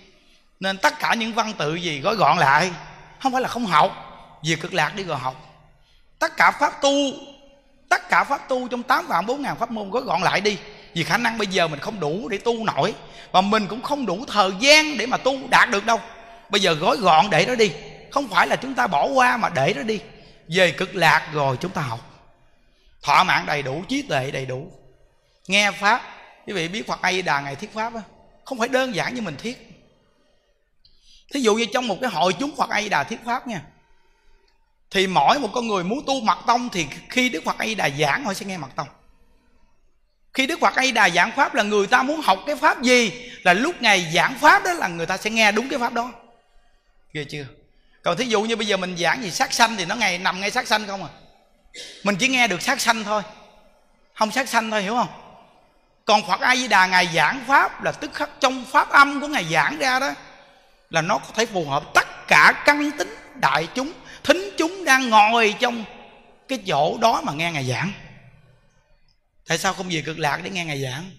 Nên 0.60 0.78
tất 0.78 1.00
cả 1.00 1.14
những 1.14 1.34
văn 1.34 1.54
tự 1.58 1.76
gì 1.76 2.00
gói 2.00 2.16
gọn 2.16 2.38
lại 2.38 2.72
không 3.20 3.32
phải 3.32 3.42
là 3.42 3.48
không 3.48 3.66
học 3.66 3.92
về 4.44 4.56
cực 4.56 4.74
lạc 4.74 4.96
đi 4.96 5.04
rồi 5.04 5.18
học. 5.18 5.66
Tất 6.20 6.38
cả 6.38 6.52
pháp 6.52 6.82
tu 6.82 6.92
tất 7.90 8.10
cả 8.10 8.24
pháp 8.24 8.50
tu 8.50 8.68
trong 8.68 8.84
8 8.84 9.08
vạn 9.08 9.26
4 9.26 9.42
ngàn 9.42 9.58
pháp 9.58 9.72
môn 9.72 9.90
gói 9.90 10.02
gọn 10.02 10.22
lại 10.22 10.42
đi 10.42 10.58
vì 10.96 11.04
khả 11.04 11.18
năng 11.18 11.38
bây 11.38 11.48
giờ 11.48 11.68
mình 11.68 11.80
không 11.80 12.00
đủ 12.00 12.30
để 12.30 12.38
tu 12.38 12.64
nổi, 12.64 12.94
và 13.32 13.42
mình 13.42 13.68
cũng 13.68 13.82
không 13.82 14.06
đủ 14.06 14.26
thời 14.28 14.52
gian 14.60 14.98
để 14.98 15.06
mà 15.06 15.18
tu 15.18 15.48
đạt 15.48 15.70
được 15.70 15.86
đâu. 15.86 16.00
Bây 16.50 16.62
giờ 16.62 16.74
gói 16.74 16.98
gọn 16.98 17.30
để 17.30 17.46
đó 17.46 17.56
đi, 17.56 17.72
không 18.12 18.28
phải 18.28 18.48
là 18.48 18.56
chúng 18.56 18.74
ta 18.74 18.88
bỏ 18.88 19.06
qua 19.06 19.38
mà 19.38 19.50
để 19.50 19.74
đó 19.74 19.82
đi. 19.82 20.00
Về 20.48 20.72
cực 20.72 20.96
lạc 20.96 21.30
rồi 21.34 21.58
chúng 21.62 21.72
ta 21.72 21.82
học. 21.82 22.00
Thỏa 23.04 23.24
mãn 23.24 23.46
đầy 23.46 23.62
đủ, 23.62 23.84
trí 23.88 24.02
tuệ 24.02 24.32
đầy 24.32 24.46
đủ. 24.46 24.72
Nghe 25.48 25.72
pháp, 25.72 26.02
quý 26.48 26.54
vị 26.54 26.68
biết 26.68 26.88
phật 26.88 27.02
a 27.02 27.12
di 27.12 27.22
đà 27.22 27.42
ngày 27.42 27.56
thiết 27.56 27.74
pháp 27.74 27.94
không 28.46 28.60
phải 28.60 28.68
đơn 28.68 28.96
giản 28.96 29.16
như 29.16 29.22
mình 29.22 29.36
thiết 29.36 29.72
thí 31.34 31.40
dụ 31.40 31.56
như 31.56 31.66
trong 31.74 31.88
một 31.88 31.98
cái 32.02 32.10
hội 32.10 32.34
chúng 32.40 32.56
phật 32.56 32.70
a 32.70 32.82
di 32.82 32.90
đà 32.90 33.04
thiết 33.04 33.20
pháp 33.26 33.48
nha, 33.48 33.62
thì 34.92 35.08
mỗi 35.08 35.40
một 35.40 35.50
con 35.54 35.68
người 35.68 35.84
muốn 35.84 36.04
tu 36.08 36.22
mật 36.22 36.38
tông 36.48 36.70
thì 36.70 36.86
khi 37.10 37.30
đức 37.30 37.44
phật 37.46 37.58
a 37.58 37.66
di 37.66 37.76
đà 37.76 37.90
giảng, 37.90 38.26
họ 38.26 38.34
sẽ 38.34 38.46
nghe 38.46 38.58
mật 38.58 38.76
tông 38.76 38.88
khi 40.36 40.48
đức 40.48 40.60
phật 40.60 40.76
a 40.76 40.84
đà 40.96 41.10
giảng 41.10 41.32
pháp 41.32 41.56
là 41.56 41.64
người 41.64 41.88
ta 41.88 42.04
muốn 42.04 42.22
học 42.22 42.40
cái 42.48 42.56
pháp 42.56 42.82
gì, 42.82 43.32
là 43.44 43.54
lúc 43.54 43.82
ngày 43.82 44.12
giảng 44.14 44.40
pháp 44.40 44.64
đó 44.64 44.74
là 44.74 44.88
người 44.88 45.06
ta 45.06 45.18
sẽ 45.18 45.30
nghe 45.30 45.52
đúng 45.52 45.70
cái 45.70 45.80
pháp 45.80 45.94
đó. 45.94 46.12
Ghê 47.14 47.24
chưa? 47.24 47.46
Còn 48.04 48.18
thí 48.18 48.26
dụ 48.26 48.42
như 48.42 48.56
bây 48.56 48.68
giờ 48.68 48.78
mình 48.78 48.98
giảng 48.98 49.24
gì 49.24 49.32
sát 49.32 49.54
sanh 49.54 49.76
thì 49.78 49.86
nó 49.86 49.96
ngày 49.96 50.18
nằm 50.18 50.40
ngay 50.40 50.52
sát 50.52 50.68
sanh 50.68 50.88
không 50.88 51.04
à? 51.04 51.10
Mình 52.04 52.16
chỉ 52.16 52.28
nghe 52.28 52.48
được 52.48 52.62
sát 52.62 52.82
sanh 52.82 53.04
thôi. 53.04 53.22
Không 54.14 54.32
sát 54.32 54.50
sanh 54.50 54.72
thôi, 54.72 54.82
hiểu 54.82 54.96
không? 54.96 55.08
Còn 56.06 56.28
phật 56.28 56.40
a 56.40 56.56
di 56.56 56.68
đà 56.68 56.86
ngài 56.86 57.10
giảng 57.16 57.44
pháp 57.48 57.84
là 57.84 57.92
tức 57.92 58.14
khắc 58.14 58.30
trong 58.40 58.66
pháp 58.72 58.90
âm 58.90 59.22
của 59.22 59.28
ngài 59.28 59.46
giảng 59.52 59.78
ra 59.78 60.00
đó, 60.00 60.10
là 60.90 61.02
nó 61.02 61.18
có 61.18 61.28
thể 61.36 61.46
phù 61.46 61.66
hợp 61.66 61.84
tất 61.94 62.28
cả 62.28 62.64
căn 62.66 62.92
tính 62.92 63.16
đại 63.36 63.68
chúng, 63.76 63.92
thính 64.24 64.50
chúng 64.58 64.86
đang 64.86 65.10
ngồi 65.10 65.56
trong 65.60 65.84
cái 66.48 66.60
chỗ 66.68 66.98
đó 67.02 67.22
mà 67.22 67.34
nghe 67.34 67.52
ngài 67.52 67.64
giảng 67.64 67.92
tại 69.48 69.58
sao 69.58 69.74
không 69.74 69.88
về 69.90 70.02
cực 70.02 70.20
lạc 70.20 70.42
để 70.44 70.50
nghe 70.50 70.66
ngài 70.66 70.82
giảng? 70.82 71.12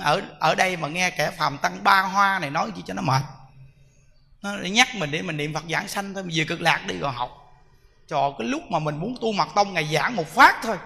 Ở 0.00 0.22
ở 0.40 0.54
đây 0.54 0.76
mà 0.76 0.88
nghe 0.88 1.10
kẻ 1.10 1.30
phàm 1.30 1.58
tăng 1.58 1.84
ba 1.84 2.00
hoa 2.00 2.38
này 2.38 2.50
nói 2.50 2.70
gì 2.76 2.82
cho 2.86 2.94
nó 2.94 3.02
mệt. 3.02 3.22
Nó 4.42 4.56
nhắc 4.56 4.88
mình 4.94 5.10
để 5.10 5.22
mình 5.22 5.36
niệm 5.36 5.54
phật 5.54 5.64
giảng 5.70 5.88
sanh 5.88 6.14
thôi, 6.14 6.24
về 6.34 6.44
cực 6.48 6.60
lạc 6.60 6.84
đi 6.86 6.98
rồi 6.98 7.12
học. 7.12 7.30
Cho 8.08 8.34
cái 8.38 8.48
lúc 8.48 8.62
mà 8.70 8.78
mình 8.78 8.96
muốn 8.96 9.16
tu 9.20 9.32
mật 9.32 9.48
tông 9.54 9.72
ngày 9.72 9.88
giảng 9.92 10.16
một 10.16 10.28
phát 10.28 10.60
thôi, 10.62 10.76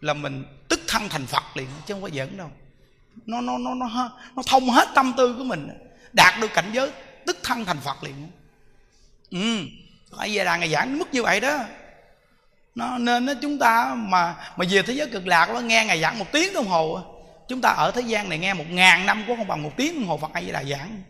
là 0.00 0.14
mình 0.14 0.44
tức 0.68 0.80
thân 0.88 1.08
thành 1.08 1.26
phật 1.26 1.56
liền, 1.56 1.68
chứ 1.86 1.94
không 1.94 2.02
có 2.02 2.10
giỡn 2.14 2.36
đâu. 2.36 2.50
Nó 3.26 3.40
nó 3.40 3.58
nó 3.58 3.74
nó 3.74 4.10
nó 4.36 4.42
thông 4.46 4.70
hết 4.70 4.88
tâm 4.94 5.14
tư 5.16 5.34
của 5.38 5.44
mình, 5.44 5.68
đạt 6.12 6.40
được 6.40 6.54
cảnh 6.54 6.70
giới 6.72 6.92
tức 7.26 7.38
thân 7.42 7.64
thành 7.64 7.80
phật 7.80 8.04
liền. 8.04 8.30
Ừ 9.30 9.66
ai 10.18 10.36
về 10.36 10.44
đàn 10.44 10.60
ngày 10.60 10.68
giảng 10.68 10.98
mức 10.98 11.14
như 11.14 11.22
vậy 11.22 11.40
đó 11.40 11.64
nó 12.78 12.98
nên 12.98 13.26
nó 13.26 13.32
chúng 13.42 13.58
ta 13.58 13.94
mà 13.94 14.34
mà 14.56 14.64
về 14.70 14.82
thế 14.82 14.92
giới 14.92 15.10
cực 15.10 15.26
lạc 15.26 15.50
nó 15.50 15.60
nghe 15.60 15.84
ngày 15.84 16.00
giảng 16.00 16.18
một 16.18 16.32
tiếng 16.32 16.52
đồng 16.52 16.66
hồ 16.66 17.02
chúng 17.48 17.60
ta 17.60 17.70
ở 17.70 17.90
thế 17.90 18.00
gian 18.00 18.28
này 18.28 18.38
nghe 18.38 18.54
một 18.54 18.64
ngàn 18.70 19.06
năm 19.06 19.24
cũng 19.26 19.36
không 19.36 19.46
bằng 19.46 19.62
một 19.62 19.72
tiếng 19.76 19.94
đồng 19.94 20.08
hồ 20.08 20.16
phật 20.18 20.32
ai 20.32 20.44
về 20.44 20.52
đà 20.52 20.64
giảng. 20.64 21.02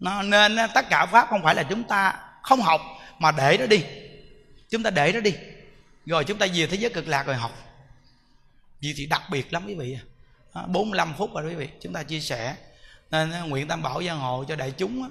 Nó 0.00 0.22
nên 0.22 0.56
tất 0.74 0.88
cả 0.90 1.06
pháp 1.06 1.26
không 1.28 1.42
phải 1.42 1.54
là 1.54 1.62
chúng 1.62 1.84
ta 1.84 2.16
không 2.42 2.60
học, 2.60 2.80
mà 3.18 3.32
để 3.32 3.56
nó 3.60 3.66
đi. 3.66 3.84
Chúng 4.70 4.82
ta 4.82 4.90
để 4.90 5.12
nó 5.12 5.20
đi. 5.20 5.34
Rồi 6.06 6.24
chúng 6.24 6.38
ta 6.38 6.46
về 6.54 6.66
thế 6.66 6.76
giới 6.76 6.90
cực 6.90 7.08
lạc 7.08 7.26
rồi 7.26 7.36
học. 7.36 7.52
Vì 8.80 8.94
thì 8.96 9.06
đặc 9.06 9.22
biệt 9.30 9.52
lắm 9.52 9.62
quý 9.66 9.74
vị 9.74 9.96
à. 10.52 10.62
45 10.66 11.14
phút 11.18 11.34
rồi 11.34 11.44
quý 11.46 11.54
vị, 11.54 11.68
chúng 11.80 11.92
ta 11.92 12.02
chia 12.02 12.20
sẻ. 12.20 12.54
Nên 13.10 13.32
à, 13.32 13.40
nguyện 13.40 13.68
tam 13.68 13.82
bảo 13.82 14.00
gia 14.00 14.12
hộ 14.12 14.44
cho 14.48 14.56
đại 14.56 14.70
chúng 14.70 15.10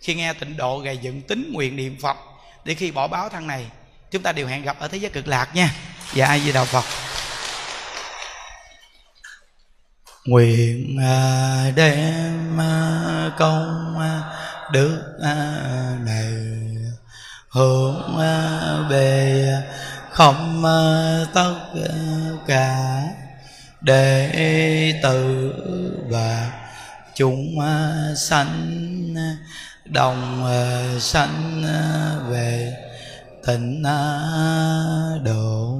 khi 0.00 0.14
nghe 0.14 0.32
tịnh 0.32 0.56
độ 0.56 0.78
gầy 0.78 0.96
dựng 0.96 1.22
tính 1.22 1.50
nguyện 1.52 1.76
niệm 1.76 1.96
phật, 2.00 2.16
để 2.64 2.74
khi 2.74 2.90
bỏ 2.90 3.08
báo 3.08 3.28
thân 3.28 3.46
này 3.46 3.66
chúng 4.12 4.22
ta 4.22 4.32
đều 4.32 4.46
hẹn 4.46 4.62
gặp 4.62 4.76
ở 4.78 4.88
thế 4.88 4.98
giới 4.98 5.10
cực 5.10 5.28
lạc 5.28 5.54
nha. 5.54 5.74
Và 6.14 6.26
ai 6.26 6.40
di 6.40 6.52
đạo 6.52 6.64
phật? 6.64 6.84
Nguyện 10.24 10.98
à, 11.02 11.70
đem 11.76 12.60
à, 12.60 13.30
công 13.38 13.98
à, 14.00 14.20
đức 14.72 15.02
này 16.04 16.32
hướng 17.48 18.18
về 18.88 19.44
không 20.10 20.62
tất 21.34 21.54
cả 22.46 23.02
đệ 23.80 25.00
tử 25.02 25.52
và 26.10 26.50
chúng 27.14 27.58
sanh, 28.16 29.14
đồng 29.84 30.48
sanh 31.00 31.62
về 32.30 32.81
tịnh 33.46 33.82
độ 35.24 35.78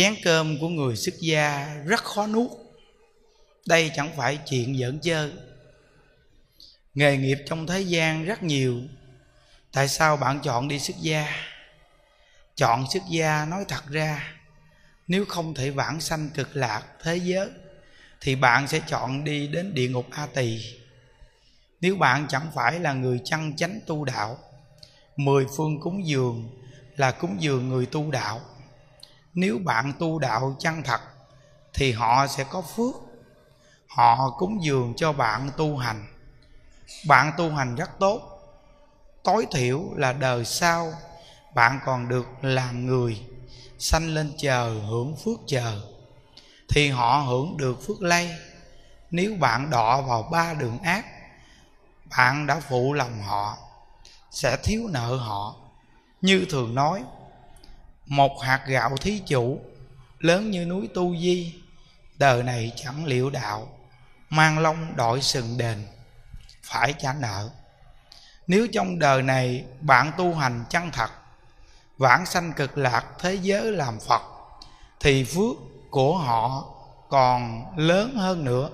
chén 0.00 0.14
cơm 0.22 0.58
của 0.60 0.68
người 0.68 0.96
xuất 0.96 1.14
gia 1.20 1.74
rất 1.86 2.04
khó 2.04 2.26
nuốt. 2.26 2.50
Đây 3.66 3.90
chẳng 3.94 4.10
phải 4.16 4.38
chuyện 4.48 4.78
giỡn 4.78 4.98
chơi. 5.02 5.32
Nghề 6.94 7.16
nghiệp 7.16 7.38
trong 7.46 7.66
thế 7.66 7.80
gian 7.80 8.24
rất 8.24 8.42
nhiều. 8.42 8.80
Tại 9.72 9.88
sao 9.88 10.16
bạn 10.16 10.40
chọn 10.42 10.68
đi 10.68 10.78
xuất 10.78 10.96
gia? 11.00 11.26
Chọn 12.56 12.86
xuất 12.92 13.02
gia 13.10 13.44
nói 13.44 13.64
thật 13.68 13.82
ra, 13.88 14.34
nếu 15.08 15.24
không 15.24 15.54
thể 15.54 15.70
vãng 15.70 16.00
sanh 16.00 16.30
cực 16.34 16.56
lạc 16.56 16.82
thế 17.02 17.16
giới, 17.16 17.48
thì 18.20 18.36
bạn 18.36 18.68
sẽ 18.68 18.80
chọn 18.86 19.24
đi 19.24 19.46
đến 19.46 19.74
địa 19.74 19.88
ngục 19.88 20.06
a 20.10 20.26
tỳ. 20.26 20.76
Nếu 21.80 21.96
bạn 21.96 22.26
chẳng 22.28 22.50
phải 22.54 22.80
là 22.80 22.92
người 22.92 23.20
chăn 23.24 23.56
chánh 23.56 23.80
tu 23.86 24.04
đạo, 24.04 24.38
mười 25.16 25.46
phương 25.56 25.80
cúng 25.80 26.06
dường 26.06 26.50
là 26.96 27.10
cúng 27.10 27.36
dường 27.40 27.68
người 27.68 27.86
tu 27.86 28.10
đạo 28.10 28.40
nếu 29.34 29.58
bạn 29.64 29.92
tu 29.98 30.18
đạo 30.18 30.56
chân 30.58 30.82
thật, 30.82 31.00
thì 31.74 31.92
họ 31.92 32.26
sẽ 32.26 32.44
có 32.44 32.62
phước. 32.62 32.94
Họ 33.88 34.30
cúng 34.38 34.64
dường 34.64 34.94
cho 34.96 35.12
bạn 35.12 35.50
tu 35.56 35.76
hành. 35.76 36.06
Bạn 37.08 37.32
tu 37.36 37.50
hành 37.50 37.74
rất 37.74 37.90
tốt. 37.98 38.22
Tối 39.22 39.46
thiểu 39.52 39.84
là 39.96 40.12
đời 40.12 40.44
sau, 40.44 40.92
bạn 41.54 41.80
còn 41.84 42.08
được 42.08 42.26
làm 42.42 42.86
người 42.86 43.26
sanh 43.78 44.14
lên 44.14 44.32
chờ 44.38 44.80
hưởng 44.88 45.16
phước 45.16 45.38
chờ. 45.46 45.80
Thì 46.68 46.88
họ 46.88 47.24
hưởng 47.26 47.56
được 47.56 47.86
phước 47.86 48.02
lây. 48.02 48.30
Nếu 49.10 49.36
bạn 49.40 49.70
đọ 49.70 50.02
vào 50.02 50.22
ba 50.22 50.54
đường 50.54 50.78
ác, 50.78 51.04
bạn 52.16 52.46
đã 52.46 52.60
phụ 52.68 52.92
lòng 52.92 53.22
họ, 53.22 53.56
sẽ 54.30 54.56
thiếu 54.62 54.88
nợ 54.88 55.16
họ. 55.16 55.54
Như 56.20 56.46
thường 56.50 56.74
nói 56.74 57.04
một 58.10 58.42
hạt 58.42 58.62
gạo 58.66 58.96
thí 58.96 59.18
chủ, 59.26 59.60
lớn 60.18 60.50
như 60.50 60.64
núi 60.64 60.88
tu 60.94 61.16
di. 61.16 61.54
Đời 62.18 62.42
này 62.42 62.72
chẳng 62.76 63.04
liệu 63.04 63.30
đạo, 63.30 63.68
mang 64.30 64.58
long 64.58 64.96
đội 64.96 65.22
sừng 65.22 65.58
đền, 65.58 65.86
phải 66.62 66.94
trả 66.98 67.12
nợ. 67.12 67.50
Nếu 68.46 68.66
trong 68.72 68.98
đời 68.98 69.22
này 69.22 69.64
bạn 69.80 70.12
tu 70.16 70.34
hành 70.34 70.64
chân 70.70 70.90
thật, 70.90 71.10
vãng 71.98 72.26
sanh 72.26 72.52
cực 72.52 72.78
lạc 72.78 73.04
thế 73.18 73.34
giới 73.34 73.72
làm 73.72 73.98
phật, 74.00 74.22
thì 75.00 75.24
phước 75.24 75.56
của 75.90 76.18
họ 76.18 76.64
còn 77.08 77.64
lớn 77.76 78.14
hơn 78.16 78.44
nữa. 78.44 78.70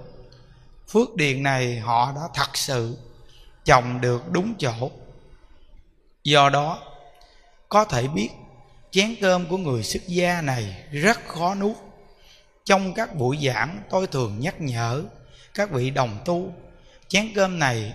Phước 0.89 1.15
điền 1.17 1.43
này 1.43 1.79
họ 1.79 2.13
đã 2.13 2.23
thật 2.35 2.57
sự 2.57 2.99
trồng 3.65 4.01
được 4.01 4.33
đúng 4.33 4.55
chỗ. 4.59 4.91
Do 6.25 6.51
đó, 6.51 6.79
có 7.69 7.85
thể 7.85 8.09
biết 8.09 8.31
chén 8.97 9.15
cơm 9.21 9.47
của 9.47 9.57
người 9.57 9.83
xuất 9.83 10.09
gia 10.09 10.43
này 10.43 10.85
rất 10.93 11.29
khó 11.29 11.55
nuốt. 11.55 11.77
Trong 12.65 12.95
các 12.95 13.15
buổi 13.15 13.39
giảng, 13.47 13.83
tôi 13.91 14.07
thường 14.07 14.41
nhắc 14.41 14.61
nhở 14.61 15.05
các 15.55 15.71
vị 15.71 15.91
đồng 15.91 16.19
tu, 16.25 16.55
chén 17.09 17.29
cơm 17.35 17.59
này 17.59 17.93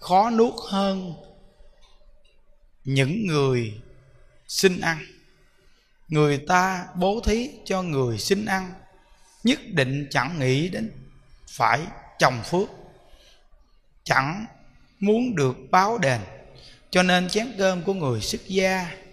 khó 0.00 0.30
nuốt 0.30 0.54
hơn 0.68 1.14
những 2.84 3.26
người 3.26 3.80
xin 4.48 4.80
ăn. 4.80 5.06
Người 6.08 6.38
ta 6.38 6.86
bố 6.94 7.20
thí 7.24 7.50
cho 7.64 7.82
người 7.82 8.18
xin 8.18 8.44
ăn, 8.44 8.72
nhất 9.44 9.60
định 9.68 10.06
chẳng 10.10 10.38
nghĩ 10.40 10.68
đến 10.68 10.90
phải 11.48 11.80
trồng 12.18 12.42
phước, 12.44 12.68
chẳng 14.04 14.46
muốn 15.00 15.34
được 15.36 15.56
báo 15.70 15.98
đền. 15.98 16.20
Cho 16.90 17.02
nên 17.02 17.28
chén 17.28 17.52
cơm 17.58 17.82
của 17.82 17.94
người 17.94 18.20
xuất 18.20 18.40
gia 18.46 19.03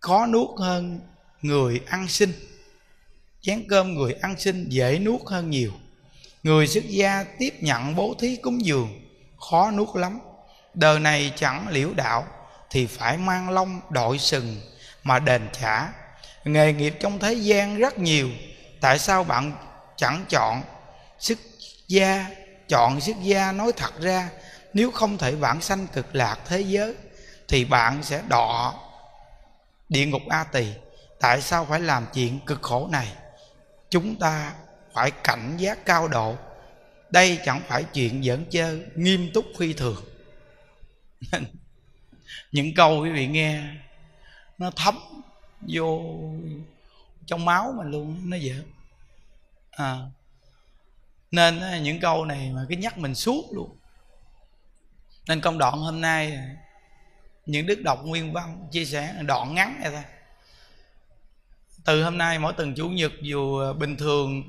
khó 0.00 0.26
nuốt 0.26 0.48
hơn 0.58 1.00
người 1.42 1.80
ăn 1.86 2.08
xin. 2.08 2.32
Chén 3.40 3.64
cơm 3.68 3.94
người 3.94 4.12
ăn 4.12 4.34
xin 4.38 4.68
dễ 4.68 4.98
nuốt 4.98 5.20
hơn 5.26 5.50
nhiều. 5.50 5.72
Người 6.42 6.66
xuất 6.66 6.84
gia 6.88 7.24
tiếp 7.38 7.54
nhận 7.60 7.94
bố 7.94 8.14
thí 8.18 8.36
cúng 8.36 8.64
dường, 8.64 9.00
khó 9.50 9.70
nuốt 9.70 9.96
lắm. 9.96 10.20
Đời 10.74 11.00
này 11.00 11.32
chẳng 11.36 11.68
liễu 11.68 11.94
đạo, 11.94 12.26
thì 12.70 12.86
phải 12.86 13.16
mang 13.16 13.50
lông 13.50 13.80
đội 13.90 14.18
sừng 14.18 14.60
mà 15.02 15.18
đền 15.18 15.48
trả 15.60 15.88
nghề 16.44 16.72
nghiệp 16.72 16.94
trong 17.00 17.18
thế 17.18 17.32
gian 17.34 17.78
rất 17.78 17.98
nhiều, 17.98 18.28
tại 18.80 18.98
sao 18.98 19.24
bạn 19.24 19.52
chẳng 19.96 20.24
chọn 20.28 20.62
xuất 21.18 21.38
gia, 21.88 22.26
chọn 22.68 23.00
xuất 23.00 23.16
gia 23.22 23.52
nói 23.52 23.72
thật 23.76 24.00
ra, 24.00 24.28
nếu 24.74 24.90
không 24.90 25.18
thể 25.18 25.34
vãng 25.34 25.60
sanh 25.60 25.86
cực 25.86 26.14
lạc 26.14 26.38
thế 26.46 26.60
giới, 26.60 26.94
thì 27.48 27.64
bạn 27.64 28.02
sẽ 28.02 28.22
đọ 28.28 28.74
địa 29.88 30.06
ngục 30.06 30.22
a 30.28 30.44
tỳ 30.44 30.66
tại 31.20 31.40
sao 31.40 31.64
phải 31.64 31.80
làm 31.80 32.06
chuyện 32.14 32.40
cực 32.46 32.62
khổ 32.62 32.88
này? 32.92 33.12
Chúng 33.90 34.16
ta 34.16 34.54
phải 34.92 35.10
cảnh 35.10 35.56
giác 35.56 35.84
cao 35.84 36.08
độ. 36.08 36.36
Đây 37.10 37.38
chẳng 37.44 37.60
phải 37.68 37.84
chuyện 37.84 38.22
giỡn 38.22 38.44
chơi 38.50 38.82
nghiêm 38.94 39.30
túc 39.34 39.44
phi 39.58 39.72
thường. 39.72 40.04
Những 42.52 42.74
câu 42.74 43.00
quý 43.02 43.10
vị 43.10 43.26
nghe 43.26 43.62
nó 44.58 44.70
thấm 44.76 44.98
vô 45.68 46.02
trong 47.26 47.44
máu 47.44 47.74
mình 47.76 47.90
luôn 47.90 48.30
nó 48.30 48.36
dễ 48.36 48.54
à, 49.70 49.98
nên 51.30 51.60
à, 51.60 51.78
những 51.78 52.00
câu 52.00 52.24
này 52.24 52.50
mà 52.54 52.66
cái 52.68 52.78
nhắc 52.78 52.98
mình 52.98 53.14
suốt 53.14 53.44
luôn. 53.52 53.76
Nên 55.28 55.40
công 55.40 55.58
đoạn 55.58 55.78
hôm 55.78 56.00
nay 56.00 56.38
những 57.48 57.66
đức 57.66 57.82
đọc 57.82 58.04
nguyên 58.04 58.32
văn 58.32 58.68
chia 58.70 58.84
sẻ 58.84 59.14
đoạn 59.26 59.54
ngắn 59.54 59.80
này 59.80 59.90
thôi. 59.90 60.02
Từ 61.84 62.02
hôm 62.02 62.18
nay 62.18 62.38
mỗi 62.38 62.52
tuần 62.52 62.74
chủ 62.74 62.88
nhật 62.88 63.12
dù 63.22 63.72
bình 63.72 63.96
thường, 63.96 64.42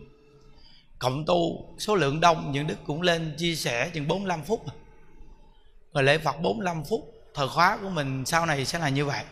cộng 0.99 1.25
tu, 1.25 1.69
số 1.79 1.95
lượng 1.95 2.19
đông, 2.19 2.51
những 2.51 2.67
đức 2.67 2.77
cũng 2.85 3.01
lên 3.01 3.35
chia 3.37 3.55
sẻ 3.55 3.89
chừng 3.93 4.07
45 4.07 4.43
phút. 4.43 4.65
Rồi 5.93 6.03
lễ 6.03 6.17
Phật 6.17 6.41
45 6.41 6.83
phút, 6.83 7.13
thời 7.33 7.47
khóa 7.47 7.77
của 7.81 7.89
mình 7.89 8.25
sau 8.25 8.45
này 8.45 8.65
sẽ 8.65 8.79
là 8.79 8.89
như 8.89 9.05
vậy. 9.05 9.23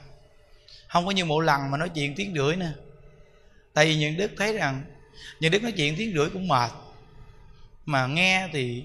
Không 0.88 1.06
có 1.06 1.12
như 1.12 1.26
mỗi 1.26 1.46
lần 1.46 1.72
mà 1.72 1.78
nói 1.78 1.90
chuyện 1.90 2.16
tiếng 2.16 2.34
rưỡi 2.36 2.56
nữa. 2.56 2.74
Tại 3.74 3.86
vì 3.86 3.98
những 3.98 4.18
đức 4.18 4.32
thấy 4.38 4.54
rằng, 4.54 4.82
những 5.40 5.52
đức 5.52 5.64
nói 5.64 5.72
chuyện 5.72 5.96
tiếng 5.98 6.14
rưỡi 6.16 6.30
cũng 6.30 6.48
mệt. 6.48 6.72
Mà 7.86 8.08
nghe 8.08 8.50
thì, 8.54 8.84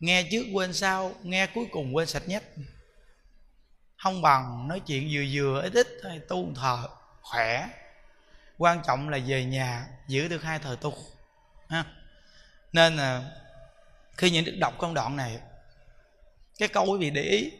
nghe 0.00 0.22
trước 0.30 0.46
quên 0.52 0.72
sau, 0.72 1.14
nghe 1.22 1.46
cuối 1.46 1.66
cùng 1.70 1.96
quên 1.96 2.06
sạch 2.08 2.28
nhất 2.28 2.44
không 4.02 4.22
bằng 4.22 4.68
nói 4.68 4.80
chuyện 4.80 5.08
vừa 5.12 5.22
vừa, 5.32 5.62
ít 5.62 5.72
ít 5.74 5.86
hay 6.04 6.18
tu 6.18 6.48
thờ 6.56 6.88
khỏe. 7.20 7.68
Quan 8.58 8.82
trọng 8.86 9.08
là 9.08 9.18
về 9.26 9.44
nhà, 9.44 9.86
giữ 10.08 10.28
được 10.28 10.42
hai 10.42 10.58
thời 10.58 10.76
tu, 10.76 10.94
ha. 11.68 11.84
Nên 12.72 12.96
là 12.96 13.30
khi 14.16 14.30
những 14.30 14.44
đức 14.44 14.56
đọc 14.60 14.74
con 14.78 14.94
đoạn 14.94 15.16
này, 15.16 15.38
cái 16.58 16.68
câu 16.68 16.86
quý 16.86 16.98
vị 16.98 17.10
để 17.10 17.22
ý, 17.22 17.52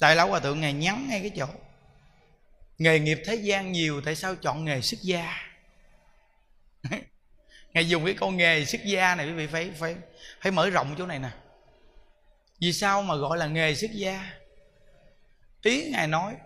đại 0.00 0.16
lão 0.16 0.28
hòa 0.28 0.40
thượng 0.40 0.60
ngài 0.60 0.72
nhắn 0.72 1.06
ngay 1.08 1.20
cái 1.20 1.30
chỗ. 1.36 1.46
Nghề 2.78 2.98
nghiệp 2.98 3.22
thế 3.26 3.34
gian 3.34 3.72
nhiều, 3.72 4.00
tại 4.00 4.16
sao 4.16 4.34
chọn 4.34 4.64
nghề 4.64 4.80
xuất 4.80 5.00
gia? 5.02 5.32
Ngài 7.72 7.88
dùng 7.88 8.04
cái 8.04 8.14
câu 8.14 8.30
nghề 8.30 8.64
xuất 8.64 8.84
gia 8.84 9.14
này 9.14 9.26
quý 9.26 9.32
vị 9.32 9.46
phải 9.46 9.70
phải 9.78 9.96
phải 10.40 10.52
mở 10.52 10.70
rộng 10.70 10.94
chỗ 10.98 11.06
này 11.06 11.18
nè. 11.18 11.30
Vì 12.60 12.72
sao 12.72 13.02
mà 13.02 13.16
gọi 13.16 13.38
là 13.38 13.46
nghề 13.46 13.74
xuất 13.74 13.90
gia? 13.90 14.43
Ý 15.64 15.90
ngài 15.90 16.06
nói, 16.06 16.36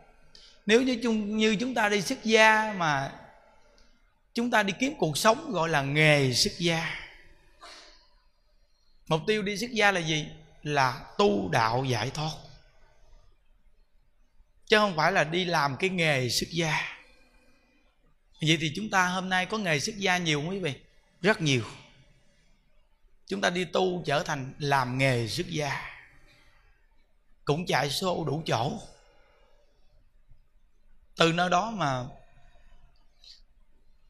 nếu 0.67 0.83
như 0.83 1.01
chúng 1.03 1.37
như 1.37 1.57
chúng 1.61 1.75
ta 1.75 1.89
đi 1.89 2.03
xuất 2.03 2.25
gia 2.25 2.75
mà 2.77 3.13
chúng 4.35 4.51
ta 4.51 4.63
đi 4.63 4.73
kiếm 4.81 4.95
cuộc 4.99 5.19
sống 5.19 5.53
gọi 5.53 5.69
là 5.69 5.83
nghề 5.83 6.33
xuất 6.33 6.59
gia, 6.59 6.95
mục 9.09 9.21
tiêu 9.27 9.43
đi 9.43 9.57
xuất 9.57 9.71
gia 9.71 9.93
là 9.93 10.01
gì? 10.01 10.29
Là 10.63 11.05
tu 11.19 11.49
đạo 11.49 11.85
giải 11.85 12.11
thoát. 12.11 12.31
Chứ 14.67 14.79
không 14.79 14.97
phải 14.97 15.13
là 15.13 15.25
đi 15.25 15.45
làm 15.45 15.77
cái 15.77 15.91
nghề 15.91 16.29
xuất 16.29 16.51
gia. 16.51 16.99
Vậy 18.41 18.59
thì 18.61 18.73
chúng 18.77 18.91
ta 18.91 19.07
hôm 19.07 19.29
nay 19.29 19.47
có 19.47 19.59
nghề 19.59 19.81
xuất 19.81 19.97
gia 19.99 20.19
nhiều 20.19 20.41
không 20.41 20.51
quý 20.51 20.59
vị? 20.59 20.75
Rất 21.23 21.41
nhiều. 21.41 21.65
Chúng 23.27 23.41
ta 23.41 23.51
đi 23.51 23.65
tu 23.65 24.03
trở 24.07 24.23
thành 24.23 24.53
làm 24.59 24.99
nghề 24.99 25.29
xuất 25.29 25.49
gia. 25.49 25.81
Cũng 27.45 27.67
chạy 27.67 27.91
xô 27.91 28.25
đủ 28.25 28.43
chỗ 28.47 28.81
từ 31.19 31.33
nơi 31.33 31.51
đó 31.51 31.71
mà 31.71 32.05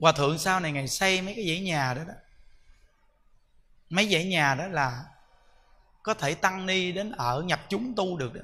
hòa 0.00 0.12
thượng 0.12 0.38
sau 0.38 0.60
này 0.60 0.72
ngày 0.72 0.88
xây 0.88 1.22
mấy 1.22 1.34
cái 1.34 1.48
dãy 1.48 1.60
nhà 1.60 1.94
đó 1.94 2.04
đó. 2.04 2.14
Mấy 3.90 4.08
dãy 4.08 4.24
nhà 4.24 4.54
đó 4.54 4.66
là 4.66 5.04
có 6.02 6.14
thể 6.14 6.34
tăng 6.34 6.66
ni 6.66 6.92
đến 6.92 7.12
ở, 7.12 7.42
nhập 7.42 7.60
chúng 7.68 7.94
tu 7.94 8.16
được 8.16 8.34
đó. 8.34 8.40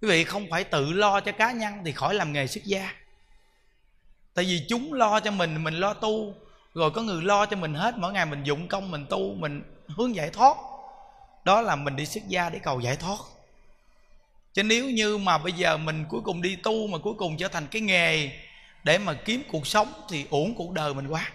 Quý 0.00 0.08
vị 0.08 0.24
không 0.24 0.46
phải 0.50 0.64
tự 0.64 0.92
lo 0.92 1.20
cho 1.20 1.32
cá 1.32 1.52
nhân 1.52 1.74
thì 1.84 1.92
khỏi 1.92 2.14
làm 2.14 2.32
nghề 2.32 2.46
xuất 2.46 2.64
gia. 2.64 2.94
Tại 4.34 4.44
vì 4.44 4.66
chúng 4.68 4.92
lo 4.92 5.20
cho 5.20 5.30
mình 5.30 5.64
mình 5.64 5.74
lo 5.74 5.94
tu. 5.94 6.34
Rồi 6.74 6.90
có 6.90 7.02
người 7.02 7.22
lo 7.22 7.46
cho 7.46 7.56
mình 7.56 7.74
hết, 7.74 7.98
mỗi 7.98 8.12
ngày 8.12 8.26
mình 8.26 8.44
dụng 8.44 8.68
công, 8.68 8.90
mình 8.90 9.06
tu, 9.10 9.34
mình 9.34 9.62
hướng 9.88 10.14
giải 10.14 10.30
thoát. 10.30 10.56
Đó 11.44 11.60
là 11.60 11.76
mình 11.76 11.96
đi 11.96 12.06
xuất 12.06 12.28
gia 12.28 12.50
để 12.50 12.58
cầu 12.58 12.80
giải 12.80 12.96
thoát 12.96 13.18
chứ 14.52 14.62
nếu 14.62 14.90
như 14.90 15.18
mà 15.18 15.38
bây 15.38 15.52
giờ 15.52 15.76
mình 15.76 16.04
cuối 16.08 16.20
cùng 16.24 16.42
đi 16.42 16.56
tu 16.56 16.86
mà 16.86 16.98
cuối 16.98 17.14
cùng 17.18 17.36
trở 17.36 17.48
thành 17.48 17.66
cái 17.66 17.82
nghề 17.82 18.30
để 18.84 18.98
mà 18.98 19.14
kiếm 19.14 19.42
cuộc 19.52 19.66
sống 19.66 19.92
thì 20.10 20.26
uổng 20.30 20.54
cuộc 20.54 20.72
đời 20.72 20.94
mình 20.94 21.06
quá. 21.06 21.30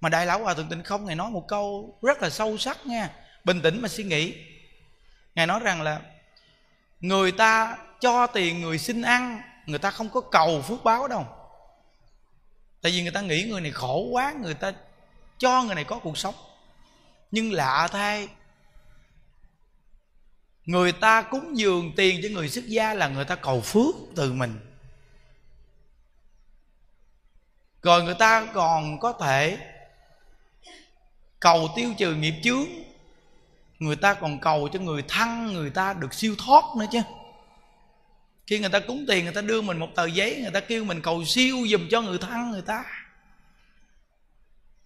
Mà 0.00 0.08
đại 0.08 0.26
lão 0.26 0.42
hòa 0.42 0.54
thượng 0.54 0.68
tịnh 0.68 0.82
không 0.82 1.04
ngài 1.04 1.16
nói 1.16 1.30
một 1.30 1.44
câu 1.48 1.94
rất 2.02 2.22
là 2.22 2.30
sâu 2.30 2.58
sắc 2.58 2.86
nha, 2.86 3.10
bình 3.44 3.60
tĩnh 3.60 3.82
mà 3.82 3.88
suy 3.88 4.04
nghĩ. 4.04 4.34
Ngài 5.34 5.46
nói 5.46 5.60
rằng 5.60 5.82
là 5.82 6.00
người 7.00 7.32
ta 7.32 7.78
cho 8.00 8.26
tiền 8.26 8.60
người 8.60 8.78
xin 8.78 9.02
ăn, 9.02 9.42
người 9.66 9.78
ta 9.78 9.90
không 9.90 10.08
có 10.08 10.20
cầu 10.20 10.62
phước 10.62 10.84
báo 10.84 11.08
đâu. 11.08 11.26
Tại 12.82 12.92
vì 12.92 13.02
người 13.02 13.10
ta 13.10 13.20
nghĩ 13.20 13.42
người 13.42 13.60
này 13.60 13.72
khổ 13.72 14.08
quá, 14.10 14.34
người 14.42 14.54
ta 14.54 14.72
cho 15.38 15.62
người 15.62 15.74
này 15.74 15.84
có 15.84 15.98
cuộc 15.98 16.18
sống. 16.18 16.34
Nhưng 17.30 17.52
lạ 17.52 17.88
thay 17.92 18.28
người 20.68 20.92
ta 20.92 21.22
cúng 21.22 21.58
dường 21.58 21.92
tiền 21.96 22.20
cho 22.22 22.28
người 22.28 22.48
xuất 22.48 22.66
gia 22.66 22.94
là 22.94 23.08
người 23.08 23.24
ta 23.24 23.34
cầu 23.34 23.60
phước 23.60 23.94
từ 24.16 24.32
mình. 24.32 24.60
Rồi 27.82 28.02
người 28.02 28.14
ta 28.14 28.46
còn 28.54 29.00
có 29.00 29.12
thể 29.12 29.58
cầu 31.40 31.68
tiêu 31.76 31.94
trừ 31.98 32.14
nghiệp 32.14 32.34
chướng. 32.42 32.66
Người 33.78 33.96
ta 33.96 34.14
còn 34.14 34.40
cầu 34.40 34.68
cho 34.72 34.80
người 34.80 35.02
thân, 35.08 35.52
người 35.52 35.70
ta 35.70 35.92
được 35.92 36.14
siêu 36.14 36.34
thoát 36.38 36.64
nữa 36.78 36.86
chứ. 36.92 37.00
Khi 38.46 38.58
người 38.58 38.70
ta 38.70 38.80
cúng 38.80 39.04
tiền, 39.08 39.24
người 39.24 39.34
ta 39.34 39.40
đưa 39.40 39.60
mình 39.60 39.78
một 39.78 39.88
tờ 39.94 40.06
giấy, 40.06 40.40
người 40.42 40.50
ta 40.50 40.60
kêu 40.60 40.84
mình 40.84 41.02
cầu 41.02 41.24
siêu 41.24 41.56
dùm 41.70 41.88
cho 41.90 42.02
người 42.02 42.18
thân, 42.18 42.50
người 42.50 42.62
ta. 42.62 42.84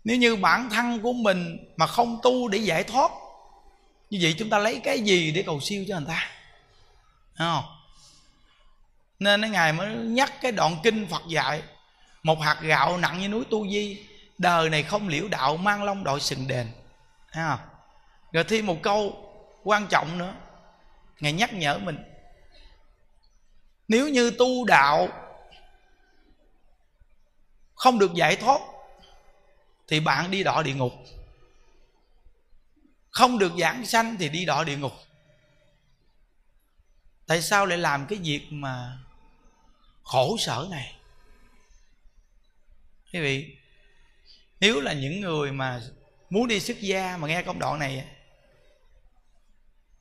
Nếu 0.05 0.17
như 0.17 0.37
bản 0.37 0.71
thân 0.71 1.01
của 1.01 1.13
mình 1.13 1.73
mà 1.77 1.87
không 1.87 2.21
tu 2.23 2.49
để 2.49 2.59
giải 2.59 2.85
thoát 2.85 3.11
như 4.13 4.19
vậy 4.23 4.35
chúng 4.39 4.51
ta 4.51 4.59
lấy 4.59 4.81
cái 4.85 5.01
gì 5.01 5.33
để 5.33 5.43
cầu 5.43 5.61
siêu 5.61 5.85
cho 5.89 5.97
người 5.99 6.09
ta? 6.09 6.31
Thấy 7.37 7.49
không? 7.49 7.65
Nên 9.19 9.41
cái 9.41 9.51
ngài 9.51 9.73
mới 9.73 9.97
nhắc 9.97 10.33
cái 10.41 10.53
đoạn 10.53 10.77
kinh 10.83 11.07
phật 11.07 11.23
dạy, 11.29 11.63
một 12.23 12.41
hạt 12.41 12.59
gạo 12.63 12.99
nặng 12.99 13.21
như 13.21 13.29
núi 13.29 13.45
tu 13.51 13.69
di, 13.69 14.07
đời 14.39 14.71
này 14.71 14.83
không 14.83 15.09
liễu 15.09 15.29
đạo, 15.29 15.57
mang 15.57 15.85
long 15.85 16.05
đội 16.05 16.21
sừng 16.21 16.47
đền. 16.47 16.67
Thấy 17.33 17.45
không? 17.49 17.59
rồi 18.33 18.45
thêm 18.45 18.67
một 18.67 18.77
câu 18.83 19.29
quan 19.65 19.87
trọng 19.91 20.19
nữa. 20.19 20.35
Ngài 21.21 21.33
nhắc 21.33 21.55
nhở 21.55 21.79
mình, 21.79 21.99
nếu 23.89 24.09
như 24.09 24.31
tu 24.31 24.65
đạo 24.65 25.09
không 27.75 27.99
được 27.99 28.15
giải 28.15 28.37
thoát, 28.37 28.61
thì 29.89 30.01
bạn 30.01 30.31
đi 30.31 30.43
đọa 30.43 30.63
địa 30.63 30.75
ngục 30.75 30.93
không 33.13 33.39
được 33.39 33.53
giảng 33.59 33.87
sanh 33.87 34.17
thì 34.19 34.29
đi 34.29 34.45
đọa 34.45 34.65
địa 34.65 34.77
ngục. 34.77 34.93
Tại 37.27 37.43
sao 37.43 37.67
lại 37.67 37.79
làm 37.79 38.07
cái 38.07 38.19
việc 38.19 38.47
mà 38.51 38.99
khổ 40.03 40.37
sở 40.39 40.67
này? 40.71 40.97
Quý 43.13 43.21
vị, 43.21 43.57
nếu 44.61 44.81
là 44.81 44.93
những 44.93 45.21
người 45.21 45.53
mà 45.53 45.81
muốn 46.31 46.49
đi 46.49 46.61
xuất 46.61 46.81
gia 46.81 47.17
mà 47.17 47.29
nghe 47.29 47.43
công 47.43 47.59
đoạn 47.59 47.79
này 47.79 48.05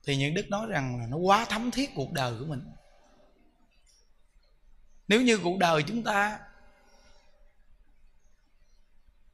thì 0.04 0.16
những 0.16 0.34
đức 0.34 0.50
nói 0.50 0.68
rằng 0.70 1.00
là 1.00 1.06
nó 1.10 1.18
quá 1.18 1.46
thấm 1.50 1.72
thiết 1.72 1.90
cuộc 1.96 2.12
đời 2.12 2.34
của 2.40 2.46
mình. 2.46 2.72
Nếu 5.08 5.22
như 5.22 5.38
cuộc 5.38 5.58
đời 5.58 5.84
chúng 5.84 6.04
ta 6.04 6.40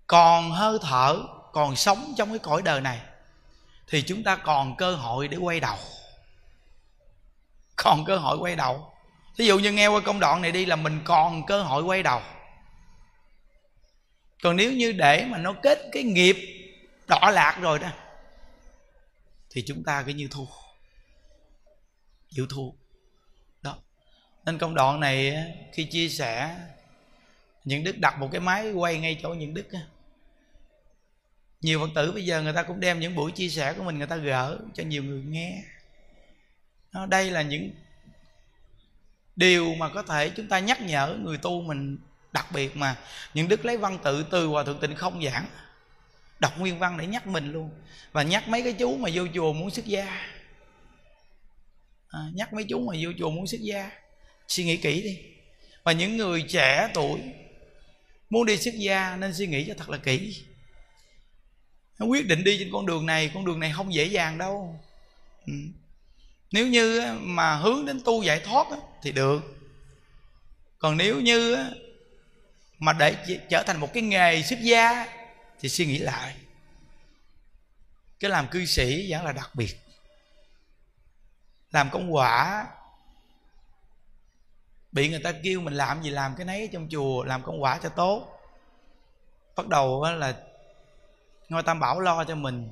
còn 0.07 0.51
hơi 0.51 0.77
thở, 0.81 1.23
còn 1.53 1.75
sống 1.75 2.13
trong 2.17 2.29
cái 2.29 2.39
cõi 2.39 2.61
đời 2.61 2.81
này 2.81 3.01
thì 3.87 4.01
chúng 4.01 4.23
ta 4.23 4.35
còn 4.35 4.75
cơ 4.77 4.95
hội 4.95 5.27
để 5.27 5.37
quay 5.37 5.59
đầu. 5.59 5.77
Còn 7.75 8.05
cơ 8.05 8.17
hội 8.17 8.37
quay 8.37 8.55
đầu. 8.55 8.93
Ví 9.37 9.45
dụ 9.45 9.59
như 9.59 9.71
nghe 9.71 9.87
qua 9.87 10.01
công 10.05 10.19
đoạn 10.19 10.41
này 10.41 10.51
đi 10.51 10.65
là 10.65 10.75
mình 10.75 11.01
còn 11.05 11.45
cơ 11.45 11.63
hội 11.63 11.83
quay 11.83 12.03
đầu. 12.03 12.21
Còn 14.43 14.55
nếu 14.55 14.73
như 14.73 14.91
để 14.91 15.25
mà 15.25 15.37
nó 15.37 15.53
kết 15.63 15.79
cái 15.91 16.03
nghiệp 16.03 16.35
đỏ 17.07 17.31
lạc 17.33 17.57
rồi 17.61 17.79
đó, 17.79 17.89
thì 19.49 19.63
chúng 19.67 19.83
ta 19.83 20.03
cứ 20.03 20.13
như 20.13 20.27
thua. 20.31 20.45
Chịu 22.29 22.47
thua. 22.49 22.69
Đó. 23.61 23.77
Nên 24.45 24.57
công 24.57 24.75
đoạn 24.75 24.99
này 24.99 25.35
khi 25.73 25.85
chia 25.85 26.09
sẻ, 26.09 26.55
những 27.63 27.83
đức 27.83 27.97
đặt 27.97 28.19
một 28.19 28.29
cái 28.31 28.41
máy 28.41 28.71
quay 28.71 28.99
ngay 28.99 29.19
chỗ 29.23 29.29
những 29.29 29.53
đức 29.53 29.67
nhiều 31.61 31.79
phật 31.79 31.89
tử 31.95 32.11
bây 32.11 32.25
giờ 32.25 32.41
người 32.41 32.53
ta 32.53 32.63
cũng 32.63 32.79
đem 32.79 32.99
những 32.99 33.15
buổi 33.15 33.31
chia 33.31 33.49
sẻ 33.49 33.73
của 33.73 33.83
mình 33.83 33.97
người 33.97 34.07
ta 34.07 34.15
gỡ 34.15 34.59
cho 34.73 34.83
nhiều 34.83 35.03
người 35.03 35.23
nghe. 35.23 35.63
Đó, 36.91 37.05
đây 37.05 37.31
là 37.31 37.41
những 37.41 37.71
điều 39.35 39.75
mà 39.75 39.89
có 39.89 40.03
thể 40.03 40.29
chúng 40.29 40.47
ta 40.47 40.59
nhắc 40.59 40.81
nhở 40.81 41.17
người 41.21 41.37
tu 41.37 41.61
mình 41.61 41.97
đặc 42.33 42.45
biệt 42.53 42.75
mà 42.75 42.95
những 43.33 43.47
đức 43.47 43.65
lấy 43.65 43.77
văn 43.77 43.99
tự 44.03 44.25
từ 44.31 44.45
hòa 44.45 44.63
thượng 44.63 44.79
tịnh 44.79 44.95
không 44.95 45.23
giảng. 45.23 45.45
Đọc 46.39 46.59
nguyên 46.59 46.79
văn 46.79 46.97
để 46.97 47.07
nhắc 47.07 47.27
mình 47.27 47.51
luôn. 47.51 47.69
Và 48.11 48.23
nhắc 48.23 48.47
mấy 48.47 48.63
cái 48.63 48.73
chú 48.73 48.97
mà 48.97 49.09
vô 49.13 49.27
chùa 49.33 49.53
muốn 49.53 49.69
xuất 49.69 49.85
gia. 49.85 50.05
À, 52.07 52.19
nhắc 52.33 52.53
mấy 52.53 52.63
chú 52.63 52.79
mà 52.79 52.97
vô 53.03 53.09
chùa 53.19 53.29
muốn 53.29 53.47
xuất 53.47 53.61
gia. 53.61 53.91
Suy 54.47 54.63
nghĩ 54.63 54.77
kỹ 54.77 55.01
đi. 55.01 55.19
Và 55.83 55.91
những 55.91 56.17
người 56.17 56.41
trẻ 56.41 56.89
tuổi 56.93 57.21
muốn 58.29 58.45
đi 58.45 58.57
xuất 58.57 58.73
gia 58.73 59.15
nên 59.15 59.33
suy 59.33 59.47
nghĩ 59.47 59.65
cho 59.67 59.73
thật 59.77 59.89
là 59.89 59.97
kỹ 59.97 60.43
nó 61.99 62.05
quyết 62.05 62.27
định 62.27 62.43
đi 62.43 62.57
trên 62.59 62.69
con 62.71 62.85
đường 62.85 63.05
này, 63.05 63.31
con 63.33 63.45
đường 63.45 63.59
này 63.59 63.71
không 63.75 63.93
dễ 63.93 64.05
dàng 64.05 64.37
đâu. 64.37 64.79
Ừ. 65.45 65.53
nếu 66.51 66.67
như 66.67 67.13
mà 67.21 67.55
hướng 67.55 67.85
đến 67.85 68.01
tu 68.05 68.23
giải 68.23 68.39
thoát 68.39 68.67
thì 69.01 69.11
được. 69.11 69.57
Còn 70.79 70.97
nếu 70.97 71.21
như 71.21 71.57
mà 72.79 72.93
để 72.93 73.39
trở 73.49 73.63
thành 73.63 73.79
một 73.79 73.93
cái 73.93 74.03
nghề 74.03 74.43
xuất 74.43 74.59
gia 74.61 75.07
thì 75.59 75.69
suy 75.69 75.85
nghĩ 75.85 75.97
lại. 75.97 76.35
Cái 78.19 78.31
làm 78.31 78.47
cư 78.47 78.65
sĩ 78.65 79.11
vẫn 79.11 79.25
là 79.25 79.31
đặc 79.31 79.55
biệt. 79.55 79.77
Làm 81.71 81.89
công 81.89 82.15
quả, 82.15 82.65
bị 84.91 85.09
người 85.09 85.19
ta 85.19 85.33
kêu 85.43 85.61
mình 85.61 85.73
làm 85.73 86.03
gì 86.03 86.09
làm 86.09 86.35
cái 86.35 86.45
nấy 86.45 86.69
trong 86.73 86.87
chùa, 86.89 87.23
làm 87.23 87.43
công 87.43 87.63
quả 87.63 87.79
cho 87.83 87.89
tốt. 87.89 88.39
Bắt 89.55 89.67
đầu 89.67 90.03
là 90.03 90.33
ngôi 91.49 91.63
tam 91.63 91.79
bảo 91.79 91.99
lo 91.99 92.23
cho 92.23 92.35
mình. 92.35 92.71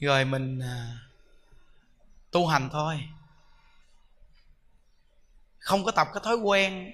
Rồi 0.00 0.24
mình 0.24 0.60
à, 0.60 0.98
tu 2.30 2.46
hành 2.46 2.68
thôi. 2.72 3.08
Không 5.58 5.84
có 5.84 5.90
tập 5.90 6.08
cái 6.14 6.22
thói 6.24 6.36
quen 6.36 6.92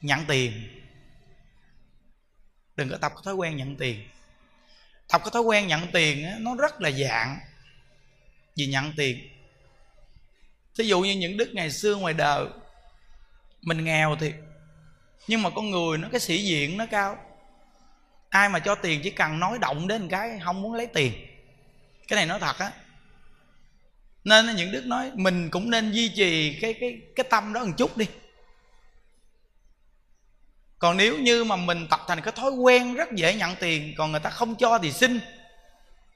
nhận 0.00 0.24
tiền. 0.26 0.80
Đừng 2.76 2.88
có 2.90 2.96
tập 2.96 3.12
cái 3.14 3.22
thói 3.24 3.34
quen 3.34 3.56
nhận 3.56 3.76
tiền. 3.76 4.08
Tập 5.08 5.20
cái 5.24 5.30
thói 5.32 5.42
quen 5.42 5.66
nhận 5.66 5.92
tiền 5.92 6.26
nó 6.38 6.54
rất 6.54 6.80
là 6.80 6.90
dạng 6.90 7.40
vì 8.56 8.66
nhận 8.66 8.92
tiền. 8.96 9.28
Thí 10.78 10.84
dụ 10.84 11.00
như 11.00 11.12
những 11.12 11.36
đức 11.36 11.50
ngày 11.52 11.70
xưa 11.70 11.96
ngoài 11.96 12.14
đời 12.14 12.46
mình 13.62 13.84
nghèo 13.84 14.16
thì 14.20 14.32
nhưng 15.28 15.42
mà 15.42 15.50
con 15.50 15.70
người 15.70 15.98
nó 15.98 16.08
cái 16.12 16.20
sĩ 16.20 16.44
diện 16.44 16.76
nó 16.76 16.86
cao 16.90 17.29
ai 18.30 18.48
mà 18.48 18.58
cho 18.58 18.74
tiền 18.74 19.00
chỉ 19.04 19.10
cần 19.10 19.40
nói 19.40 19.58
động 19.58 19.88
đến 19.88 20.08
cái 20.08 20.40
không 20.44 20.62
muốn 20.62 20.74
lấy 20.74 20.86
tiền. 20.86 21.12
Cái 22.08 22.16
này 22.16 22.26
nói 22.26 22.40
thật 22.40 22.58
á. 22.58 22.72
Nên 24.24 24.56
những 24.56 24.72
đức 24.72 24.86
nói 24.86 25.10
mình 25.14 25.50
cũng 25.50 25.70
nên 25.70 25.92
duy 25.92 26.08
trì 26.08 26.58
cái 26.60 26.74
cái 26.80 27.00
cái 27.16 27.26
tâm 27.30 27.52
đó 27.52 27.64
một 27.64 27.72
chút 27.76 27.96
đi. 27.96 28.06
Còn 30.78 30.96
nếu 30.96 31.18
như 31.18 31.44
mà 31.44 31.56
mình 31.56 31.86
tập 31.90 32.00
thành 32.08 32.20
cái 32.20 32.32
thói 32.36 32.50
quen 32.50 32.94
rất 32.94 33.12
dễ 33.12 33.34
nhận 33.34 33.56
tiền, 33.60 33.94
còn 33.96 34.10
người 34.10 34.20
ta 34.20 34.30
không 34.30 34.56
cho 34.56 34.78
thì 34.78 34.92
xin. 34.92 35.20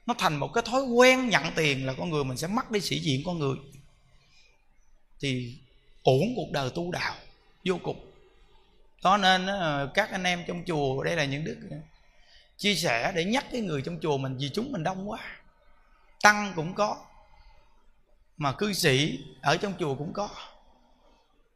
Nó 0.05 0.13
thành 0.17 0.35
một 0.35 0.53
cái 0.53 0.63
thói 0.67 0.83
quen 0.83 1.29
nhận 1.29 1.43
tiền 1.55 1.85
là 1.85 1.93
con 1.93 2.09
người 2.09 2.23
mình 2.23 2.37
sẽ 2.37 2.47
mất 2.47 2.71
đi 2.71 2.81
sĩ 2.81 2.99
diện 2.99 3.21
con 3.25 3.39
người. 3.39 3.55
Thì 5.19 5.57
uổng 6.03 6.33
cuộc 6.35 6.51
đời 6.51 6.69
tu 6.75 6.91
đạo, 6.91 7.15
vô 7.65 7.79
cùng. 7.83 8.11
Đó 9.03 9.17
nên 9.17 9.47
các 9.93 10.11
anh 10.11 10.23
em 10.23 10.43
trong 10.47 10.63
chùa, 10.65 11.03
đây 11.03 11.15
là 11.15 11.25
những 11.25 11.43
đức 11.43 11.57
chia 12.57 12.75
sẻ 12.75 13.11
để 13.15 13.25
nhắc 13.25 13.45
cái 13.51 13.61
người 13.61 13.81
trong 13.81 13.99
chùa 14.01 14.17
mình 14.17 14.37
vì 14.37 14.49
chúng 14.49 14.71
mình 14.71 14.83
đông 14.83 15.09
quá. 15.09 15.19
Tăng 16.21 16.53
cũng 16.55 16.73
có, 16.73 16.97
mà 18.37 18.51
cư 18.51 18.73
sĩ 18.73 19.19
ở 19.41 19.57
trong 19.57 19.73
chùa 19.79 19.95
cũng 19.95 20.13
có. 20.13 20.29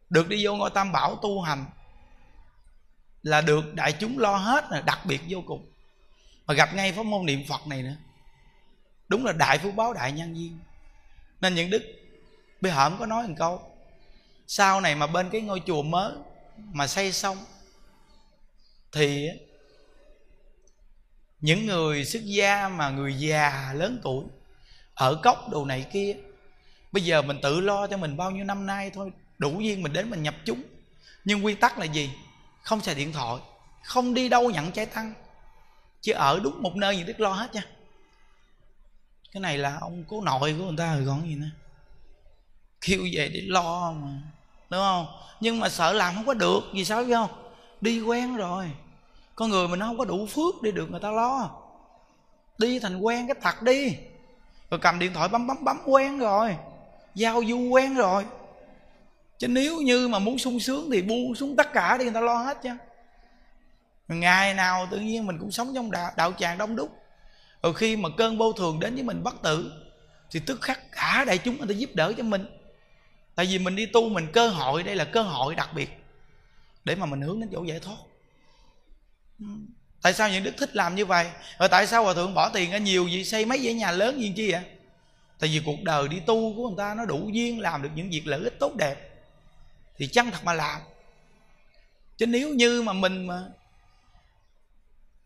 Được 0.09 0.27
đi 0.27 0.45
vô 0.45 0.55
ngôi 0.55 0.69
tam 0.69 0.91
bảo 0.91 1.15
tu 1.15 1.41
hành 1.41 1.65
là 3.23 3.41
được 3.41 3.73
đại 3.73 3.91
chúng 3.91 4.19
lo 4.19 4.35
hết 4.35 4.65
là 4.71 4.81
đặc 4.81 4.99
biệt 5.05 5.21
vô 5.29 5.43
cùng. 5.45 5.71
Mà 6.45 6.53
gặp 6.53 6.73
ngay 6.73 6.91
pháp 6.91 7.03
môn 7.03 7.25
niệm 7.25 7.43
phật 7.49 7.67
này 7.67 7.83
nữa, 7.83 7.95
đúng 9.07 9.25
là 9.25 9.31
đại 9.31 9.57
phú 9.57 9.71
báo 9.71 9.93
đại 9.93 10.11
nhân 10.11 10.33
viên. 10.33 10.59
Nên 11.41 11.55
những 11.55 11.69
đức 11.69 11.83
bây 12.61 12.71
hởm 12.71 12.97
có 12.99 13.05
nói 13.05 13.27
một 13.27 13.33
câu, 13.37 13.75
sau 14.47 14.81
này 14.81 14.95
mà 14.95 15.07
bên 15.07 15.29
cái 15.29 15.41
ngôi 15.41 15.61
chùa 15.65 15.81
mới 15.81 16.13
mà 16.57 16.87
xây 16.87 17.11
xong 17.11 17.37
thì 18.91 19.29
những 21.41 21.65
người 21.65 22.05
xuất 22.05 22.25
gia 22.25 22.67
mà 22.67 22.89
người 22.89 23.13
già 23.13 23.73
lớn 23.75 23.99
tuổi, 24.03 24.25
ở 24.93 25.15
cốc 25.15 25.49
đồ 25.49 25.65
này 25.65 25.85
kia, 25.93 26.15
bây 26.91 27.03
giờ 27.03 27.21
mình 27.21 27.39
tự 27.41 27.59
lo 27.59 27.87
cho 27.87 27.97
mình 27.97 28.17
bao 28.17 28.31
nhiêu 28.31 28.43
năm 28.43 28.65
nay 28.65 28.91
thôi, 28.93 29.11
đủ 29.37 29.59
duyên 29.59 29.83
mình 29.83 29.93
đến 29.93 30.09
mình 30.09 30.23
nhập 30.23 30.35
chúng. 30.45 30.61
Nhưng 31.25 31.45
quy 31.45 31.55
tắc 31.55 31.77
là 31.79 31.85
gì? 31.85 32.09
Không 32.61 32.81
xài 32.81 32.95
điện 32.95 33.13
thoại, 33.13 33.41
không 33.83 34.13
đi 34.13 34.29
đâu 34.29 34.49
nhận 34.49 34.71
trái 34.71 34.85
tăng 34.85 35.13
chứ 36.01 36.13
ở 36.13 36.39
đúng 36.43 36.61
một 36.61 36.75
nơi 36.75 36.97
gì 36.97 37.03
đức 37.03 37.19
lo 37.19 37.31
hết 37.31 37.53
nha. 37.53 37.63
Cái 39.31 39.41
này 39.41 39.57
là 39.57 39.77
ông 39.81 40.03
cố 40.07 40.21
nội 40.21 40.55
của 40.57 40.65
người 40.65 40.77
ta 40.77 40.95
rồi 40.95 41.03
còn 41.07 41.29
gì 41.29 41.35
nữa. 41.35 41.49
Kêu 42.81 42.99
về 43.13 43.29
để 43.33 43.41
lo 43.47 43.91
mà, 43.91 44.07
đúng 44.69 44.79
không? 44.79 45.07
Nhưng 45.39 45.59
mà 45.59 45.69
sợ 45.69 45.93
làm 45.93 46.15
không 46.15 46.25
có 46.25 46.33
được, 46.33 46.59
vì 46.73 46.85
sao 46.85 47.03
biết 47.03 47.13
không? 47.13 47.51
Đi 47.81 48.01
quen 48.01 48.35
rồi 48.35 48.71
con 49.39 49.49
người 49.49 49.67
mình 49.67 49.79
không 49.79 49.97
có 49.97 50.05
đủ 50.05 50.25
phước 50.25 50.61
để 50.61 50.71
được 50.71 50.91
người 50.91 50.99
ta 50.99 51.11
lo. 51.11 51.51
Đi 52.57 52.79
thành 52.79 53.01
quen 53.01 53.27
cái 53.27 53.35
thật 53.41 53.61
đi. 53.61 53.95
Rồi 54.69 54.79
cầm 54.79 54.99
điện 54.99 55.13
thoại 55.13 55.29
bấm 55.29 55.47
bấm 55.47 55.63
bấm 55.63 55.77
quen 55.85 56.19
rồi. 56.19 56.55
Giao 57.15 57.41
du 57.47 57.59
quen 57.69 57.95
rồi. 57.95 58.25
Chứ 59.37 59.47
nếu 59.47 59.81
như 59.81 60.07
mà 60.07 60.19
muốn 60.19 60.37
sung 60.37 60.59
sướng 60.59 60.89
thì 60.91 61.01
buông 61.01 61.35
xuống 61.35 61.55
tất 61.55 61.73
cả 61.73 61.97
đi 61.97 62.05
người 62.05 62.13
ta 62.13 62.21
lo 62.21 62.37
hết 62.37 62.57
chứ. 62.63 62.69
Ngày 64.07 64.53
nào 64.53 64.87
tự 64.91 64.99
nhiên 64.99 65.27
mình 65.27 65.37
cũng 65.39 65.51
sống 65.51 65.71
trong 65.75 65.91
đạo, 65.91 66.11
đạo 66.17 66.33
tràng 66.37 66.57
đông 66.57 66.75
đúc. 66.75 66.89
Rồi 67.63 67.73
khi 67.73 67.95
mà 67.95 68.09
cơn 68.17 68.37
vô 68.37 68.53
thường 68.53 68.79
đến 68.79 68.95
với 68.95 69.03
mình 69.03 69.23
bất 69.23 69.41
tử 69.41 69.71
thì 70.31 70.39
tức 70.39 70.61
khắc 70.61 70.91
cả 70.91 71.23
đại 71.27 71.37
chúng 71.37 71.57
người 71.57 71.67
ta 71.67 71.73
giúp 71.73 71.89
đỡ 71.93 72.13
cho 72.17 72.23
mình. 72.23 72.45
Tại 73.35 73.45
vì 73.45 73.59
mình 73.59 73.75
đi 73.75 73.85
tu 73.85 74.09
mình 74.09 74.27
cơ 74.33 74.47
hội 74.47 74.83
đây 74.83 74.95
là 74.95 75.05
cơ 75.05 75.21
hội 75.21 75.55
đặc 75.55 75.69
biệt 75.75 75.89
để 76.83 76.95
mà 76.95 77.05
mình 77.05 77.21
hướng 77.21 77.39
đến 77.39 77.49
chỗ 77.53 77.63
giải 77.63 77.79
thoát. 77.79 77.97
Ừ. 79.39 79.45
tại 80.01 80.13
sao 80.13 80.29
những 80.29 80.43
đức 80.43 80.53
thích 80.57 80.75
làm 80.75 80.95
như 80.95 81.05
vậy? 81.05 81.31
Rồi 81.59 81.69
tại 81.69 81.87
sao 81.87 82.03
hòa 82.03 82.13
thượng 82.13 82.33
bỏ 82.33 82.49
tiền 82.49 82.71
ra 82.71 82.77
nhiều 82.77 83.07
gì 83.07 83.23
xây 83.23 83.45
mấy 83.45 83.59
dãy 83.63 83.73
nhà 83.73 83.91
lớn 83.91 84.21
gì 84.21 84.33
chi 84.35 84.51
vậy 84.51 84.61
tại 85.39 85.49
vì 85.49 85.61
cuộc 85.65 85.83
đời 85.83 86.07
đi 86.07 86.19
tu 86.19 86.55
của 86.55 86.67
người 86.69 86.77
ta 86.77 86.93
nó 86.93 87.05
đủ 87.05 87.29
duyên 87.33 87.59
làm 87.59 87.81
được 87.81 87.89
những 87.95 88.09
việc 88.09 88.27
lợi 88.27 88.43
ích 88.43 88.59
tốt 88.59 88.75
đẹp. 88.75 88.95
Thì 89.97 90.07
chân 90.07 90.31
thật 90.31 90.39
mà 90.43 90.53
làm? 90.53 90.81
Chứ 92.17 92.25
nếu 92.25 92.49
như 92.49 92.81
mà 92.81 92.93
mình 92.93 93.27
mà 93.27 93.43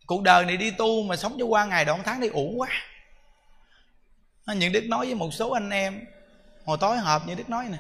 cuộc 0.06 0.24
đời 0.24 0.46
này 0.46 0.58
đi 0.58 0.72
tu 0.72 1.04
mà 1.04 1.16
sống 1.16 1.36
cho 1.40 1.46
qua 1.46 1.66
ngày 1.66 1.86
đoạn 1.86 2.02
tháng 2.06 2.20
đi 2.20 2.28
uổng 2.28 2.60
quá. 2.60 2.70
Những 4.56 4.72
đức 4.72 4.84
nói 4.88 5.06
với 5.06 5.16
một 5.16 5.34
số 5.34 5.52
anh 5.52 5.70
em 5.70 6.06
hồi 6.66 6.78
tối 6.82 6.98
họp 6.98 7.28
như 7.28 7.36
đức 7.36 7.50
nói 7.50 7.66
nè. 7.72 7.78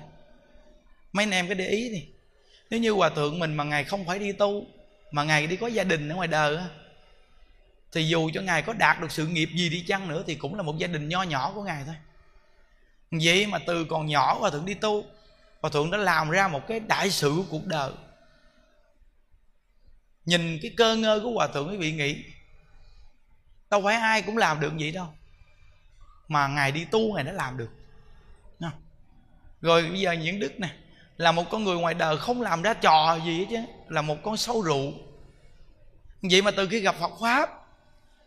Mấy 1.12 1.24
anh 1.24 1.32
em 1.32 1.48
cứ 1.48 1.54
để 1.54 1.68
ý 1.68 1.90
đi. 1.90 2.06
Nếu 2.70 2.80
như 2.80 2.92
hòa 2.92 3.10
thượng 3.10 3.40
mình 3.40 3.54
mà 3.54 3.64
ngày 3.64 3.84
không 3.84 4.06
phải 4.06 4.20
đi 4.20 4.32
tu 4.32 4.66
mà 5.14 5.24
ngài 5.24 5.47
đi 5.47 5.55
có 5.55 5.68
gia 5.68 5.84
đình 5.84 6.09
ở 6.09 6.16
ngoài 6.16 6.28
đời 6.28 6.57
thì 7.91 8.07
dù 8.07 8.30
cho 8.34 8.41
ngài 8.41 8.61
có 8.61 8.74
đạt 8.74 9.01
được 9.01 9.11
sự 9.11 9.28
nghiệp 9.28 9.49
gì 9.55 9.70
đi 9.70 9.84
chăng 9.88 10.07
nữa 10.07 10.24
thì 10.28 10.36
cũng 10.36 10.55
là 10.55 10.64
một 10.64 10.78
gia 10.78 10.88
đình 10.88 11.09
nho 11.09 11.24
nhỏ 11.24 11.51
của 11.55 11.64
ngài 11.64 11.84
thôi. 11.86 11.95
Vậy 13.11 13.47
mà 13.47 13.59
từ 13.68 13.86
còn 13.86 14.05
nhỏ 14.05 14.38
hòa 14.39 14.49
thượng 14.49 14.66
đi 14.66 14.74
tu, 14.74 15.05
hòa 15.61 15.72
thượng 15.74 15.91
đã 15.91 15.97
làm 15.97 16.30
ra 16.30 16.47
một 16.47 16.68
cái 16.68 16.80
đại 16.80 17.11
sự 17.11 17.34
của 17.38 17.43
cuộc 17.49 17.66
đời. 17.66 17.91
Nhìn 20.26 20.59
cái 20.61 20.74
cơ 20.78 20.95
ngơ 20.95 21.20
của 21.24 21.32
hòa 21.32 21.47
thượng 21.47 21.70
quý 21.70 21.78
vị 21.78 21.91
nghĩ, 21.91 22.24
đâu 23.70 23.82
phải 23.84 23.95
ai 23.95 24.22
cũng 24.22 24.38
làm 24.38 24.59
được 24.59 24.74
vậy 24.80 24.91
đâu. 24.91 25.07
Mà 26.28 26.47
ngài 26.47 26.72
đi 26.72 26.86
tu 26.86 27.14
ngài 27.14 27.24
đã 27.24 27.32
làm 27.32 27.57
được. 27.57 27.70
Rồi 29.61 29.89
bây 29.89 29.99
giờ 29.99 30.11
những 30.11 30.39
đức 30.39 30.59
nè 30.59 30.70
là 31.18 31.32
một 31.32 31.43
con 31.49 31.64
người 31.64 31.78
ngoài 31.78 31.93
đời 31.93 32.18
không 32.18 32.41
làm 32.41 32.61
ra 32.61 32.74
trò 32.74 33.20
gì 33.26 33.39
hết 33.39 33.45
chứ. 33.49 33.57
Là 33.88 34.01
một 34.01 34.16
con 34.24 34.38
sâu 34.38 34.61
rượu. 34.61 34.91
Vậy 36.22 36.41
mà 36.41 36.51
từ 36.51 36.68
khi 36.68 36.80
gặp 36.80 36.95
phật 36.99 37.11
pháp, 37.22 37.49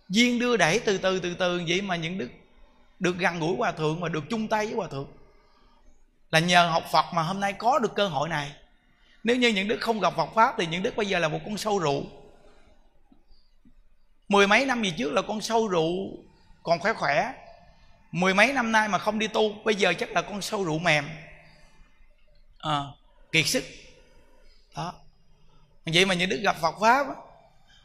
duyên 0.09 0.39
đưa 0.39 0.57
đẩy 0.57 0.79
từ 0.79 0.99
từ 0.99 1.21
từ 1.21 1.35
từ, 1.35 1.63
vậy 1.69 1.83
mà 1.83 1.97
những 1.97 2.19
đức 2.19 2.29
được 2.99 3.19
gần 3.19 3.41
gũi 3.41 3.57
hòa 3.57 3.73
thượng 3.73 4.01
và 4.01 4.09
được 4.09 4.25
chung 4.31 4.49
tay 4.49 4.67
với 4.67 4.75
hòa 4.75 4.89
thượng. 4.89 5.07
Là 6.31 6.39
nhờ 6.39 6.67
học 6.67 6.85
phật 6.93 7.05
mà 7.15 7.23
hôm 7.23 7.41
nay 7.41 7.53
có 7.53 7.79
được 7.79 7.95
cơ 7.95 8.09
hội 8.09 8.29
này. 8.29 8.53
Nếu 9.25 9.37
như 9.37 9.49
những 9.49 9.69
đức 9.69 9.79
không 9.81 10.01
gặp 10.01 10.13
phật 10.17 10.29
pháp 10.35 10.55
thì 10.59 10.67
những 10.67 10.83
đức 10.83 10.97
bây 10.97 11.07
giờ 11.07 11.19
là 11.19 11.29
một 11.29 11.41
con 11.45 11.57
sâu 11.57 11.79
rượu. 11.79 12.03
Mười 14.29 14.47
mấy 14.47 14.67
năm 14.67 14.83
gì 14.83 14.95
trước 14.99 15.13
là 15.13 15.23
con 15.23 15.41
sâu 15.41 15.69
rượu 15.69 15.95
còn 16.63 16.79
khỏe 16.79 16.93
khỏe. 16.93 17.33
Mười 18.13 18.35
mấy 18.35 18.53
năm 18.53 18.73
nay 18.73 18.89
mà 18.89 18.99
không 18.99 19.19
đi 19.19 19.29
tu, 19.29 19.53
bây 19.65 19.75
giờ 19.75 19.95
chắc 19.99 20.11
là 20.11 20.23
con 20.23 20.43
sâu 20.43 20.65
rượu 20.65 20.79
mềm 20.79 21.05
à, 22.67 22.85
kiệt 23.33 23.47
sức. 23.47 23.65
Đó. 24.77 24.95
Vậy 25.87 26.05
mà 26.05 26.15
những 26.15 26.29
đức 26.29 26.41
gặp 26.43 26.57
phật 26.61 26.75
pháp 26.81 27.07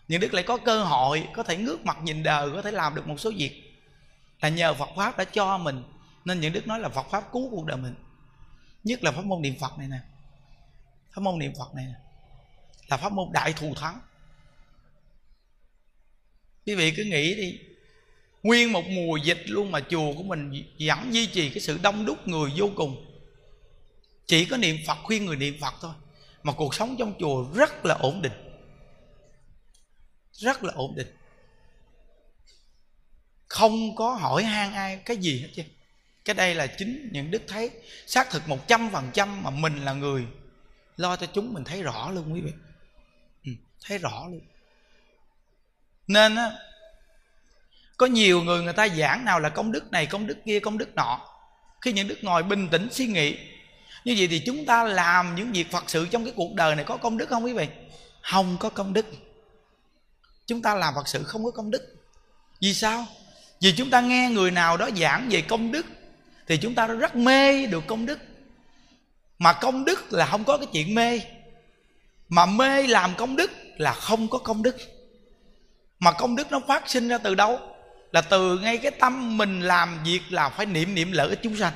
những 0.08 0.22
đức 0.22 0.34
lại 0.34 0.44
có 0.44 0.58
cơ 0.58 0.84
hội 0.84 1.28
có 1.34 1.44
thể 1.44 1.58
ngước 1.58 1.86
mặt 1.86 1.98
nhìn 2.04 2.24
đời 2.24 2.50
có 2.54 2.62
thể 2.62 2.72
làm 2.72 2.96
được 2.96 3.08
một 3.08 3.20
số 3.20 3.32
việc 3.38 3.80
là 4.42 4.50
nhờ 4.50 4.74
phật 4.74 4.90
pháp 4.96 5.18
đã 5.18 5.24
cho 5.24 5.58
mình. 5.58 5.84
Nên 6.26 6.40
những 6.40 6.54
đức 6.54 6.68
nói 6.68 6.80
là 6.80 6.90
phật 6.90 7.06
pháp 7.12 7.32
cứu 7.32 7.50
cuộc 7.52 7.66
đời 7.66 7.78
mình. 7.78 7.96
Nhất 8.84 9.04
là 9.04 9.12
pháp 9.12 9.26
môn 9.26 9.42
niệm 9.42 9.56
phật 9.60 9.78
này 9.78 9.88
nè. 9.88 10.00
Pháp 11.12 11.22
môn 11.22 11.40
niệm 11.40 11.54
phật 11.60 11.76
này 11.76 11.86
nè. 11.86 11.94
Là 12.88 12.98
pháp 12.98 13.14
môn 13.14 13.32
đại 13.32 13.54
thù 13.54 13.76
thắng. 13.76 14.00
Quý 16.66 16.76
vị 16.76 16.94
cứ 16.98 17.04
nghĩ 17.04 17.36
đi 17.36 17.60
nguyên 18.44 18.72
một 18.72 18.84
mùa 18.88 19.18
dịch 19.18 19.44
luôn 19.46 19.72
mà 19.72 19.80
chùa 19.90 20.14
của 20.14 20.24
mình 20.24 20.64
vẫn 20.80 21.14
duy 21.14 21.28
trì 21.28 21.50
cái 21.50 21.60
sự 21.60 21.80
đông 21.84 22.06
đúc 22.06 22.28
người 22.28 22.52
vô 22.58 22.70
cùng 22.76 23.11
chỉ 24.32 24.46
có 24.46 24.58
niệm 24.58 24.78
phật 24.88 24.98
khuyên 25.04 25.26
người 25.26 25.36
niệm 25.36 25.58
phật 25.62 25.74
thôi. 25.82 25.94
Mà 26.44 26.54
cuộc 26.54 26.76
sống 26.76 26.96
trong 27.00 27.14
chùa 27.20 27.46
rất 27.56 27.86
là 27.86 27.96
ổn 27.96 28.22
định. 28.22 28.32
Rất 30.34 30.64
là 30.64 30.74
ổn 30.74 30.96
định. 30.96 31.16
Không 33.48 33.96
có 33.96 34.14
hỏi 34.14 34.44
han 34.44 34.74
ai 34.74 35.02
cái 35.06 35.18
gì 35.18 35.42
hết 35.42 35.48
chứ. 35.56 35.64
Cái 36.26 36.34
đây 36.34 36.56
là 36.56 36.68
chính 36.68 37.10
những 37.12 37.32
đức 37.32 37.42
thấy. 37.48 37.70
Xác 38.06 38.30
thực 38.30 38.50
một 38.50 38.68
trăm 38.68 38.90
phần 38.92 39.10
trăm 39.14 39.44
mà 39.44 39.50
mình 39.50 39.86
là 39.86 39.94
người 39.94 40.26
lo 40.98 41.16
cho 41.16 41.28
chúng 41.34 41.54
mình 41.54 41.64
thấy 41.64 41.84
rõ 41.84 42.12
luôn 42.12 42.34
quý 42.34 42.42
vị. 42.42 42.52
Ừ, 43.46 43.52
thấy 43.86 43.98
rõ 43.98 44.28
luôn. 44.28 44.42
Nên 46.08 46.36
á 46.36 46.52
có 47.98 48.06
nhiều 48.06 48.42
người 48.42 48.64
người 48.64 48.74
ta 48.74 48.88
giảng 48.88 49.26
nào 49.26 49.40
là 49.40 49.50
công 49.50 49.72
đức 49.72 49.92
này 49.92 50.06
công 50.06 50.28
đức 50.28 50.38
kia 50.46 50.60
công 50.60 50.78
đức 50.78 50.96
nọ. 50.96 51.28
Khi 51.82 51.94
những 51.94 52.08
đức 52.08 52.18
ngồi 52.22 52.44
bình 52.44 52.68
tĩnh 52.72 52.88
suy 52.92 53.06
nghĩ 53.06 53.51
như 54.06 54.16
vậy 54.18 54.28
thì 54.28 54.40
chúng 54.40 54.66
ta 54.66 54.84
làm 54.84 55.36
những 55.36 55.52
việc 55.52 55.72
phật 55.72 55.84
sự 55.88 56.08
trong 56.12 56.26
cái 56.26 56.34
cuộc 56.36 56.54
đời 56.54 56.76
này 56.76 56.86
có 56.86 56.98
công 56.98 57.18
đức 57.18 57.30
không 57.30 57.46
quý 57.46 57.54
vị? 57.54 57.68
Không 58.22 58.58
có 58.60 58.70
công 58.70 58.94
đức. 58.94 59.06
Chúng 60.48 60.62
ta 60.62 60.76
làm 60.76 60.94
phật 60.96 61.08
sự 61.08 61.24
không 61.24 61.44
có 61.44 61.52
công 61.52 61.72
đức. 61.72 61.96
Vì 62.62 62.74
sao? 62.74 63.06
Vì 63.62 63.72
chúng 63.72 63.90
ta 63.90 64.02
nghe 64.02 64.30
người 64.30 64.52
nào 64.52 64.78
đó 64.78 64.90
giảng 64.98 65.28
về 65.30 65.42
công 65.42 65.72
đức 65.72 65.86
thì 66.48 66.58
chúng 66.58 66.76
ta 66.76 66.88
rất 66.88 67.16
mê 67.16 67.66
được 67.66 67.88
công 67.88 68.06
đức. 68.06 68.20
Mà 69.40 69.54
công 69.54 69.86
đức 69.86 70.14
là 70.14 70.26
không 70.26 70.44
có 70.44 70.58
cái 70.58 70.68
chuyện 70.74 70.96
mê. 70.96 71.22
Mà 72.30 72.46
mê 72.46 72.88
làm 72.88 73.16
công 73.18 73.36
đức 73.36 73.52
là 73.78 73.94
không 73.94 74.28
có 74.28 74.38
công 74.38 74.64
đức. 74.64 74.78
Mà 76.00 76.12
công 76.12 76.36
đức 76.36 76.52
nó 76.52 76.60
phát 76.68 76.90
sinh 76.90 77.08
ra 77.08 77.18
từ 77.18 77.36
đâu? 77.36 77.60
Là 78.12 78.22
từ 78.22 78.60
ngay 78.60 78.78
cái 78.78 78.92
tâm 78.92 79.38
mình 79.38 79.62
làm 79.62 80.04
việc 80.04 80.22
là 80.30 80.50
phải 80.50 80.66
niệm 80.66 80.96
niệm 80.96 81.12
lợi 81.12 81.30
ích 81.30 81.40
chúng 81.44 81.58
sanh 81.58 81.74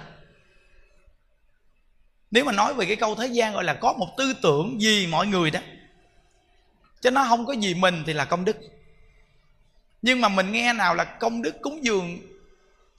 nếu 2.31 2.45
mà 2.45 2.52
nói 2.52 2.73
về 2.73 2.85
cái 2.85 2.95
câu 2.95 3.15
thế 3.15 3.27
gian 3.27 3.53
gọi 3.53 3.64
là 3.64 3.73
có 3.73 3.93
một 3.93 4.07
tư 4.18 4.34
tưởng 4.41 4.81
gì 4.81 5.07
mọi 5.07 5.27
người 5.27 5.52
đó, 5.52 5.60
chứ 7.02 7.11
nó 7.11 7.26
không 7.30 7.45
có 7.45 7.53
gì 7.53 7.73
mình 7.73 8.03
thì 8.07 8.14
là 8.14 8.26
công 8.26 8.45
đức. 8.45 8.57
Nhưng 10.02 10.22
mà 10.22 10.30
mình 10.30 10.52
nghe 10.52 10.73
nào 10.73 10.95
là 10.95 11.03
công 11.03 11.41
đức 11.41 11.61
cúng 11.61 11.85
dường 11.85 12.19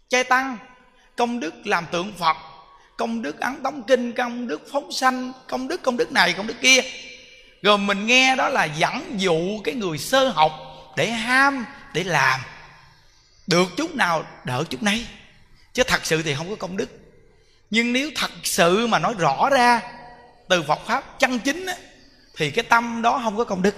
chay 0.09 0.25
tăng, 0.25 0.57
công 1.17 1.41
đức 1.41 1.67
làm 1.67 1.87
tượng 1.93 2.13
phật, 2.13 2.37
công 2.97 3.23
đức 3.23 3.41
ấn 3.41 3.63
tống 3.63 3.83
kinh, 3.83 4.13
công 4.13 4.49
đức 4.49 4.63
phóng 4.73 4.93
sanh, 4.93 5.33
công 5.49 5.69
đức 5.69 5.83
công 5.83 5.97
đức 5.97 6.13
này, 6.13 6.33
công 6.33 6.47
đức 6.47 6.57
kia. 6.61 6.81
Rồi 7.63 7.79
mình 7.79 8.07
nghe 8.07 8.37
đó 8.37 8.49
là 8.49 8.65
dẫn 8.65 9.15
dụ 9.21 9.61
cái 9.65 9.75
người 9.75 9.99
sơ 9.99 10.29
học 10.29 10.53
để 10.97 11.11
ham, 11.11 11.65
để 11.95 12.05
làm. 12.05 12.41
Được 13.47 13.69
chút 13.77 13.95
nào 13.95 14.27
đỡ 14.45 14.65
chút 14.71 14.83
nấy, 14.83 15.07
chứ 15.73 15.83
thật 15.87 16.07
sự 16.07 16.23
thì 16.23 16.35
không 16.35 16.51
có 16.51 16.57
công 16.57 16.77
đức 16.77 17.06
nhưng 17.71 17.93
nếu 17.93 18.11
thật 18.17 18.31
sự 18.43 18.87
mà 18.87 18.99
nói 18.99 19.15
rõ 19.19 19.51
ra 19.51 19.83
từ 20.49 20.63
phật 20.63 20.79
pháp 20.87 21.19
chân 21.19 21.39
chính 21.39 21.67
á, 21.67 21.75
thì 22.37 22.51
cái 22.51 22.65
tâm 22.69 23.03
đó 23.03 23.21
không 23.25 23.37
có 23.37 23.45
công 23.45 23.63
đức. 23.63 23.75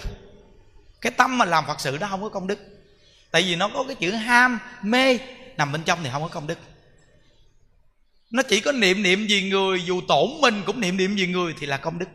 Cái 1.00 1.12
tâm 1.12 1.38
mà 1.38 1.44
làm 1.44 1.66
phật 1.66 1.80
sự 1.80 1.98
đó 1.98 2.06
không 2.10 2.22
có 2.22 2.28
công 2.28 2.46
đức. 2.46 2.58
Tại 3.30 3.42
vì 3.42 3.56
nó 3.56 3.68
có 3.68 3.84
cái 3.84 3.94
chữ 3.94 4.10
ham 4.10 4.58
mê 4.82 5.18
nằm 5.56 5.72
bên 5.72 5.82
trong 5.82 5.98
thì 6.04 6.10
không 6.12 6.22
có 6.22 6.28
công 6.28 6.46
đức. 6.46 6.58
Nó 8.30 8.42
chỉ 8.42 8.60
có 8.60 8.72
niệm 8.72 9.02
niệm 9.02 9.26
vì 9.28 9.50
người 9.50 9.84
dù 9.84 10.00
tổn 10.08 10.28
mình 10.40 10.62
cũng 10.66 10.80
niệm 10.80 10.96
niệm 10.96 11.14
vì 11.16 11.26
người 11.26 11.54
thì 11.60 11.66
là 11.66 11.76
công 11.76 11.98
đức. 11.98 12.08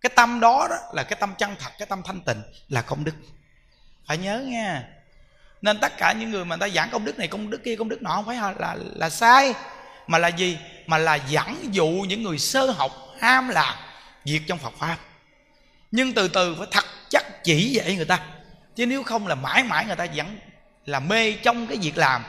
Cái 0.00 0.10
tâm 0.16 0.40
đó 0.40 0.66
đó 0.70 0.76
là 0.94 1.02
cái 1.02 1.16
tâm 1.20 1.34
chân 1.38 1.54
thật 1.58 1.70
cái 1.78 1.86
tâm 1.86 2.02
thanh 2.04 2.20
tịnh 2.20 2.42
là 2.68 2.82
công 2.82 3.04
đức. 3.04 3.14
Phải 4.06 4.18
nhớ 4.18 4.40
nha. 4.46 4.88
Nên 5.62 5.78
tất 5.78 5.92
cả 5.98 6.12
những 6.12 6.30
người 6.30 6.44
mà 6.44 6.56
người 6.56 6.68
ta 6.68 6.74
giảng 6.74 6.90
công 6.90 7.04
đức 7.04 7.18
này 7.18 7.28
công 7.28 7.50
đức 7.50 7.64
kia 7.64 7.76
công 7.76 7.88
đức 7.88 8.02
nọ 8.02 8.14
không 8.14 8.26
phải 8.26 8.36
là 8.36 8.54
là, 8.58 8.76
là 8.94 9.10
sai 9.10 9.54
mà 10.06 10.18
là 10.18 10.28
gì? 10.28 10.58
Mà 10.86 10.98
là 10.98 11.14
dẫn 11.14 11.74
dụ 11.74 11.88
những 11.88 12.22
người 12.22 12.38
sơ 12.38 12.70
học 12.70 12.92
ham 13.20 13.48
làm 13.48 13.74
việc 14.24 14.40
trong 14.46 14.58
phật 14.58 14.74
pháp. 14.78 14.98
Nhưng 15.90 16.12
từ 16.12 16.28
từ 16.28 16.54
phải 16.58 16.66
thật 16.70 16.84
chắc 17.08 17.44
chỉ 17.44 17.70
dạy 17.70 17.96
người 17.96 18.04
ta. 18.04 18.20
Chứ 18.76 18.86
nếu 18.86 19.02
không 19.02 19.26
là 19.26 19.34
mãi 19.34 19.64
mãi 19.64 19.84
người 19.84 19.96
ta 19.96 20.06
vẫn 20.14 20.38
là 20.86 21.00
mê 21.00 21.32
trong 21.32 21.66
cái 21.66 21.78
việc 21.82 21.98
làm, 21.98 22.24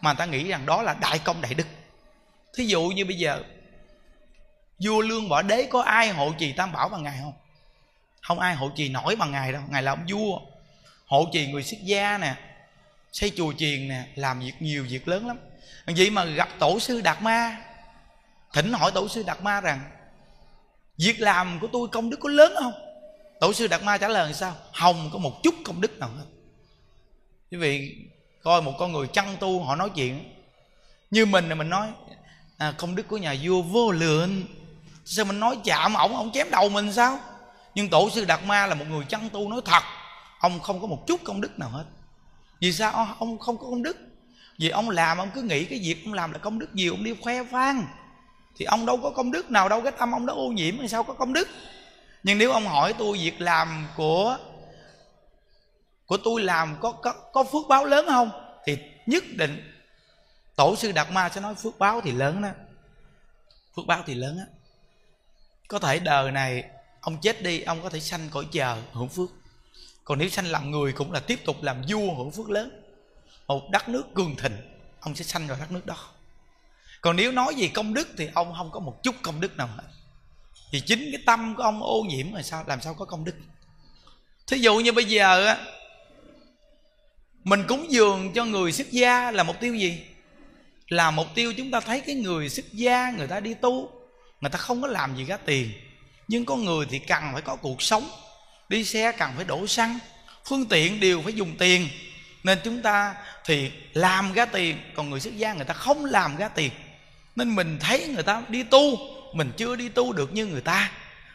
mà 0.00 0.12
người 0.12 0.18
ta 0.18 0.24
nghĩ 0.24 0.48
rằng 0.48 0.66
đó 0.66 0.82
là 0.82 0.94
đại 1.00 1.18
công 1.18 1.40
đại 1.40 1.54
đức. 1.54 1.66
Thí 2.54 2.64
dụ 2.64 2.82
như 2.82 3.04
bây 3.04 3.16
giờ, 3.18 3.42
vua 4.78 5.00
lương 5.00 5.28
võ 5.28 5.42
đế 5.42 5.66
có 5.70 5.82
ai 5.82 6.08
hộ 6.08 6.32
trì 6.38 6.52
tam 6.52 6.72
bảo 6.72 6.88
bằng 6.88 7.02
ngài 7.02 7.18
không? 7.22 7.32
Không 8.20 8.40
ai 8.40 8.54
hộ 8.54 8.70
trì 8.76 8.88
nổi 8.88 9.16
bằng 9.16 9.32
ngài 9.32 9.52
đâu. 9.52 9.62
Ngài 9.68 9.82
là 9.82 9.92
ông 9.92 10.06
vua. 10.08 10.40
Hộ 11.06 11.28
trì 11.32 11.46
người 11.46 11.62
xuất 11.62 11.78
gia 11.82 12.18
nè, 12.18 12.34
xây 13.12 13.32
chùa 13.36 13.52
chiền 13.58 13.88
nè, 13.88 14.02
làm 14.14 14.40
việc 14.40 14.52
nhiều 14.60 14.86
việc 14.88 15.08
lớn 15.08 15.26
lắm 15.26 15.38
vậy 15.86 16.10
mà 16.10 16.24
gặp 16.24 16.48
tổ 16.58 16.80
sư 16.80 17.00
đạt 17.00 17.22
ma? 17.22 17.56
Thỉnh 18.52 18.72
hỏi 18.72 18.90
tổ 18.90 19.08
sư 19.08 19.22
đạt 19.26 19.42
ma 19.42 19.60
rằng 19.60 19.80
việc 20.98 21.20
làm 21.20 21.58
của 21.60 21.66
tôi 21.72 21.88
công 21.88 22.10
đức 22.10 22.16
có 22.20 22.28
lớn 22.28 22.52
không? 22.60 22.72
Tổ 23.40 23.52
sư 23.52 23.66
đạt 23.66 23.82
ma 23.82 23.98
trả 23.98 24.08
lời 24.08 24.34
sao? 24.34 24.54
Hồng 24.72 25.10
có 25.12 25.18
một 25.18 25.42
chút 25.42 25.54
công 25.64 25.80
đức 25.80 25.98
nào 25.98 26.08
hết. 26.08 26.24
Quý 27.50 27.58
vị 27.58 27.96
coi 28.42 28.62
một 28.62 28.72
con 28.78 28.92
người 28.92 29.06
chăn 29.06 29.36
tu 29.40 29.62
họ 29.62 29.76
nói 29.76 29.90
chuyện 29.94 30.34
như 31.10 31.26
mình 31.26 31.48
là 31.48 31.54
mình 31.54 31.68
nói 31.68 31.88
à, 32.58 32.74
công 32.78 32.94
đức 32.94 33.08
của 33.08 33.16
nhà 33.16 33.36
vua 33.42 33.62
vô 33.62 33.90
lượng. 33.90 34.44
Sao 35.04 35.24
mình 35.24 35.40
nói 35.40 35.58
chạm 35.64 35.94
ổng 35.94 36.16
ổng 36.16 36.32
chém 36.32 36.50
đầu 36.50 36.68
mình 36.68 36.92
sao? 36.92 37.18
Nhưng 37.74 37.88
tổ 37.88 38.10
sư 38.10 38.24
đạt 38.24 38.44
ma 38.44 38.66
là 38.66 38.74
một 38.74 38.84
người 38.88 39.04
chăn 39.08 39.30
tu 39.30 39.48
nói 39.48 39.60
thật 39.64 39.82
ông 40.40 40.60
không 40.60 40.80
có 40.80 40.86
một 40.86 41.06
chút 41.06 41.20
công 41.24 41.40
đức 41.40 41.58
nào 41.58 41.68
hết. 41.68 41.84
Vì 42.60 42.72
sao? 42.72 42.92
Ông 43.18 43.38
không 43.38 43.58
có 43.58 43.64
công 43.64 43.82
đức 43.82 43.96
vì 44.60 44.68
ông 44.68 44.90
làm 44.90 45.18
ông 45.18 45.30
cứ 45.34 45.42
nghĩ 45.42 45.64
cái 45.64 45.78
việc 45.78 46.04
ông 46.04 46.14
làm 46.14 46.32
là 46.32 46.38
công 46.38 46.58
đức 46.58 46.74
gì 46.74 46.88
ông 46.88 47.04
đi 47.04 47.14
khoe 47.20 47.44
khoang. 47.44 47.86
Thì 48.56 48.64
ông 48.64 48.86
đâu 48.86 48.96
có 49.02 49.10
công 49.10 49.30
đức 49.30 49.50
nào 49.50 49.68
đâu 49.68 49.80
cái 49.80 49.92
tâm 49.98 50.12
ông 50.12 50.26
đó 50.26 50.34
ô 50.34 50.48
nhiễm 50.48 50.74
thì 50.80 50.88
sao 50.88 51.02
có 51.02 51.14
công 51.14 51.32
đức? 51.32 51.48
Nhưng 52.22 52.38
nếu 52.38 52.52
ông 52.52 52.66
hỏi 52.66 52.94
tôi 52.98 53.18
việc 53.18 53.40
làm 53.40 53.88
của 53.96 54.38
của 56.06 56.16
tôi 56.16 56.42
làm 56.42 56.76
có 56.80 56.92
có, 56.92 57.12
có 57.12 57.44
phước 57.44 57.68
báo 57.68 57.84
lớn 57.84 58.06
không? 58.08 58.30
Thì 58.66 58.78
nhất 59.06 59.24
định 59.36 59.72
tổ 60.56 60.76
sư 60.76 60.92
đạt 60.92 61.12
ma 61.12 61.28
sẽ 61.28 61.40
nói 61.40 61.54
phước 61.54 61.78
báo 61.78 62.00
thì 62.00 62.12
lớn 62.12 62.42
đó. 62.42 62.48
Phước 63.76 63.86
báo 63.86 64.02
thì 64.06 64.14
lớn 64.14 64.38
á. 64.38 64.44
Có 65.68 65.78
thể 65.78 65.98
đời 65.98 66.32
này 66.32 66.64
ông 67.00 67.16
chết 67.22 67.42
đi 67.42 67.60
ông 67.60 67.82
có 67.82 67.88
thể 67.88 68.00
sanh 68.00 68.28
cõi 68.30 68.46
chờ 68.52 68.82
hưởng 68.92 69.08
phước. 69.08 69.30
Còn 70.04 70.18
nếu 70.18 70.28
sanh 70.28 70.46
làm 70.46 70.70
người 70.70 70.92
cũng 70.92 71.12
là 71.12 71.20
tiếp 71.20 71.40
tục 71.44 71.62
làm 71.62 71.82
vua 71.88 72.14
hưởng 72.14 72.30
phước 72.30 72.50
lớn 72.50 72.79
một 73.54 73.70
đất 73.70 73.88
nước 73.88 74.14
cường 74.14 74.36
thịnh, 74.36 74.56
ông 75.00 75.14
sẽ 75.14 75.24
sanh 75.24 75.46
vào 75.46 75.56
đất 75.60 75.72
nước 75.72 75.86
đó. 75.86 75.96
Còn 77.00 77.16
nếu 77.16 77.32
nói 77.32 77.54
về 77.56 77.68
công 77.74 77.94
đức 77.94 78.08
thì 78.18 78.28
ông 78.34 78.54
không 78.56 78.70
có 78.70 78.80
một 78.80 79.02
chút 79.02 79.14
công 79.22 79.40
đức 79.40 79.56
nào 79.56 79.66
hết. 79.66 79.82
Vì 80.72 80.80
chính 80.80 81.08
cái 81.12 81.22
tâm 81.26 81.54
của 81.56 81.62
ông 81.62 81.82
ô 81.82 82.04
nhiễm 82.08 82.32
là 82.32 82.42
sao, 82.42 82.64
làm 82.66 82.80
sao 82.80 82.94
có 82.94 83.04
công 83.04 83.24
đức? 83.24 83.34
Thí 84.46 84.58
dụ 84.58 84.78
như 84.78 84.92
bây 84.92 85.04
giờ 85.04 85.46
á, 85.46 85.58
mình 87.44 87.64
cúng 87.68 87.86
dường 87.92 88.32
cho 88.34 88.44
người 88.44 88.72
xuất 88.72 88.90
gia 88.90 89.30
là 89.30 89.42
mục 89.42 89.56
tiêu 89.60 89.74
gì? 89.74 90.00
Là 90.88 91.10
mục 91.10 91.26
tiêu 91.34 91.52
chúng 91.56 91.70
ta 91.70 91.80
thấy 91.80 92.00
cái 92.00 92.14
người 92.14 92.48
xuất 92.48 92.72
gia, 92.72 93.10
người 93.10 93.26
ta 93.26 93.40
đi 93.40 93.54
tu, 93.54 93.90
người 94.40 94.50
ta 94.50 94.58
không 94.58 94.82
có 94.82 94.88
làm 94.88 95.16
gì 95.16 95.24
ra 95.24 95.36
tiền. 95.36 95.72
Nhưng 96.28 96.44
có 96.44 96.56
người 96.56 96.86
thì 96.90 96.98
cần 96.98 97.22
phải 97.32 97.42
có 97.42 97.56
cuộc 97.56 97.82
sống, 97.82 98.10
đi 98.68 98.84
xe 98.84 99.12
cần 99.12 99.30
phải 99.36 99.44
đổ 99.44 99.66
xăng, 99.66 99.98
phương 100.44 100.66
tiện 100.66 101.00
đều 101.00 101.22
phải 101.22 101.32
dùng 101.32 101.56
tiền 101.58 101.88
nên 102.44 102.58
chúng 102.64 102.82
ta 102.82 103.14
thì 103.44 103.70
làm 103.92 104.32
ra 104.32 104.44
tiền, 104.46 104.76
còn 104.94 105.10
người 105.10 105.20
xuất 105.20 105.36
gia 105.36 105.52
người 105.52 105.64
ta 105.64 105.74
không 105.74 106.04
làm 106.04 106.36
ra 106.36 106.48
tiền. 106.48 106.70
Nên 107.36 107.54
mình 107.54 107.78
thấy 107.80 108.08
người 108.08 108.22
ta 108.22 108.42
đi 108.48 108.62
tu, 108.62 108.98
mình 109.34 109.52
chưa 109.56 109.76
đi 109.76 109.88
tu 109.88 110.12
được 110.12 110.32
như 110.32 110.46
người 110.46 110.60
ta. 110.60 110.90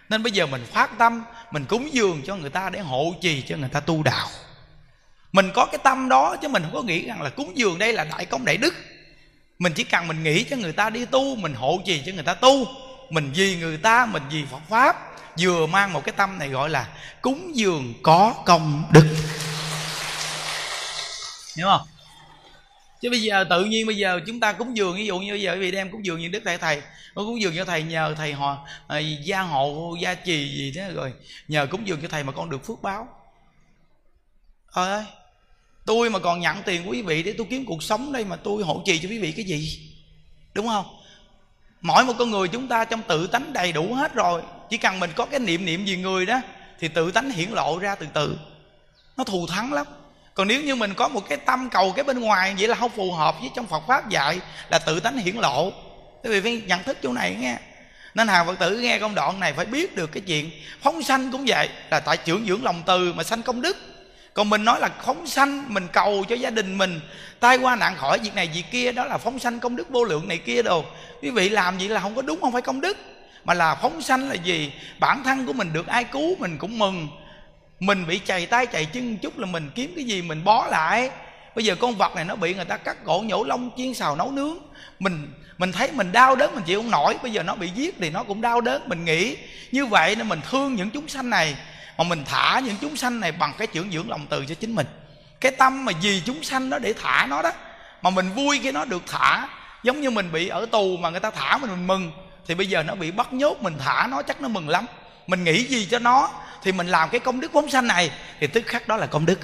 Nên 0.10 0.24
bây 0.24 0.32
giờ 0.32 0.46
mình 0.46 0.66
phát 0.72 0.98
tâm, 0.98 1.24
mình 1.52 1.66
cúng 1.66 1.94
dường 1.94 2.22
cho 2.26 2.36
người 2.36 2.50
ta 2.50 2.70
để 2.70 2.80
hộ 2.80 3.16
trì 3.22 3.42
cho 3.42 3.58
người 3.58 3.70
ta 3.70 3.80
tu 3.80 4.04
đạo. 4.04 4.28
Mình 5.32 5.52
có 5.54 5.66
cái 5.66 5.80
tâm 5.84 6.10
đó 6.10 6.36
chứ 6.42 6.48
mình 6.48 6.64
không 6.64 6.74
có 6.74 6.82
nghĩ 6.82 7.08
rằng 7.08 7.22
là 7.22 7.30
cúng 7.30 7.52
dường 7.56 7.80
đây 7.80 7.94
là 7.94 8.04
đại 8.04 8.26
công 8.26 8.46
đại 8.46 8.58
đức. 8.58 8.74
Mình 9.60 9.74
chỉ 9.74 9.84
cần 9.84 10.08
mình 10.08 10.24
nghĩ 10.24 10.44
cho 10.44 10.56
người 10.56 10.74
ta 10.74 10.90
đi 10.90 11.06
tu, 11.06 11.36
mình 11.36 11.54
hộ 11.54 11.80
trì 11.86 12.04
cho 12.06 12.12
người 12.12 12.24
ta 12.24 12.34
tu. 12.34 12.68
Mình 13.10 13.32
vì 13.36 13.56
người 13.56 13.78
ta, 13.78 14.06
mình 14.06 14.24
vì 14.32 14.46
phật 14.52 14.62
pháp, 14.70 14.96
vừa 15.40 15.66
mang 15.66 15.94
một 15.94 16.06
cái 16.06 16.14
tâm 16.18 16.40
này 16.40 16.50
gọi 16.50 16.70
là 16.70 16.88
cúng 17.22 17.52
dường 17.56 17.94
có 18.04 18.34
công 18.46 18.84
đức 18.92 19.16
hiểu 21.58 21.68
không? 21.68 21.88
Chứ 23.02 23.10
bây 23.10 23.22
giờ 23.22 23.46
tự 23.50 23.66
nhiên 23.66 23.88
bây 23.88 23.98
giờ 23.98 24.20
chúng 24.28 24.40
ta 24.40 24.54
cúng 24.54 24.78
dường, 24.78 24.96
ví 24.96 25.06
dụ 25.06 25.20
như 25.20 25.32
bây 25.32 25.42
giờ 25.42 25.58
vì 25.60 25.72
đem 25.72 25.92
cúng 25.92 26.06
dường 26.06 26.20
như 26.20 26.28
đức 26.28 26.42
thầy 26.46 26.58
thầy 26.58 26.82
cúng 27.16 27.42
dường 27.42 27.54
cho 27.56 27.66
thầy 27.66 27.84
nhờ 27.84 28.14
thầy 28.18 28.34
họ 28.34 28.68
à, 28.88 29.00
gia 29.00 29.42
hộ, 29.42 29.96
gia 30.02 30.14
trì 30.14 30.50
gì 30.58 30.72
thế 30.76 30.92
rồi, 30.92 31.14
nhờ 31.48 31.68
cúng 31.72 31.88
dường 31.88 32.02
cho 32.02 32.08
thầy 32.08 32.24
mà 32.24 32.32
con 32.32 32.50
được 32.50 32.66
phước 32.66 32.82
báo. 32.82 33.08
Trời 34.76 34.88
ơi 34.88 35.06
tôi 35.86 36.10
mà 36.10 36.20
còn 36.20 36.40
nhận 36.40 36.64
tiền 36.64 36.84
của 36.86 36.92
quý 36.92 37.02
vị 37.02 37.24
để 37.24 37.34
tôi 37.38 37.48
kiếm 37.50 37.66
cuộc 37.66 37.84
sống 37.84 38.12
đây 38.12 38.26
mà 38.26 38.36
tôi 38.36 38.64
hộ 38.64 38.84
trì 38.86 39.00
cho 39.00 39.10
quý 39.10 39.20
vị 39.20 39.32
cái 39.32 39.46
gì? 39.46 39.92
Đúng 40.54 40.68
không? 40.68 40.86
Mỗi 41.82 42.06
một 42.06 42.14
con 42.20 42.32
người 42.32 42.48
chúng 42.48 42.68
ta 42.68 42.86
trong 42.86 43.02
tự 43.02 43.28
tánh 43.28 43.54
đầy 43.54 43.72
đủ 43.72 43.94
hết 43.94 44.14
rồi, 44.14 44.42
chỉ 44.70 44.78
cần 44.78 45.00
mình 45.00 45.12
có 45.16 45.26
cái 45.26 45.40
niệm 45.40 45.66
niệm 45.66 45.86
gì 45.86 45.98
người 45.98 46.26
đó, 46.26 46.42
thì 46.80 46.88
tự 46.88 47.12
tánh 47.12 47.30
hiển 47.30 47.50
lộ 47.50 47.80
ra 47.80 47.96
từ 47.96 48.08
từ. 48.14 48.38
Nó 49.18 49.24
thù 49.24 49.48
thắng 49.48 49.74
lắm 49.74 49.88
còn 50.36 50.48
nếu 50.48 50.62
như 50.62 50.76
mình 50.76 50.94
có 50.94 51.08
một 51.08 51.30
cái 51.30 51.38
tâm 51.38 51.70
cầu 51.70 51.94
cái 51.96 52.04
bên 52.04 52.20
ngoài 52.20 52.56
vậy 52.60 52.68
là 52.68 52.76
không 52.76 52.92
phù 52.96 53.12
hợp 53.12 53.36
với 53.40 53.50
trong 53.56 53.68
phật 53.68 53.84
pháp 53.88 54.10
dạy, 54.10 54.40
là 54.70 54.80
tự 54.80 55.00
tánh 55.00 55.18
hiển 55.18 55.36
lộ. 55.36 55.72
Quý 56.24 56.30
vị 56.30 56.42
phải 56.42 56.62
nhận 56.68 56.84
thức 56.84 56.98
chỗ 57.04 57.12
này 57.12 57.36
nghe. 57.40 57.58
Nên 58.16 58.28
hàng 58.28 58.46
phật 58.46 58.60
tử 58.60 58.80
nghe 58.80 59.00
công 59.00 59.16
đoạn 59.16 59.40
này 59.40 59.54
phải 59.54 59.66
biết 59.66 59.96
được 59.96 60.12
cái 60.12 60.22
chuyện 60.22 60.52
phóng 60.82 61.04
sanh 61.04 61.32
cũng 61.32 61.44
vậy, 61.48 61.70
là 61.92 62.00
tại 62.00 62.18
trưởng 62.18 62.46
dưỡng 62.48 62.64
lòng 62.64 62.84
từ 62.86 63.14
mà 63.14 63.24
sanh 63.24 63.42
công 63.42 63.62
đức. 63.62 63.78
Còn 64.34 64.50
mình 64.50 64.66
nói 64.66 64.80
là 64.80 64.90
phóng 65.06 65.28
sanh, 65.28 65.74
mình 65.74 65.88
cầu 65.94 66.26
cho 66.30 66.36
gia 66.36 66.50
đình 66.50 66.78
mình, 66.78 67.00
tai 67.40 67.58
qua 67.58 67.76
nạn 67.76 67.96
khỏi 67.96 68.20
việc 68.20 68.36
này 68.36 68.50
việc 68.54 68.66
kia, 68.72 68.92
đó 68.92 69.06
là 69.06 69.18
phóng 69.18 69.40
sanh 69.40 69.60
công 69.60 69.76
đức 69.76 69.90
vô 69.90 70.04
lượng 70.04 70.28
này 70.28 70.38
kia 70.38 70.62
đồ. 70.62 70.86
Quý 71.22 71.30
vị 71.30 71.50
làm 71.50 71.78
vậy 71.78 71.90
là 71.90 72.00
không 72.00 72.16
có 72.16 72.22
đúng, 72.22 72.42
không 72.42 72.52
phải 72.52 72.62
công 72.62 72.82
đức. 72.82 72.98
Mà 73.44 73.54
là 73.54 73.76
phóng 73.76 74.02
sanh 74.02 74.30
là 74.30 74.36
gì? 74.36 74.72
Bản 75.00 75.24
thân 75.24 75.46
của 75.46 75.54
mình 75.54 75.74
được 75.74 75.88
ai 75.88 76.04
cứu 76.04 76.36
mình 76.40 76.58
cũng 76.58 76.80
mừng 76.80 77.08
mình 77.80 78.08
bị 78.08 78.22
chày 78.26 78.46
tay 78.46 78.68
chày 78.74 78.86
chân 78.86 79.18
chút 79.18 79.38
là 79.38 79.46
mình 79.46 79.70
kiếm 79.76 79.94
cái 79.96 80.06
gì 80.06 80.22
mình 80.22 80.44
bó 80.44 80.68
lại. 80.68 81.10
Bây 81.56 81.66
giờ 81.66 81.76
con 81.76 81.96
vật 81.96 82.16
này 82.16 82.26
nó 82.26 82.36
bị 82.36 82.54
người 82.54 82.66
ta 82.66 82.78
cắt 82.78 82.98
cổ 83.06 83.24
nhổ 83.26 83.44
lông, 83.44 83.72
chiên 83.78 83.94
xào, 83.94 84.16
nấu 84.16 84.32
nướng. 84.32 84.58
Mình 85.00 85.34
mình 85.58 85.72
thấy 85.72 85.92
mình 85.92 86.12
đau 86.12 86.36
đớn, 86.36 86.56
mình 86.56 86.64
chịu 86.64 86.82
không 86.82 86.92
nổi. 86.92 87.16
Bây 87.24 87.32
giờ 87.32 87.44
nó 87.44 87.56
bị 87.56 87.70
giết 87.70 87.96
thì 88.00 88.10
nó 88.10 88.24
cũng 88.24 88.42
đau 88.42 88.62
đớn, 88.62 88.90
mình 88.90 89.06
nghĩ. 89.06 89.38
Như 89.72 89.86
vậy 89.86 90.16
nên 90.16 90.30
mình 90.30 90.42
thương 90.52 90.76
những 90.76 90.90
chúng 90.90 91.08
sanh 91.08 91.30
này. 91.30 91.56
Mà 91.98 92.04
mình 92.04 92.24
thả 92.26 92.60
những 92.60 92.76
chúng 92.82 92.96
sanh 92.96 93.20
này 93.20 93.32
bằng 93.32 93.54
cái 93.58 93.68
trưởng 93.68 93.92
dưỡng 93.92 94.10
lòng 94.10 94.26
từ 94.30 94.46
cho 94.46 94.56
chính 94.56 94.76
mình. 94.76 94.88
Cái 95.42 95.52
tâm 95.52 95.86
mà 95.86 95.92
vì 96.02 96.22
chúng 96.26 96.44
sanh 96.44 96.70
đó 96.70 96.80
để 96.80 96.94
thả 97.02 97.26
nó 97.30 97.42
đó, 97.42 97.52
mà 98.02 98.10
mình 98.10 98.30
vui 98.30 98.60
khi 98.64 98.72
nó 98.72 98.86
được 98.86 99.04
thả. 99.08 99.48
Giống 99.84 100.02
như 100.02 100.10
mình 100.10 100.32
bị 100.32 100.48
ở 100.48 100.66
tù 100.66 100.98
mà 100.98 101.10
người 101.10 101.20
ta 101.20 101.32
thả 101.32 101.58
mình 101.58 101.72
mình 101.72 101.88
mừng, 101.88 102.12
thì 102.48 102.56
bây 102.56 102.68
giờ 102.68 102.84
nó 102.84 102.96
bị 102.96 103.12
bắt 103.12 103.34
nhốt, 103.34 103.62
mình 103.62 103.74
thả 103.80 104.08
nó 104.12 104.22
chắc 104.22 104.42
nó 104.42 104.48
mừng 104.48 104.70
lắm 104.70 104.86
mình 105.28 105.44
nghĩ 105.44 105.64
gì 105.64 105.88
cho 105.92 106.00
nó, 106.00 106.30
thì 106.64 106.72
mình 106.72 106.88
làm 106.88 107.10
cái 107.10 107.20
công 107.20 107.40
đức 107.40 107.52
phóng 107.54 107.70
sanh 107.70 107.88
này, 107.88 108.12
thì 108.40 108.48
tức 108.48 108.64
khắc 108.66 108.88
đó 108.88 108.98
là 108.98 109.06
công 109.06 109.26
đức. 109.26 109.40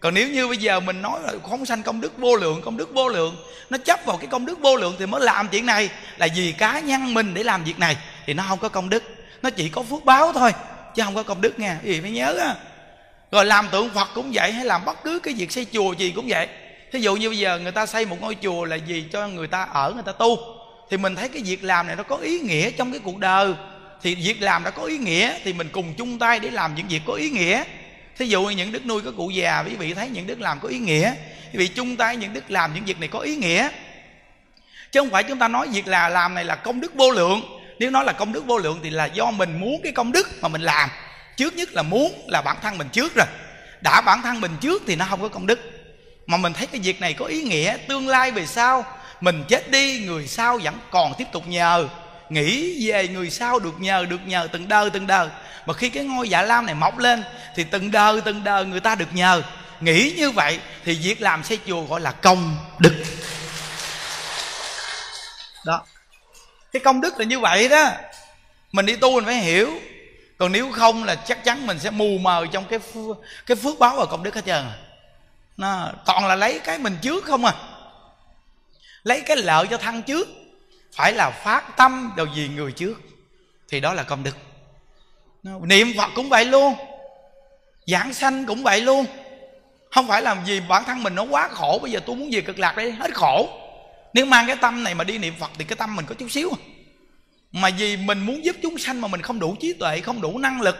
Còn 0.00 0.14
nếu 0.14 0.28
như 0.28 0.48
bây 0.48 0.56
giờ 0.56 0.80
mình 0.80 1.02
nói 1.02 1.20
là 1.22 1.32
phóng 1.50 1.66
sanh 1.66 1.82
công 1.82 2.00
đức 2.00 2.18
vô 2.18 2.36
lượng, 2.36 2.62
công 2.64 2.76
đức 2.76 2.94
vô 2.94 3.08
lượng, 3.08 3.36
nó 3.70 3.78
chấp 3.78 4.00
vào 4.06 4.16
cái 4.16 4.26
công 4.26 4.46
đức 4.46 4.60
vô 4.60 4.76
lượng 4.76 4.94
thì 4.98 5.06
mới 5.06 5.20
làm 5.20 5.48
chuyện 5.48 5.66
này, 5.66 5.90
là 6.16 6.28
vì 6.34 6.52
cá 6.52 6.80
nhân 6.80 7.14
mình 7.14 7.34
để 7.34 7.42
làm 7.42 7.64
việc 7.64 7.78
này, 7.78 7.96
thì 8.26 8.34
nó 8.34 8.44
không 8.48 8.58
có 8.58 8.68
công 8.68 8.90
đức. 8.90 9.02
Nó 9.42 9.50
chỉ 9.50 9.68
có 9.68 9.82
phước 9.82 10.04
báo 10.04 10.32
thôi, 10.32 10.52
chứ 10.94 11.02
không 11.02 11.14
có 11.14 11.22
công 11.22 11.40
đức 11.40 11.58
nha 11.58 11.78
gì 11.84 12.00
phải 12.00 12.10
nhớ 12.10 12.38
á. 12.38 12.54
Rồi 13.32 13.44
làm 13.44 13.68
tượng 13.72 13.90
phật 13.90 14.08
cũng 14.14 14.30
vậy, 14.34 14.52
hay 14.52 14.64
làm 14.64 14.84
bất 14.84 15.04
cứ 15.04 15.18
cái 15.18 15.34
việc 15.34 15.52
xây 15.52 15.66
chùa 15.72 15.92
gì 15.92 16.12
cũng 16.16 16.26
vậy. 16.28 16.48
Thí 16.92 17.00
dụ 17.00 17.16
như 17.16 17.28
bây 17.28 17.38
giờ 17.38 17.58
người 17.58 17.72
ta 17.72 17.86
xây 17.86 18.06
một 18.06 18.16
ngôi 18.20 18.36
chùa 18.42 18.64
là 18.64 18.76
gì 18.76 19.04
cho 19.12 19.28
người 19.28 19.46
ta 19.46 19.62
ở, 19.72 19.92
người 19.92 20.02
ta 20.02 20.12
tu. 20.12 20.38
Thì 20.90 20.96
mình 20.96 21.16
thấy 21.16 21.28
cái 21.28 21.42
việc 21.42 21.64
làm 21.64 21.86
này 21.86 21.96
nó 21.96 22.02
có 22.02 22.16
ý 22.16 22.38
nghĩa 22.38 22.70
trong 22.70 22.90
cái 22.90 23.00
cuộc 23.04 23.18
đời 23.18 23.54
thì 24.02 24.14
việc 24.14 24.42
làm 24.42 24.64
đã 24.64 24.70
có 24.70 24.82
ý 24.82 24.98
nghĩa, 24.98 25.38
thì 25.44 25.52
mình 25.52 25.68
cùng 25.72 25.94
chung 25.94 26.18
tay 26.18 26.40
để 26.40 26.50
làm 26.50 26.74
những 26.74 26.88
việc 26.88 27.02
có 27.06 27.12
ý 27.12 27.30
nghĩa. 27.30 27.64
Thí 28.18 28.26
dụ 28.26 28.42
như 28.42 28.50
những 28.50 28.72
đức 28.72 28.86
nuôi 28.86 29.02
các 29.04 29.14
cụ 29.16 29.30
già, 29.30 29.64
quý 29.68 29.76
vị 29.76 29.94
thấy 29.94 30.08
những 30.08 30.26
đức 30.26 30.40
làm 30.40 30.60
có 30.60 30.68
ý 30.68 30.78
nghĩa. 30.78 31.14
Quý 31.52 31.58
vị 31.58 31.68
chung 31.68 31.96
tay 31.96 32.16
những 32.16 32.34
đức 32.34 32.50
làm 32.50 32.74
những 32.74 32.84
việc 32.84 33.00
này 33.00 33.08
có 33.08 33.18
ý 33.18 33.36
nghĩa. 33.36 33.68
Chứ 34.92 35.00
không 35.00 35.10
phải 35.10 35.22
chúng 35.22 35.38
ta 35.38 35.48
nói 35.48 35.68
việc 35.72 35.88
là 35.88 36.08
làm 36.08 36.34
này 36.34 36.44
là 36.44 36.54
công 36.54 36.80
đức 36.80 36.94
vô 36.94 37.10
lượng. 37.10 37.42
Nếu 37.78 37.90
nói 37.90 38.04
là 38.04 38.12
công 38.12 38.32
đức 38.32 38.46
vô 38.46 38.58
lượng 38.58 38.80
thì 38.82 38.90
là 38.90 39.04
do 39.04 39.30
mình 39.30 39.60
muốn 39.60 39.80
cái 39.82 39.92
công 39.92 40.12
đức 40.12 40.28
mà 40.42 40.48
mình 40.48 40.62
làm. 40.62 40.88
Trước 41.36 41.54
nhất 41.54 41.72
là 41.72 41.82
muốn 41.82 42.12
là 42.26 42.42
bản 42.42 42.56
thân 42.62 42.78
mình 42.78 42.88
trước 42.92 43.14
rồi. 43.14 43.26
Đã 43.80 44.00
bản 44.00 44.22
thân 44.22 44.40
mình 44.40 44.52
trước 44.60 44.82
thì 44.86 44.96
nó 44.96 45.06
không 45.10 45.20
có 45.20 45.28
công 45.28 45.46
đức. 45.46 45.60
Mà 46.26 46.36
mình 46.36 46.52
thấy 46.52 46.66
cái 46.66 46.80
việc 46.80 47.00
này 47.00 47.12
có 47.12 47.24
ý 47.24 47.42
nghĩa, 47.42 47.76
tương 47.88 48.08
lai 48.08 48.30
về 48.30 48.46
sau, 48.46 48.84
mình 49.20 49.44
chết 49.48 49.70
đi, 49.70 49.98
người 49.98 50.26
sau 50.26 50.58
vẫn 50.62 50.78
còn 50.90 51.12
tiếp 51.18 51.26
tục 51.32 51.48
nhờ 51.48 51.88
nghĩ 52.28 52.88
về 52.90 53.08
người 53.08 53.30
sau 53.30 53.58
được 53.58 53.80
nhờ 53.80 54.06
được 54.10 54.20
nhờ 54.26 54.48
từng 54.52 54.68
đời 54.68 54.90
từng 54.90 55.06
đời. 55.06 55.28
Mà 55.66 55.74
khi 55.74 55.88
cái 55.88 56.04
ngôi 56.04 56.28
dạ 56.28 56.42
lam 56.42 56.66
này 56.66 56.74
mọc 56.74 56.98
lên 56.98 57.24
thì 57.54 57.64
từng 57.64 57.90
đời 57.90 58.20
từng 58.20 58.44
đời 58.44 58.64
người 58.64 58.80
ta 58.80 58.94
được 58.94 59.14
nhờ. 59.14 59.42
Nghĩ 59.80 60.14
như 60.16 60.30
vậy 60.30 60.58
thì 60.84 60.94
việc 60.94 61.20
làm 61.20 61.44
xây 61.44 61.58
chùa 61.66 61.84
gọi 61.84 62.00
là 62.00 62.12
công 62.12 62.56
đức. 62.78 63.04
Đó. 65.64 65.86
Cái 66.72 66.80
công 66.84 67.00
đức 67.00 67.18
là 67.18 67.24
như 67.24 67.38
vậy 67.38 67.68
đó. 67.68 67.90
Mình 68.72 68.86
đi 68.86 68.96
tu 68.96 69.14
mình 69.14 69.24
phải 69.24 69.34
hiểu. 69.34 69.70
Còn 70.38 70.52
nếu 70.52 70.72
không 70.72 71.04
là 71.04 71.14
chắc 71.14 71.44
chắn 71.44 71.66
mình 71.66 71.78
sẽ 71.78 71.90
mù 71.90 72.18
mờ 72.18 72.46
trong 72.52 72.64
cái 72.64 72.78
phước, 72.78 73.16
cái 73.46 73.56
phước 73.56 73.78
báo 73.78 73.96
và 73.96 74.06
công 74.06 74.22
đức 74.22 74.34
hết 74.34 74.44
trơn 74.46 74.64
à. 74.64 74.76
nó 75.56 75.92
toàn 76.04 76.26
là 76.26 76.34
lấy 76.34 76.60
cái 76.64 76.78
mình 76.78 76.98
trước 77.02 77.24
không 77.24 77.44
à. 77.44 77.54
Lấy 79.02 79.20
cái 79.20 79.36
lợi 79.36 79.66
cho 79.66 79.76
thân 79.76 80.02
trước 80.02 80.28
phải 80.92 81.12
là 81.12 81.30
phát 81.30 81.76
tâm 81.76 82.12
đầu 82.16 82.26
gì 82.34 82.48
người 82.48 82.72
trước. 82.72 83.00
Thì 83.68 83.80
đó 83.80 83.94
là 83.94 84.02
công 84.02 84.22
đức. 84.22 84.36
Niệm 85.42 85.92
phật 85.96 86.10
cũng 86.14 86.28
vậy 86.28 86.44
luôn. 86.44 86.74
Giảng 87.86 88.14
sanh 88.14 88.46
cũng 88.46 88.62
vậy 88.62 88.80
luôn. 88.80 89.06
Không 89.90 90.08
phải 90.08 90.22
làm 90.22 90.44
gì 90.46 90.60
bản 90.68 90.84
thân 90.84 91.02
mình 91.02 91.14
nó 91.14 91.22
quá 91.22 91.48
khổ, 91.48 91.78
bây 91.82 91.90
giờ 91.90 92.00
tôi 92.06 92.16
muốn 92.16 92.28
về 92.32 92.40
cực 92.40 92.58
lạc 92.58 92.76
đi, 92.76 92.90
hết 92.90 93.14
khổ. 93.14 93.48
Nếu 94.14 94.26
mang 94.26 94.46
cái 94.46 94.56
tâm 94.56 94.84
này 94.84 94.94
mà 94.94 95.04
đi 95.04 95.18
niệm 95.18 95.34
phật 95.38 95.50
thì 95.58 95.64
cái 95.64 95.76
tâm 95.76 95.96
mình 95.96 96.06
có 96.06 96.14
chút 96.14 96.30
xíu. 96.30 96.50
Mà 97.52 97.70
vì 97.78 97.96
mình 97.96 98.20
muốn 98.20 98.44
giúp 98.44 98.56
chúng 98.62 98.78
sanh 98.78 99.00
mà 99.00 99.08
mình 99.08 99.22
không 99.22 99.38
đủ 99.38 99.56
trí 99.60 99.72
tuệ, 99.72 100.00
không 100.00 100.20
đủ 100.20 100.38
năng 100.38 100.60
lực, 100.60 100.76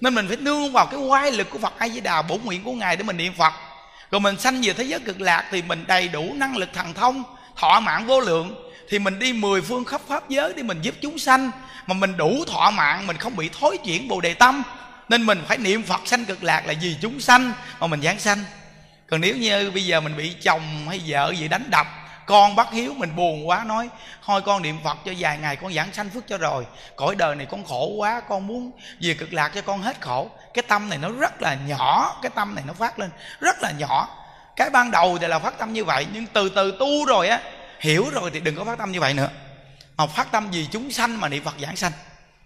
nên 0.00 0.14
mình 0.14 0.28
phải 0.28 0.36
nương 0.36 0.72
vào 0.72 0.86
cái 0.86 1.00
quay 1.00 1.32
lực 1.32 1.50
của 1.50 1.58
phật 1.58 1.78
a 1.78 1.88
di 1.88 2.00
đà 2.00 2.22
bổn 2.22 2.40
nguyện 2.44 2.64
của 2.64 2.72
ngài 2.72 2.96
để 2.96 3.02
mình 3.02 3.16
niệm 3.16 3.32
phật. 3.38 3.52
Rồi 4.10 4.20
mình 4.20 4.38
sanh 4.38 4.60
về 4.62 4.72
thế 4.72 4.84
giới 4.84 5.00
cực 5.00 5.20
lạc 5.20 5.48
thì 5.50 5.62
mình 5.62 5.84
đầy 5.86 6.08
đủ 6.08 6.32
năng 6.34 6.56
lực 6.56 6.68
thần 6.72 6.94
thông 6.94 7.22
thọ 7.56 7.80
mạng 7.80 8.06
vô 8.06 8.20
lượng 8.20 8.71
thì 8.92 8.98
mình 8.98 9.18
đi 9.18 9.32
mười 9.32 9.62
phương 9.62 9.84
khắp 9.84 10.00
pháp 10.08 10.28
giới 10.28 10.52
để 10.56 10.62
mình 10.62 10.82
giúp 10.82 10.94
chúng 11.02 11.18
sanh. 11.18 11.50
Mà 11.86 11.94
mình 11.94 12.16
đủ 12.16 12.44
thọ 12.46 12.70
mạng, 12.70 13.06
mình 13.06 13.16
không 13.16 13.36
bị 13.36 13.50
thối 13.60 13.78
chuyển 13.84 14.08
bồ 14.08 14.20
đề 14.20 14.34
tâm. 14.34 14.62
Nên 15.08 15.26
mình 15.26 15.44
phải 15.48 15.58
niệm 15.58 15.82
phật 15.82 16.00
sanh 16.04 16.24
cực 16.24 16.42
lạc 16.42 16.66
là 16.66 16.74
vì 16.82 16.96
chúng 17.02 17.20
sanh 17.20 17.52
mà 17.80 17.86
mình 17.86 18.02
giảng 18.02 18.18
sanh. 18.18 18.38
Còn 19.10 19.20
nếu 19.20 19.36
như 19.36 19.70
bây 19.70 19.84
giờ 19.84 20.00
mình 20.00 20.16
bị 20.16 20.34
chồng 20.42 20.86
hay 20.88 21.00
vợ 21.06 21.34
gì 21.38 21.48
đánh 21.48 21.70
đập, 21.70 21.86
con 22.26 22.56
bắt 22.56 22.68
hiếu, 22.72 22.94
mình 22.96 23.16
buồn 23.16 23.48
quá, 23.48 23.64
nói, 23.64 23.88
thôi 24.24 24.42
con 24.42 24.62
niệm 24.62 24.78
phật 24.84 24.98
cho 25.04 25.12
vài 25.18 25.38
ngày, 25.38 25.56
con 25.56 25.72
giảng 25.72 25.92
sanh 25.92 26.10
phước 26.10 26.28
cho 26.28 26.38
rồi. 26.38 26.66
Cõi 26.96 27.14
đời 27.14 27.36
này 27.36 27.46
con 27.50 27.64
khổ 27.64 27.86
quá, 27.86 28.20
con 28.28 28.46
muốn 28.46 28.70
về 29.00 29.14
cực 29.14 29.32
lạc 29.32 29.48
cho 29.54 29.60
con 29.60 29.82
hết 29.82 30.00
khổ. 30.00 30.30
Cái 30.54 30.62
tâm 30.68 30.88
này 30.88 30.98
nó 30.98 31.08
rất 31.08 31.42
là 31.42 31.56
nhỏ, 31.66 32.18
cái 32.22 32.30
tâm 32.34 32.54
này 32.54 32.64
nó 32.66 32.72
phát 32.72 32.98
lên 32.98 33.10
rất 33.40 33.62
là 33.62 33.70
nhỏ. 33.70 34.08
Cái 34.56 34.70
ban 34.70 34.90
đầu 34.90 35.18
thì 35.20 35.26
là 35.26 35.38
phát 35.38 35.58
tâm 35.58 35.72
như 35.72 35.84
vậy, 35.84 36.06
nhưng 36.12 36.26
từ 36.26 36.48
từ 36.48 36.76
tu 36.78 37.04
rồi 37.06 37.28
á 37.28 37.40
hiểu 37.82 38.10
rồi 38.10 38.30
thì 38.30 38.40
đừng 38.40 38.56
có 38.56 38.64
phát 38.64 38.78
tâm 38.78 38.92
như 38.92 39.00
vậy 39.00 39.14
nữa. 39.14 39.28
Mà 39.96 40.06
phát 40.06 40.32
tâm 40.32 40.50
vì 40.50 40.66
chúng 40.66 40.90
sanh 40.90 41.20
mà 41.20 41.28
niệm 41.28 41.44
phật 41.44 41.54
giảng 41.60 41.76
sanh. 41.76 41.92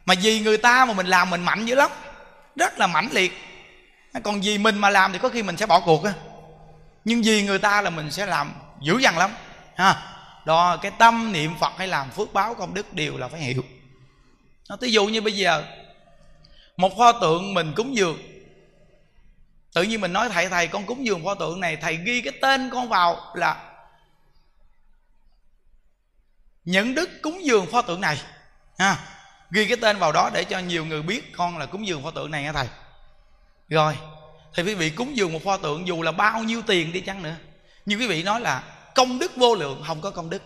Mà 0.04 0.14
vì 0.22 0.40
người 0.40 0.56
ta 0.56 0.84
mà 0.84 0.92
mình 0.92 1.06
làm 1.06 1.30
mình 1.30 1.44
mạnh 1.44 1.66
dữ 1.66 1.74
lắm. 1.74 1.90
Rất 2.56 2.78
là 2.78 2.86
mãnh 2.86 3.08
liệt. 3.12 3.32
Còn 4.22 4.40
vì 4.40 4.58
mình 4.58 4.78
mà 4.78 4.90
làm 4.90 5.12
thì 5.12 5.18
có 5.18 5.28
khi 5.28 5.42
mình 5.42 5.56
sẽ 5.56 5.66
bỏ 5.66 5.80
cuộc 5.80 6.04
á. 6.04 6.12
Nhưng 7.04 7.22
vì 7.22 7.42
người 7.42 7.58
ta 7.58 7.82
là 7.82 7.90
mình 7.90 8.10
sẽ 8.10 8.26
làm 8.26 8.52
dữ 8.80 8.98
dằn 8.98 9.18
lắm. 9.18 9.30
Ha. 9.76 10.12
Đó, 10.46 10.76
cái 10.76 10.92
tâm 10.98 11.32
niệm 11.32 11.54
phật 11.60 11.72
hay 11.78 11.88
làm 11.88 12.10
phước 12.10 12.32
báo 12.32 12.54
công 12.54 12.74
đức 12.74 12.94
đều 12.94 13.16
là 13.16 13.28
phải 13.28 13.40
hiểu. 13.40 13.64
Nó 14.68 14.76
ví 14.80 14.92
dụ 14.92 15.06
như 15.06 15.20
bây 15.20 15.32
giờ, 15.32 15.64
một 16.76 16.98
pho 16.98 17.12
tượng 17.12 17.54
mình 17.54 17.72
cúng 17.76 17.96
dường. 17.96 18.18
Tự 19.74 19.82
nhiên 19.82 20.00
mình 20.00 20.12
nói, 20.12 20.28
thầy 20.28 20.48
thầy, 20.48 20.66
con 20.66 20.86
cúng 20.86 21.06
dường 21.06 21.24
pho 21.24 21.34
tượng 21.34 21.60
này, 21.60 21.76
thầy 21.76 21.96
ghi 21.96 22.20
cái 22.20 22.32
tên 22.40 22.70
con 22.70 22.88
vào 22.88 23.32
là 23.34 23.65
những 26.66 26.94
đức 26.94 27.22
cúng 27.22 27.44
dường 27.44 27.66
pho 27.66 27.82
tượng 27.82 28.00
này. 28.00 28.20
Ha 28.78 28.98
ghi 29.50 29.66
cái 29.66 29.76
tên 29.76 29.98
vào 29.98 30.12
đó 30.12 30.30
để 30.34 30.44
cho 30.44 30.58
nhiều 30.58 30.84
người 30.84 31.02
biết 31.02 31.32
con 31.36 31.58
là 31.58 31.66
cúng 31.66 31.86
dường 31.86 32.02
pho 32.02 32.10
tượng 32.10 32.30
này 32.30 32.42
nha 32.42 32.52
thầy. 32.52 32.66
Rồi 33.68 33.96
thì 34.54 34.62
quý 34.62 34.74
vị 34.74 34.90
cúng 34.90 35.16
dường 35.16 35.32
một 35.32 35.44
pho 35.44 35.56
tượng 35.56 35.86
dù 35.86 36.02
là 36.02 36.12
bao 36.12 36.42
nhiêu 36.42 36.62
tiền 36.66 36.92
đi 36.92 37.00
chăng 37.00 37.22
nữa 37.22 37.34
nhưng 37.86 38.00
quý 38.00 38.06
vị 38.06 38.22
nói 38.22 38.40
là 38.40 38.62
công 38.94 39.18
đức 39.18 39.36
vô 39.36 39.54
lượng 39.54 39.82
không 39.86 40.00
có 40.00 40.10
công 40.10 40.30
đức. 40.30 40.42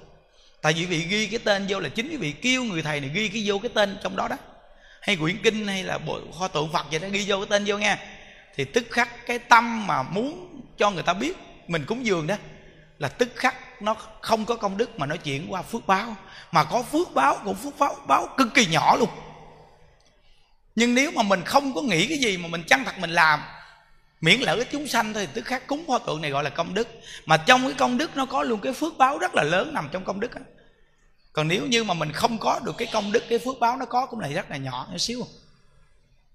Tại 0.63 0.73
vì 0.73 0.81
quý 0.81 0.87
vị 0.87 1.07
ghi 1.07 1.27
cái 1.27 1.39
tên 1.45 1.67
vô 1.69 1.81
là 1.81 1.89
chính 1.89 2.09
quý 2.09 2.17
vị 2.17 2.33
kêu 2.33 2.65
người 2.65 2.83
thầy 2.83 3.01
này 3.01 3.11
ghi 3.15 3.29
cái 3.29 3.43
vô 3.47 3.59
cái 3.59 3.71
tên 3.75 3.99
trong 4.03 4.17
đó 4.17 4.29
đó. 4.29 4.37
Hay 5.03 5.17
quyển 5.17 5.37
kinh 5.43 5.67
hay 5.67 5.83
là 5.83 5.99
bộ 5.99 6.21
kho 6.39 6.49
tượng 6.49 6.73
phật 6.73 6.87
vậy 6.91 6.99
đó 7.01 7.09
ghi 7.13 7.25
vô 7.27 7.37
cái 7.37 7.47
tên 7.51 7.65
vô 7.67 7.79
nghe, 7.79 7.97
thì 8.57 8.65
tức 8.65 8.87
khắc 8.91 9.27
cái 9.27 9.39
tâm 9.39 9.87
mà 9.87 10.03
muốn 10.03 10.61
cho 10.79 10.91
người 10.91 11.03
ta 11.03 11.15
biết 11.15 11.37
mình 11.69 11.85
cúng 11.87 12.07
dường 12.07 12.27
đó 12.27 12.35
là 13.01 13.09
tức 13.09 13.29
khắc. 13.37 13.83
Nó 13.83 13.97
không 14.21 14.45
có 14.45 14.57
công 14.57 14.77
đức 14.77 14.99
mà 14.99 15.07
nó 15.07 15.17
chuyển 15.17 15.53
qua 15.53 15.63
phước 15.63 15.87
báo. 15.87 16.17
Mà 16.53 16.65
có 16.65 16.83
phước 16.83 17.15
báo, 17.15 17.39
cũng 17.45 17.55
phước 17.55 17.79
báo 17.79 17.97
báo 18.07 18.29
cực 18.37 18.55
kỳ 18.55 18.67
nhỏ 18.67 18.97
luôn. 18.97 19.09
Nhưng 20.75 20.95
nếu 20.95 21.11
mà 21.11 21.23
mình 21.23 21.43
không 21.45 21.75
có 21.75 21.83
nghĩ 21.83 22.07
cái 22.07 22.19
gì 22.19 22.37
mà 22.37 22.49
mình 22.49 22.63
chăng 22.67 22.85
thật 22.85 22.99
mình 22.99 23.11
làm, 23.11 23.41
miễn 24.21 24.41
lợi 24.41 24.59
ích 24.59 24.69
chúng 24.73 24.89
sanh 24.89 25.15
thôi 25.15 25.27
thì 25.27 25.33
tức 25.35 25.45
khắc 25.45 25.67
cúng 25.67 25.85
pho 25.89 25.99
tượng 25.99 26.21
này 26.21 26.31
gọi 26.31 26.45
là 26.45 26.51
công 26.51 26.75
đức. 26.75 26.89
Mà 27.27 27.37
trong 27.37 27.63
cái 27.63 27.73
công 27.73 27.99
đức 27.99 28.17
nó 28.17 28.27
có 28.27 28.43
luôn 28.43 28.61
cái 28.61 28.73
phước 28.73 28.99
báo 28.99 29.19
rất 29.19 29.35
là 29.35 29.43
lớn 29.43 29.75
nằm 29.75 29.89
trong 29.93 30.05
công 30.05 30.21
đức 30.21 30.35
đó. 30.35 30.41
còn 31.33 31.49
nếu 31.49 31.67
như 31.67 31.85
mà 31.85 31.95
mình 31.95 32.13
không 32.13 32.39
có 32.39 32.61
được 32.65 32.75
cái 32.79 32.89
công 32.93 33.13
đức, 33.13 33.25
cái 33.29 33.39
phước 33.39 33.59
báo 33.61 33.77
nó 33.77 33.85
có 33.85 34.07
cũng 34.07 34.21
là 34.21 34.29
rất 34.29 34.51
là 34.51 34.57
nhỏ 34.57 34.89
nhỏ 34.91 34.99
xíu. 34.99 35.27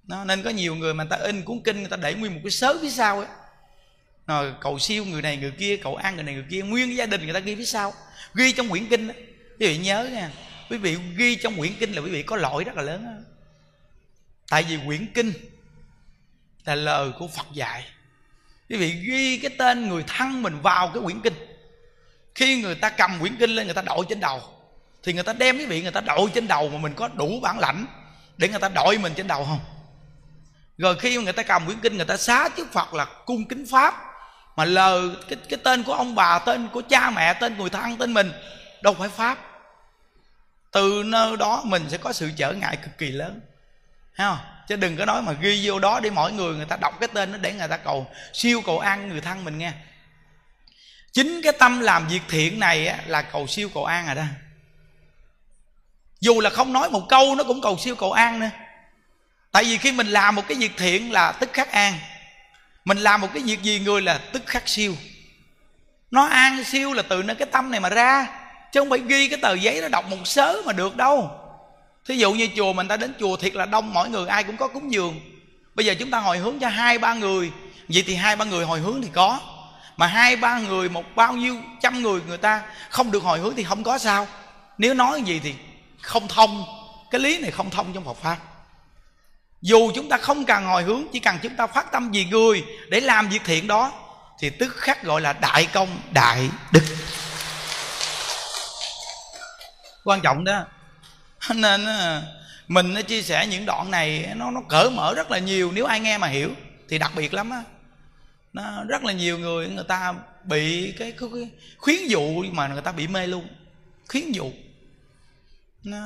Nó, 0.04 0.26
nên 0.26 0.44
có 0.44 0.50
nhiều 0.50 0.76
người 0.76 0.94
mà 0.94 1.04
người 1.04 1.10
ta 1.10 1.26
in 1.26 1.46
cuốn 1.46 1.62
kinh, 1.64 1.80
người 1.80 1.90
ta 1.90 1.98
để 1.98 2.14
nguyên 2.14 2.34
một 2.34 2.40
cái 2.44 2.52
sớ 2.52 2.78
phía 2.82 2.90
sau 2.90 3.20
ấy 3.20 3.28
rồi 4.27 4.53
cầu 4.61 4.80
siêu 4.80 5.06
người 5.06 5.22
này 5.22 5.38
người 5.38 5.52
kia 5.52 5.77
cầu 5.77 5.95
an 5.95 6.15
người 6.15 6.23
này 6.23 6.34
người 6.34 6.45
kia, 6.49 6.61
nguyên 6.61 6.88
cái 6.88 6.95
gia 6.95 7.06
đình 7.06 7.23
người 7.23 7.34
ta 7.34 7.39
ghi 7.39 7.56
phía 7.56 7.65
sau, 7.65 7.93
ghi 8.34 8.52
trong 8.52 8.69
quyển 8.69 8.88
kinh 8.88 9.07
đó. 9.07 9.14
quý 9.60 9.68
vị 9.68 9.77
nhớ 9.77 10.10
nha, 10.11 10.31
quý 10.69 10.77
vị 10.77 10.97
ghi 11.18 11.35
trong 11.35 11.57
quyển 11.57 11.73
kinh 11.80 11.93
là 11.93 12.02
quý 12.02 12.10
vị 12.10 12.23
có 12.23 12.35
lỗi 12.35 12.64
rất 12.64 12.76
là 12.76 12.81
lớn 12.81 13.06
đó. 13.06 13.11
tại 14.49 14.64
vì 14.64 14.80
quyển 14.85 15.07
kinh 15.14 15.34
là 16.65 16.76
lời 16.76 17.11
của 17.19 17.27
phật 17.27 17.47
dạy 17.53 17.84
quý 18.69 18.77
vị 18.77 18.91
ghi 18.91 19.38
cái 19.38 19.52
tên 19.57 19.89
người 19.89 20.03
thân 20.07 20.41
mình 20.41 20.61
vào 20.61 20.91
cái 20.93 21.03
quyển 21.03 21.22
kinh 21.22 21.34
khi 22.35 22.61
người 22.61 22.76
ta 22.76 22.89
cầm 22.89 23.19
quyển 23.19 23.35
kinh 23.35 23.49
lên, 23.49 23.65
người 23.68 23.73
ta 23.73 23.81
đội 23.81 24.06
trên 24.10 24.19
đầu, 24.19 24.41
thì 25.03 25.14
người 25.14 25.23
ta 25.23 25.34
đem 25.34 25.57
quý 25.57 25.65
vị 25.65 25.81
người 25.81 25.91
ta 25.91 26.02
đội 26.02 26.30
trên 26.34 26.47
đầu 26.47 26.69
mà 26.69 26.77
mình 26.77 26.93
có 26.95 27.07
đủ 27.07 27.39
bản 27.39 27.60
lãnh 27.60 27.85
để 28.38 28.49
người 28.49 28.60
ta 28.60 28.69
đội 28.69 28.97
mình 28.97 29.14
trên 29.15 29.27
đầu 29.27 29.45
không 29.45 29.60
rồi 30.77 30.99
khi 30.99 31.18
người 31.18 31.34
ta 31.34 31.43
cầm 31.43 31.65
quyển 31.65 31.80
kinh, 31.80 31.95
người 31.95 32.06
ta 32.06 32.18
xá 32.18 32.49
trước 32.57 32.72
phật 32.72 32.93
là 32.93 33.06
cung 33.26 33.47
kính 33.47 33.65
pháp 33.65 34.05
mà 34.56 34.65
lờ 34.65 35.15
cái, 35.30 35.40
cái 35.49 35.60
tên 35.64 35.84
của 35.84 35.94
ông 35.94 36.15
bà 36.15 36.40
tên 36.40 36.68
của 36.68 36.82
cha 36.82 37.10
mẹ 37.10 37.34
tên 37.34 37.57
người 37.57 37.69
thân 37.69 37.98
tên 37.98 38.14
mình 38.14 38.32
đâu 38.82 38.94
phải 38.94 39.10
pháp. 39.10 39.38
Từ 40.72 41.03
nơi 41.06 41.38
đó 41.38 41.61
mình 41.65 41.90
sẽ 41.90 41.98
có 41.98 42.14
sự 42.14 42.32
trở 42.38 42.53
ngại 42.53 42.77
cực 42.77 42.98
kỳ 42.98 43.11
lớn. 43.11 43.41
Thấy 44.15 44.27
không? 44.27 44.38
Chứ 44.68 44.76
đừng 44.76 44.98
có 44.98 45.06
nói 45.06 45.22
mà 45.22 45.32
ghi 45.32 45.61
vô 45.64 45.80
đó 45.80 45.99
để 45.99 46.10
mỗi 46.10 46.32
người 46.32 46.56
người 46.56 46.65
ta 46.65 46.76
đọc 46.76 46.99
cái 46.99 47.10
tên 47.14 47.32
nó 47.32 47.38
để 47.38 47.53
người 47.53 47.68
ta 47.68 47.77
cầu 47.77 48.07
siêu 48.34 48.61
cầu 48.65 48.80
an 48.80 49.10
người 49.10 49.22
thân 49.22 49.45
mình 49.45 49.57
nghe. 49.57 49.72
Chính 51.14 51.41
cái 51.44 51.53
tâm 51.60 51.80
làm 51.80 52.07
việc 52.07 52.22
thiện 52.27 52.60
này 52.60 52.88
á, 52.88 52.99
là 53.07 53.22
cầu 53.22 53.48
siêu 53.48 53.69
cầu 53.73 53.86
an 53.86 54.06
rồi 54.06 54.15
đó. 54.15 54.23
Dù 56.19 56.41
là 56.41 56.49
không 56.49 56.73
nói 56.73 56.90
một 56.90 57.06
câu 57.10 57.36
nó 57.36 57.44
cũng 57.44 57.61
cầu 57.61 57.77
siêu 57.77 57.95
cầu 57.95 58.11
an 58.11 58.40
nữa. 58.40 58.49
Tại 59.52 59.64
vì 59.64 59.77
khi 59.77 59.91
mình 59.91 60.07
làm 60.07 60.36
một 60.36 60.48
cái 60.48 60.57
việc 60.57 60.72
thiện 60.77 61.11
là 61.11 61.32
tức 61.32 61.49
khắc 61.53 61.72
an 61.72 61.94
mình 62.86 62.98
làm 62.98 63.22
một 63.22 63.28
cái 63.34 63.44
việc 63.44 63.62
gì 63.64 63.80
người 63.80 64.02
là 64.02 64.18
tức 64.18 64.44
khắc 64.45 64.68
siêu. 64.70 64.95
Nó 66.12 66.26
an 66.26 66.64
siêu 66.64 66.94
là 66.94 67.02
từ 67.02 67.24
nơi 67.24 67.36
cái 67.36 67.48
tâm 67.52 67.72
này 67.72 67.80
mà 67.80 67.90
ra. 67.90 68.28
Chứ 68.72 68.80
không 68.80 68.90
phải 68.90 68.99
ghi 69.07 69.28
cái 69.28 69.40
tờ 69.41 69.53
giấy 69.53 69.82
nó 69.82 69.88
đọc 69.88 70.06
một 70.10 70.18
sớ 70.28 70.62
mà 70.66 70.74
được 70.74 70.95
đâu. 70.95 71.32
Thí 72.06 72.18
dụ 72.18 72.34
như 72.34 72.49
chùa 72.56 72.74
mình 72.74 72.88
ta 72.88 72.98
đến 72.98 73.14
chùa 73.20 73.38
thiệt 73.38 73.56
là 73.56 73.66
đông, 73.66 73.94
mỗi 73.94 74.10
người 74.10 74.28
ai 74.28 74.44
cũng 74.44 74.57
có 74.57 74.68
cúng 74.68 74.91
dường. 74.91 75.20
Bây 75.76 75.86
giờ 75.86 75.95
chúng 75.99 76.12
ta 76.12 76.20
hồi 76.20 76.38
hướng 76.38 76.60
cho 76.60 76.68
hai 76.68 76.98
ba 76.98 77.14
người. 77.14 77.52
Vậy 77.90 78.03
thì 78.07 78.16
hai 78.16 78.36
ba 78.36 78.45
người 78.45 78.66
hồi 78.66 78.80
hướng 78.80 79.02
thì 79.02 79.10
có. 79.14 79.40
Mà 79.98 80.07
hai 80.07 80.36
ba 80.36 80.60
người, 80.60 80.90
một 80.90 81.03
bao 81.16 81.34
nhiêu 81.34 81.57
trăm 81.82 82.02
người 82.02 82.22
người 82.28 82.38
ta 82.38 82.62
không 82.90 83.12
được 83.12 83.24
hồi 83.24 83.40
hướng 83.40 83.56
thì 83.56 83.64
không 83.64 83.84
có 83.84 83.98
sao. 83.98 84.28
Nếu 84.78 84.94
nói 84.94 85.22
gì 85.22 85.40
thì 85.44 85.53
không 86.02 86.28
thông. 86.28 86.64
Cái 87.12 87.22
lý 87.22 87.38
này 87.38 87.52
không 87.52 87.70
thông 87.70 87.94
trong 87.94 88.06
Phật 88.06 88.18
pháp 88.22 88.38
dù 89.66 89.92
chúng 89.96 90.10
ta 90.10 90.18
không 90.18 90.46
cần 90.46 90.66
hồi 90.66 90.84
hướng 90.84 91.04
chỉ 91.14 91.20
cần 91.20 91.38
chúng 91.42 91.56
ta 91.56 91.68
phát 91.68 91.92
tâm 91.92 92.12
vì 92.12 92.26
người 92.26 92.64
để 92.90 93.00
làm 93.00 93.30
việc 93.30 93.42
thiện 93.46 93.68
đó 93.68 93.92
thì 94.40 94.50
tức 94.50 94.76
khắc 94.76 95.04
gọi 95.04 95.22
là 95.22 95.34
đại 95.34 95.68
công 95.74 96.00
đại 96.12 96.50
đức. 96.72 96.82
Quan 100.04 100.22
trọng 100.22 100.44
đó 100.44 100.66
nên 101.56 101.86
ờ, 101.86 102.24
mình 102.68 102.94
nó 102.94 103.02
chia 103.02 103.22
sẻ 103.22 103.48
những 103.48 103.66
đoạn 103.66 103.92
này 103.92 104.34
nó 104.36 104.52
nó 104.52 104.62
cởi 104.70 104.90
mở 104.90 105.14
rất 105.14 105.32
là 105.32 105.40
nhiều. 105.40 105.72
Nếu 105.72 105.86
ai 105.86 106.00
nghe 106.00 106.18
mà 106.18 106.28
hiểu 106.28 106.50
thì 106.90 106.98
đặc 106.98 107.12
biệt 107.16 107.34
lắm 107.34 107.50
á. 107.50 107.64
Nó 108.54 108.84
rất 108.88 109.04
là 109.04 109.14
nhiều 109.14 109.38
người 109.40 109.68
người 109.68 109.86
ta 109.88 110.14
bị 110.44 110.94
cái, 111.00 111.12
cái, 111.12 111.30
cái 111.34 111.50
khuyến 111.78 112.08
dụ 112.08 112.44
mà 112.52 112.68
người 112.68 112.82
ta 112.82 112.92
bị 112.92 113.08
mê 113.08 113.28
luôn. 113.28 113.48
Khuyến 114.08 114.32
dụ. 114.32 114.52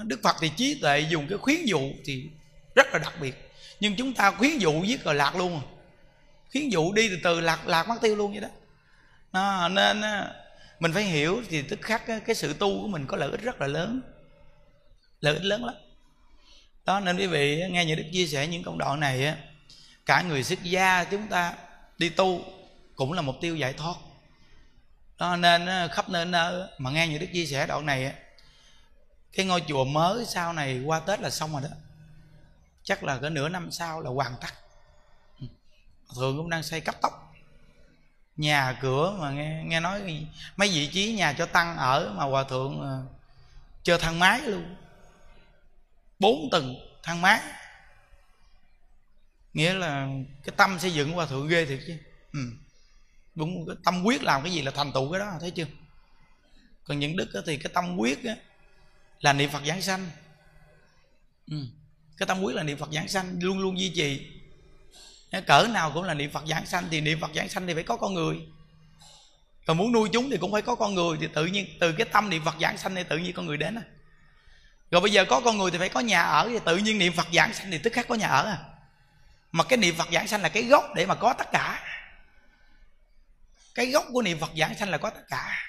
Đức 0.03 0.19
phật 0.23 0.35
thì 0.41 0.51
trí 0.55 0.79
tuệ 0.81 0.99
dùng 0.99 1.27
cái 1.27 1.37
khuyến 1.37 1.65
dụ 1.65 1.81
thì 2.05 2.23
rất 2.75 2.87
là 2.93 2.99
đặc 2.99 3.13
biệt 3.21 3.48
nhưng 3.79 3.95
chúng 3.95 4.13
ta 4.13 4.31
khuyến 4.31 4.57
dụ 4.57 4.83
giết 4.83 5.03
rồi 5.03 5.15
lạc 5.15 5.35
luôn. 5.35 5.61
Khuyến 6.51 6.69
dụ 6.69 6.93
đi 6.93 7.09
từ 7.09 7.17
từ 7.23 7.39
lạc 7.39 7.67
lạc 7.67 7.87
mất 7.87 7.95
tiêu 8.01 8.15
luôn 8.15 8.31
vậy 8.31 8.41
đó. 8.41 8.47
À, 9.31 9.67
nên 9.67 10.01
mình 10.79 10.93
phải 10.93 11.03
hiểu 11.03 11.43
thì 11.49 11.61
tức 11.61 11.79
khắc 11.81 12.03
cái 12.25 12.35
sự 12.35 12.53
tu 12.53 12.81
của 12.81 12.87
mình 12.87 13.05
có 13.07 13.17
lợi 13.17 13.31
ích 13.31 13.41
rất 13.41 13.61
là 13.61 13.67
lớn. 13.67 14.01
Lợi 15.21 15.33
ích 15.33 15.43
lớn 15.43 15.65
lắm. 15.65 15.75
Đó 16.85 16.99
nên 16.99 17.17
quý 17.17 17.27
vị 17.27 17.63
nghe 17.69 17.85
những 17.85 17.97
đức 17.97 18.09
chia 18.13 18.27
sẻ 18.27 18.47
những 18.47 18.63
công 18.63 18.77
đoạn 18.77 18.99
này 18.99 19.25
á 19.25 19.37
cả 20.05 20.21
người 20.21 20.43
xuất 20.43 20.63
gia 20.63 21.03
chúng 21.03 21.27
ta 21.27 21.53
đi 21.97 22.09
tu 22.09 22.43
cũng 22.95 23.13
là 23.13 23.21
mục 23.21 23.35
tiêu 23.41 23.55
giải 23.55 23.73
thoát. 23.73 23.95
Đó 25.17 25.35
nên 25.35 25.89
khắp 25.91 26.09
nơi 26.09 26.25
nơi 26.25 26.67
mà 26.77 26.91
nghe 26.91 27.07
những 27.07 27.19
đức 27.19 27.27
chia 27.33 27.45
sẻ 27.45 27.67
đoạn 27.67 27.85
này 27.85 28.05
á 28.05 28.13
cái 29.33 29.45
ngôi 29.45 29.63
chùa 29.67 29.85
mới 29.85 30.25
sau 30.25 30.53
này 30.53 30.81
qua 30.85 30.99
tết 30.99 31.19
là 31.19 31.29
xong 31.29 31.51
rồi 31.51 31.61
đó 31.61 31.69
chắc 32.89 33.03
là 33.03 33.19
cái 33.21 33.29
nửa 33.29 33.49
năm 33.49 33.71
sau 33.71 34.01
là 34.01 34.09
hoàn 34.09 34.35
tất. 34.41 34.49
Ừ. 35.39 35.47
Thường 36.15 36.37
cũng 36.37 36.49
đang 36.49 36.63
xây 36.63 36.81
cấp 36.81 36.95
tốc. 37.01 37.33
Nhà 38.37 38.77
cửa 38.81 39.17
mà 39.19 39.31
nghe 39.31 39.63
nghe 39.65 39.79
nói 39.79 40.27
mấy 40.55 40.69
vị 40.69 40.89
trí 40.93 41.13
nhà 41.13 41.33
cho 41.33 41.45
tăng 41.45 41.77
ở 41.77 42.13
mà 42.15 42.23
hòa 42.23 42.43
thượng 42.43 42.81
ờ, 42.81 43.05
chơi 43.83 43.99
thang 43.99 44.19
máy 44.19 44.41
luôn. 44.41 44.75
Bốn 46.19 46.49
tầng 46.51 46.75
thang 47.03 47.21
máy. 47.21 47.41
Nghĩa 49.53 49.73
là 49.73 50.07
cái 50.43 50.53
tâm 50.57 50.79
xây 50.79 50.93
dựng 50.93 51.11
hòa 51.11 51.25
thượng 51.25 51.47
ghê 51.47 51.65
thiệt 51.65 51.79
chứ. 51.87 51.97
Ừ. 52.33 52.39
đúng 53.35 53.67
cái 53.67 53.75
tâm 53.83 54.03
quyết 54.03 54.23
làm 54.23 54.43
cái 54.43 54.51
gì 54.51 54.61
là 54.61 54.71
thành 54.71 54.91
tựu 54.91 55.11
cái 55.11 55.19
đó 55.19 55.33
thấy 55.39 55.51
chưa? 55.51 55.65
Còn 56.83 56.99
những 56.99 57.15
đức 57.15 57.43
thì 57.45 57.57
cái 57.57 57.71
tâm 57.73 57.97
quyết 57.97 58.25
á, 58.25 58.35
là 59.19 59.33
niệm 59.33 59.49
phật 59.49 59.65
giảng 59.65 59.81
sanh. 59.81 60.09
Ừ 61.51 61.57
cái 62.19 62.27
tâm 62.27 62.41
quyết 62.41 62.55
là 62.55 62.63
niệm 62.63 62.77
phật 62.77 62.89
giảng 62.91 63.07
sanh 63.07 63.39
luôn 63.41 63.59
luôn 63.59 63.79
duy 63.79 63.89
trì. 63.95 64.27
Cỡ 65.45 65.67
nào 65.71 65.91
cũng 65.93 66.03
là 66.03 66.13
niệm 66.13 66.31
phật 66.31 66.43
giảng 66.47 66.65
sanh 66.65 66.87
thì 66.91 67.01
niệm 67.01 67.19
phật 67.21 67.31
giảng 67.35 67.49
sanh 67.49 67.67
thì 67.67 67.73
phải 67.73 67.83
có 67.83 67.97
con 67.97 68.13
người. 68.13 68.37
Còn 69.65 69.77
muốn 69.77 69.91
nuôi 69.91 70.09
chúng 70.13 70.29
thì 70.29 70.37
cũng 70.37 70.51
phải 70.51 70.61
có 70.61 70.75
con 70.75 70.95
người 70.95 71.17
thì 71.21 71.27
tự 71.33 71.45
nhiên, 71.45 71.65
từ 71.79 71.91
cái 71.91 72.07
tâm 72.11 72.29
niệm 72.29 72.41
phật 72.45 72.55
giảng 72.61 72.77
sanh 72.77 72.95
thì 72.95 73.03
tự 73.03 73.17
nhiên 73.17 73.33
con 73.33 73.45
người 73.45 73.57
đến 73.57 73.75
à 73.75 73.83
rồi 74.91 75.01
bây 75.01 75.11
giờ 75.11 75.25
có 75.25 75.41
con 75.45 75.57
người 75.57 75.71
thì 75.71 75.77
phải 75.77 75.89
có 75.89 75.99
nhà 75.99 76.21
ở 76.21 76.49
thì 76.49 76.59
tự 76.65 76.77
nhiên 76.77 76.97
niệm 76.97 77.13
phật 77.13 77.27
giảng 77.33 77.53
sanh 77.53 77.71
thì 77.71 77.77
tức 77.77 77.93
khắc 77.93 78.07
có 78.07 78.15
nhà 78.15 78.27
ở 78.27 78.45
à. 78.45 78.57
Mà 79.51 79.63
cái 79.63 79.77
niệm 79.77 79.95
phật 79.95 80.07
giảng 80.11 80.27
sanh 80.27 80.41
là 80.41 80.49
cái 80.49 80.63
gốc 80.63 80.85
để 80.95 81.05
mà 81.05 81.15
có 81.15 81.33
tất 81.33 81.51
cả. 81.51 81.83
Cái 83.75 83.85
gốc 83.85 84.05
của 84.13 84.21
niệm 84.21 84.39
phật 84.39 84.51
giảng 84.57 84.75
sanh 84.75 84.89
là 84.89 84.97
có 84.97 85.09
tất 85.09 85.21
cả. 85.29 85.65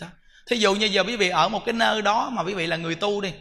Đó. 0.00 0.06
thí 0.46 0.56
dụ 0.56 0.74
như 0.74 0.86
giờ 0.86 1.04
quý 1.06 1.16
vị 1.16 1.28
ở 1.28 1.48
một 1.48 1.62
cái 1.66 1.72
nơi 1.72 2.02
đó 2.02 2.30
mà 2.30 2.42
quý 2.42 2.54
vị 2.54 2.66
là 2.66 2.76
người 2.76 2.94
tu 2.94 3.20
đi 3.20 3.32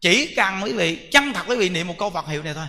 chỉ 0.00 0.34
cần 0.36 0.60
quý 0.62 0.72
vị 0.72 1.08
chân 1.12 1.32
thật 1.32 1.44
quý 1.48 1.56
vị 1.56 1.68
niệm 1.68 1.86
một 1.86 1.94
câu 1.98 2.10
phật 2.10 2.26
hiệu 2.26 2.42
này 2.42 2.54
thôi. 2.54 2.66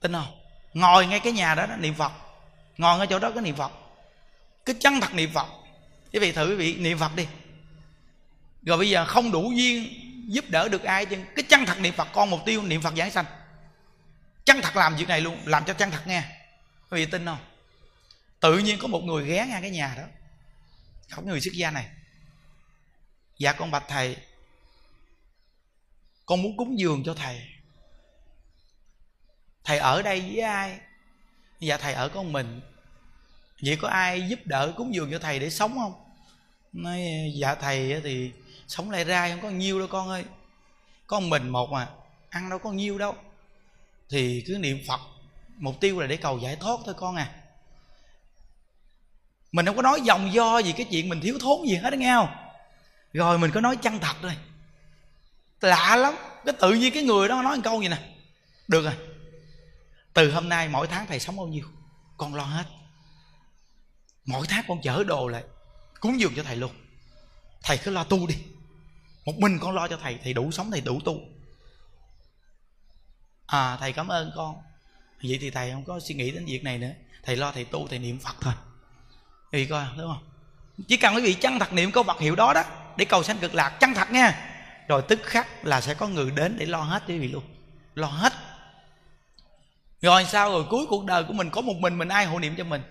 Tin 0.00 0.12
không? 0.12 0.40
Ngồi 0.74 1.06
ngay 1.06 1.20
cái 1.20 1.32
nhà 1.32 1.54
đó, 1.54 1.66
đó 1.66 1.76
niệm 1.76 1.94
phật. 1.94 2.12
Ngồi 2.76 2.98
ngay 2.98 3.06
chỗ 3.10 3.18
đó 3.18 3.30
cái 3.30 3.42
niệm 3.42 3.56
phật. 3.56 3.72
Cứ 4.64 4.72
chân 4.80 5.00
thật 5.00 5.14
niệm 5.14 5.30
phật. 5.34 5.46
Quý 6.12 6.18
vị 6.18 6.32
thử 6.32 6.48
quý 6.48 6.54
vị 6.54 6.74
niệm 6.74 6.98
phật 6.98 7.16
đi. 7.16 7.26
Rồi 8.62 8.78
bây 8.78 8.90
giờ 8.90 9.04
không 9.04 9.32
đủ 9.32 9.52
duyên 9.52 9.94
giúp 10.28 10.44
đỡ 10.48 10.68
được 10.68 10.82
ai 10.82 11.06
chứ. 11.06 11.16
Cái 11.36 11.42
chân 11.42 11.66
thật 11.66 11.80
niệm 11.80 11.94
phật 11.94 12.08
con 12.12 12.30
mục 12.30 12.40
tiêu 12.46 12.62
niệm 12.62 12.82
phật 12.82 12.94
giảng 12.96 13.10
sanh. 13.10 13.24
Chân 14.44 14.60
thật 14.62 14.76
làm 14.76 14.96
việc 14.96 15.08
này 15.08 15.20
luôn 15.20 15.38
làm 15.44 15.64
cho 15.64 15.72
chân 15.72 15.90
thật 15.90 16.06
nghe. 16.06 16.22
Quý 16.90 17.04
vị 17.04 17.10
tin 17.10 17.26
không? 17.26 17.38
Tự 18.40 18.58
nhiên 18.58 18.78
có 18.78 18.88
một 18.88 19.00
người 19.04 19.26
ghé 19.26 19.46
ngang 19.48 19.62
cái 19.62 19.70
nhà 19.70 19.94
đó. 19.96 20.02
Không 21.10 21.28
người 21.28 21.40
xuất 21.40 21.54
gia 21.54 21.70
này. 21.70 21.86
Dạ 23.38 23.52
con 23.52 23.70
bạch 23.70 23.84
thầy 23.88 24.16
con 26.30 26.42
muốn 26.42 26.56
cúng 26.56 26.78
dường 26.78 27.02
cho 27.04 27.14
thầy. 27.14 27.42
Thầy 29.64 29.78
ở 29.78 30.02
đây 30.02 30.20
với 30.20 30.40
ai? 30.40 30.78
Dạ 31.60 31.76
thầy 31.76 31.94
ở 31.94 32.08
con 32.08 32.32
mình. 32.32 32.60
Vậy 33.64 33.76
có 33.76 33.88
ai 33.88 34.28
giúp 34.28 34.38
đỡ 34.44 34.72
cúng 34.76 34.94
dường 34.94 35.10
cho 35.10 35.18
thầy 35.18 35.38
để 35.38 35.50
sống 35.50 35.78
không? 35.78 35.94
Nói 36.72 37.00
dạ 37.34 37.54
thầy 37.54 38.00
thì 38.04 38.30
sống 38.66 38.90
lại 38.90 39.04
ra, 39.04 39.28
không 39.28 39.40
có 39.42 39.50
nhiêu 39.50 39.78
đâu 39.78 39.88
con 39.88 40.08
ơi. 40.08 40.24
Có 41.06 41.20
mình 41.20 41.48
một 41.48 41.70
mà 41.70 41.88
ăn 42.28 42.50
đâu 42.50 42.58
có 42.58 42.72
nhiêu 42.72 42.98
đâu. 42.98 43.14
Thì 44.10 44.44
cứ 44.46 44.58
niệm 44.58 44.78
phật, 44.88 45.00
mục 45.56 45.80
tiêu 45.80 46.00
là 46.00 46.06
để 46.06 46.16
cầu 46.16 46.38
giải 46.38 46.56
thoát 46.56 46.80
thôi 46.84 46.94
con 46.98 47.16
à. 47.16 47.34
Mình 49.52 49.66
không 49.66 49.76
có 49.76 49.82
nói 49.82 50.00
dòng 50.00 50.32
do 50.32 50.58
gì, 50.58 50.72
cái 50.72 50.86
chuyện 50.90 51.08
mình 51.08 51.20
thiếu 51.20 51.38
thốn 51.40 51.66
gì 51.68 51.76
hết 51.76 51.90
đó 51.90 51.96
nghe 51.96 52.12
không? 52.12 52.28
Rồi 53.12 53.38
mình 53.38 53.50
có 53.54 53.60
nói 53.60 53.76
chân 53.76 53.98
thật 53.98 54.14
rồi 54.22 54.36
lạ 55.60 55.96
lắm. 55.96 56.14
Cái 56.44 56.54
tự 56.60 56.72
nhiên 56.72 56.92
cái 56.94 57.02
người 57.02 57.28
đó 57.28 57.42
nói 57.42 57.56
một 57.56 57.62
câu 57.64 57.82
gì 57.82 57.88
nè. 57.88 57.98
Được 58.68 58.84
rồi. 58.84 58.94
Từ 60.14 60.32
hôm 60.32 60.48
nay 60.48 60.68
mỗi 60.68 60.86
tháng 60.86 61.06
thầy 61.06 61.20
sống 61.20 61.36
bao 61.36 61.46
nhiêu? 61.46 61.64
Con 62.16 62.34
lo 62.34 62.44
hết. 62.44 62.64
Mỗi 64.24 64.46
tháng 64.46 64.64
con 64.68 64.80
chở 64.82 65.04
đồ 65.04 65.28
lại, 65.28 65.42
cúng 66.00 66.20
dường 66.20 66.34
cho 66.36 66.42
thầy 66.42 66.56
luôn. 66.56 66.70
Thầy 67.62 67.78
cứ 67.78 67.90
lo 67.90 68.04
tu 68.04 68.26
đi. 68.26 68.36
Một 69.24 69.38
mình 69.38 69.58
con 69.58 69.74
lo 69.74 69.88
cho 69.88 69.98
thầy 70.02 70.18
thầy 70.24 70.32
đủ 70.32 70.50
sống, 70.50 70.70
thầy 70.70 70.80
đủ 70.80 71.00
tu. 71.04 71.20
À 73.46 73.76
thầy 73.80 73.92
cảm 73.92 74.08
ơn 74.08 74.32
con. 74.36 74.62
Vậy 75.22 75.38
thì 75.40 75.50
thầy 75.50 75.70
không 75.72 75.84
có 75.84 76.00
suy 76.00 76.14
nghĩ 76.14 76.30
đến 76.30 76.44
việc 76.44 76.64
này 76.64 76.78
nữa. 76.78 76.90
Thầy 77.22 77.36
lo, 77.36 77.52
thầy 77.52 77.64
tu, 77.64 77.88
thầy 77.88 77.98
niệm 77.98 78.18
phật 78.18 78.36
thôi. 78.40 78.54
Thì 79.52 79.66
coi, 79.66 79.86
đúng 79.96 80.06
không? 80.06 80.24
Chỉ 80.88 80.96
cần 80.96 81.14
quý 81.14 81.22
vị 81.22 81.34
chân 81.34 81.58
thật 81.58 81.72
niệm 81.72 81.92
câu 81.92 82.02
vật 82.02 82.20
hiệu 82.20 82.36
đó 82.36 82.52
đó, 82.52 82.64
để 82.96 83.04
cầu 83.04 83.22
sanh 83.22 83.38
cực 83.38 83.54
lạc, 83.54 83.70
chân 83.80 83.94
thật 83.94 84.10
nha 84.10 84.46
rồi 84.90 85.02
tức 85.08 85.20
khắc 85.22 85.64
là 85.64 85.80
sẽ 85.80 85.94
có 85.94 86.08
người 86.08 86.30
đến 86.30 86.56
để 86.58 86.66
lo 86.66 86.78
hết 86.78 87.02
quý 87.06 87.18
vị 87.18 87.28
luôn. 87.28 87.42
Lo 87.94 88.06
hết. 88.06 88.32
Rồi 90.02 90.24
sao 90.24 90.50
rồi? 90.50 90.64
Cuối 90.70 90.86
cuộc 90.88 91.04
đời 91.04 91.24
của 91.24 91.32
mình 91.32 91.50
có 91.50 91.60
một 91.60 91.76
mình 91.76 91.98
mình 91.98 92.08
ai 92.08 92.26
hộ 92.26 92.38
niệm 92.38 92.54
cho 92.56 92.64
mình? 92.64 92.82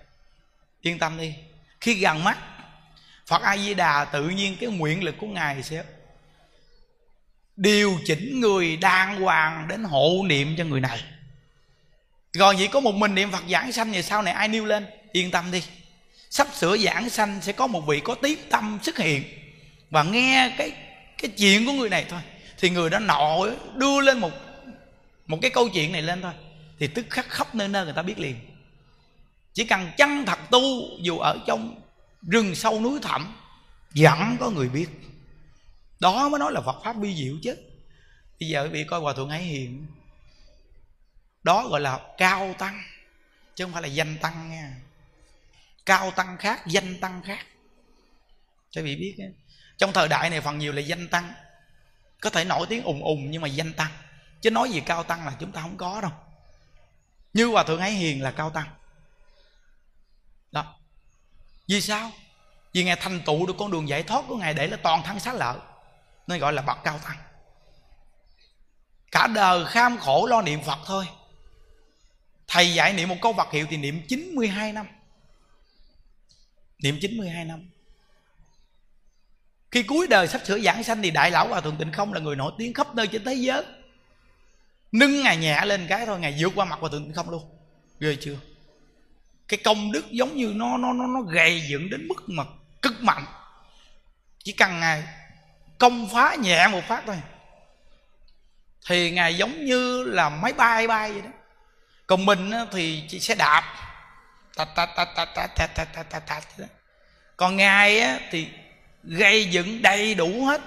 Yên 0.80 0.98
tâm 0.98 1.18
đi. 1.18 1.34
Khi 1.80 1.94
gần 1.94 2.24
mắt, 2.24 2.38
phật 3.26 3.42
a 3.42 3.56
di 3.56 3.74
đà 3.74 4.04
tự 4.04 4.28
nhiên 4.28 4.56
cái 4.60 4.70
nguyện 4.70 5.04
lực 5.04 5.14
của 5.18 5.26
ngài 5.26 5.62
sẽ 5.62 5.84
điều 7.56 7.98
chỉnh 8.04 8.40
người 8.40 8.76
đàng 8.76 9.22
hoàng 9.22 9.68
đến 9.68 9.84
hộ 9.84 10.22
niệm 10.26 10.54
cho 10.58 10.64
người 10.64 10.80
này. 10.80 11.04
Rồi 12.32 12.56
vậy 12.56 12.68
có 12.68 12.80
một 12.80 12.94
mình 12.94 13.14
niệm 13.14 13.30
phật 13.30 13.44
giảng 13.50 13.72
sanh 13.72 13.92
thì 13.92 14.02
sau 14.02 14.22
này 14.22 14.34
ai 14.34 14.48
nêu 14.48 14.64
lên? 14.64 14.86
Yên 15.12 15.30
tâm 15.30 15.52
đi. 15.52 15.62
Sắp 16.30 16.46
sửa 16.54 16.76
giảng 16.76 17.10
sanh 17.10 17.40
sẽ 17.42 17.52
có 17.52 17.66
một 17.66 17.80
vị 17.80 18.00
có 18.00 18.14
tiếng 18.14 18.38
tâm 18.50 18.78
xuất 18.82 18.98
hiện 18.98 19.22
và 19.90 20.02
nghe 20.02 20.54
cái 20.58 20.72
cái 21.22 21.30
chuyện 21.30 21.66
của 21.66 21.72
người 21.72 21.88
này 21.88 22.06
thôi. 22.08 22.20
Thì 22.58 22.70
người 22.70 22.90
đó 22.90 22.98
nọ 22.98 23.46
đưa 23.74 24.00
lên 24.00 24.18
một 24.18 24.30
một 25.26 25.38
cái 25.42 25.50
câu 25.50 25.68
chuyện 25.68 25.92
này 25.92 26.02
lên 26.02 26.22
thôi. 26.22 26.32
Thì 26.78 26.86
tức 26.86 27.06
khắc 27.10 27.28
khắp 27.28 27.54
nơi 27.54 27.68
nơi 27.68 27.84
người 27.84 27.94
ta 27.94 28.02
biết 28.02 28.18
liền. 28.18 28.36
Chỉ 29.52 29.64
cần 29.64 29.90
chân 29.96 30.24
thật 30.26 30.38
tu, 30.50 30.60
dù 31.00 31.18
ở 31.18 31.38
trong 31.46 31.80
rừng 32.22 32.54
sâu 32.54 32.80
núi 32.80 33.00
thẳm, 33.02 33.36
vẫn 33.94 34.36
có 34.40 34.50
người 34.50 34.68
biết. 34.68 34.86
Đó 36.00 36.28
mới 36.28 36.38
nói 36.38 36.52
là 36.52 36.60
Phật 36.60 36.80
pháp 36.84 36.96
bi 36.96 37.14
diệu 37.14 37.34
chứ. 37.42 37.56
Bây 38.40 38.48
giờ 38.48 38.62
quý 38.62 38.68
vị 38.68 38.84
coi 38.84 39.00
hòa 39.00 39.12
thượng 39.12 39.28
ấy 39.28 39.42
hiền. 39.42 39.86
Đó 41.42 41.68
gọi 41.68 41.80
là 41.80 42.00
cao 42.18 42.54
tăng, 42.58 42.82
chứ 43.54 43.64
không 43.64 43.72
phải 43.72 43.82
là 43.82 43.88
danh 43.88 44.16
tăng 44.18 44.50
nha. 44.50 44.76
Cao 45.86 46.10
tăng 46.10 46.36
khác, 46.36 46.66
danh 46.66 47.00
tăng 47.00 47.22
khác 47.24 47.46
cho 48.70 48.82
vị 48.82 48.96
biết 48.96 49.16
trong 49.78 49.92
thời 49.92 50.08
đại 50.08 50.30
này 50.30 50.40
phần 50.40 50.58
nhiều 50.58 50.72
là 50.72 50.80
danh 50.80 51.08
tăng. 51.08 51.32
Có 52.20 52.30
thể 52.30 52.44
nổi 52.44 52.66
tiếng 52.68 52.82
ùng 52.82 53.04
ùng 53.04 53.30
nhưng 53.30 53.42
mà 53.42 53.48
danh 53.48 53.72
tăng. 53.72 53.90
Chứ 54.40 54.50
nói 54.50 54.70
gì 54.70 54.80
cao 54.80 55.02
tăng 55.04 55.26
là 55.26 55.36
chúng 55.40 55.52
ta 55.52 55.60
không 55.60 55.76
có 55.76 56.00
đâu. 56.00 56.10
Như 57.32 57.46
hòa 57.46 57.64
thượng 57.64 57.80
ấy 57.80 57.90
hiền 57.90 58.22
là 58.22 58.30
cao 58.30 58.50
tăng. 58.50 58.68
Đó. 60.52 60.74
Vì 61.68 61.80
sao? 61.80 62.12
Vì 62.72 62.84
ngài 62.84 62.96
thành 62.96 63.20
tựu 63.26 63.46
được 63.46 63.54
con 63.58 63.70
đường 63.70 63.88
giải 63.88 64.02
thoát 64.02 64.24
của 64.28 64.36
ngài 64.36 64.54
để 64.54 64.66
là 64.66 64.76
toàn 64.76 65.02
thân 65.02 65.20
xá 65.20 65.32
lợi. 65.32 65.58
Nên 66.26 66.38
gọi 66.38 66.52
là 66.52 66.62
bậc 66.62 66.78
cao 66.84 66.98
tăng. 66.98 67.16
Cả 69.10 69.26
đời 69.26 69.64
kham 69.66 69.98
khổ 69.98 70.26
lo 70.26 70.42
niệm 70.42 70.62
phật 70.62 70.78
thôi. 70.86 71.08
Thầy 72.48 72.74
dạy 72.74 72.92
niệm 72.92 73.08
một 73.08 73.16
câu 73.22 73.32
vật 73.32 73.52
hiệu 73.52 73.66
thì 73.70 73.76
niệm 73.76 74.02
92 74.08 74.72
năm. 74.72 74.86
Niệm 76.78 76.98
92 77.00 77.44
năm 77.44 77.70
khi 79.70 79.82
cuối 79.82 80.06
đời 80.06 80.28
sắp 80.28 80.40
sửa 80.44 80.58
giảng 80.58 80.84
sanh 80.84 81.02
thì 81.02 81.10
đại 81.10 81.30
lão 81.30 81.48
hòa 81.48 81.60
thượng 81.60 81.76
tịnh 81.76 81.92
không 81.92 82.12
là 82.12 82.20
người 82.20 82.36
nổi 82.36 82.52
tiếng 82.58 82.74
khắp 82.74 82.94
nơi 82.94 83.06
trên 83.06 83.24
thế 83.24 83.34
giới. 83.34 83.64
Nâng 84.92 85.22
ngài 85.22 85.36
nhẹ 85.36 85.64
lên 85.64 85.86
cái 85.88 86.06
thôi 86.06 86.20
ngài 86.20 86.36
vượt 86.38 86.52
qua 86.54 86.64
mặt 86.64 86.78
hòa 86.80 86.90
thượng 86.90 87.04
tịnh 87.04 87.12
không 87.12 87.30
luôn. 87.30 87.42
Ghê 88.00 88.16
chưa? 88.20 88.36
Cái 89.48 89.60
công 89.64 89.92
đức 89.92 90.10
giống 90.10 90.36
như 90.36 90.52
nó 90.54 90.76
nó 90.76 90.92
nó 90.92 91.06
nó 91.06 91.20
gầy 91.20 91.62
dựng 91.70 91.90
đến 91.90 92.08
mức 92.08 92.22
mà 92.26 92.44
cực 92.82 93.02
mạnh. 93.02 93.24
Chỉ 94.44 94.52
cần 94.52 94.80
ngài 94.80 95.04
công 95.78 96.08
phá 96.12 96.34
nhẹ 96.34 96.68
một 96.68 96.84
phát 96.88 97.02
thôi 97.06 97.16
thì 98.86 99.10
ngài 99.10 99.34
giống 99.34 99.64
như 99.64 100.04
là 100.04 100.28
máy 100.28 100.52
bay 100.52 100.86
bay 100.86 101.12
vậy 101.12 101.22
đó. 101.22 101.30
Còn 102.06 102.26
mình 102.26 102.50
thì 102.72 103.04
chỉ 103.08 103.20
sẽ 103.20 103.34
đạp. 103.34 103.64
Tạch 104.56 104.68
tạch 104.76 104.88
tạch 104.96 105.08
tạch 105.16 105.34
tạch 105.34 105.74
tạch 105.74 106.10
tạch 106.10 106.26
tạch 106.26 106.44
còn 107.36 107.56
ngài 107.56 108.00
á, 108.00 108.18
thì 108.30 108.48
gây 109.02 109.44
dựng 109.50 109.82
đầy 109.82 110.14
đủ 110.14 110.44
hết. 110.44 110.60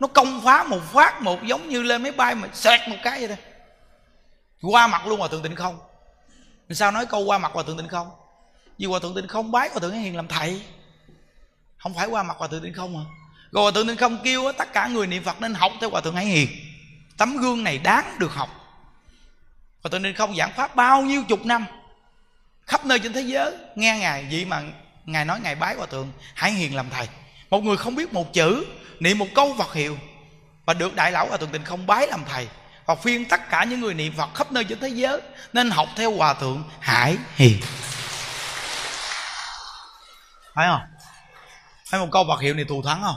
Nó 0.00 0.06
công 0.06 0.40
phá 0.44 0.64
một 0.64 0.80
phát 0.92 1.22
một 1.22 1.44
giống 1.44 1.68
như 1.68 1.82
lên 1.82 2.02
máy 2.02 2.12
bay 2.12 2.34
mà 2.34 2.48
xẹt 2.52 2.88
một 2.88 2.96
cái 3.02 3.18
vậy 3.18 3.28
đó. 3.28 3.34
Qua 4.62 4.86
mặt 4.86 5.06
luôn 5.06 5.18
hòa 5.18 5.28
thượng 5.28 5.42
tịnh 5.42 5.56
không? 5.56 5.78
Sao 6.70 6.90
nói 6.90 7.06
câu 7.06 7.20
qua 7.24 7.38
mặt 7.38 7.52
hòa 7.52 7.62
thượng 7.66 7.76
tịnh 7.76 7.88
không? 7.88 8.10
Vì 8.78 8.86
hòa 8.86 8.98
thượng 8.98 9.14
tịnh 9.14 9.28
không 9.28 9.52
bái 9.52 9.68
hòa 9.68 9.80
thượng 9.80 9.92
hiền 9.92 10.16
làm 10.16 10.28
thầy. 10.28 10.62
Không 11.76 11.94
phải 11.94 12.06
qua 12.06 12.22
mặt 12.22 12.36
hòa 12.38 12.48
thượng 12.48 12.62
tịnh 12.62 12.74
không 12.74 12.96
à 12.96 13.04
rồi 13.52 13.62
hòa 13.62 13.72
thượng 13.74 13.86
tịnh 13.86 13.96
không 13.96 14.18
kêu 14.24 14.52
tất 14.52 14.72
cả 14.72 14.86
người 14.86 15.06
niệm 15.06 15.24
phật 15.24 15.40
nên 15.40 15.54
học 15.54 15.72
theo 15.80 15.90
hòa 15.90 16.00
thượng 16.00 16.14
hải 16.14 16.24
hiền. 16.24 16.48
Tấm 17.16 17.36
gương 17.36 17.64
này 17.64 17.78
đáng 17.78 18.16
được 18.18 18.32
học. 18.32 18.48
Hòa 19.82 19.90
thượng 19.90 20.02
tịnh 20.02 20.14
không 20.14 20.36
giảng 20.36 20.52
pháp 20.56 20.76
bao 20.76 21.02
nhiêu 21.02 21.24
chục 21.28 21.46
năm? 21.46 21.64
Khắp 22.66 22.86
nơi 22.86 22.98
trên 22.98 23.12
thế 23.12 23.20
giới, 23.20 23.56
nghe 23.74 23.98
ngài, 23.98 24.26
vậy 24.30 24.44
mà 24.44 24.62
ngài 25.04 25.24
nói 25.24 25.40
ngài 25.40 25.54
bái 25.54 25.74
hòa 25.74 25.86
thượng 25.86 26.12
hải 26.34 26.52
hiền 26.52 26.74
làm 26.74 26.90
thầy 26.90 27.08
một 27.50 27.64
người 27.64 27.76
không 27.76 27.94
biết 27.94 28.12
một 28.12 28.32
chữ, 28.32 28.66
niệm 29.00 29.18
một 29.18 29.28
câu 29.34 29.54
phật 29.58 29.74
hiệu, 29.74 29.98
và 30.66 30.74
được 30.74 30.94
đại 30.94 31.12
lão 31.12 31.26
và 31.26 31.36
thượng 31.36 31.50
tịnh 31.50 31.64
không 31.64 31.86
bái 31.86 32.06
làm 32.06 32.24
thầy, 32.24 32.48
và 32.86 32.94
phiên 32.94 33.24
tất 33.24 33.50
cả 33.50 33.64
những 33.64 33.80
người 33.80 33.94
niệm 33.94 34.12
phật 34.16 34.34
khắp 34.34 34.52
nơi 34.52 34.64
trên 34.64 34.80
thế 34.80 34.88
giới 34.88 35.20
nên 35.52 35.70
học 35.70 35.88
theo 35.96 36.16
hòa 36.16 36.34
thượng 36.34 36.64
hải 36.80 37.16
hiền 37.36 37.60
phải 40.58 40.68
không? 40.68 40.80
Hay 41.90 42.00
một 42.00 42.08
câu 42.12 42.24
Phật 42.28 42.40
hiệu 42.40 42.54
này 42.54 42.64
thù 42.64 42.82
thắng 42.82 43.02
không? 43.02 43.16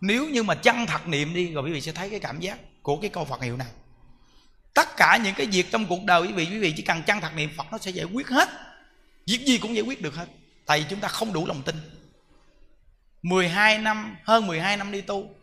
Nếu 0.00 0.28
như 0.28 0.42
mà 0.42 0.54
chân 0.54 0.86
thật 0.86 1.08
niệm 1.08 1.34
đi, 1.34 1.52
rồi 1.52 1.64
quý 1.64 1.72
vị 1.72 1.80
sẽ 1.80 1.92
thấy 1.92 2.10
cái 2.10 2.20
cảm 2.20 2.40
giác 2.40 2.58
của 2.82 2.96
cái 2.96 3.10
câu 3.10 3.24
Phật 3.24 3.42
hiệu 3.42 3.56
này. 3.56 3.66
Tất 4.74 4.96
cả 4.96 5.16
những 5.16 5.34
cái 5.34 5.46
việc 5.46 5.72
trong 5.72 5.86
cuộc 5.86 6.04
đời, 6.04 6.22
quý 6.22 6.32
vị 6.32 6.48
quý 6.50 6.58
vị 6.58 6.74
chỉ 6.76 6.82
cần 6.82 7.02
chân 7.02 7.20
thật 7.20 7.34
niệm 7.36 7.50
Phật, 7.56 7.66
nó 7.72 7.78
sẽ 7.78 7.90
giải 7.90 8.06
quyết 8.12 8.28
hết. 8.28 8.48
Việc 9.26 9.40
gì 9.46 9.58
cũng 9.58 9.74
giải 9.74 9.84
quyết 9.84 10.02
được 10.02 10.14
hết. 10.14 10.26
Tại 10.66 10.80
vì 10.80 10.86
chúng 10.90 11.00
ta 11.00 11.08
không 11.08 11.32
đủ 11.32 11.46
lòng 11.46 11.62
tin. 11.62 11.93
12 13.24 13.78
năm 13.78 14.16
hơn 14.24 14.46
12 14.46 14.76
năm 14.76 14.92
đi 14.92 15.00
tu. 15.00 15.34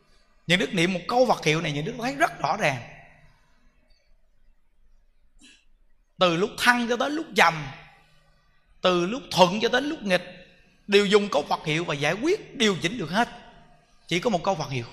Những 0.48 0.60
đức 0.60 0.74
niệm 0.74 0.94
một 0.94 1.00
câu 1.08 1.26
Phật 1.26 1.46
hiệu 1.46 1.62
này 1.62 1.72
những 1.72 1.86
đức 1.86 1.94
thấy 1.98 2.16
rất 2.16 2.40
rõ 2.40 2.58
ràng. 2.58 2.82
Từ 6.20 6.36
lúc 6.36 6.50
thăng 6.58 6.90
cho 6.90 6.98
tới 6.98 7.10
lúc 7.10 7.26
dầm, 7.38 7.68
từ 8.82 9.06
lúc 9.06 9.24
thuận 9.32 9.60
cho 9.62 9.70
đến 9.70 9.90
lúc 9.90 10.04
nghịch 10.04 10.24
đều 10.88 11.06
dùng 11.06 11.30
câu 11.32 11.46
Phật 11.50 11.66
hiệu 11.66 11.84
và 11.84 11.94
giải 11.94 12.14
quyết 12.14 12.58
điều 12.58 12.78
chỉnh 12.82 12.98
được 12.98 13.10
hết. 13.10 13.30
Chỉ 14.08 14.20
có 14.20 14.30
một 14.30 14.44
câu 14.44 14.56
Phật 14.56 14.70
hiệu. 14.70 14.86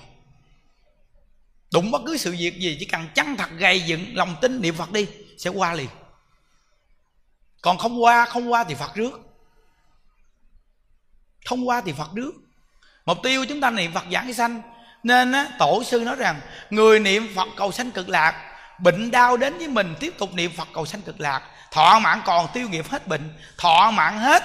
Đụng 1.73 1.91
bất 1.91 2.01
cứ 2.05 2.17
sự 2.17 2.31
việc 2.31 2.59
gì 2.59 2.77
chỉ 2.79 2.85
cần 2.85 3.07
chăng 3.15 3.37
thật 3.37 3.49
gầy 3.57 3.81
dựng 3.81 4.05
lòng 4.15 4.35
tin 4.41 4.61
niệm 4.61 4.75
Phật 4.75 4.91
đi 4.91 5.07
sẽ 5.37 5.49
qua 5.49 5.73
liền. 5.73 5.89
Còn 7.61 7.77
không 7.77 8.03
qua 8.03 8.25
không 8.25 8.51
qua 8.51 8.63
thì 8.63 8.75
Phật 8.75 8.95
rước. 8.95 9.19
Không 11.45 11.67
qua 11.67 11.81
thì 11.81 11.91
Phật 11.91 12.09
rước 12.15 12.31
mục 13.09 13.17
tiêu 13.23 13.45
chúng 13.45 13.61
ta 13.61 13.69
niệm 13.69 13.93
Phật 13.93 14.05
giảng 14.11 14.33
sanh. 14.33 14.61
Nên 15.03 15.31
á, 15.31 15.47
tổ 15.59 15.83
sư 15.83 15.99
nói 15.99 16.15
rằng 16.15 16.41
người 16.69 16.99
niệm 16.99 17.27
Phật 17.35 17.47
cầu 17.57 17.71
sanh 17.71 17.91
cực 17.91 18.09
lạc 18.09 18.35
bệnh 18.79 19.11
đau 19.11 19.37
đến 19.37 19.57
với 19.57 19.67
mình 19.67 19.95
tiếp 19.99 20.13
tục 20.17 20.33
niệm 20.33 20.51
Phật 20.57 20.67
cầu 20.73 20.85
sanh 20.85 21.01
cực 21.01 21.19
lạc. 21.19 21.41
Thọ 21.71 21.99
mạng 21.99 22.21
còn 22.25 22.47
tiêu 22.53 22.69
nghiệp 22.69 22.85
hết 22.89 23.07
bệnh 23.07 23.33
thọ 23.57 23.91
mạng 23.91 24.19
hết 24.19 24.43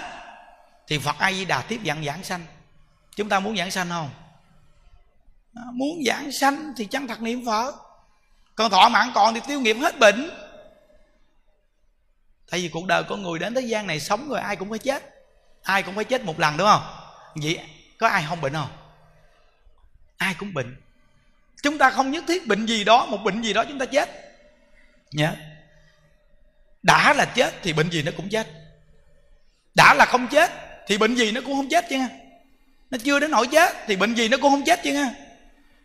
thì 0.89 0.99
phật 0.99 1.17
a 1.19 1.33
di 1.33 1.45
đà 1.45 1.63
tiếp 1.63 1.81
dẫn 1.83 2.05
giảng 2.05 2.25
sanh. 2.25 2.45
Chúng 3.17 3.29
ta 3.29 3.41
muốn 3.41 3.57
giảng 3.57 3.71
sanh 3.71 3.89
không? 3.89 4.11
Muốn 5.73 5.99
giảng 6.07 6.33
sanh 6.33 6.73
thì 6.77 6.85
chân 6.85 7.07
thật 7.07 7.21
niệm 7.21 7.47
phật. 7.47 7.75
Còn 8.55 8.71
thọ 8.71 8.89
mạng 8.89 9.11
còn 9.15 9.35
thì 9.35 9.41
tiêu 9.47 9.61
nghiệp 9.61 9.77
hết 9.81 9.99
bệnh. 9.99 10.31
Tại 12.51 12.61
vì 12.61 12.69
cuộc 12.69 12.87
đời 12.87 13.03
con 13.09 13.23
người 13.23 13.39
đến 13.39 13.55
thế 13.55 13.61
gian 13.61 13.87
này 13.87 14.01
sống 14.01 14.29
rồi 14.29 14.41
ai 14.41 14.57
cũng 14.57 14.71
phải 14.71 14.79
chết. 14.79 15.03
Ai 15.63 15.83
cũng 15.83 15.95
phải 15.95 16.05
chết 16.05 16.25
một 16.25 16.41
lần 16.41 16.57
đúng 16.57 16.69
không? 16.69 16.83
Vậy 17.35 17.61
có 17.99 18.09
ai 18.09 18.25
không 18.29 18.41
bệnh 18.41 18.53
không? 18.53 18.71
Ai 20.17 20.35
cũng 20.35 20.55
bệnh. 20.55 20.77
Chúng 21.63 21.79
ta 21.79 21.91
không 21.91 22.11
nhất 22.11 22.25
thiết 22.29 22.47
bệnh 22.47 22.67
gì 22.67 22.85
đó, 22.85 23.07
một 23.07 23.19
bệnh 23.25 23.43
gì 23.43 23.53
đó 23.53 23.65
chúng 23.69 23.79
ta 23.79 23.87
chết. 23.87 24.09
Nhớ. 25.11 25.37
Đã 26.83 27.15
là 27.15 27.25
chết 27.25 27.55
thì 27.63 27.73
bệnh 27.73 27.91
gì 27.91 28.03
nó 28.03 28.13
cũng 28.17 28.29
chết. 28.29 28.47
Đã 29.75 29.95
là 29.95 30.05
không 30.05 30.29
chết 30.29 30.51
thì 30.87 30.99
bệnh 30.99 31.15
gì 31.15 31.33
nó 31.33 31.41
cũng 31.41 31.57
không 31.57 31.69
chết 31.69 31.87
chứ 31.91 31.97
nó 32.91 32.99
chưa 33.05 33.21
đến 33.21 33.31
nỗi 33.31 33.47
chết 33.47 33.77
thì 33.87 33.97
bệnh 33.97 34.15
gì 34.15 34.29
nó 34.29 34.37
cũng 34.37 34.51
không 34.51 34.65
chết 34.65 34.81
chứ 34.83 35.07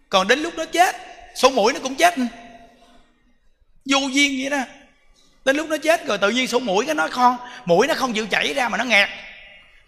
còn 0.10 0.28
đến 0.28 0.40
lúc 0.40 0.54
nó 0.58 0.66
chết, 0.66 0.96
số 1.36 1.50
mũi 1.50 1.74
nó 1.74 1.80
cũng 1.80 1.96
chết 1.96 2.16
vô 3.86 4.00
duyên 4.00 4.42
vậy 4.42 4.50
đó. 4.50 4.64
Đến 5.46 5.56
lúc 5.56 5.70
nó 5.70 5.78
chết 5.78 6.06
rồi 6.06 6.18
tự 6.18 6.30
nhiên 6.30 6.48
số 6.48 6.60
mũi 6.60 6.86
cái 6.86 6.96
nó 6.96 7.08
con 7.12 7.38
mũi 7.66 7.88
nó 7.88 7.94
không 7.94 8.14
chịu 8.14 8.28
chảy 8.28 8.54
ra 8.54 8.70
mà 8.70 8.78
nó 8.78 8.84
nghẹt 8.84 9.10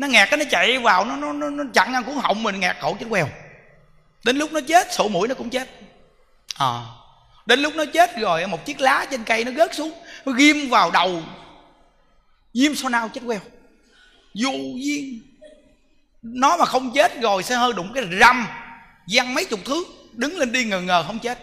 nó 0.02 0.07
nghẹt 0.07 0.30
cái 0.30 0.38
nó 0.38 0.45
chạy 0.49 0.80
vào 0.80 1.06
nó 1.06 1.15
nó 1.15 1.34
nó, 1.34 1.49
nó 1.49 1.64
chặn 1.73 1.94
ăn 1.94 2.03
cuốn 2.03 2.15
họng 2.15 2.44
mình 2.44 2.60
nghẹt 2.60 2.76
cổ 2.82 2.98
chết 2.99 3.06
queo. 3.10 3.30
Đến 4.23 4.38
lúc 4.38 4.52
nó 4.53 4.60
chết 4.61 4.94
sổ 4.94 5.07
mũi 5.07 5.28
nó 5.28 5.36
cũng 5.36 5.49
chết. 5.49 5.69
À. 6.57 6.82
đến 7.45 7.60
lúc 7.60 7.76
nó 7.76 7.86
chết 7.86 8.18
rồi 8.18 8.48
một 8.48 8.65
chiếc 8.65 8.82
lá 8.82 9.06
trên 9.11 9.23
cây 9.23 9.44
nó 9.44 9.52
rớt 9.52 9.76
xuống 9.76 9.91
nó 10.26 10.32
ghim 10.32 10.69
vào 10.69 10.91
đầu. 10.91 11.23
Ghim 12.53 12.76
sao 12.76 12.90
nào 12.90 13.10
chết 13.10 13.22
queo. 13.26 13.40
Vô 14.34 14.52
duyên. 14.76 15.22
Nó 16.22 16.57
mà 16.57 16.65
không 16.65 16.91
chết 16.95 17.22
rồi 17.22 17.44
sẽ 17.44 17.56
hơi 17.56 17.73
đụng 17.73 17.91
cái 17.94 18.03
răm 18.19 18.48
văng 19.07 19.34
mấy 19.34 19.45
chục 19.45 19.60
thước 19.65 19.88
đứng 20.14 20.38
lên 20.38 20.52
đi 20.52 20.64
ngờ 20.64 20.82
ngờ 20.82 21.03
không 21.07 21.19
chết. 21.19 21.40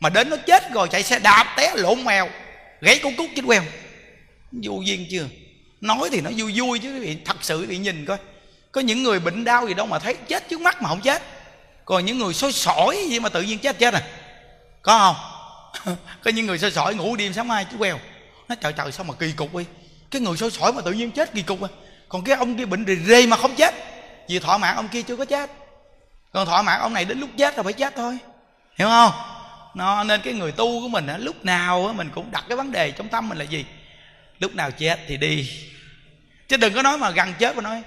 Mà 0.00 0.10
đến 0.10 0.30
nó 0.30 0.36
chết 0.36 0.72
rồi 0.72 0.88
chạy 0.88 1.02
xe 1.02 1.18
đạp 1.18 1.54
té 1.56 1.72
lộn 1.76 2.04
mèo 2.04 2.28
gãy 2.80 3.00
cổ 3.02 3.10
cúc 3.16 3.26
chết 3.36 3.42
queo. 3.46 3.62
Vô 4.52 4.80
duyên 4.84 5.06
chưa? 5.10 5.28
Nói 5.80 6.08
thì 6.12 6.20
nó 6.20 6.30
vui 6.36 6.52
vui 6.56 6.78
chứ, 6.78 6.94
quý 6.94 7.00
vị, 7.00 7.18
thật 7.24 7.36
sự 7.40 7.66
thì 7.66 7.78
nhìn 7.78 8.04
coi. 8.04 8.18
Có 8.72 8.80
những 8.80 9.02
người 9.02 9.20
bệnh 9.20 9.44
đau 9.44 9.66
gì 9.66 9.74
đâu 9.74 9.86
mà 9.86 9.98
thấy 9.98 10.14
chết 10.14 10.48
trước 10.48 10.60
mắt 10.60 10.82
mà 10.82 10.88
không 10.88 11.00
chết. 11.00 11.22
Còn 11.84 12.04
những 12.04 12.18
người 12.18 12.34
sôi 12.34 12.52
sỏi 12.52 13.06
gì 13.10 13.20
mà 13.20 13.28
tự 13.28 13.42
nhiên 13.42 13.58
chết 13.58 13.78
chết 13.78 13.94
à? 13.94 14.02
Có 14.82 14.98
không? 14.98 15.96
Có 16.24 16.30
những 16.30 16.46
người 16.46 16.58
sôi 16.58 16.70
sỏi 16.70 16.94
ngủ 16.94 17.16
đêm 17.16 17.32
sáng 17.32 17.48
mai 17.48 17.66
chú 17.70 17.78
queo. 17.78 17.98
Nó 18.48 18.54
trời 18.54 18.72
trời, 18.72 18.92
sao 18.92 19.04
mà 19.04 19.14
kỳ 19.14 19.32
cục 19.32 19.54
đi 19.54 19.64
cái 20.10 20.22
người 20.22 20.36
sôi 20.36 20.50
sỏi 20.50 20.72
mà 20.72 20.82
tự 20.82 20.92
nhiên 20.92 21.10
chết 21.10 21.32
kỳ 21.32 21.42
cục 21.42 21.62
à? 21.62 21.68
Còn 22.08 22.24
cái 22.24 22.36
ông 22.36 22.56
kia 22.56 22.64
bệnh 22.64 22.84
rì 22.84 22.96
rê 23.06 23.26
mà 23.26 23.36
không 23.36 23.54
chết. 23.54 23.74
Vì 24.28 24.38
thọ 24.38 24.58
mạng 24.58 24.76
ông 24.76 24.88
kia 24.88 25.02
chưa 25.02 25.16
có 25.16 25.24
chết. 25.24 25.50
Còn 26.32 26.46
thọ 26.46 26.62
mạng 26.62 26.80
ông 26.80 26.92
này 26.92 27.04
đến 27.04 27.20
lúc 27.20 27.30
chết 27.38 27.56
là 27.56 27.62
phải 27.62 27.72
chết 27.72 27.94
thôi. 27.96 28.18
Hiểu 28.76 28.88
không? 28.88 29.12
Nó, 29.74 30.04
nên 30.04 30.20
cái 30.20 30.34
người 30.34 30.52
tu 30.52 30.80
của 30.80 30.88
mình 30.88 31.06
lúc 31.18 31.44
nào 31.44 31.92
mình 31.96 32.10
cũng 32.14 32.30
đặt 32.30 32.44
cái 32.48 32.56
vấn 32.56 32.72
đề 32.72 32.90
trong 32.90 33.08
tâm 33.08 33.28
mình 33.28 33.38
là 33.38 33.44
gì? 33.44 33.64
Lúc 34.40 34.54
nào 34.54 34.70
chết 34.70 35.00
thì 35.06 35.16
đi. 35.16 35.50
Chứ 36.48 36.56
đừng 36.56 36.74
có 36.74 36.82
nói 36.82 36.98
mà 36.98 37.10
gần 37.10 37.34
chết 37.38 37.56
mà 37.56 37.62
nói 37.62 37.82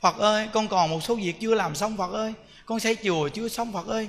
phật 0.00 0.18
ơi 0.18 0.48
con 0.52 0.68
còn 0.68 0.90
một 0.90 1.00
số 1.02 1.14
việc 1.14 1.40
chưa 1.40 1.54
làm 1.54 1.74
xong 1.74 1.96
phật 1.96 2.12
ơi. 2.12 2.32
Con 2.66 2.80
xây 2.80 2.96
chùa 3.04 3.28
chưa 3.28 3.48
xong 3.48 3.72
phật 3.72 3.86
ơi. 3.86 4.08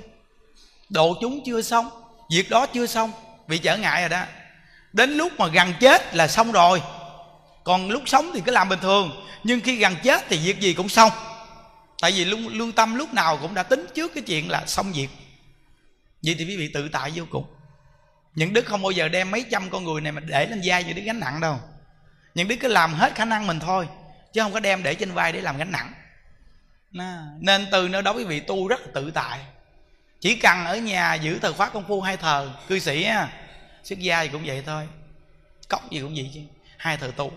Độ 0.88 1.16
chúng 1.20 1.42
chưa 1.46 1.62
xong 1.62 1.90
việc 2.30 2.50
đó 2.50 2.66
chưa 2.66 2.86
xong. 2.86 3.12
Bị 3.46 3.58
trở 3.58 3.76
ngại 3.76 4.02
rồi 4.02 4.08
đó. 4.08 4.22
Đến 4.92 5.10
lúc 5.10 5.32
mà 5.38 5.46
gần 5.46 5.74
chết 5.80 6.14
là 6.14 6.28
xong 6.28 6.52
rồi. 6.52 6.82
Còn 7.64 7.90
lúc 7.90 8.02
sống 8.06 8.30
thì 8.34 8.40
cứ 8.44 8.52
làm 8.52 8.68
bình 8.68 8.78
thường 8.82 9.26
nhưng 9.44 9.60
khi 9.60 9.76
gần 9.76 9.94
chết 10.02 10.24
thì 10.28 10.38
việc 10.38 10.60
gì 10.60 10.74
cũng 10.74 10.88
xong. 10.88 11.12
Tại 12.00 12.12
vì 12.12 12.24
lương, 12.24 12.48
lương 12.48 12.72
tâm 12.72 12.94
lúc 12.94 13.14
nào 13.14 13.38
cũng 13.42 13.54
đã 13.54 13.62
tính 13.62 13.86
trước 13.94 14.14
cái 14.14 14.22
chuyện 14.26 14.50
là 14.50 14.66
xong 14.66 14.92
việc. 14.92 15.08
Vậy 16.22 16.34
thì 16.38 16.44
quý 16.44 16.56
vị 16.56 16.70
tự 16.74 16.88
tại 16.88 17.12
vô 17.14 17.24
cùng. 17.30 17.44
Những 18.34 18.52
đức 18.52 18.66
không 18.66 18.82
bao 18.82 18.90
giờ 18.90 19.08
đem 19.08 19.30
mấy 19.30 19.44
trăm 19.50 19.70
con 19.70 19.84
người 19.84 20.00
này 20.00 20.12
mà 20.12 20.20
để 20.20 20.46
lên 20.46 20.60
vai 20.64 20.84
như 20.84 20.92
đứa 20.92 21.02
gánh 21.02 21.20
nặng 21.20 21.40
đâu 21.40 21.60
nhận 22.34 22.48
biết 22.48 22.60
cứ 22.60 22.68
làm 22.68 22.94
hết 22.94 23.14
khả 23.14 23.24
năng 23.24 23.46
mình 23.46 23.60
thôi, 23.60 23.88
chứ 24.32 24.42
không 24.42 24.52
có 24.52 24.60
đem 24.60 24.82
để 24.82 24.94
trên 24.94 25.12
vai 25.12 25.32
để 25.32 25.40
làm 25.40 25.56
gánh 25.56 25.72
nặng. 25.72 25.92
Nên 27.38 27.66
từ 27.72 27.88
nơi 27.88 28.02
đó 28.02 28.12
quý 28.12 28.24
vị 28.24 28.40
tu 28.40 28.68
rất 28.68 28.80
là 28.80 28.86
tự 28.94 29.10
tại. 29.10 29.40
Chỉ 30.20 30.36
cần 30.36 30.64
ở 30.64 30.76
nhà 30.76 31.14
giữ 31.14 31.38
thờ 31.38 31.52
khóa 31.52 31.70
công 31.70 31.88
phu 31.88 32.00
hai 32.00 32.16
thờ, 32.16 32.52
cư 32.68 32.78
sĩ 32.78 33.02
á, 33.02 33.28
xuất 33.84 33.98
gia 33.98 34.22
thì 34.22 34.28
cũng 34.28 34.42
vậy 34.46 34.62
thôi. 34.66 34.88
Cốc 35.68 35.90
gì 35.90 36.00
cũng 36.00 36.14
vậy 36.14 36.30
chứ, 36.34 36.40
hai 36.76 36.96
thờ 36.96 37.12
tu. 37.16 37.32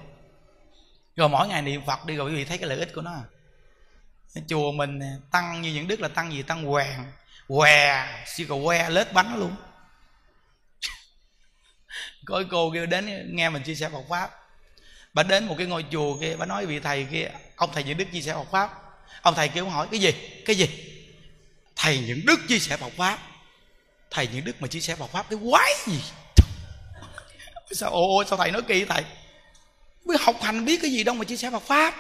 Rồi 1.16 1.30
mỗi 1.30 1.48
ngày 1.48 1.62
niệm 1.62 1.82
phật 1.86 2.06
đi 2.06 2.16
rồi 2.16 2.30
quý 2.30 2.36
vị 2.36 2.46
thấy 2.46 2.58
cái 2.58 2.70
lợi 2.70 2.80
ích 2.80 2.94
của 2.96 3.02
nó 3.02 3.12
à. 3.12 3.24
chùa 4.48 4.72
mình 4.72 5.00
tăng 5.32 5.62
như 5.62 5.74
những 5.74 5.88
đức 5.88 6.00
là 6.00 6.08
tăng 6.08 6.32
gì? 6.32 6.44
Tăng 6.44 6.64
hoàng, 6.64 7.12
què 7.48 8.08
siêu 8.26 8.48
cầu 8.50 8.64
que, 8.66 8.90
lết 8.90 9.14
bánh 9.14 9.40
luôn. 9.40 9.56
Có 12.26 12.44
cô 12.52 12.72
kêu 12.74 12.86
đến 12.86 13.36
nghe 13.36 13.50
mình 13.50 13.64
chia 13.64 13.76
sẻ 13.76 13.90
Phật 13.90 14.04
pháp 14.10 14.45
bà 15.16 15.24
đến 15.24 15.46
một 15.46 15.56
cái 15.58 15.68
ngôi 15.68 15.86
chùa 15.92 16.18
kia, 16.22 16.36
bà 16.40 16.46
nói 16.46 16.66
vị 16.66 16.80
thầy 16.80 17.08
kia, 17.12 17.30
ông 17.56 17.70
thầy 17.74 17.84
những 17.84 17.98
đức 17.98 18.06
chia 18.12 18.22
sẻ 18.22 18.34
Phật 18.34 18.52
pháp. 18.52 18.82
Ông 19.22 19.36
thầy 19.36 19.48
kêu 19.48 19.70
hỏi, 19.70 19.88
cái 19.92 20.00
gì? 20.00 20.12
Cái 20.46 20.56
gì? 20.56 20.70
Thầy 21.76 22.00
những 22.00 22.26
đức 22.26 22.40
chia 22.48 22.60
sẻ 22.60 22.78
Phật 22.78 22.94
pháp. 22.98 23.20
Thầy 24.12 24.28
những 24.34 24.46
đức 24.46 24.62
mà 24.62 24.68
chia 24.68 24.80
sẻ 24.80 24.96
Phật 24.96 25.12
pháp 25.12 25.30
cái 25.30 25.40
quái 25.50 25.74
gì? 25.88 26.04
Sao 27.72 27.90
ô 27.90 28.18
ô 28.18 28.24
sao 28.24 28.38
thầy 28.38 28.52
nói 28.52 28.62
kỳ 28.62 28.86
thầy? 28.86 29.04
Mới 30.06 30.18
học 30.20 30.36
hành 30.42 30.66
biết 30.66 30.80
cái 30.82 30.92
gì 30.92 31.04
đâu 31.04 31.16
mà 31.16 31.24
chia 31.24 31.38
sẻ 31.38 31.52
Phật 31.52 31.64
pháp. 31.64 31.96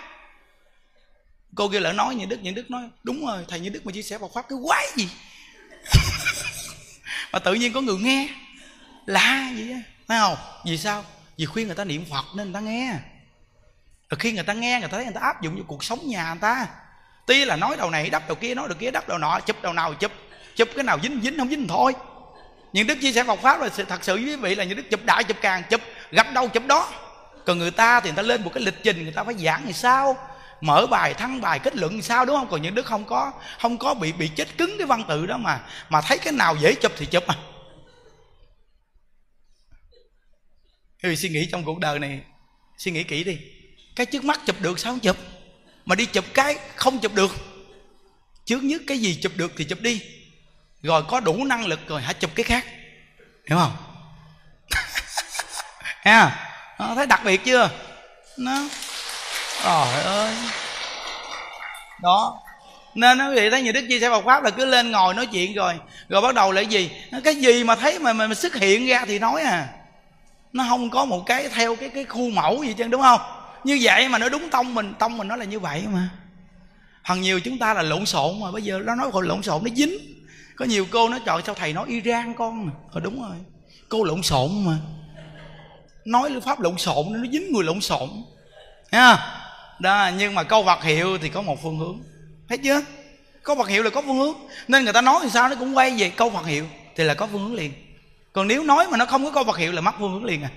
Cô 1.55 1.69
kia 1.69 1.79
lỡ 1.79 1.93
nói 1.93 2.15
như 2.15 2.25
đức, 2.25 2.39
những 2.41 2.55
đức 2.55 2.71
nói, 2.71 2.83
đúng 3.03 3.25
rồi, 3.25 3.45
thầy 3.47 3.59
như 3.59 3.69
đức 3.69 3.85
mà 3.85 3.91
chia 3.91 4.01
sẻ 4.01 4.17
Phật 4.17 4.31
pháp 4.33 4.45
cái 4.49 4.57
quái 4.63 4.87
gì? 4.95 5.09
Mà 7.31 7.39
tự 7.39 7.53
nhiên 7.53 7.73
có 7.73 7.81
người 7.81 7.97
nghe, 7.97 8.29
lạ 9.05 9.51
gì 9.55 9.71
á, 9.71 9.79
thấy 10.07 10.19
không? 10.19 10.37
Vì 10.65 10.77
sao? 10.77 11.05
Vì 11.37 11.45
khuyên 11.45 11.67
người 11.67 11.75
ta 11.75 11.83
niệm 11.83 12.05
phật 12.11 12.25
nên 12.35 12.45
người 12.45 12.53
ta 12.53 12.59
nghe. 12.59 12.93
Rồi 14.09 14.19
khi 14.19 14.31
người 14.31 14.43
ta 14.43 14.53
nghe, 14.53 14.79
người 14.79 14.89
ta 14.89 14.97
thấy 14.97 15.05
người 15.05 15.13
ta 15.13 15.21
áp 15.21 15.41
dụng 15.41 15.55
vào 15.55 15.63
cuộc 15.67 15.83
sống 15.83 15.99
nhà 16.07 16.29
người 16.29 16.41
ta. 16.41 16.67
Tuy 17.25 17.45
là 17.45 17.55
nói 17.55 17.75
đầu 17.77 17.89
này 17.89 18.09
đắp 18.09 18.27
đầu 18.27 18.35
kia, 18.35 18.55
nói 18.55 18.67
đầu 18.67 18.77
kia 18.79 18.91
đắp 18.91 19.07
đầu 19.07 19.17
nọ, 19.17 19.39
chụp 19.39 19.55
đầu 19.61 19.73
nào 19.73 19.93
chụp. 19.93 20.11
Chụp 20.55 20.69
cái 20.75 20.83
nào 20.83 20.99
dính 21.03 21.21
dính, 21.23 21.37
không 21.37 21.49
dính 21.49 21.67
thôi. 21.67 21.93
Nhưng 22.73 22.87
đức 22.87 22.95
chia 23.01 23.11
sẻ 23.11 23.23
Phật 23.23 23.39
pháp 23.39 23.61
là 23.61 23.69
thật 23.89 24.03
sự 24.03 24.15
với 24.15 24.23
quý 24.23 24.35
vị 24.35 24.55
là 24.55 24.63
những 24.63 24.77
đức 24.77 24.89
chụp 24.91 24.99
đại, 25.05 25.23
chụp 25.23 25.37
càng, 25.41 25.63
chụp 25.69 25.81
gặp 26.11 26.27
đâu, 26.33 26.47
chụp 26.47 26.63
đó. 26.67 26.91
Còn 27.45 27.59
người 27.59 27.71
ta 27.71 27.99
thì 27.99 28.09
người 28.09 28.15
ta 28.15 28.21
lên 28.21 28.43
một 28.43 28.51
cái 28.53 28.63
lịch 28.63 28.83
trình, 28.83 29.03
người 29.03 29.11
ta 29.11 29.23
phải 29.23 29.35
giảng 29.37 29.65
như 29.65 29.71
sao? 29.71 30.17
Mở 30.61 30.85
bài, 30.89 31.13
thăng 31.13 31.41
bài, 31.41 31.59
kết 31.59 31.75
luận 31.75 32.01
sao, 32.01 32.25
đúng 32.25 32.35
không? 32.35 32.47
Còn 32.51 32.61
những 32.61 32.75
đức 32.75 32.85
không 32.85 33.05
có 33.05 33.31
không 33.59 33.77
có 33.77 33.93
bị 33.93 34.11
bị 34.11 34.27
chết 34.27 34.57
cứng 34.57 34.77
cái 34.77 34.87
văn 34.87 35.03
tự 35.07 35.25
đó 35.25 35.37
mà 35.37 35.59
mà 35.89 36.01
thấy 36.01 36.17
cái 36.17 36.33
nào 36.33 36.55
dễ 36.55 36.73
chụp 36.73 36.91
thì 36.97 37.05
chụp. 37.05 37.23
à 37.27 37.35
Quý 41.05 41.15
suy 41.15 41.29
nghĩ 41.29 41.45
trong 41.45 41.63
cuộc 41.63 41.79
đời 41.79 41.99
này 41.99 42.19
suy 42.77 42.91
nghĩ 42.91 43.03
kỹ 43.03 43.23
đi. 43.23 43.37
Cái 43.95 44.05
trước 44.05 44.23
mắt 44.23 44.39
chụp 44.45 44.55
được 44.61 44.79
sao 44.79 44.91
không 44.91 44.99
chụp? 44.99 45.17
Mà 45.85 45.95
đi 45.95 46.05
chụp 46.05 46.25
cái 46.33 46.57
không 46.75 46.99
chụp 46.99 47.13
được. 47.13 47.35
Trước 48.45 48.63
nhất 48.63 48.81
cái 48.87 48.97
gì 48.97 49.19
chụp 49.21 49.31
được 49.35 49.51
thì 49.57 49.63
chụp 49.63 49.81
đi. 49.81 50.01
Rồi 50.81 51.03
có 51.07 51.19
đủ 51.19 51.43
năng 51.45 51.65
lực 51.65 51.79
rồi 51.87 52.01
hãy 52.01 52.13
chụp 52.13 52.31
cái 52.35 52.43
khác. 52.43 52.65
Hiểu 53.49 53.57
không? 53.57 53.75
Ha 56.01 56.45
thấy 56.77 57.05
đặc 57.07 57.21
biệt 57.23 57.45
chưa? 57.45 57.69
Nó 58.37 58.67
trời 59.63 60.03
ơi. 60.03 60.33
Đó. 62.01 62.41
Nên 62.95 63.17
nó 63.17 63.33
vậy 63.35 63.51
thấy 63.51 63.61
nhiều 63.61 63.73
đức 63.73 63.85
chia 63.89 63.99
sẻ 63.99 64.09
Phật 64.09 64.25
pháp 64.25 64.43
là 64.43 64.49
cứ 64.49 64.65
lên 64.65 64.91
ngồi 64.91 65.13
nói 65.13 65.25
chuyện 65.25 65.53
rồi. 65.53 65.73
Rồi 66.09 66.21
bắt 66.21 66.35
đầu 66.35 66.51
là 66.51 66.61
cái 66.61 66.69
gì? 66.69 66.91
Cái 67.23 67.35
gì 67.35 67.63
mà 67.63 67.75
thấy 67.75 67.99
mà, 67.99 68.13
mà, 68.13 68.27
mà 68.27 68.35
xuất 68.35 68.55
hiện 68.55 68.87
ra 68.87 69.05
thì 69.07 69.19
nói 69.19 69.41
à 69.41 69.67
nó 70.55 70.65
không 70.69 70.89
có 70.89 71.05
một 71.05 71.23
cái 71.25 71.49
theo 71.49 71.75
cái 71.75 71.89
cái 71.89 72.05
khu 72.05 72.29
mẫu 72.29 72.63
gì 72.63 72.73
chứ 72.73 72.87
đúng 72.87 73.01
không? 73.01 73.21
Như 73.63 73.79
vậy 73.81 74.09
mà 74.09 74.17
nó 74.17 74.29
đúng 74.29 74.49
tông 74.49 74.75
mình 74.75 74.93
tông 74.99 75.17
mình 75.17 75.27
nó 75.27 75.35
là 75.35 75.45
như 75.45 75.59
vậy 75.59 75.83
mà. 75.93 76.09
Phần 77.07 77.21
nhiều 77.21 77.39
chúng 77.39 77.59
ta 77.59 77.73
là 77.73 77.81
lộn 77.81 78.05
xộn 78.05 78.39
mà, 78.39 78.51
bây 78.51 78.61
giờ 78.61 78.79
nó 78.85 78.95
nói 78.95 79.09
còn 79.13 79.27
lộn 79.27 79.43
xộn 79.43 79.63
nó 79.63 79.69
dính. 79.75 79.97
Có 80.55 80.65
nhiều 80.65 80.85
cô 80.91 81.09
nói 81.09 81.19
trời, 81.25 81.41
sao 81.45 81.55
thầy 81.55 81.73
nói 81.73 81.85
iran 81.87 82.33
con 82.33 82.65
mà? 82.65 82.71
Ờ 82.91 82.99
đúng 82.99 83.21
rồi. 83.21 83.37
Cô 83.89 84.03
lộn 84.03 84.23
xộn 84.23 84.65
mà. 84.65 84.77
Nói 86.05 86.31
pháp 86.45 86.59
lộn 86.59 86.77
xộn 86.77 87.05
nó 87.09 87.19
dính 87.31 87.53
người 87.53 87.63
lộn 87.63 87.81
xộn. 87.81 88.09
Ha 88.91 89.41
đó, 89.79 90.09
nhưng 90.17 90.35
mà 90.35 90.43
câu 90.43 90.63
vật 90.63 90.83
hiệu 90.83 91.17
thì 91.17 91.29
có 91.29 91.41
một 91.41 91.63
phương 91.63 91.77
hướng. 91.77 91.99
Thấy 92.49 92.57
chưa? 92.57 92.81
Câu 93.43 93.55
vật 93.55 93.67
hiệu 93.67 93.83
là 93.83 93.89
có 93.89 94.01
phương 94.01 94.17
hướng. 94.17 94.35
Nên 94.67 94.83
người 94.83 94.93
ta 94.93 95.01
nói 95.01 95.19
thì 95.23 95.29
sao? 95.29 95.49
Nó 95.49 95.55
cũng 95.55 95.77
quay 95.77 95.91
về 95.97 96.09
câu 96.09 96.29
vật 96.29 96.45
hiệu 96.45 96.65
thì 96.95 97.03
là 97.03 97.13
có 97.13 97.27
phương 97.27 97.43
hướng 97.43 97.55
liền 97.55 97.73
còn 98.35 98.47
nếu 98.47 98.63
nói 98.63 98.87
mà 98.87 98.97
nó 98.97 99.05
không 99.05 99.25
có 99.25 99.31
câu 99.31 99.43
vật 99.43 99.57
hiệu 99.57 99.71
là 99.71 99.81
mất 99.81 99.91
phương 99.99 100.13
hướng 100.13 100.25
liền 100.25 100.43
à. 100.43 100.49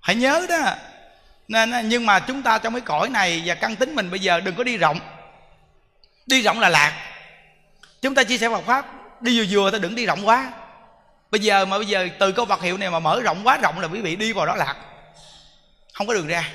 Hãy 0.00 0.16
nhớ 0.16 0.46
đó. 0.48 0.74
Nên 1.48 1.88
nhưng 1.88 2.06
mà 2.06 2.20
chúng 2.20 2.42
ta 2.42 2.58
trong 2.58 2.74
cái 2.74 2.80
cõi 2.80 3.08
này 3.08 3.42
và 3.44 3.54
căn 3.54 3.76
tính 3.76 3.94
mình 3.94 4.10
bây 4.10 4.20
giờ 4.20 4.40
đừng 4.40 4.54
có 4.54 4.64
đi 4.64 4.76
rộng. 4.76 5.00
Đi 6.26 6.42
rộng 6.42 6.60
là 6.60 6.68
lạc. 6.68 6.92
Chúng 8.02 8.14
ta 8.14 8.24
chia 8.24 8.38
sẻ 8.38 8.48
Phật 8.48 8.66
pháp, 8.66 8.86
đi 9.22 9.38
vừa 9.38 9.46
vừa 9.50 9.70
ta 9.70 9.78
đừng 9.78 9.94
đi 9.94 10.06
rộng 10.06 10.28
quá. 10.28 10.52
Bây 11.30 11.40
giờ 11.40 11.64
mà 11.64 11.78
bây 11.78 11.86
giờ 11.86 12.08
từ 12.18 12.32
câu 12.32 12.44
vật 12.44 12.62
hiệu 12.62 12.76
này 12.76 12.90
mà 12.90 12.98
mở 12.98 13.20
rộng 13.20 13.40
quá 13.44 13.56
rộng 13.56 13.80
là 13.80 13.88
quý 13.88 14.00
vị 14.00 14.16
đi 14.16 14.32
vào 14.32 14.46
đó 14.46 14.56
lạc. 14.56 14.76
Không 15.92 16.06
có 16.06 16.14
đường 16.14 16.26
ra. 16.26 16.48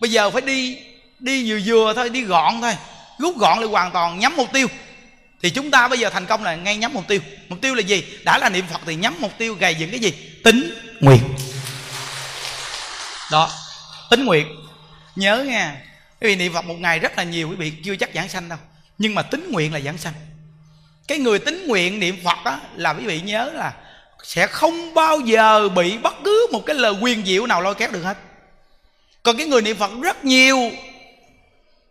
Bây 0.00 0.10
giờ 0.10 0.30
phải 0.30 0.42
đi 0.42 0.78
đi 1.18 1.50
vừa 1.50 1.60
vừa 1.64 1.94
thôi, 1.94 2.10
đi 2.10 2.22
gọn 2.22 2.60
thôi. 2.60 2.76
Rút 3.18 3.38
gọn 3.38 3.58
lại 3.58 3.68
hoàn 3.68 3.90
toàn, 3.90 4.18
nhắm 4.18 4.36
mục 4.36 4.52
tiêu 4.52 4.66
thì 5.42 5.50
chúng 5.50 5.70
ta 5.70 5.88
bây 5.88 5.98
giờ 5.98 6.10
thành 6.10 6.26
công 6.26 6.44
là 6.44 6.54
ngay 6.54 6.76
nhắm 6.76 6.94
mục 6.94 7.08
tiêu. 7.08 7.20
Mục 7.48 7.60
tiêu 7.60 7.74
là 7.74 7.80
gì? 7.80 8.04
Đã 8.24 8.38
là 8.38 8.48
niệm 8.48 8.64
phật 8.72 8.80
thì 8.86 8.94
nhắm 8.94 9.16
mục 9.20 9.32
tiêu 9.38 9.54
gầy 9.54 9.74
dựng 9.74 9.90
cái 9.90 10.00
gì? 10.00 10.12
Tính 10.44 10.74
nguyện. 11.00 11.22
Đó, 13.30 13.50
tính 14.10 14.24
nguyện. 14.24 14.46
Nhớ 15.16 15.44
nha 15.48 15.82
quý 16.20 16.28
vị 16.28 16.36
niệm 16.36 16.52
phật 16.52 16.64
một 16.64 16.74
ngày 16.78 16.98
rất 16.98 17.16
là 17.16 17.24
nhiều, 17.24 17.48
quý 17.48 17.56
vị 17.56 17.72
chưa 17.84 17.96
chắc 17.96 18.10
giảng 18.14 18.28
sanh 18.28 18.48
đâu. 18.48 18.58
Nhưng 18.98 19.14
mà 19.14 19.22
tính 19.22 19.50
nguyện 19.50 19.72
là 19.72 19.80
giảng 19.80 19.98
sanh. 19.98 20.12
Cái 21.08 21.18
người 21.18 21.38
tính 21.38 21.66
nguyện 21.66 22.00
niệm 22.00 22.16
phật 22.24 22.38
á, 22.44 22.58
là 22.76 22.90
quý 22.90 23.06
vị 23.06 23.20
nhớ 23.20 23.50
là 23.54 23.72
sẽ 24.22 24.46
không 24.46 24.94
bao 24.94 25.20
giờ 25.20 25.68
bị 25.68 25.98
bất 25.98 26.14
cứ 26.24 26.46
một 26.52 26.62
cái 26.66 26.76
lời 26.76 26.92
quyền 27.00 27.26
diệu 27.26 27.46
nào 27.46 27.62
lôi 27.62 27.74
kéo 27.74 27.90
được 27.90 28.02
hết. 28.02 28.18
Còn 29.22 29.36
cái 29.36 29.46
người 29.46 29.62
niệm 29.62 29.76
phật 29.76 29.90
rất 30.02 30.24
nhiều, 30.24 30.70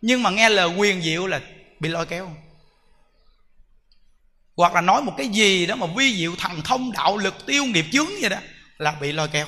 nhưng 0.02 0.22
mà 0.22 0.30
nghe 0.30 0.48
lời 0.48 0.68
quyền 0.68 1.02
diệu 1.02 1.26
là 1.26 1.40
bị 1.80 1.88
lôi 1.88 2.06
kéo 2.06 2.30
hoặc 4.60 4.74
là 4.74 4.80
nói 4.80 5.02
một 5.02 5.12
cái 5.16 5.28
gì 5.28 5.66
đó 5.66 5.74
mà 5.76 5.86
vi 5.96 6.16
diệu 6.16 6.36
thần 6.36 6.62
thông, 6.62 6.92
đạo 6.92 7.16
lực, 7.16 7.46
tiêu 7.46 7.64
nghiệp, 7.64 7.86
chướng 7.92 8.10
vậy 8.20 8.30
đó, 8.30 8.36
là 8.78 8.92
bị 9.00 9.12
lôi 9.12 9.28
kéo. 9.28 9.46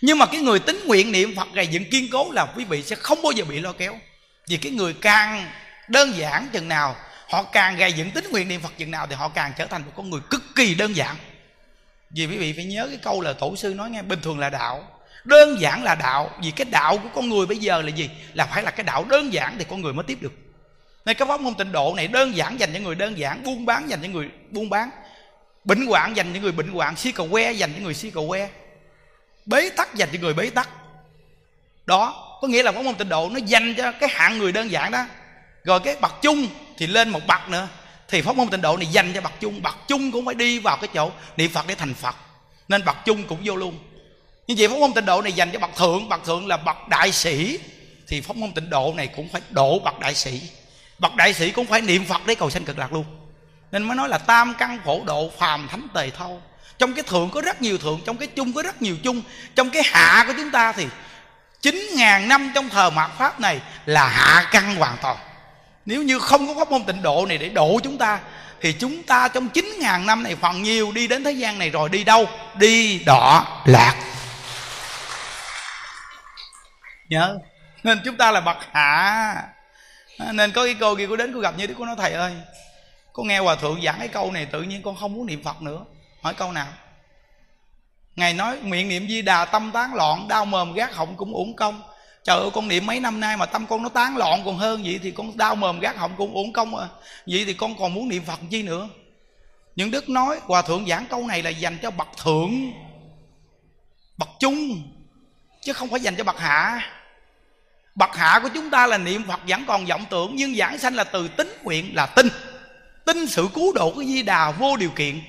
Nhưng 0.00 0.18
mà 0.18 0.26
cái 0.26 0.40
người 0.40 0.58
tính 0.58 0.80
nguyện 0.86 1.12
niệm 1.12 1.36
phật 1.36 1.48
gầy 1.52 1.66
dựng 1.66 1.90
kiên 1.90 2.08
cố 2.12 2.32
là 2.32 2.46
quý 2.56 2.64
vị 2.64 2.82
sẽ 2.82 2.96
không 2.96 3.22
bao 3.22 3.32
giờ 3.32 3.44
bị 3.44 3.60
lôi 3.60 3.74
kéo. 3.74 3.98
Vì 4.48 4.56
cái 4.56 4.72
người 4.72 4.92
càng 4.92 5.50
đơn 5.88 6.16
giản 6.16 6.48
chừng 6.52 6.68
nào, 6.68 6.96
họ 7.28 7.42
càng 7.42 7.76
gầy 7.76 7.92
dựng 7.92 8.10
tính 8.10 8.24
nguyện 8.30 8.48
niệm 8.48 8.60
phật 8.60 8.72
chừng 8.78 8.90
nào 8.90 9.06
thì 9.06 9.14
họ 9.14 9.28
càng 9.28 9.52
trở 9.58 9.66
thành 9.66 9.82
một 9.86 9.92
con 9.96 10.10
người 10.10 10.20
cực 10.30 10.42
kỳ 10.54 10.74
đơn 10.74 10.96
giản. 10.96 11.16
Vì 12.10 12.26
quý 12.26 12.36
vị 12.36 12.52
phải 12.52 12.64
nhớ 12.64 12.86
cái 12.88 12.98
câu 13.02 13.20
là 13.20 13.32
tổ 13.32 13.56
sư 13.56 13.74
nói 13.74 13.90
nghe, 13.90 14.02
bình 14.02 14.20
thường 14.22 14.38
là 14.38 14.50
đạo, 14.50 14.88
đơn 15.24 15.60
giản 15.60 15.84
là 15.84 15.94
đạo. 15.94 16.30
Vì 16.42 16.50
cái 16.50 16.64
đạo 16.70 16.98
của 16.98 17.08
con 17.14 17.28
người 17.28 17.46
bây 17.46 17.56
giờ 17.56 17.82
là 17.82 17.88
gì? 17.88 18.10
Là 18.34 18.46
phải 18.46 18.62
là 18.62 18.70
cái 18.70 18.84
đạo 18.84 19.04
đơn 19.04 19.32
giản 19.32 19.56
thì 19.58 19.64
con 19.70 19.82
người 19.82 19.92
mới 19.92 20.04
tiếp 20.04 20.18
được 20.20 20.32
nên 21.06 21.16
cái 21.16 21.28
pháp 21.28 21.40
môn 21.40 21.54
tịnh 21.54 21.72
độ 21.72 21.94
này 21.96 22.06
đơn 22.06 22.36
giản 22.36 22.60
dành 22.60 22.72
cho 22.74 22.80
người 22.80 22.94
đơn 22.94 23.18
giản, 23.18 23.42
buôn 23.44 23.66
bán 23.66 23.90
dành 23.90 24.02
cho 24.02 24.08
người 24.08 24.28
buôn 24.50 24.70
bán. 24.70 24.90
Bệnh 25.64 25.86
hoạn 25.86 26.16
dành 26.16 26.34
cho 26.34 26.40
người 26.40 26.52
bệnh 26.52 26.68
hoạn, 26.68 26.96
si 26.96 27.12
cầu 27.12 27.28
que 27.30 27.52
dành 27.52 27.72
cho 27.74 27.80
người 27.82 27.94
si 27.94 28.10
cầu 28.10 28.28
que. 28.28 28.48
Bế 29.46 29.68
tắc 29.68 29.94
dành 29.94 30.08
cho 30.12 30.18
người 30.20 30.34
bế 30.34 30.50
tắc. 30.50 30.68
Đó, 31.86 32.38
có 32.40 32.48
nghĩa 32.48 32.62
là 32.62 32.72
pháp 32.72 32.82
môn 32.82 32.94
tịnh 32.94 33.08
độ 33.08 33.28
nó 33.32 33.38
dành 33.46 33.74
cho 33.74 33.92
cái 33.92 34.08
hạng 34.12 34.38
người 34.38 34.52
đơn 34.52 34.70
giản 34.70 34.92
đó. 34.92 35.06
Rồi 35.64 35.80
cái 35.80 35.96
bậc 36.00 36.22
chung 36.22 36.46
thì 36.78 36.86
lên 36.86 37.08
một 37.08 37.20
bậc 37.26 37.48
nữa. 37.48 37.68
Thì 38.08 38.22
pháp 38.22 38.36
môn 38.36 38.48
tịnh 38.48 38.60
độ 38.60 38.76
này 38.76 38.86
dành 38.86 39.12
cho 39.14 39.20
bậc 39.20 39.40
chung. 39.40 39.62
Bậc 39.62 39.76
chung 39.88 40.12
cũng 40.12 40.26
phải 40.26 40.34
đi 40.34 40.58
vào 40.58 40.76
cái 40.76 40.88
chỗ 40.94 41.10
niệm 41.36 41.50
phật 41.50 41.66
để 41.66 41.74
thành 41.74 41.94
phật. 41.94 42.16
Nên 42.68 42.84
bậc 42.84 42.96
chung 43.04 43.22
cũng 43.22 43.38
vô 43.44 43.56
luôn. 43.56 43.78
Nhưng 44.46 44.56
vậy 44.56 44.68
pháp 44.68 44.78
môn 44.78 44.92
tịnh 44.92 45.04
độ 45.06 45.22
này 45.22 45.32
dành 45.32 45.50
cho 45.52 45.58
bậc 45.58 45.76
thượng. 45.76 46.08
Bậc 46.08 46.24
thượng 46.24 46.46
là 46.46 46.56
bậc 46.56 46.88
đại 46.88 47.12
sĩ. 47.12 47.58
Thì 48.08 48.20
pháp 48.20 48.36
môn 48.36 48.52
tịnh 48.52 48.70
độ 48.70 48.94
này 48.96 49.06
cũng 49.06 49.28
phải 49.28 49.42
độ 49.50 49.78
bậc 49.78 50.00
đại 50.00 50.14
sĩ 50.14 50.40
bậc 50.98 51.14
đại 51.14 51.34
sĩ 51.34 51.50
cũng 51.50 51.66
phải 51.66 51.80
niệm 51.80 52.04
phật 52.04 52.26
để 52.26 52.34
cầu 52.34 52.50
sanh 52.50 52.64
cực 52.64 52.78
lạc 52.78 52.92
luôn. 52.92 53.04
Nên 53.72 53.82
mới 53.82 53.96
nói 53.96 54.08
là 54.08 54.18
tam 54.18 54.54
căn 54.54 54.78
phổ 54.84 55.02
độ 55.04 55.30
phàm 55.38 55.68
thánh 55.68 55.86
tề 55.94 56.10
thâu. 56.10 56.42
Trong 56.78 56.94
cái 56.94 57.02
thượng 57.02 57.30
có 57.30 57.40
rất 57.40 57.62
nhiều 57.62 57.78
thượng, 57.78 58.00
trong 58.06 58.16
cái 58.16 58.28
chung 58.28 58.52
có 58.52 58.62
rất 58.62 58.82
nhiều 58.82 58.96
chung. 59.02 59.22
Trong 59.54 59.70
cái 59.70 59.82
hạ 59.86 60.24
của 60.26 60.32
chúng 60.36 60.50
ta 60.50 60.72
thì 60.72 60.86
chín 61.62 61.88
ngàn 61.96 62.28
năm 62.28 62.52
trong 62.54 62.68
thờ 62.68 62.90
mạt 62.90 63.10
pháp 63.18 63.40
này 63.40 63.60
là 63.86 64.08
hạ 64.08 64.48
căn 64.50 64.76
hoàn 64.76 64.96
toàn. 65.02 65.16
Nếu 65.86 66.02
như 66.02 66.18
không 66.18 66.46
có 66.46 66.54
pháp 66.54 66.70
môn 66.70 66.84
tịnh 66.84 67.02
độ 67.02 67.26
này 67.26 67.38
để 67.38 67.48
độ 67.48 67.80
chúng 67.82 67.98
ta, 67.98 68.18
thì 68.60 68.72
chúng 68.72 69.02
ta 69.02 69.28
trong 69.28 69.48
chín 69.48 69.74
ngàn 69.80 70.06
năm 70.06 70.22
này 70.22 70.36
phần 70.36 70.62
nhiều 70.62 70.92
đi 70.92 71.08
đến 71.08 71.24
thế 71.24 71.32
gian 71.32 71.58
này 71.58 71.70
rồi 71.70 71.88
đi 71.88 72.04
đâu? 72.04 72.28
Đi 72.54 72.98
đọa 72.98 73.44
lạc. 73.64 73.94
Nhớ. 77.08 77.38
Nên 77.82 78.00
chúng 78.04 78.16
ta 78.16 78.30
là 78.30 78.40
bậc 78.40 78.56
hạ. 78.72 79.42
À, 80.18 80.32
nên 80.32 80.52
có 80.52 80.64
cái 80.64 80.74
câu 80.74 80.96
kia 80.96 81.06
cô 81.08 81.16
đến 81.16 81.30
cô 81.34 81.40
gặp 81.40 81.54
như 81.58 81.66
thế 81.66 81.74
cô 81.78 81.84
nói, 81.84 81.94
thầy 81.98 82.12
ơi 82.12 82.32
con 83.12 83.28
nghe 83.28 83.38
hòa 83.38 83.56
thượng 83.56 83.82
giảng 83.82 83.98
cái 83.98 84.08
câu 84.08 84.32
này 84.32 84.46
tự 84.46 84.62
nhiên 84.62 84.82
con 84.82 84.96
không 84.96 85.14
muốn 85.14 85.26
niệm 85.26 85.42
phật 85.42 85.62
nữa. 85.62 85.84
Hỏi 86.22 86.34
câu 86.34 86.52
nào? 86.52 86.66
Ngài 88.16 88.34
nói 88.34 88.58
miệng 88.62 88.88
niệm 88.88 89.08
di 89.08 89.22
đà 89.22 89.44
tâm 89.44 89.70
tán 89.72 89.94
loạn, 89.94 90.28
đau 90.28 90.44
mồm 90.44 90.72
gác 90.72 90.94
họng 90.94 91.16
cũng 91.16 91.32
uổng 91.32 91.56
công. 91.56 91.82
Trời 92.24 92.40
ơi, 92.40 92.50
con 92.52 92.68
niệm 92.68 92.86
mấy 92.86 93.00
năm 93.00 93.20
nay 93.20 93.36
mà 93.36 93.46
tâm 93.46 93.66
con 93.66 93.82
nó 93.82 93.88
tán 93.88 94.16
loạn 94.16 94.42
còn 94.44 94.56
hơn 94.58 94.82
vậy 94.84 95.00
thì 95.02 95.10
con 95.10 95.36
đau 95.36 95.54
mồm 95.54 95.80
gác 95.80 95.96
họng 95.96 96.16
cũng 96.16 96.34
uổng 96.34 96.52
công 96.52 96.76
à. 96.76 96.88
Vậy 97.26 97.44
thì 97.46 97.54
con 97.54 97.78
còn 97.78 97.94
muốn 97.94 98.08
niệm 98.08 98.24
phật 98.24 98.40
chi 98.50 98.62
nữa? 98.62 98.88
Những 99.76 99.90
đức 99.90 100.08
nói, 100.08 100.40
hòa 100.42 100.62
thượng 100.62 100.86
giảng 100.86 101.06
câu 101.06 101.26
này 101.26 101.42
là 101.42 101.50
dành 101.50 101.78
cho 101.82 101.90
bậc 101.90 102.08
thượng, 102.24 102.72
bậc 104.16 104.28
chung 104.40 104.82
chứ 105.62 105.72
không 105.72 105.88
phải 105.88 106.00
dành 106.00 106.16
cho 106.16 106.24
bậc 106.24 106.38
hạ 106.38 106.80
bậc 107.96 108.16
hạ 108.16 108.40
của 108.42 108.48
chúng 108.54 108.70
ta 108.70 108.86
là 108.86 108.98
niệm 108.98 109.24
phật 109.28 109.40
vẫn 109.48 109.64
còn 109.66 109.86
vọng 109.86 110.04
tưởng, 110.10 110.36
nhưng 110.36 110.56
giảng 110.56 110.78
sanh 110.78 110.94
là 110.94 111.04
từ 111.04 111.28
tính 111.28 111.58
nguyện 111.62 111.90
là 111.94 112.06
tin. 112.06 112.28
Tin 113.04 113.26
sự 113.26 113.48
cứu 113.54 113.72
độ 113.72 113.90
của 113.90 114.04
di 114.04 114.22
đà 114.22 114.50
vô 114.50 114.76
điều 114.76 114.90
kiện. 114.90 115.20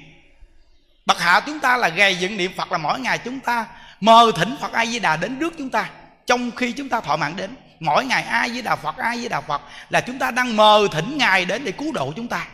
Bậc 1.06 1.20
hạ 1.20 1.40
chúng 1.46 1.60
ta 1.60 1.78
là 1.78 1.90
gầy 1.90 2.16
dựng 2.16 2.38
niệm 2.38 2.52
phật 2.58 2.72
là 2.72 2.78
mỗi 2.78 3.00
ngày 3.00 3.18
chúng 3.18 3.40
ta 3.40 3.66
mờ 4.00 4.32
thỉnh 4.36 4.56
phật 4.62 4.74
a 4.74 4.86
di 4.86 5.00
đà 5.00 5.16
đến 5.16 5.38
trước 5.40 5.54
chúng 5.58 5.70
ta, 5.70 5.90
trong 6.26 6.52
khi 6.52 6.72
chúng 6.72 6.90
ta 6.90 7.02
thọ 7.02 7.16
mạng 7.16 7.36
đến. 7.36 7.56
Mỗi 7.80 8.06
ngày 8.06 8.24
ai 8.24 8.50
với 8.50 8.62
đà 8.62 8.76
phật 8.76 8.98
ai 8.98 9.18
với 9.18 9.30
đà 9.30 9.42
phật 9.42 9.62
là 9.90 10.02
chúng 10.02 10.20
ta 10.20 10.32
đang 10.32 10.56
mờ 10.56 10.88
thỉnh 10.92 11.18
ngài 11.18 11.46
đến 11.46 11.66
để 11.66 11.72
cứu 11.72 11.92
độ 11.92 12.14
chúng 12.16 12.28
ta. 12.28 12.48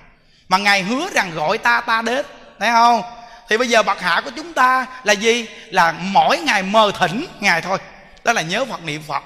Mà 0.49 0.57
ngài 0.57 0.81
hứa 0.83 1.09
rằng 1.13 1.31
gọi 1.31 1.57
ta 1.57 1.81
ta 1.81 2.01
đến, 2.01 2.25
thấy 2.59 2.69
không? 2.71 3.01
Thì 3.49 3.57
bây 3.57 3.67
giờ 3.67 3.83
bậc 3.83 4.01
hạ 4.01 4.21
của 4.25 4.31
chúng 4.35 4.53
ta 4.53 4.85
là 5.03 5.13
gì? 5.13 5.47
Là 5.69 5.91
mỗi 5.91 6.39
ngày 6.39 6.63
mờ 6.63 6.91
thỉnh 6.99 7.25
ngài 7.39 7.61
thôi. 7.61 7.77
Đó 8.23 8.33
là 8.33 8.41
nhớ 8.41 8.65
phật, 8.65 8.83
niệm 8.83 9.01
phật 9.07 9.23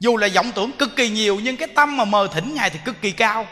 dù 0.00 0.16
là 0.16 0.28
vọng 0.34 0.52
tưởng 0.54 0.72
cực 0.72 0.96
kỳ 0.96 1.08
nhiều, 1.08 1.40
nhưng 1.42 1.56
cái 1.56 1.68
tâm 1.68 1.96
mà 1.96 2.04
mờ 2.04 2.28
thỉnh 2.34 2.54
ngài 2.54 2.70
thì 2.70 2.78
cực 2.84 3.02
kỳ 3.02 3.10
cao. 3.10 3.46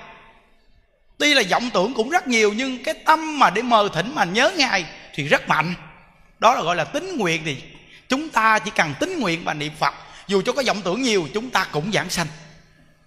Tuy 1.19 1.35
là 1.35 1.43
vọng 1.51 1.70
tưởng 1.75 1.95
cũng 1.95 2.11
rất 2.11 2.29
nhiều, 2.29 2.53
nhưng 2.57 2.83
cái 2.83 2.95
tâm 2.95 3.39
mà 3.39 3.51
để 3.51 3.62
mờ 3.62 3.89
thỉnh 3.95 4.15
mà 4.15 4.25
nhớ 4.25 4.53
ngài 4.57 4.85
thì 5.15 5.25
rất 5.25 5.49
mạnh. 5.49 5.75
Đó 6.39 6.55
là 6.55 6.62
gọi 6.62 6.77
là 6.77 6.85
tính 6.85 7.16
nguyện 7.16 7.43
thì 7.45 7.57
chúng 8.09 8.29
ta 8.29 8.59
chỉ 8.59 8.70
cần 8.75 8.95
tính 9.01 9.20
nguyện 9.20 9.45
và 9.45 9.55
niệm 9.55 9.73
phật. 9.79 9.95
Dù 10.29 10.43
cho 10.43 10.53
có 10.53 10.62
vọng 10.66 10.81
tưởng 10.85 11.03
nhiều, 11.03 11.29
chúng 11.35 11.51
ta 11.51 11.66
cũng 11.73 11.93
giảng 11.93 12.11
sanh. 12.11 12.27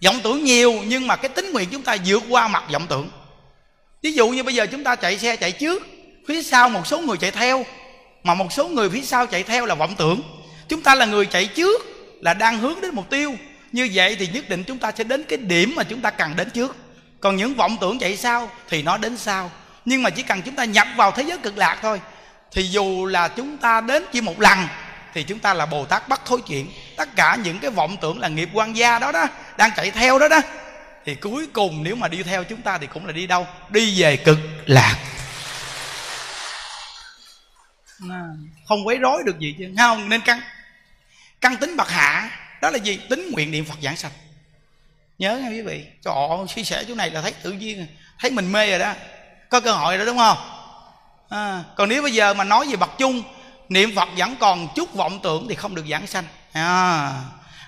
Vọng 0.05 0.19
tưởng 0.23 0.43
nhiều, 0.43 0.73
nhưng 0.85 1.07
mà 1.07 1.15
cái 1.15 1.30
tính 1.30 1.51
nguyện 1.51 1.69
chúng 1.72 1.84
ta 1.84 1.97
vượt 2.05 2.23
qua 2.30 2.47
mặt 2.47 2.63
vọng 2.72 2.88
tưởng. 2.89 3.09
Ví 4.01 4.13
dụ 4.13 4.30
như 4.30 4.43
bây 4.43 4.55
giờ 4.55 4.68
chúng 4.72 4.84
ta 4.84 4.95
chạy 4.95 5.18
xe 5.18 5.35
chạy 5.35 5.51
trước, 5.51 5.88
phía 6.27 6.43
sau 6.43 6.69
một 6.69 6.88
số 6.88 7.01
người 7.01 7.18
chạy 7.18 7.31
theo. 7.31 7.65
Mà 8.23 8.34
một 8.34 8.53
số 8.53 8.68
người 8.68 8.89
phía 8.89 9.01
sau 9.01 9.26
chạy 9.27 9.43
theo 9.43 9.65
là 9.65 9.76
vọng 9.76 9.95
tưởng. 9.97 10.22
Chúng 10.68 10.81
ta 10.81 10.95
là 10.95 11.05
người 11.05 11.26
chạy 11.26 11.45
trước 11.45 11.90
là 12.22 12.34
đang 12.34 12.60
hướng 12.60 12.81
đến 12.81 12.95
mục 12.95 13.10
tiêu. 13.10 13.35
Như 13.72 13.89
vậy 13.93 14.15
thì 14.19 14.27
nhất 14.27 14.49
định 14.49 14.64
chúng 14.64 14.77
ta 14.77 14.91
sẽ 14.98 15.03
đến 15.03 15.23
cái 15.23 15.38
điểm 15.38 15.73
mà 15.76 15.84
chúng 15.84 16.02
ta 16.02 16.10
cần 16.10 16.35
đến 16.35 16.49
trước. 16.49 16.76
Còn 17.19 17.35
những 17.35 17.53
vọng 17.53 17.77
tưởng 17.81 17.99
chạy 17.99 18.18
sau 18.18 18.49
thì 18.69 18.84
nó 18.84 18.98
đến 18.98 19.18
sau. 19.18 19.52
Nhưng 19.85 20.03
mà 20.03 20.10
chỉ 20.10 20.23
cần 20.23 20.41
chúng 20.41 20.56
ta 20.56 20.65
nhập 20.65 20.88
vào 20.95 21.11
thế 21.11 21.23
giới 21.23 21.38
cực 21.38 21.57
lạc 21.57 21.77
thôi 21.81 22.02
thì 22.52 22.64
dù 22.64 23.06
là 23.06 23.27
chúng 23.27 23.57
ta 23.57 23.81
đến 23.81 24.03
chỉ 24.11 24.22
một 24.22 24.39
lần 24.39 24.60
thì 25.14 25.23
chúng 25.23 25.39
ta 25.39 25.53
là 25.53 25.65
bồ 25.65 25.85
tát 25.85 26.10
bắt 26.10 26.22
thối 26.26 26.41
chuyện 26.48 26.68
tất 26.98 27.15
cả 27.15 27.38
những 27.43 27.60
cái 27.60 27.72
vọng 27.72 27.98
tưởng 28.02 28.19
là 28.19 28.27
nghiệp 28.27 28.49
quan 28.53 28.77
gia 28.77 28.99
đó 28.99 29.11
đó 29.11 29.27
đang 29.57 29.72
chạy 29.76 29.91
theo 29.91 30.19
đó 30.19 30.27
đó 30.27 30.41
thì 31.06 31.15
cuối 31.15 31.48
cùng 31.53 31.84
nếu 31.84 31.95
mà 31.95 32.07
đi 32.07 32.23
theo 32.23 32.43
chúng 32.43 32.61
ta 32.61 32.77
thì 32.77 32.88
cũng 32.88 33.06
là 33.06 33.11
đi 33.11 33.27
đâu? 33.27 33.48
Đi 33.69 34.02
về 34.02 34.18
cực 34.18 34.38
lạc. 34.65 34.95
Không 38.68 38.88
quấy 38.88 38.98
rối 38.98 39.23
được 39.26 39.39
gì 39.39 39.56
chứ. 39.60 39.65
Không 39.77 40.10
nên 40.10 40.22
căn 40.22 40.41
căn 41.41 41.57
tính 41.57 41.77
bậc 41.77 41.89
hạ 41.89 42.31
đó 42.61 42.69
là 42.69 42.77
gì? 42.77 42.99
Tính 43.09 43.31
nguyện 43.31 43.51
niệm 43.51 43.65
phật 43.65 43.77
giảng 43.81 43.97
sanh. 43.97 44.11
Nhớ 45.18 45.38
nha 45.38 45.49
quý 45.49 45.61
vị 45.61 45.85
trời 46.01 46.13
ơi 46.13 46.47
chia 46.55 46.63
sẻ 46.63 46.84
chỗ 46.88 46.95
này 46.95 47.09
là 47.09 47.22
thấy 47.22 47.34
tự 47.43 47.51
nhiên 47.51 47.88
thấy 48.19 48.31
mình 48.31 48.51
mê 48.51 48.69
rồi 48.69 48.80
đó. 48.80 48.93
Có 49.49 49.59
cơ 49.59 49.72
hội 49.72 49.97
rồi 49.97 50.05
đúng 50.05 50.18
không? 50.18 50.38
À, 51.30 51.63
còn 51.76 51.89
nếu 51.89 52.01
bây 52.01 52.11
giờ 52.11 52.34
mà 52.34 52.43
nói 52.43 52.68
về 52.69 52.76
bậc 52.76 52.97
chung 52.97 53.23
niệm 53.69 53.95
phật 53.95 54.09
vẫn 54.18 54.35
còn 54.39 54.68
chút 54.76 54.93
vọng 54.93 55.19
tưởng 55.23 55.45
thì 55.49 55.55
không 55.55 55.76
được 55.76 55.85
giảng 55.89 56.07
sanh. 56.07 56.26
À, 56.51 57.13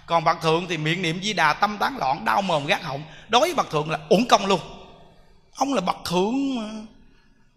còn 0.06 0.24
bậc 0.24 0.42
thượng 0.42 0.68
thì 0.70 0.78
miệng 0.78 1.02
niệm 1.02 1.20
di 1.24 1.34
đà 1.34 1.54
tâm 1.54 1.78
tán 1.78 1.98
loạn 1.98 2.26
đau 2.26 2.42
mồm 2.42 2.66
gác 2.66 2.84
họng. 2.84 3.04
Đối 3.30 3.42
với 3.42 3.54
bậc 3.56 3.70
thượng 3.72 3.92
là 3.92 4.00
uổng 4.10 4.28
công 4.28 4.46
luôn. 4.46 4.60
Ông 5.56 5.74
là 5.74 5.82
bậc 5.82 5.96
thượng 6.06 6.56
mà 6.56 6.64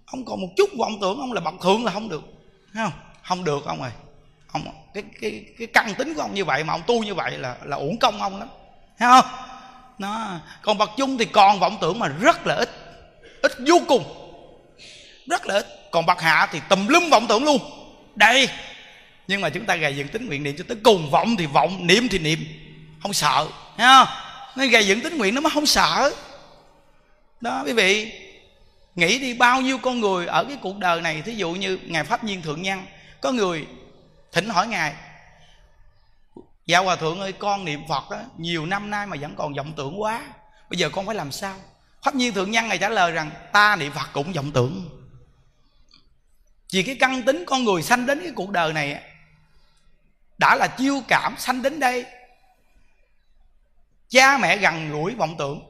ông 0.07 0.25
còn 0.25 0.41
một 0.41 0.49
chút 0.57 0.71
vọng 0.79 0.99
tưởng 1.01 1.21
ông 1.21 1.33
là 1.33 1.41
bậc 1.41 1.55
thượng 1.63 1.85
là 1.85 1.93
không 1.93 2.09
được. 2.09 2.23
Thấy 2.75 2.85
không? 2.85 3.01
Không 3.23 3.45
được 3.45 3.65
ông 3.65 3.83
ơi 3.83 3.93
ông, 4.65 4.75
cái 4.95 5.05
cái 5.21 5.45
cái 5.59 5.67
căn 5.67 5.95
tính 5.95 6.15
của 6.15 6.21
ông 6.21 6.35
như 6.35 6.45
vậy 6.45 6.65
mà 6.65 6.75
ông 6.75 6.83
tu 6.87 7.05
như 7.05 7.15
vậy 7.15 7.39
là 7.39 7.57
là 7.65 7.77
uổng 7.77 7.99
công 7.99 8.23
ông 8.23 8.39
lắm. 8.39 8.49
Thấy 8.99 9.09
không? 9.09 9.31
Nó 9.99 10.41
còn 10.63 10.79
bậc 10.79 10.91
chung 10.97 11.19
thì 11.19 11.25
còn 11.25 11.59
vọng 11.61 11.79
tưởng 11.81 11.99
mà 11.99 12.09
rất 12.09 12.47
là 12.47 12.55
ít. 12.55 12.71
Ít 13.43 13.53
vô 13.67 13.81
cùng. 13.89 14.05
Rất 15.27 15.47
là 15.47 15.55
ít. 15.55 15.67
Còn 15.91 16.07
bậc 16.07 16.21
hạ 16.21 16.49
thì 16.53 16.61
tùm 16.69 16.87
lum 16.87 17.11
vọng 17.11 17.27
tưởng 17.29 17.45
luôn. 17.45 17.59
Đây. 18.15 18.49
Nhưng 19.29 19.41
mà 19.41 19.51
chúng 19.51 19.65
ta 19.65 19.77
gầy 19.77 19.97
dựng 19.97 20.09
tính 20.09 20.27
nguyện 20.27 20.43
niệm 20.43 20.55
cho 20.59 20.65
tới 20.69 20.77
cùng 20.85 21.11
vọng 21.11 21.37
thì 21.37 21.47
vọng, 21.47 21.87
niệm 21.87 22.09
thì 22.09 22.19
niệm. 22.19 22.39
Không 23.03 23.13
sợ. 23.13 23.47
Thấy 23.77 23.87
không? 23.87 24.09
Nên 24.57 24.71
gầy 24.71 24.87
dựng 24.87 25.01
tính 25.01 25.19
nguyện 25.19 25.35
nó 25.35 25.41
mới 25.41 25.51
không 25.51 25.67
sợ. 25.67 26.13
Đó, 27.41 27.63
quý 27.67 27.73
vị. 27.73 28.13
Nghĩ 28.95 29.19
đi 29.19 29.35
bao 29.35 29.61
nhiêu 29.61 29.79
con 29.79 30.01
người 30.01 30.27
ở 30.27 30.45
cái 30.45 30.57
cuộc 30.63 30.79
đời 30.79 31.01
này, 31.01 31.23
thí 31.23 31.35
dụ 31.35 31.53
như 31.53 31.79
ngài 31.87 32.05
pháp 32.05 32.25
nhiên 32.25 32.43
thượng 32.43 32.63
nhân 32.63 32.87
có 33.21 33.33
người 33.33 33.67
thỉnh 34.37 34.49
hỏi 34.49 34.67
ngài 34.67 34.95
dạ 36.67 36.79
hòa 36.79 36.97
thượng 36.97 37.21
ơi 37.21 37.33
con 37.33 37.65
niệm 37.65 37.81
phật 37.89 38.11
đó, 38.11 38.23
nhiều 38.39 38.67
năm 38.67 38.91
nay 38.91 39.07
mà 39.07 39.17
vẫn 39.21 39.35
còn 39.37 39.55
vọng 39.55 39.73
tưởng 39.77 40.01
quá 40.01 40.23
bây 40.71 40.79
giờ 40.79 40.91
con 40.91 41.07
phải 41.07 41.15
làm 41.15 41.33
sao? 41.33 41.57
Pháp 42.03 42.15
nhiên 42.15 42.35
thượng 42.35 42.51
nhân 42.51 42.69
ngài 42.69 42.79
trả 42.79 42.89
lời 42.89 43.13
rằng 43.13 43.31
ta 43.53 43.77
niệm 43.77 43.93
phật 43.93 44.09
cũng 44.13 44.33
vọng 44.33 44.51
tưởng. 44.53 44.89
Vì 46.73 46.83
cái 46.83 46.97
căn 47.01 47.23
tính 47.23 47.45
con 47.47 47.65
người 47.65 47.83
sanh 47.83 48.07
đến 48.07 48.21
cái 48.23 48.33
cuộc 48.35 48.51
đời 48.51 48.73
này 48.73 49.03
đã 50.39 50.57
là 50.57 50.67
chiêu 50.67 51.01
cảm 51.09 51.35
sanh 51.39 51.63
đến 51.63 51.81
đây 51.81 52.07
cha 54.09 54.39
mẹ 54.39 54.57
gần 54.57 54.93
gũi 54.93 55.15
vọng 55.15 55.35
tưởng 55.39 55.61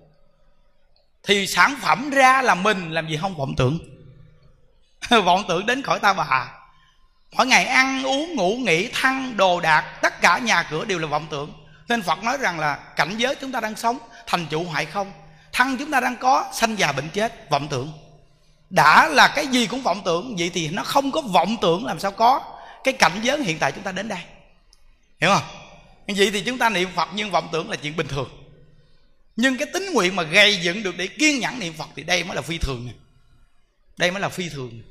thì 1.22 1.46
sản 1.46 1.76
phẩm 1.80 2.10
ra 2.10 2.42
là 2.42 2.54
mình 2.54 2.90
làm 2.90 3.08
gì 3.08 3.16
không 3.16 3.36
vọng 3.36 3.54
tưởng. 3.56 3.78
Vọng 5.24 5.44
tưởng 5.48 5.66
đến 5.66 5.82
khỏi 5.82 6.00
ta 6.00 6.12
bà 6.12 6.55
mỗi 7.32 7.46
ngày 7.46 7.64
ăn, 7.64 8.02
uống, 8.02 8.34
ngủ, 8.34 8.56
nghỉ, 8.56 8.88
thăng, 8.92 9.36
đồ 9.36 9.60
đạc, 9.60 9.98
tất 10.02 10.20
cả 10.20 10.38
nhà 10.38 10.62
cửa 10.62 10.84
đều 10.84 10.98
là 10.98 11.06
vọng 11.06 11.26
tưởng. 11.30 11.52
Nên 11.88 12.02
phật 12.02 12.24
nói 12.24 12.36
rằng 12.40 12.60
là 12.60 12.76
cảnh 12.96 13.14
giới 13.16 13.34
chúng 13.34 13.52
ta 13.52 13.60
đang 13.60 13.76
sống, 13.76 13.98
thành 14.26 14.46
trụ 14.50 14.64
hoại 14.64 14.86
không. 14.86 15.12
Thăng 15.52 15.76
chúng 15.76 15.90
ta 15.90 16.00
đang 16.00 16.16
có, 16.16 16.50
sanh 16.52 16.78
già 16.78 16.92
bệnh 16.92 17.08
chết, 17.08 17.50
vọng 17.50 17.68
tưởng. 17.70 17.92
Đã 18.70 19.08
là 19.08 19.28
cái 19.28 19.46
gì 19.46 19.66
cũng 19.66 19.82
vọng 19.82 20.02
tưởng, 20.04 20.36
vậy 20.38 20.50
thì 20.54 20.68
nó 20.68 20.84
không 20.84 21.12
có 21.12 21.20
vọng 21.20 21.56
tưởng 21.62 21.84
làm 21.84 22.00
sao 22.00 22.10
có. 22.10 22.40
Cái 22.84 22.94
cảnh 22.94 23.20
giới 23.22 23.42
hiện 23.42 23.58
tại 23.58 23.72
chúng 23.72 23.84
ta 23.84 23.92
đến 23.92 24.08
đây. 24.08 24.20
Hiểu 25.20 25.30
không? 25.30 25.42
Vậy 26.06 26.30
thì 26.32 26.40
chúng 26.40 26.58
ta 26.58 26.68
niệm 26.68 26.88
phật 26.94 27.08
nhưng 27.14 27.30
vọng 27.30 27.48
tưởng 27.52 27.70
là 27.70 27.76
chuyện 27.76 27.96
bình 27.96 28.08
thường. 28.08 28.28
Nhưng 29.36 29.56
cái 29.56 29.68
tính 29.72 29.92
nguyện 29.92 30.16
mà 30.16 30.22
gây 30.22 30.56
dựng 30.56 30.82
được 30.82 30.96
để 30.96 31.06
kiên 31.06 31.40
nhẫn 31.40 31.58
niệm 31.58 31.72
phật 31.72 31.88
thì 31.96 32.02
đây 32.02 32.24
mới 32.24 32.36
là 32.36 32.42
phi 32.42 32.58
thường 32.58 32.88
đây 33.96 34.10
mới 34.10 34.20
là 34.20 34.28
phi 34.28 34.48
thường 34.48 34.82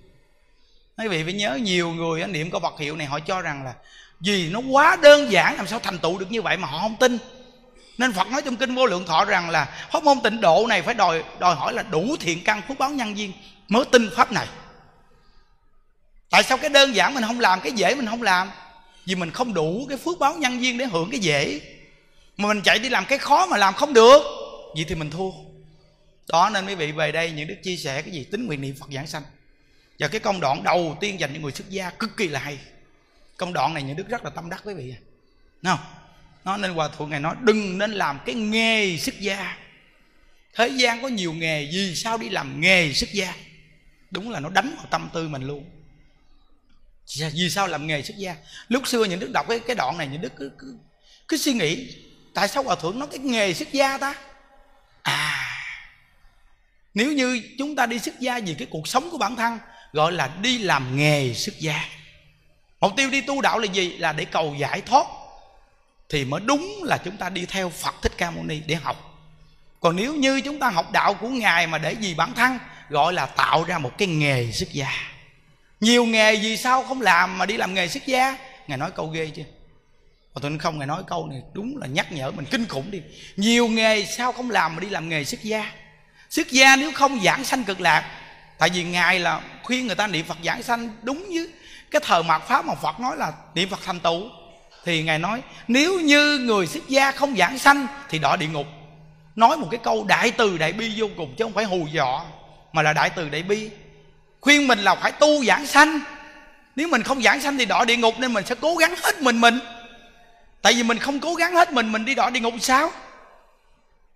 quý 0.98 1.08
vị 1.08 1.24
phải 1.24 1.34
nhớ 1.34 1.56
nhiều 1.56 1.90
người 1.90 2.28
niệm 2.28 2.52
câu 2.52 2.60
vật 2.60 2.80
hiệu 2.80 2.96
này, 2.96 3.08
họ 3.08 3.20
cho 3.20 3.42
rằng 3.42 3.66
là 3.66 3.74
vì 4.20 4.50
nó 4.50 4.60
quá 4.60 4.98
đơn 5.02 5.32
giản, 5.32 5.58
làm 5.58 5.68
sao 5.68 5.80
thành 5.80 6.00
tựu 6.00 6.18
được 6.18 6.32
như 6.32 6.42
vậy 6.42 6.58
mà 6.58 6.68
họ 6.68 6.80
không 6.80 6.96
tin. 7.00 7.18
Nên 7.98 8.14
Phật 8.14 8.28
nói 8.28 8.42
trong 8.42 8.56
kinh 8.56 8.76
vô 8.76 8.86
lượng 8.86 9.06
thọ 9.06 9.26
rằng 9.26 9.50
là 9.50 9.88
pháp 9.92 10.04
môn 10.04 10.18
tịnh 10.24 10.42
độ 10.42 10.66
này 10.70 10.82
phải 10.82 10.94
đòi 10.94 11.24
đòi 11.40 11.56
hỏi 11.56 11.74
là 11.74 11.84
đủ 11.84 12.16
thiện 12.20 12.44
căn 12.44 12.62
phước 12.68 12.80
báo 12.80 12.90
nhân 12.90 13.18
duyên 13.18 13.32
mới 13.68 13.86
tin 13.86 14.10
pháp 14.16 14.32
này. 14.32 14.48
Tại 16.30 16.44
sao 16.44 16.58
cái 16.58 16.70
đơn 16.70 16.96
giản 16.96 17.14
mình 17.14 17.24
không 17.24 17.40
làm, 17.40 17.62
cái 17.62 17.72
dễ 17.72 17.96
mình 17.96 18.06
không 18.06 18.22
làm? 18.22 18.52
Vì 19.06 19.16
mình 19.16 19.32
không 19.32 19.54
đủ 19.54 19.86
cái 19.90 19.98
phước 19.98 20.20
báo 20.20 20.36
nhân 20.36 20.62
duyên 20.62 20.78
để 20.78 20.86
hưởng 20.86 21.12
cái 21.12 21.20
dễ. 21.20 21.60
Mà 22.38 22.48
mình 22.48 22.62
chạy 22.62 22.80
đi 22.80 22.90
làm 22.90 23.06
cái 23.06 23.18
khó 23.18 23.46
mà 23.46 23.58
làm 23.58 23.74
không 23.74 23.94
được, 23.94 24.22
vậy 24.76 24.86
thì 24.88 24.96
mình 24.96 25.10
thua. 25.10 25.32
Đó, 26.30 26.50
nên 26.50 26.66
quý 26.66 26.76
vị 26.76 26.92
về 26.92 27.12
đây, 27.12 27.32
những 27.32 27.48
đức 27.48 27.56
chia 27.64 27.76
sẻ 27.76 28.02
cái 28.02 28.12
gì? 28.12 28.24
Tính 28.24 28.46
nguyện 28.46 28.62
niệm 28.62 28.76
phật 28.80 28.88
giảng 28.94 29.08
sanh 29.08 29.24
và 30.00 30.08
cái 30.08 30.20
công 30.20 30.40
đoạn 30.40 30.64
đầu 30.64 30.98
tiên 31.02 31.20
dành 31.20 31.34
cho 31.34 31.40
người 31.40 31.52
xuất 31.52 31.70
gia 31.70 31.90
cực 31.90 32.18
kỳ 32.18 32.28
là 32.28 32.40
hay. 32.40 32.60
Công 33.38 33.54
đoạn 33.54 33.74
này 33.74 33.84
những 33.84 33.96
đức 33.96 34.08
rất 34.08 34.24
là 34.24 34.30
tâm 34.30 34.50
đắc 34.50 34.62
quý 34.66 34.74
vị. 34.74 34.94
Đúng 35.62 35.78
không 35.78 35.86
nó 36.46 36.58
nên 36.58 36.72
hòa 36.72 36.88
thượng 36.88 37.10
ngài 37.10 37.20
nói 37.20 37.36
đừng 37.42 37.78
nên 37.78 37.92
làm 37.92 38.20
cái 38.26 38.36
nghề 38.36 38.98
xuất 38.98 39.20
gia. 39.20 39.58
Thế 40.54 40.68
gian 40.68 41.02
có 41.02 41.08
nhiều 41.08 41.34
nghề 41.34 41.70
vì 41.72 41.96
sao 41.96 42.18
đi 42.18 42.30
làm 42.30 42.62
nghề 42.62 42.94
xuất 42.94 43.14
gia? 43.14 43.34
Đúng 44.12 44.32
là 44.32 44.40
nó 44.40 44.50
đánh 44.50 44.74
vào 44.78 44.86
tâm 44.90 45.10
tư 45.14 45.28
mình 45.28 45.48
luôn. 45.48 45.66
Dạ, 47.06 47.30
vì 47.34 47.50
sao 47.50 47.68
làm 47.68 47.88
nghề 47.88 48.02
xuất 48.02 48.18
gia? 48.18 48.36
Lúc 48.68 48.88
xưa 48.88 49.06
những 49.06 49.20
đức 49.20 49.32
đọc 49.34 49.46
cái 49.50 49.60
cái 49.60 49.76
đoạn 49.76 49.98
này 49.98 50.08
những 50.08 50.22
đức 50.22 50.34
cứ, 50.38 50.52
cứ 50.58 50.78
cứ 51.28 51.38
suy 51.38 51.54
nghĩ 51.54 51.96
tại 52.34 52.48
sao 52.48 52.64
hòa 52.64 52.76
thượng 52.76 53.00
nói 53.00 53.08
cái 53.12 53.20
nghề 53.20 53.54
xuất 53.54 53.72
gia 53.72 53.98
ta? 53.98 54.16
À 55.02 55.46
nếu 56.96 57.14
như 57.14 57.42
chúng 57.58 57.76
ta 57.76 57.86
đi 57.86 58.00
xuất 58.00 58.20
gia 58.20 58.40
vì 58.40 58.54
cái 58.54 58.68
cuộc 58.72 58.88
sống 58.88 59.10
của 59.12 59.18
bản 59.18 59.36
thân 59.36 59.60
gọi 59.96 60.12
là 60.12 60.30
đi 60.42 60.58
làm 60.58 60.98
nghề 60.98 61.34
xuất 61.34 61.60
gia. 61.60 61.86
Mục 62.80 62.92
tiêu 62.98 63.10
đi 63.10 63.22
tu 63.22 63.42
đạo 63.42 63.60
là 63.60 63.66
gì? 63.66 63.98
Là 63.98 64.14
để 64.14 64.26
cầu 64.26 64.56
giải 64.60 64.82
thoát. 64.82 65.06
Thì 66.10 66.26
mới 66.26 66.42
đúng 66.46 66.84
là 66.84 66.98
chúng 66.98 67.18
ta 67.18 67.30
đi 67.30 67.46
theo 67.46 67.70
phật 67.70 67.96
thích 68.02 68.12
ca 68.18 68.32
mâu 68.32 68.44
ni 68.44 68.62
để 68.66 68.76
học. 68.76 69.20
Còn 69.80 69.96
nếu 69.96 70.16
như 70.16 70.42
chúng 70.42 70.60
ta 70.60 70.70
học 70.70 70.92
đạo 70.92 71.14
của 71.14 71.28
ngài 71.28 71.68
mà 71.68 71.78
để 71.78 71.96
gì 72.00 72.14
bản 72.14 72.34
thân, 72.34 72.60
gọi 72.90 73.14
là 73.14 73.26
tạo 73.26 73.64
ra 73.64 73.78
một 73.78 73.98
cái 73.98 74.08
nghề 74.08 74.52
xuất 74.52 74.72
gia. 74.72 74.90
Nhiều 75.80 76.06
nghề 76.06 76.34
gì 76.34 76.58
sao 76.58 76.84
không 76.84 77.02
làm 77.02 77.38
mà 77.38 77.46
đi 77.46 77.58
làm 77.58 77.74
nghề 77.74 77.88
xuất 77.88 78.06
gia? 78.06 78.38
Ngài 78.68 78.78
nói 78.78 78.92
câu 78.92 79.08
ghê 79.08 79.32
chưa? 79.36 79.44
Mà 80.34 80.40
tôi 80.42 80.58
không, 80.60 80.78
ngài 80.78 80.88
nói 80.88 81.04
câu 81.08 81.28
này 81.28 81.42
đúng 81.54 81.78
là 81.78 81.88
nhắc 81.88 82.12
nhở 82.12 82.32
mình 82.32 82.46
kinh 82.52 82.66
khủng 82.68 82.92
đi. 82.92 83.02
Nhiều 83.36 83.68
nghề 83.68 84.06
sao 84.06 84.32
không 84.32 84.50
làm 84.50 84.76
mà 84.76 84.80
đi 84.80 84.90
làm 84.90 85.10
nghề 85.10 85.24
xuất 85.24 85.44
gia? 85.44 85.72
Xuất 86.30 86.52
gia 86.52 86.76
nếu 86.76 86.92
không 86.92 87.20
giảng 87.24 87.44
sanh 87.44 87.64
cực 87.64 87.82
lạc, 87.82 88.12
tại 88.58 88.70
vì 88.70 88.84
ngài 88.84 89.20
là 89.20 89.42
khuyên 89.66 89.88
người 89.88 89.96
ta 89.96 90.08
niệm 90.08 90.26
phật 90.26 90.38
giảng 90.44 90.64
sanh 90.64 90.90
đúng 91.02 91.26
với 91.34 91.50
cái 91.92 92.02
thời 92.06 92.24
mạt 92.24 92.42
pháp 92.48 92.66
mà 92.66 92.76
phật 92.76 93.00
nói 93.00 93.18
là 93.18 93.32
niệm 93.56 93.70
phật 93.70 93.80
thành 93.86 94.00
tựu. 94.00 94.30
Thì 94.86 95.04
ngài 95.04 95.20
nói, 95.20 95.42
nếu 95.68 96.00
như 96.00 96.38
người 96.40 96.68
xuất 96.68 96.88
gia 96.88 97.12
không 97.12 97.36
giảng 97.36 97.60
sanh 97.60 97.88
thì 98.10 98.20
đọa 98.20 98.36
địa 98.36 98.48
ngục. 98.48 98.68
Nói 99.36 99.58
một 99.58 99.68
cái 99.72 99.80
câu 99.84 100.06
đại 100.08 100.32
từ 100.32 100.58
đại 100.58 100.74
bi 100.74 100.94
vô 100.98 101.08
cùng 101.18 101.36
chứ 101.38 101.44
không 101.44 101.54
phải 101.54 101.66
hù 101.66 101.88
dọa, 101.92 102.26
mà 102.74 102.82
là 102.82 102.94
đại 102.94 103.10
từ 103.10 103.30
đại 103.30 103.44
bi. 103.44 103.70
Khuyên 104.42 104.68
mình 104.68 104.80
là 104.80 104.96
phải 104.96 105.12
tu 105.12 105.46
giảng 105.46 105.66
sanh. 105.66 106.00
Nếu 106.76 106.88
mình 106.88 107.04
không 107.04 107.22
giảng 107.22 107.42
sanh 107.42 107.58
thì 107.58 107.66
đọa 107.66 107.86
địa 107.86 107.98
ngục 107.98 108.16
nên 108.20 108.34
mình 108.34 108.46
sẽ 108.46 108.56
cố 108.62 108.76
gắng 108.76 108.96
hết 109.04 109.22
mình 109.22 109.42
mình. 109.42 109.60
Tại 110.62 110.74
vì 110.74 110.84
mình 110.84 111.00
không 111.00 111.20
cố 111.20 111.36
gắng 111.36 111.54
hết 111.54 111.72
mình 111.72 111.92
mình 111.92 112.06
đi 112.06 112.16
đọa 112.16 112.30
địa 112.30 112.40
ngục 112.40 112.54
sao? 112.62 112.92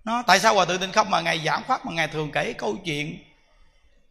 Nó, 0.06 0.24
tại 0.28 0.40
sao 0.40 0.56
hòa 0.56 0.66
thượng 0.66 0.80
tinh 0.80 0.92
không 0.92 1.10
mà 1.10 1.22
ngài 1.22 1.42
giảng 1.46 1.64
pháp 1.68 1.86
mà 1.86 1.92
ngài 1.94 2.08
thường 2.08 2.32
kể 2.32 2.54
câu 2.54 2.78
chuyện 2.86 3.18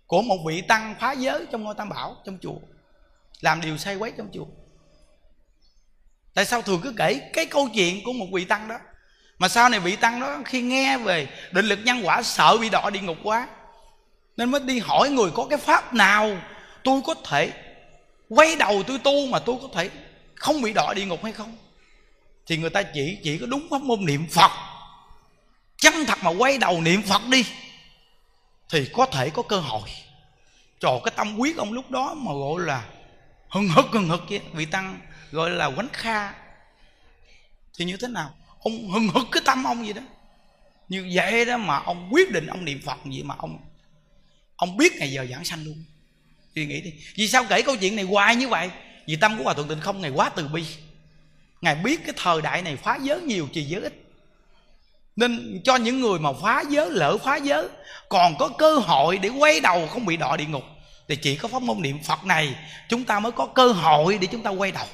của 0.09 0.23
một 0.23 0.39
vị 0.47 0.61
tăng 0.61 0.95
phá 1.01 1.13
giới 1.13 1.47
trong 1.53 1.65
ngôi 1.65 1.75
tam 1.75 1.89
bảo, 1.89 2.17
trong 2.25 2.39
chùa, 2.43 2.59
làm 3.41 3.61
điều 3.61 3.77
sai 3.77 3.97
quấy 3.97 4.13
trong 4.19 4.29
chùa. 4.35 4.47
Tại 6.35 6.45
sao 6.45 6.63
thường 6.63 6.81
cứ 6.83 6.95
kể 6.97 7.31
cái 7.33 7.47
câu 7.47 7.69
chuyện 7.75 8.01
của 8.05 8.13
một 8.13 8.27
vị 8.33 8.45
tăng 8.45 8.69
đó? 8.69 8.79
Mà 9.39 9.49
sau 9.49 9.69
này 9.69 9.81
vị 9.81 9.97
tăng 9.97 10.21
đó 10.21 10.39
khi 10.45 10.63
nghe 10.63 10.99
về 10.99 11.29
định 11.53 11.67
lực 11.67 11.79
nhân 11.85 12.01
quả, 12.05 12.23
sợ 12.23 12.59
bị 12.61 12.71
đọa 12.71 12.91
địa 12.91 13.01
ngục 13.01 13.17
quá, 13.23 13.49
nên 14.37 14.51
mới 14.51 14.61
đi 14.61 14.79
hỏi 14.79 15.11
người 15.11 15.31
có 15.35 15.47
cái 15.51 15.59
pháp 15.59 15.95
nào 15.95 16.31
tôi 16.85 17.01
có 17.07 17.15
thể 17.25 17.53
quay 18.29 18.57
đầu 18.57 18.83
tôi 18.83 18.99
tu 18.99 19.27
mà 19.27 19.39
tôi 19.39 19.57
có 19.63 19.69
thể 19.75 19.91
không 20.35 20.63
bị 20.63 20.73
đọa 20.73 20.95
địa 20.95 21.05
ngục 21.05 21.25
hay 21.25 21.33
không? 21.33 21.57
Thì 22.47 22.57
người 22.57 22.71
ta 22.71 22.83
chỉ 22.83 23.19
chỉ 23.25 23.39
có 23.39 23.47
đúng 23.47 23.67
pháp 23.71 23.83
môn 23.83 24.05
niệm 24.07 24.27
phật. 24.31 24.51
Chân 25.77 25.95
thật 26.07 26.19
mà 26.23 26.31
quay 26.39 26.59
đầu 26.59 26.81
niệm 26.81 27.03
phật 27.03 27.23
đi 27.31 27.45
thì 28.69 28.89
có 28.93 29.07
thể 29.07 29.31
có 29.31 29.43
cơ 29.43 29.61
hội. 29.61 29.89
Trò 30.81 31.01
cái 31.05 31.13
tâm 31.17 31.39
quyết 31.39 31.57
ông 31.57 31.73
lúc 31.73 31.91
đó 31.91 32.15
mà 32.15 32.33
gọi 32.33 32.63
là 32.67 32.85
hừng 33.49 33.69
hực 33.69 33.87
hừng 33.87 34.09
hực 34.09 34.21
vậy 34.29 34.41
vị 34.53 34.65
tăng 34.65 35.01
gọi 35.31 35.51
là 35.51 35.71
quánh 35.71 35.89
kha. 35.93 36.33
Thì 37.79 37.85
như 37.85 37.97
thế 37.97 38.09
nào? 38.09 38.35
Ông 38.61 38.91
hừng 38.91 39.09
hực 39.09 39.27
cái 39.33 39.43
tâm 39.45 39.65
ông 39.65 39.83
vậy 39.83 39.93
đó. 39.93 40.03
Như 40.89 41.11
vậy 41.15 41.45
đó 41.45 41.57
mà 41.57 41.79
ông 41.79 42.09
quyết 42.13 42.31
định 42.33 42.47
ông 42.47 42.65
niệm 42.65 42.81
phật 42.85 42.99
gì 43.05 43.23
mà 43.23 43.35
ông 43.39 43.59
ông 44.57 44.77
biết 44.77 44.97
ngày 44.97 45.13
giờ 45.13 45.27
giảng 45.31 45.45
sanh 45.45 45.65
luôn. 45.65 45.85
Suy 46.55 46.67
nghĩ 46.67 46.81
đi, 46.81 46.93
vì 47.15 47.29
sao 47.29 47.45
kể 47.49 47.63
câu 47.63 47.77
chuyện 47.77 47.97
này 47.97 48.05
hoài 48.05 48.37
như 48.37 48.49
vậy? 48.49 48.71
Vì 49.07 49.17
tâm 49.17 49.39
của 49.39 49.45
hòa 49.45 49.55
thượng 49.55 49.69
tịnh 49.69 49.81
không 49.81 50.01
ngày 50.01 50.11
quá 50.11 50.29
từ 50.29 50.49
bi. 50.49 50.65
Ngài 51.61 51.75
biết 51.75 52.01
cái 52.05 52.15
thời 52.17 52.43
đại 52.43 52.63
này 52.63 52.77
phá 52.77 52.99
giới 53.03 53.21
nhiều, 53.21 53.49
trì 53.53 53.63
giới 53.63 53.83
ít. 53.83 53.93
Nên 55.17 55.61
cho 55.65 55.77
những 55.77 56.01
người 56.01 56.19
mà 56.19 56.31
phá 56.43 56.65
giới, 56.71 56.91
lỡ 56.91 57.19
phá 57.19 57.37
giới 57.37 57.69
còn 58.09 58.35
có 58.39 58.49
cơ 58.49 58.75
hội 58.75 59.19
để 59.19 59.29
quay 59.29 59.61
đầu 59.61 59.87
không 59.87 60.07
bị 60.07 60.17
đọa 60.17 60.37
địa 60.37 60.47
ngục. 60.47 60.65
Thì 61.09 61.17
chỉ 61.17 61.37
có 61.37 61.49
pháp 61.49 61.63
môn 61.63 61.83
niệm 61.83 62.03
phật 62.03 62.25
này, 62.25 62.55
chúng 62.89 63.05
ta 63.05 63.21
mới 63.21 63.33
có 63.33 63.47
cơ 63.47 63.73
hội 63.73 64.19
để 64.21 64.27
chúng 64.27 64.43
ta 64.43 64.51
quay 64.51 64.73
đầu. 64.73 64.87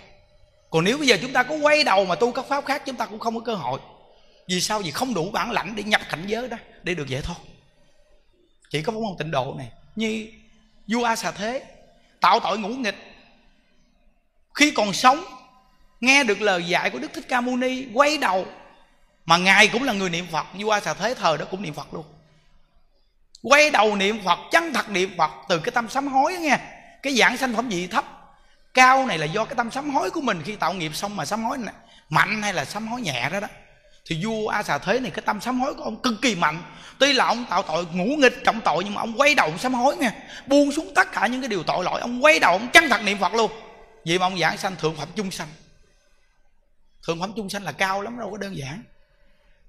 Còn 0.71 0.85
nếu 0.85 0.99
bây 0.99 1.07
giờ 1.07 1.17
chúng 1.21 1.33
ta 1.33 1.43
có 1.43 1.55
quay 1.55 1.85
đầu 1.85 2.05
mà 2.05 2.15
tu 2.15 2.33
các 2.33 2.47
pháp 2.49 2.65
khác, 2.65 2.83
chúng 2.87 2.97
ta 2.97 3.07
cũng 3.07 3.19
không 3.19 3.35
có 3.35 3.41
cơ 3.41 3.55
hội. 3.55 3.81
Vì 4.49 4.61
sao? 4.61 4.79
Vì 4.79 4.91
không 4.91 5.15
đủ 5.15 5.31
bản 5.31 5.51
lãnh 5.51 5.77
để 5.77 5.83
nhập 5.83 6.01
cảnh 6.09 6.25
giới 6.27 6.49
đó, 6.49 6.57
để 6.83 6.95
được 6.95 7.09
giải 7.09 7.23
thoát 7.23 7.37
chỉ 8.75 8.83
có 8.83 8.93
pháp 8.93 8.99
môn 8.99 9.17
tịnh 9.19 9.31
độ 9.31 9.55
này. 9.59 9.69
Như 9.97 10.29
vua 10.87 11.05
a 11.05 11.17
xà 11.17 11.31
thế, 11.31 11.63
tạo 12.21 12.41
tội 12.41 12.59
ngũ 12.59 12.69
nghịch. 12.69 12.97
Khi 14.55 14.71
còn 14.71 14.93
sống, 14.93 15.25
nghe 16.01 16.25
được 16.25 16.41
lời 16.41 16.65
dạy 16.65 16.91
của 16.91 16.99
đức 16.99 17.13
thích 17.13 17.25
ca 17.29 17.41
mâu 17.41 17.57
ni, 17.57 17.85
quay 17.95 18.19
đầu. 18.19 18.47
Mà 19.27 19.37
ngài 19.37 19.69
cũng 19.69 19.83
là 19.83 19.93
người 19.93 20.11
niệm 20.11 20.27
phật. 20.31 20.47
Vua 20.55 20.71
a 20.71 20.81
xà 20.81 20.95
thế 20.95 21.15
thời 21.15 21.39
đó 21.39 21.45
cũng 21.51 21.63
niệm 21.63 21.75
phật 21.75 21.95
luôn 21.95 22.05
quay 23.45 23.71
đầu 23.71 23.97
niệm 23.97 24.21
phật 24.25 24.39
chân 24.51 24.73
thật 24.73 24.89
niệm 24.89 25.15
phật 25.19 25.31
từ 25.49 25.59
cái 25.59 25.73
tâm 25.73 25.89
sám 25.89 26.09
hối 26.09 26.33
nghe. 26.33 26.59
Cái 27.03 27.15
dạng 27.17 27.37
sanh 27.37 27.55
phẩm 27.57 27.69
vị 27.69 27.87
thấp 27.87 28.05
cao 28.75 29.07
này 29.07 29.19
là 29.19 29.27
do 29.27 29.45
cái 29.45 29.55
tâm 29.55 29.71
sám 29.71 29.91
hối 29.91 30.11
của 30.11 30.21
mình 30.21 30.43
khi 30.45 30.57
tạo 30.57 30.75
nghiệp 30.75 30.97
xong 30.97 31.17
mà 31.17 31.25
sám 31.25 31.45
hối 31.45 31.59
này, 31.59 31.75
mạnh 32.09 32.43
hay 32.43 32.55
là 32.55 32.65
sám 32.65 32.89
hối 32.89 33.01
nhẹ 33.01 33.29
đó 33.33 33.41
đó. 33.41 33.49
Thì 34.07 34.25
vua 34.25 34.49
a 34.49 34.63
xà 34.63 34.79
thế 34.79 35.01
này 35.01 35.11
cái 35.11 35.23
tâm 35.27 35.41
sám 35.41 35.61
hối 35.61 35.75
của 35.75 35.83
ông 35.83 36.03
cực 36.03 36.15
kỳ 36.23 36.35
mạnh. 36.35 36.63
Tuy 36.99 37.13
là 37.13 37.27
ông 37.27 37.45
tạo 37.51 37.63
tội 37.63 37.87
ngũ 37.93 38.05
nghịch 38.05 38.45
trọng 38.45 38.61
tội 38.61 38.85
nhưng 38.85 38.95
mà 38.95 39.01
ông 39.01 39.15
quay 39.21 39.35
đầu 39.35 39.47
ông 39.47 39.59
sám 39.59 39.75
hối 39.75 39.97
nghe. 39.97 40.11
Buông 40.47 40.73
xuống 40.73 40.93
tất 40.95 41.13
cả 41.13 41.27
những 41.27 41.41
cái 41.41 41.49
điều 41.49 41.63
tội 41.63 41.85
lỗi 41.85 42.01
ông 42.01 42.25
quay 42.25 42.39
đầu 42.39 42.53
ông 42.53 42.69
chân 42.73 42.89
thật 42.89 43.03
niệm 43.03 43.19
phật 43.19 43.35
luôn. 43.35 43.51
Vậy 44.07 44.19
mà 44.19 44.27
ông 44.27 44.39
giảng 44.39 44.59
sanh 44.59 44.77
thượng 44.77 44.97
phẩm 44.97 45.09
chung 45.17 45.31
sanh. 45.31 45.49
Thượng 47.07 47.21
phẩm 47.21 47.33
chung 47.37 47.51
sanh 47.51 47.65
là 47.65 47.73
cao 47.73 48.03
lắm 48.03 48.19
đâu 48.19 48.31
có 48.31 48.37
đơn 48.37 48.57
giản 48.57 48.83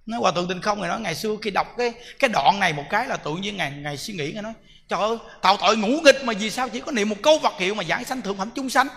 nói 0.05 0.19
hòa 0.19 0.31
thượng 0.31 0.47
tình 0.47 0.61
không 0.61 0.79
ngày 0.79 0.89
nói, 0.89 0.99
ngày 0.99 1.15
xưa 1.15 1.35
khi 1.41 1.51
đọc 1.51 1.67
cái 1.77 1.93
cái 2.19 2.29
đoạn 2.33 2.59
này 2.59 2.73
một 2.73 2.83
cái 2.89 3.07
là 3.07 3.17
tự 3.17 3.35
nhiên 3.35 3.57
ngày 3.57 3.71
ngày 3.71 3.97
suy 3.97 4.13
nghĩ, 4.13 4.31
ngày 4.31 4.43
nói, 4.43 4.53
trời 4.87 4.99
ơi, 4.99 5.17
tạo 5.41 5.57
tội 5.57 5.77
ngũ 5.77 5.87
nghịch 5.87 6.23
mà 6.23 6.33
vì 6.39 6.49
sao 6.49 6.69
chỉ 6.69 6.79
có 6.79 6.91
niệm 6.91 7.09
một 7.09 7.15
câu 7.23 7.39
vật 7.39 7.53
hiệu 7.57 7.75
mà 7.75 7.83
giảng 7.83 8.05
sanh 8.05 8.21
thượng 8.21 8.37
phẩm 8.37 8.49
chung 8.55 8.69
sanh? 8.69 8.87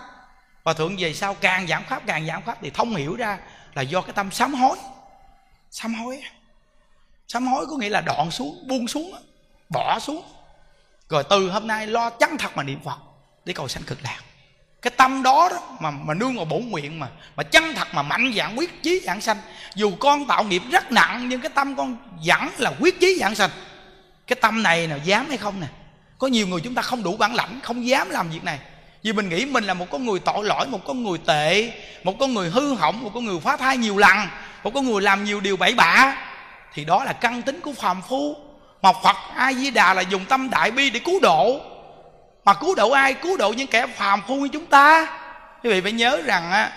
Và 0.63 0.73
thượng 0.73 0.95
về 0.97 1.13
sau 1.13 1.33
càng 1.33 1.67
giảng 1.67 1.83
pháp, 1.89 2.03
càng 2.07 2.27
giảng 2.27 2.41
pháp 2.41 2.57
thì 2.61 2.69
thông 2.69 2.95
hiểu 2.95 3.15
ra 3.15 3.37
là 3.73 3.81
do 3.81 4.01
cái 4.01 4.13
tâm 4.13 4.31
sám 4.31 4.53
hối. 4.53 4.77
Sám 5.71 5.93
hối 5.93 6.21
sám 7.27 7.47
hối 7.47 7.65
có 7.69 7.77
nghĩa 7.77 7.89
là 7.89 8.01
đoạn 8.01 8.31
xuống, 8.31 8.67
buông 8.67 8.87
xuống 8.87 9.13
bỏ 9.69 9.99
xuống. 9.99 10.23
Rồi 11.09 11.23
từ 11.29 11.49
hôm 11.49 11.67
nay 11.67 11.87
lo 11.87 12.09
chắn 12.09 12.37
thật 12.39 12.49
mà 12.55 12.63
niệm 12.63 12.79
phật, 12.83 12.97
để 13.45 13.53
cầu 13.53 13.67
sanh 13.67 13.83
cực 13.83 13.97
lạc 14.03 14.19
cái 14.81 14.91
tâm 14.97 15.23
đó 15.23 15.49
đó 15.51 15.59
mà 15.79 15.91
mà 15.91 16.13
nương 16.13 16.35
vào 16.35 16.45
bổn 16.45 16.61
nguyện 16.69 16.99
mà 16.99 17.07
mà 17.35 17.43
chân 17.43 17.73
thật 17.75 17.87
mà 17.93 18.01
mạnh 18.01 18.33
dạng 18.35 18.57
quyết 18.57 18.83
chí 18.83 19.01
dạng 19.05 19.21
sanh. 19.21 19.37
Dù 19.75 19.91
con 19.99 20.27
tạo 20.27 20.43
nghiệp 20.43 20.61
rất 20.71 20.91
nặng, 20.91 21.29
nhưng 21.29 21.41
cái 21.41 21.51
tâm 21.55 21.75
con 21.75 21.97
vẫn 22.25 22.49
là 22.57 22.71
quyết 22.79 22.99
chí 22.99 23.17
dạng 23.19 23.35
sanh. 23.35 23.49
Cái 24.27 24.37
tâm 24.41 24.63
này 24.63 24.87
nào 24.87 24.97
dám 25.03 25.25
hay 25.29 25.37
không 25.37 25.59
nè? 25.61 25.67
Có 26.17 26.27
nhiều 26.27 26.47
người 26.47 26.61
chúng 26.61 26.75
ta 26.75 26.81
không 26.81 27.03
đủ 27.03 27.17
bản 27.17 27.35
lãnh, 27.35 27.59
không 27.63 27.87
dám 27.87 28.09
làm 28.09 28.29
việc 28.29 28.43
này. 28.43 28.59
Vì 29.03 29.13
mình 29.13 29.29
nghĩ 29.29 29.45
mình 29.45 29.63
là 29.63 29.73
một 29.73 29.85
con 29.91 30.05
người 30.05 30.19
tội 30.19 30.45
lỗi, 30.45 30.67
một 30.67 30.79
con 30.85 31.03
người 31.03 31.17
tệ, 31.25 31.71
một 32.03 32.15
con 32.19 32.33
người 32.33 32.49
hư 32.49 32.75
hỏng, 32.75 33.03
một 33.03 33.11
con 33.13 33.25
người 33.25 33.39
phá 33.39 33.57
thai 33.57 33.77
nhiều 33.77 33.97
lần, 33.97 34.17
một 34.63 34.71
con 34.73 34.85
người 34.85 35.01
làm 35.01 35.23
nhiều 35.23 35.39
điều 35.39 35.57
bậy 35.57 35.73
bạ. 35.73 36.17
Thì 36.73 36.85
đó 36.85 37.03
là 37.03 37.13
căn 37.13 37.41
tính 37.41 37.61
của 37.61 37.73
phàm 37.73 38.01
phu. 38.01 38.35
Mà 38.81 38.91
phật 39.03 39.15
a 39.35 39.53
di 39.53 39.71
đà 39.71 39.93
là 39.93 40.01
dùng 40.01 40.25
tâm 40.25 40.49
đại 40.49 40.71
bi 40.71 40.89
để 40.89 40.99
cứu 40.99 41.19
độ 41.21 41.61
mà 42.49 42.53
cứu 42.53 42.75
độ 42.75 42.91
ai? 42.91 43.13
Cứu 43.13 43.37
độ 43.37 43.53
những 43.53 43.67
kẻ 43.67 43.87
phàm 43.87 44.21
phu 44.27 44.35
như 44.35 44.47
chúng 44.53 44.65
ta. 44.65 45.07
Quý 45.63 45.69
vị 45.69 45.81
phải 45.81 45.91
nhớ 45.91 46.21
rằng 46.25 46.51
á, 46.51 46.71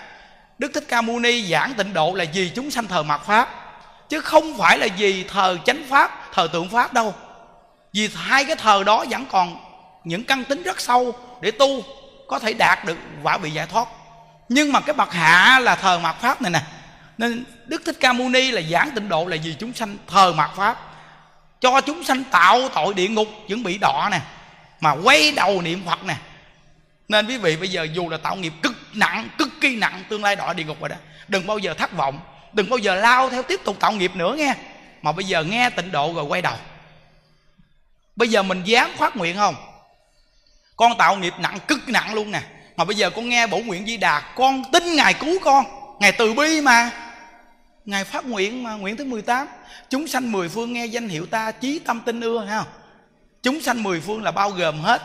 đức 0.57 0.71
thích 0.73 0.83
ca 0.87 1.01
mâu 1.01 1.19
ni 1.19 1.51
giảng 1.51 1.73
tịnh 1.73 1.93
độ 1.93 2.13
là 2.13 2.25
vì 2.33 2.51
chúng 2.55 2.71
sanh 2.71 2.87
thờ 2.87 3.03
mạt 3.03 3.21
pháp. 3.25 3.49
Chứ 4.09 4.19
không 4.19 4.57
phải 4.57 4.77
là 4.77 4.87
vì 4.97 5.23
thờ 5.23 5.57
chánh 5.65 5.83
pháp, 5.89 6.33
thờ 6.33 6.47
tượng 6.53 6.69
pháp 6.69 6.93
đâu. 6.93 7.15
Vì 7.93 8.09
hai 8.15 8.45
cái 8.45 8.55
thờ 8.55 8.83
đó 8.85 9.05
vẫn 9.09 9.25
còn 9.31 9.57
những 10.03 10.23
căn 10.23 10.43
tính 10.43 10.63
rất 10.63 10.81
sâu 10.81 11.15
để 11.41 11.51
tu, 11.51 11.83
có 12.27 12.39
thể 12.39 12.53
đạt 12.53 12.85
được 12.85 12.97
quả 13.23 13.37
bị 13.37 13.51
giải 13.51 13.67
thoát. 13.67 13.87
Nhưng 14.49 14.71
mà 14.71 14.79
cái 14.79 14.93
bậc 14.93 15.13
hạ 15.13 15.59
là 15.59 15.75
thờ 15.75 15.99
mạt 15.99 16.15
pháp 16.21 16.41
này 16.41 16.51
nè. 16.51 16.61
Nên 17.17 17.43
đức 17.65 17.81
thích 17.85 17.97
ca 17.99 18.13
mâu 18.13 18.29
ni 18.29 18.51
là 18.51 18.61
giảng 18.71 18.91
tịnh 18.91 19.09
độ 19.09 19.25
là 19.25 19.37
vì 19.43 19.55
chúng 19.59 19.73
sanh 19.73 19.97
thờ 20.07 20.33
mạt 20.33 20.49
pháp. 20.55 20.77
Cho 21.61 21.81
chúng 21.81 22.03
sanh 22.03 22.23
tạo 22.23 22.69
tội 22.69 22.93
địa 22.93 23.07
ngục 23.07 23.27
chuẩn 23.47 23.63
bị 23.63 23.77
đọa 23.77 24.09
nè 24.11 24.19
mà 24.83 24.91
quay 24.91 25.31
đầu 25.31 25.61
niệm 25.61 25.81
phật 25.85 26.03
nè. 26.03 26.15
Nên 27.07 27.27
quý 27.27 27.37
vị 27.37 27.55
bây 27.57 27.69
giờ 27.69 27.87
dù 27.93 28.09
là 28.09 28.17
tạo 28.17 28.35
nghiệp 28.35 28.53
cực 28.61 28.73
nặng, 28.93 29.29
cực 29.37 29.49
kỳ 29.61 29.75
nặng, 29.75 30.03
tương 30.09 30.23
lai 30.23 30.35
đọa 30.35 30.53
địa 30.53 30.63
ngục 30.63 30.79
rồi 30.79 30.89
đó, 30.89 30.95
đừng 31.27 31.47
bao 31.47 31.57
giờ 31.57 31.73
thất 31.73 31.93
vọng, 31.93 32.19
đừng 32.53 32.69
bao 32.69 32.77
giờ 32.77 32.95
lao 32.95 33.29
theo 33.29 33.43
tiếp 33.43 33.59
tục 33.63 33.77
tạo 33.79 33.91
nghiệp 33.91 34.15
nữa 34.15 34.35
nghe. 34.37 34.55
Mà 35.01 35.11
bây 35.11 35.25
giờ 35.25 35.43
nghe 35.43 35.69
tịnh 35.69 35.91
độ 35.91 36.13
rồi 36.13 36.23
quay 36.23 36.41
đầu. 36.41 36.55
Bây 38.15 38.27
giờ 38.27 38.43
mình 38.43 38.63
dám 38.63 38.91
phát 38.97 39.17
nguyện 39.17 39.35
không? 39.35 39.55
Con 40.75 40.97
tạo 40.97 41.15
nghiệp 41.15 41.33
nặng, 41.39 41.57
cực 41.67 41.89
nặng 41.89 42.13
luôn 42.13 42.31
nè. 42.31 42.41
Mà 42.77 42.85
bây 42.85 42.95
giờ 42.95 43.09
con 43.09 43.29
nghe 43.29 43.47
bổ 43.47 43.57
nguyện 43.57 43.85
di 43.85 43.97
đà, 43.97 44.33
con 44.35 44.63
tin 44.71 44.95
ngài 44.95 45.13
cứu 45.13 45.39
con. 45.43 45.65
Ngài 45.99 46.11
từ 46.11 46.33
bi 46.33 46.61
mà. 46.61 46.91
Ngài 47.85 48.03
phát 48.03 48.25
nguyện 48.25 48.63
mà, 48.63 48.73
nguyện 48.73 48.97
thứ 48.97 49.05
18 49.05 49.47
chúng 49.89 50.07
sanh 50.07 50.31
mười 50.31 50.49
phương 50.49 50.73
nghe 50.73 50.85
danh 50.85 51.09
hiệu 51.09 51.25
ta, 51.25 51.51
chí 51.51 51.79
tâm 51.79 51.99
tin 52.05 52.21
ưa 52.21 52.45
ha 52.45 52.63
chúng 53.43 53.61
sanh 53.61 53.83
mười 53.83 53.99
phương 53.99 54.23
là 54.23 54.31
bao 54.31 54.49
gồm 54.49 54.79
hết. 54.79 55.01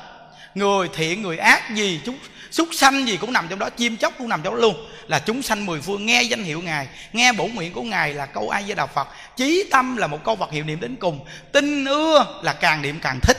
Người 0.54 0.88
thiện, 0.94 1.22
người 1.22 1.38
ác 1.38 1.74
gì 1.74 2.00
chúng, 2.04 2.18
súc 2.50 2.68
sanh 2.72 3.08
gì 3.08 3.16
cũng 3.16 3.32
nằm 3.32 3.46
trong 3.48 3.58
đó, 3.58 3.70
chim 3.70 3.96
chóc 3.96 4.12
cũng 4.18 4.28
nằm 4.28 4.42
trong 4.42 4.54
đó 4.54 4.60
luôn. 4.60 4.88
Là 5.08 5.18
chúng 5.18 5.42
sanh 5.42 5.66
mười 5.66 5.80
phương, 5.80 6.06
nghe 6.06 6.22
danh 6.22 6.44
hiệu 6.44 6.62
ngài, 6.62 6.88
nghe 7.12 7.32
bổ 7.32 7.46
nguyện 7.46 7.72
của 7.72 7.82
ngài 7.82 8.14
là 8.14 8.26
câu 8.26 8.48
ai 8.48 8.62
với 8.62 8.74
đạo 8.74 8.88
phật. 8.94 9.08
Chí 9.36 9.64
tâm 9.70 9.96
là 9.96 10.06
một 10.06 10.24
câu 10.24 10.36
phật 10.36 10.52
hiệu 10.52 10.64
niệm 10.64 10.80
đến 10.80 10.96
cùng 10.96 11.26
tin 11.52 11.84
ưa 11.84 12.40
là 12.42 12.52
càng 12.52 12.82
niệm 12.82 13.00
càng 13.02 13.20
thích. 13.22 13.36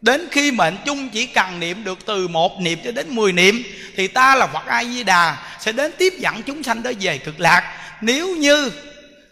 Đến 0.00 0.28
khi 0.30 0.52
mệnh 0.52 0.76
chung 0.86 1.10
chỉ 1.10 1.26
cần 1.26 1.60
niệm 1.60 1.84
được 1.84 1.98
từ 2.06 2.28
một 2.28 2.60
niệm 2.60 2.78
cho 2.84 2.92
đến 2.92 3.06
mười 3.14 3.32
niệm, 3.32 3.62
thì 3.96 4.08
ta 4.08 4.34
là 4.34 4.46
phật 4.46 4.66
a 4.66 4.84
di 4.84 5.02
đà 5.02 5.36
sẽ 5.60 5.72
đến 5.72 5.92
tiếp 5.98 6.12
dẫn 6.18 6.42
chúng 6.42 6.62
sanh 6.62 6.82
đó 6.82 6.90
về 7.00 7.18
cực 7.18 7.40
lạc. 7.40 7.78
Nếu 8.00 8.36
như 8.36 8.72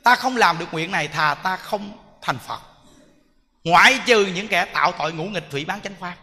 ta 0.02 0.14
không 0.14 0.36
làm 0.36 0.58
được 0.58 0.66
nguyện 0.72 0.92
này, 0.92 1.08
thà 1.08 1.34
ta 1.34 1.56
không 1.56 1.92
thành 2.22 2.38
phật 2.48 2.60
ngoại 3.66 4.00
trừ 4.06 4.26
những 4.26 4.48
kẻ 4.48 4.64
tạo 4.64 4.92
tội 4.92 5.12
ngũ 5.12 5.24
nghịch 5.24 5.50
phỉ 5.50 5.64
bán 5.64 5.80
chánh 5.80 5.94
pháp. 6.00 6.14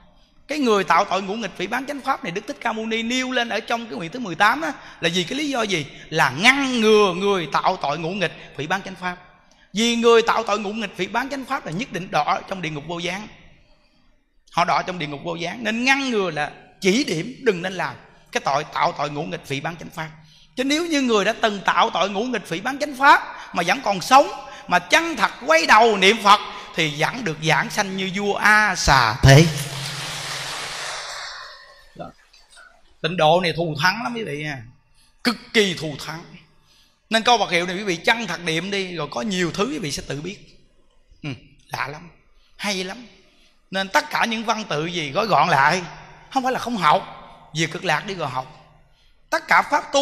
Cái 0.48 0.60
người 0.60 0.84
tạo 0.84 1.06
tội 1.06 1.22
ngũ 1.22 1.36
nghịch 1.36 1.58
phỉ 1.58 1.68
bán 1.68 1.86
chánh 1.86 2.02
pháp 2.02 2.24
này, 2.24 2.32
đức 2.32 2.48
thích 2.48 2.58
ca 2.62 2.74
mâu 2.74 2.86
ni 2.86 3.04
nêu 3.04 3.32
lên 3.32 3.50
ở 3.50 3.60
trong 3.60 3.86
cái 3.86 3.98
nguyện 3.98 4.12
thứ 4.12 4.20
18 4.20 4.62
á, 4.62 4.72
là 5.02 5.10
vì 5.14 5.24
cái 5.24 5.38
lý 5.38 5.50
do 5.50 5.62
gì? 5.62 5.86
Là 6.10 6.34
ngăn 6.42 6.82
ngừa 6.82 7.14
người 7.14 7.48
tạo 7.52 7.78
tội 7.82 8.00
ngũ 8.00 8.10
nghịch 8.10 8.32
phỉ 8.58 8.68
bán 8.68 8.82
chánh 8.82 8.96
pháp. 8.96 9.18
Vì 9.74 9.96
người 9.96 10.22
tạo 10.22 10.44
tội 10.44 10.60
ngũ 10.60 10.74
nghịch 10.74 10.98
phỉ 10.98 11.08
bán 11.08 11.30
chánh 11.30 11.46
pháp 11.46 11.66
là 11.66 11.72
nhất 11.72 11.92
định 11.92 12.12
đỏ 12.12 12.40
trong 12.48 12.62
địa 12.62 12.70
ngục 12.70 12.84
vô 12.88 13.00
gián. 13.00 13.28
Họ 14.52 14.66
đỏ 14.66 14.82
trong 14.82 15.00
địa 15.00 15.08
ngục 15.08 15.22
vô 15.24 15.36
gián. 15.36 15.64
Nên 15.64 15.86
ngăn 15.86 16.10
ngừa 16.10 16.32
là 16.32 16.52
chỉ 16.82 17.04
điểm, 17.04 17.36
đừng 17.44 17.62
nên 17.62 17.74
làm 17.74 17.96
cái 18.32 18.42
tội 18.46 18.64
tạo 18.64 18.92
tội 18.98 19.10
ngũ 19.10 19.24
nghịch 19.24 19.46
phỉ 19.46 19.62
bán 19.62 19.76
chánh 19.76 19.90
pháp. 19.90 20.10
Chứ 20.56 20.64
nếu 20.64 20.86
như 20.86 21.02
người 21.02 21.26
đã 21.26 21.34
từng 21.42 21.60
tạo 21.66 21.90
tội 21.90 22.10
ngũ 22.10 22.24
nghịch 22.24 22.46
phỉ 22.46 22.62
bán 22.62 22.80
chánh 22.80 22.96
pháp 22.96 23.36
mà 23.54 23.64
vẫn 23.66 23.82
còn 23.84 24.02
sống, 24.02 24.28
mà 24.68 24.80
chân 24.80 25.16
thật 25.16 25.32
quay 25.46 25.66
đầu 25.66 25.98
niệm 25.98 26.18
phật 26.24 26.40
thì 26.76 26.94
vẫn 26.98 27.24
được 27.24 27.38
giảng 27.44 27.70
sanh 27.70 27.98
như 27.98 28.12
vua 28.16 28.36
a 28.36 28.76
xà 28.76 29.16
thế. 29.22 29.46
Tịnh 33.02 33.18
độ 33.18 33.40
này 33.42 33.54
thù 33.56 33.76
thắng 33.82 34.04
lắm 34.04 34.14
quý 34.16 34.24
vị 34.24 34.44
nha. 34.44 34.64
Cực 35.24 35.36
kỳ 35.54 35.74
thù 35.74 35.96
thắng. 36.06 36.24
Nên 37.10 37.24
câu 37.24 37.38
vật 37.38 37.52
hiệu 37.52 37.66
này 37.66 37.76
quý 37.76 37.84
vị 37.84 37.96
chăn 37.96 38.28
thật 38.28 38.40
niệm 38.44 38.72
đi 38.72 38.96
rồi 38.96 39.08
có 39.12 39.22
nhiều 39.22 39.52
thứ 39.52 39.68
quý 39.72 39.80
vị 39.80 39.92
sẽ 39.92 40.04
tự 40.08 40.22
biết. 40.22 40.38
Ừ, 41.24 41.30
lạ 41.68 41.88
lắm 41.88 42.10
hay 42.58 42.84
lắm. 42.84 43.06
Nên 43.72 43.90
tất 43.90 44.10
cả 44.10 44.26
những 44.26 44.46
văn 44.46 44.64
tự 44.70 44.86
gì 44.86 45.12
gói 45.12 45.26
gọn 45.26 45.50
lại 45.50 45.82
không 46.32 46.44
phải 46.44 46.52
là 46.52 46.60
không 46.60 46.78
học 46.78 47.20
về 47.56 47.68
cực 47.68 47.86
lạc 47.86 48.06
đi 48.08 48.16
rồi 48.16 48.30
học. 48.30 48.76
Tất 49.30 49.48
cả 49.48 49.62
pháp 49.62 49.84
tu 49.94 50.02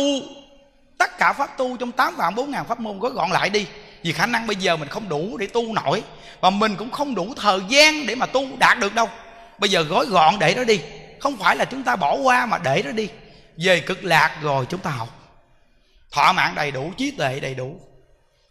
tất 0.98 1.18
cả 1.18 1.34
pháp 1.34 1.58
tu 1.58 1.78
trong 1.78 1.92
tám 1.92 2.16
vạn 2.16 2.36
bốn 2.36 2.52
ngàn 2.52 2.68
pháp 2.68 2.80
môn 2.80 3.00
gói 3.00 3.12
gọn 3.12 3.32
lại 3.32 3.50
đi 3.50 3.68
vì 4.04 4.12
khả 4.12 4.26
năng 4.26 4.48
bây 4.48 4.56
giờ 4.56 4.78
mình 4.78 4.88
không 4.88 5.10
đủ 5.10 5.38
để 5.38 5.48
tu 5.48 5.74
nổi 5.74 6.04
và 6.42 6.50
mình 6.50 6.76
cũng 6.76 6.92
không 6.92 7.16
đủ 7.16 7.34
thời 7.36 7.60
gian 7.70 8.06
để 8.06 8.16
mà 8.16 8.26
tu 8.26 8.58
đạt 8.58 8.80
được 8.80 8.96
đâu. 8.96 9.10
Bây 9.60 9.70
giờ 9.70 9.82
gói 9.82 10.06
gọn 10.06 10.40
để 10.40 10.56
nó 10.56 10.64
đi 10.64 10.80
không 11.20 11.38
phải 11.38 11.56
là 11.56 11.66
chúng 11.66 11.84
ta 11.84 11.96
bỏ 11.96 12.16
qua 12.16 12.46
mà 12.46 12.58
để 12.58 12.82
nó 12.86 12.92
đi. 12.92 13.10
Về 13.58 13.80
cực 13.80 14.04
lạc 14.04 14.38
rồi 14.42 14.66
chúng 14.70 14.80
ta 14.80 14.90
học. 14.90 15.10
Thọ 16.12 16.34
mạng 16.34 16.56
đầy 16.56 16.72
đủ 16.72 16.92
trí 16.98 17.12
tuệ 17.12 17.40
đầy 17.40 17.56
đủ. 17.56 17.80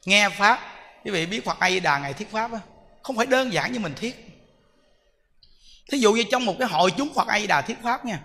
Nghe 0.04 0.28
pháp 0.28 0.60
quý 1.04 1.10
vị 1.10 1.26
biết 1.26 1.44
phật 1.44 1.58
a 1.58 1.70
đà 1.82 1.98
ngày 1.98 2.12
thiết 2.12 2.30
pháp 2.30 2.52
đó, 2.52 2.58
không 3.02 3.16
phải 3.16 3.26
đơn 3.26 3.52
giản 3.52 3.72
như 3.72 3.78
mình 3.78 3.94
thiết 3.94 4.26
thí 5.90 5.98
dụ 5.98 6.12
như 6.12 6.24
trong 6.30 6.44
một 6.44 6.54
cái 6.58 6.68
hội 6.68 6.90
chúng 6.90 7.14
phật 7.14 7.28
a 7.28 7.38
đà 7.48 7.62
thiết 7.62 7.76
pháp 7.82 8.04
nha 8.04 8.20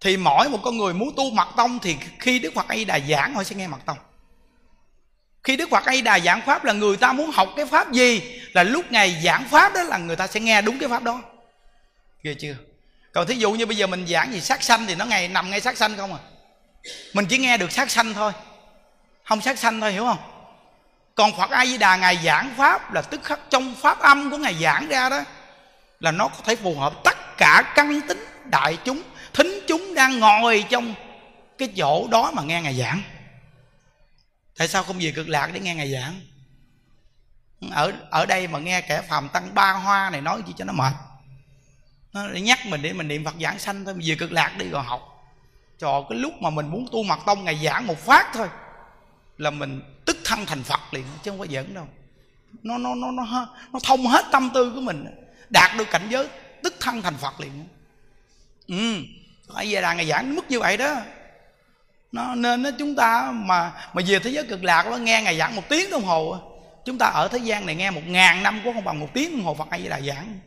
thì 0.00 0.16
mỗi 0.16 0.48
một 0.48 0.58
con 0.62 0.76
người 0.76 0.94
muốn 0.94 1.12
tu 1.16 1.30
mật 1.30 1.48
tông 1.56 1.78
thì 1.78 1.96
khi 2.18 2.38
đức 2.38 2.54
phật 2.54 2.68
a 2.68 2.76
đà 2.86 2.98
giảng 3.00 3.34
họ 3.34 3.42
sẽ 3.44 3.56
nghe 3.56 3.66
mật 3.66 3.78
tông 3.86 3.98
khi 5.44 5.56
đức 5.56 5.70
phật 5.70 5.84
a 5.84 5.94
đà 6.04 6.20
giảng 6.20 6.42
pháp 6.46 6.64
là 6.64 6.72
người 6.72 6.96
ta 6.96 7.12
muốn 7.12 7.30
học 7.30 7.48
cái 7.56 7.66
pháp 7.66 7.92
gì, 7.92 8.40
là 8.52 8.62
lúc 8.62 8.92
ngày 8.92 9.20
giảng 9.24 9.44
pháp 9.48 9.74
đó 9.74 9.82
là 9.82 9.98
người 9.98 10.16
ta 10.16 10.26
sẽ 10.26 10.40
nghe 10.40 10.62
đúng 10.62 10.78
cái 10.78 10.88
pháp 10.88 11.02
đó. 11.02 11.22
Ghê 12.22 12.34
chưa? 12.34 12.54
Còn 13.12 13.26
thí 13.26 13.34
dụ 13.34 13.52
như 13.52 13.66
bây 13.66 13.76
giờ 13.76 13.86
mình 13.86 14.06
giảng 14.06 14.32
gì 14.32 14.40
sát 14.40 14.62
sanh 14.62 14.86
thì 14.86 14.94
nó 14.94 15.04
ngày 15.04 15.28
nằm 15.28 15.50
ngay 15.50 15.60
sát 15.60 15.76
sanh 15.76 15.96
không 15.96 16.12
à? 16.12 16.18
Mình 17.12 17.26
chỉ 17.26 17.38
nghe 17.38 17.56
được 17.56 17.72
sát 17.72 17.90
sanh 17.90 18.14
thôi. 18.14 18.32
Không 19.24 19.40
sát 19.40 19.58
sanh 19.58 19.80
thôi, 19.80 19.92
hiểu 19.92 20.04
không? 20.04 20.18
Còn 21.14 21.36
phật 21.36 21.50
a 21.50 21.66
di 21.66 21.78
đà 21.78 21.96
ngài 21.96 22.18
giảng 22.24 22.54
pháp 22.56 22.94
là 22.94 23.02
tức 23.02 23.20
khắc 23.24 23.40
trong 23.50 23.74
pháp 23.80 24.00
âm 24.00 24.30
của 24.30 24.36
ngài 24.36 24.54
giảng 24.54 24.88
ra 24.88 25.08
đó, 25.08 25.20
là 26.00 26.10
nó 26.10 26.28
có 26.28 26.38
thể 26.44 26.56
phù 26.56 26.74
hợp 26.78 26.92
tất 27.04 27.36
cả 27.38 27.72
căn 27.74 28.00
tính 28.08 28.26
đại 28.44 28.78
chúng, 28.84 29.02
thính 29.32 29.60
chúng 29.68 29.94
đang 29.94 30.20
ngồi 30.20 30.64
trong 30.68 30.94
cái 31.58 31.68
chỗ 31.76 32.08
đó 32.10 32.30
mà 32.34 32.42
nghe 32.42 32.62
ngài 32.62 32.74
giảng 32.74 33.02
tại 34.58 34.68
sao 34.68 34.82
không 34.82 34.96
về 35.00 35.12
cực 35.12 35.28
lạc 35.28 35.50
để 35.54 35.60
nghe 35.60 35.74
ngài 35.74 35.92
giảng? 35.92 36.20
Ở 37.70 37.92
ở 38.10 38.26
đây 38.26 38.48
mà 38.48 38.58
nghe 38.58 38.80
kẻ 38.80 39.02
phàm 39.02 39.28
tăng 39.28 39.54
ba 39.54 39.72
hoa 39.72 40.10
này 40.10 40.20
nói 40.20 40.42
gì 40.46 40.52
cho 40.56 40.64
nó 40.64 40.72
mệt. 40.72 40.92
Nó 42.12 42.28
nhắc 42.28 42.66
mình 42.66 42.82
để 42.82 42.92
mình 42.92 43.08
niệm 43.08 43.24
phật 43.24 43.34
giảng 43.40 43.58
sanh 43.58 43.84
thôi, 43.84 43.94
mình 43.94 44.08
về 44.08 44.14
cực 44.14 44.32
lạc 44.32 44.56
đi 44.58 44.68
rồi 44.68 44.82
học. 44.82 45.08
Cho 45.78 46.06
cái 46.08 46.18
lúc 46.18 46.42
mà 46.42 46.50
mình 46.50 46.68
muốn 46.68 46.88
tu 46.92 47.02
mặt 47.02 47.18
tông 47.26 47.44
ngày 47.44 47.60
giảng 47.64 47.86
một 47.86 47.98
phát 47.98 48.30
thôi, 48.34 48.48
là 49.38 49.50
mình 49.50 49.82
tức 50.04 50.16
thân 50.24 50.46
thành 50.46 50.62
phật 50.62 50.80
liền, 50.94 51.04
chứ 51.22 51.30
không 51.30 51.38
có 51.38 51.46
giỡn 51.50 51.74
đâu. 51.74 51.88
Nó 52.62 52.78
nó 52.78 52.94
nó 52.94 53.10
nó 53.10 53.48
nó 53.72 53.78
thông 53.84 54.06
hết 54.06 54.24
tâm 54.32 54.50
tư 54.54 54.72
của 54.74 54.80
mình, 54.80 55.04
đạt 55.50 55.76
được 55.76 55.90
cảnh 55.90 56.08
giới 56.10 56.28
tức 56.62 56.74
thân 56.80 57.02
thành 57.02 57.16
phật 57.16 57.40
liền. 57.40 57.66
Ừ 58.66 59.02
phải 59.54 59.74
về 59.74 59.80
đàn 59.80 59.96
ngày 59.96 60.06
giảng 60.06 60.34
mức 60.34 60.50
như 60.50 60.60
vậy 60.60 60.76
đó 60.76 60.96
nó, 62.12 62.34
nên 62.34 62.62
nó 62.62 62.70
chúng 62.78 62.94
ta 62.96 63.32
mà 63.34 63.72
mà 63.92 64.02
về 64.06 64.18
thế 64.18 64.30
giới 64.30 64.44
cực 64.44 64.64
lạc, 64.64 64.86
nó 64.90 64.96
nghe 64.96 65.22
ngày 65.22 65.38
giảng 65.38 65.56
một 65.56 65.68
tiếng 65.68 65.90
đồng 65.90 66.04
hồ 66.04 66.52
chúng 66.84 66.98
ta 66.98 67.06
ở 67.06 67.28
thế 67.28 67.38
gian 67.38 67.66
này 67.66 67.74
nghe 67.74 67.90
một 67.90 68.02
ngàn 68.06 68.42
năm 68.42 68.60
cũng 68.64 68.74
không 68.74 68.84
bằng 68.84 69.00
một 69.00 69.08
tiếng 69.14 69.36
đồng 69.36 69.44
hồ 69.44 69.54
phật 69.54 69.68
hay 69.70 69.80
là 69.80 70.00
giảng. 70.00 70.40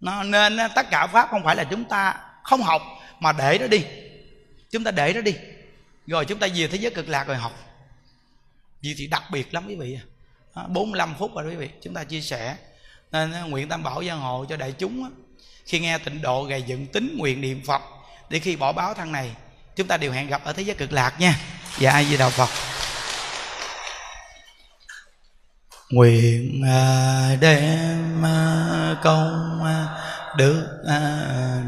Nó, 0.00 0.22
nên 0.22 0.58
tất 0.74 0.90
cả 0.90 1.06
pháp 1.06 1.28
không 1.30 1.44
phải 1.44 1.56
là 1.56 1.64
chúng 1.64 1.84
ta 1.84 2.16
không 2.42 2.62
học, 2.62 2.82
mà 3.20 3.32
để 3.32 3.58
nó 3.60 3.66
đi. 3.66 3.84
Chúng 4.70 4.84
ta 4.84 4.90
để 4.90 5.12
nó 5.12 5.20
đi. 5.20 5.34
Rồi 6.06 6.24
chúng 6.24 6.38
ta 6.38 6.46
về 6.54 6.68
thế 6.68 6.78
giới 6.78 6.90
cực 6.90 7.08
lạc 7.08 7.26
rồi 7.26 7.36
học. 7.36 7.52
Vì 8.80 8.94
thì 8.98 9.06
đặc 9.06 9.22
biệt 9.30 9.54
lắm 9.54 9.64
quý 9.68 9.76
vị 9.76 9.98
à. 10.54 10.62
45 10.68 11.14
phút 11.18 11.34
rồi 11.34 11.50
quý 11.50 11.56
vị, 11.56 11.70
chúng 11.82 11.94
ta 11.94 12.04
chia 12.04 12.20
sẻ. 12.20 12.56
Nên 13.12 13.30
nguyện 13.30 13.68
tam 13.68 13.82
bảo 13.82 14.02
gia 14.02 14.14
hộ 14.14 14.44
cho 14.48 14.56
đại 14.56 14.72
chúng 14.72 15.10
khi 15.66 15.80
nghe 15.80 15.98
tịnh 15.98 16.22
độ 16.22 16.44
gầy 16.44 16.62
dựng 16.62 16.86
tính 16.86 17.16
nguyện 17.18 17.40
niệm 17.40 17.62
phật, 17.66 17.82
để 18.28 18.38
khi 18.38 18.56
bỏ 18.56 18.72
báo 18.72 18.94
thân 18.94 19.12
này 19.12 19.30
chúng 19.76 19.86
ta 19.86 19.96
đều 19.96 20.12
hẹn 20.12 20.28
gặp 20.28 20.44
ở 20.44 20.52
thế 20.52 20.62
giới 20.62 20.76
cực 20.76 20.92
lạc 20.92 21.20
nha. 21.20 21.38
Và 21.80 21.90
ai 21.90 22.04
di 22.04 22.16
đạo 22.16 22.30
phật? 22.30 22.48
Nguyện 25.90 26.62
à, 26.66 27.36
đem 27.40 28.24
à, 28.24 28.96
công 29.02 29.64
à, 29.64 29.86
đức 30.36 30.66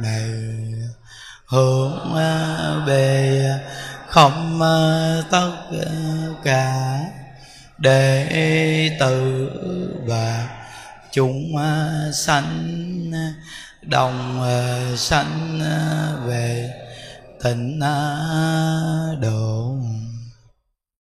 này, 0.03 0.31
hướng 1.47 2.15
về 2.87 3.43
không 4.09 4.61
tất 5.31 5.53
cả 6.45 6.99
để 7.78 8.97
tự 9.01 9.49
và 10.07 10.49
chúng 11.12 11.57
sanh, 12.15 13.12
đồng 13.83 14.47
sanh 14.97 15.61
về 16.27 16.70
tịnh 17.47 17.81
độ 19.20 19.77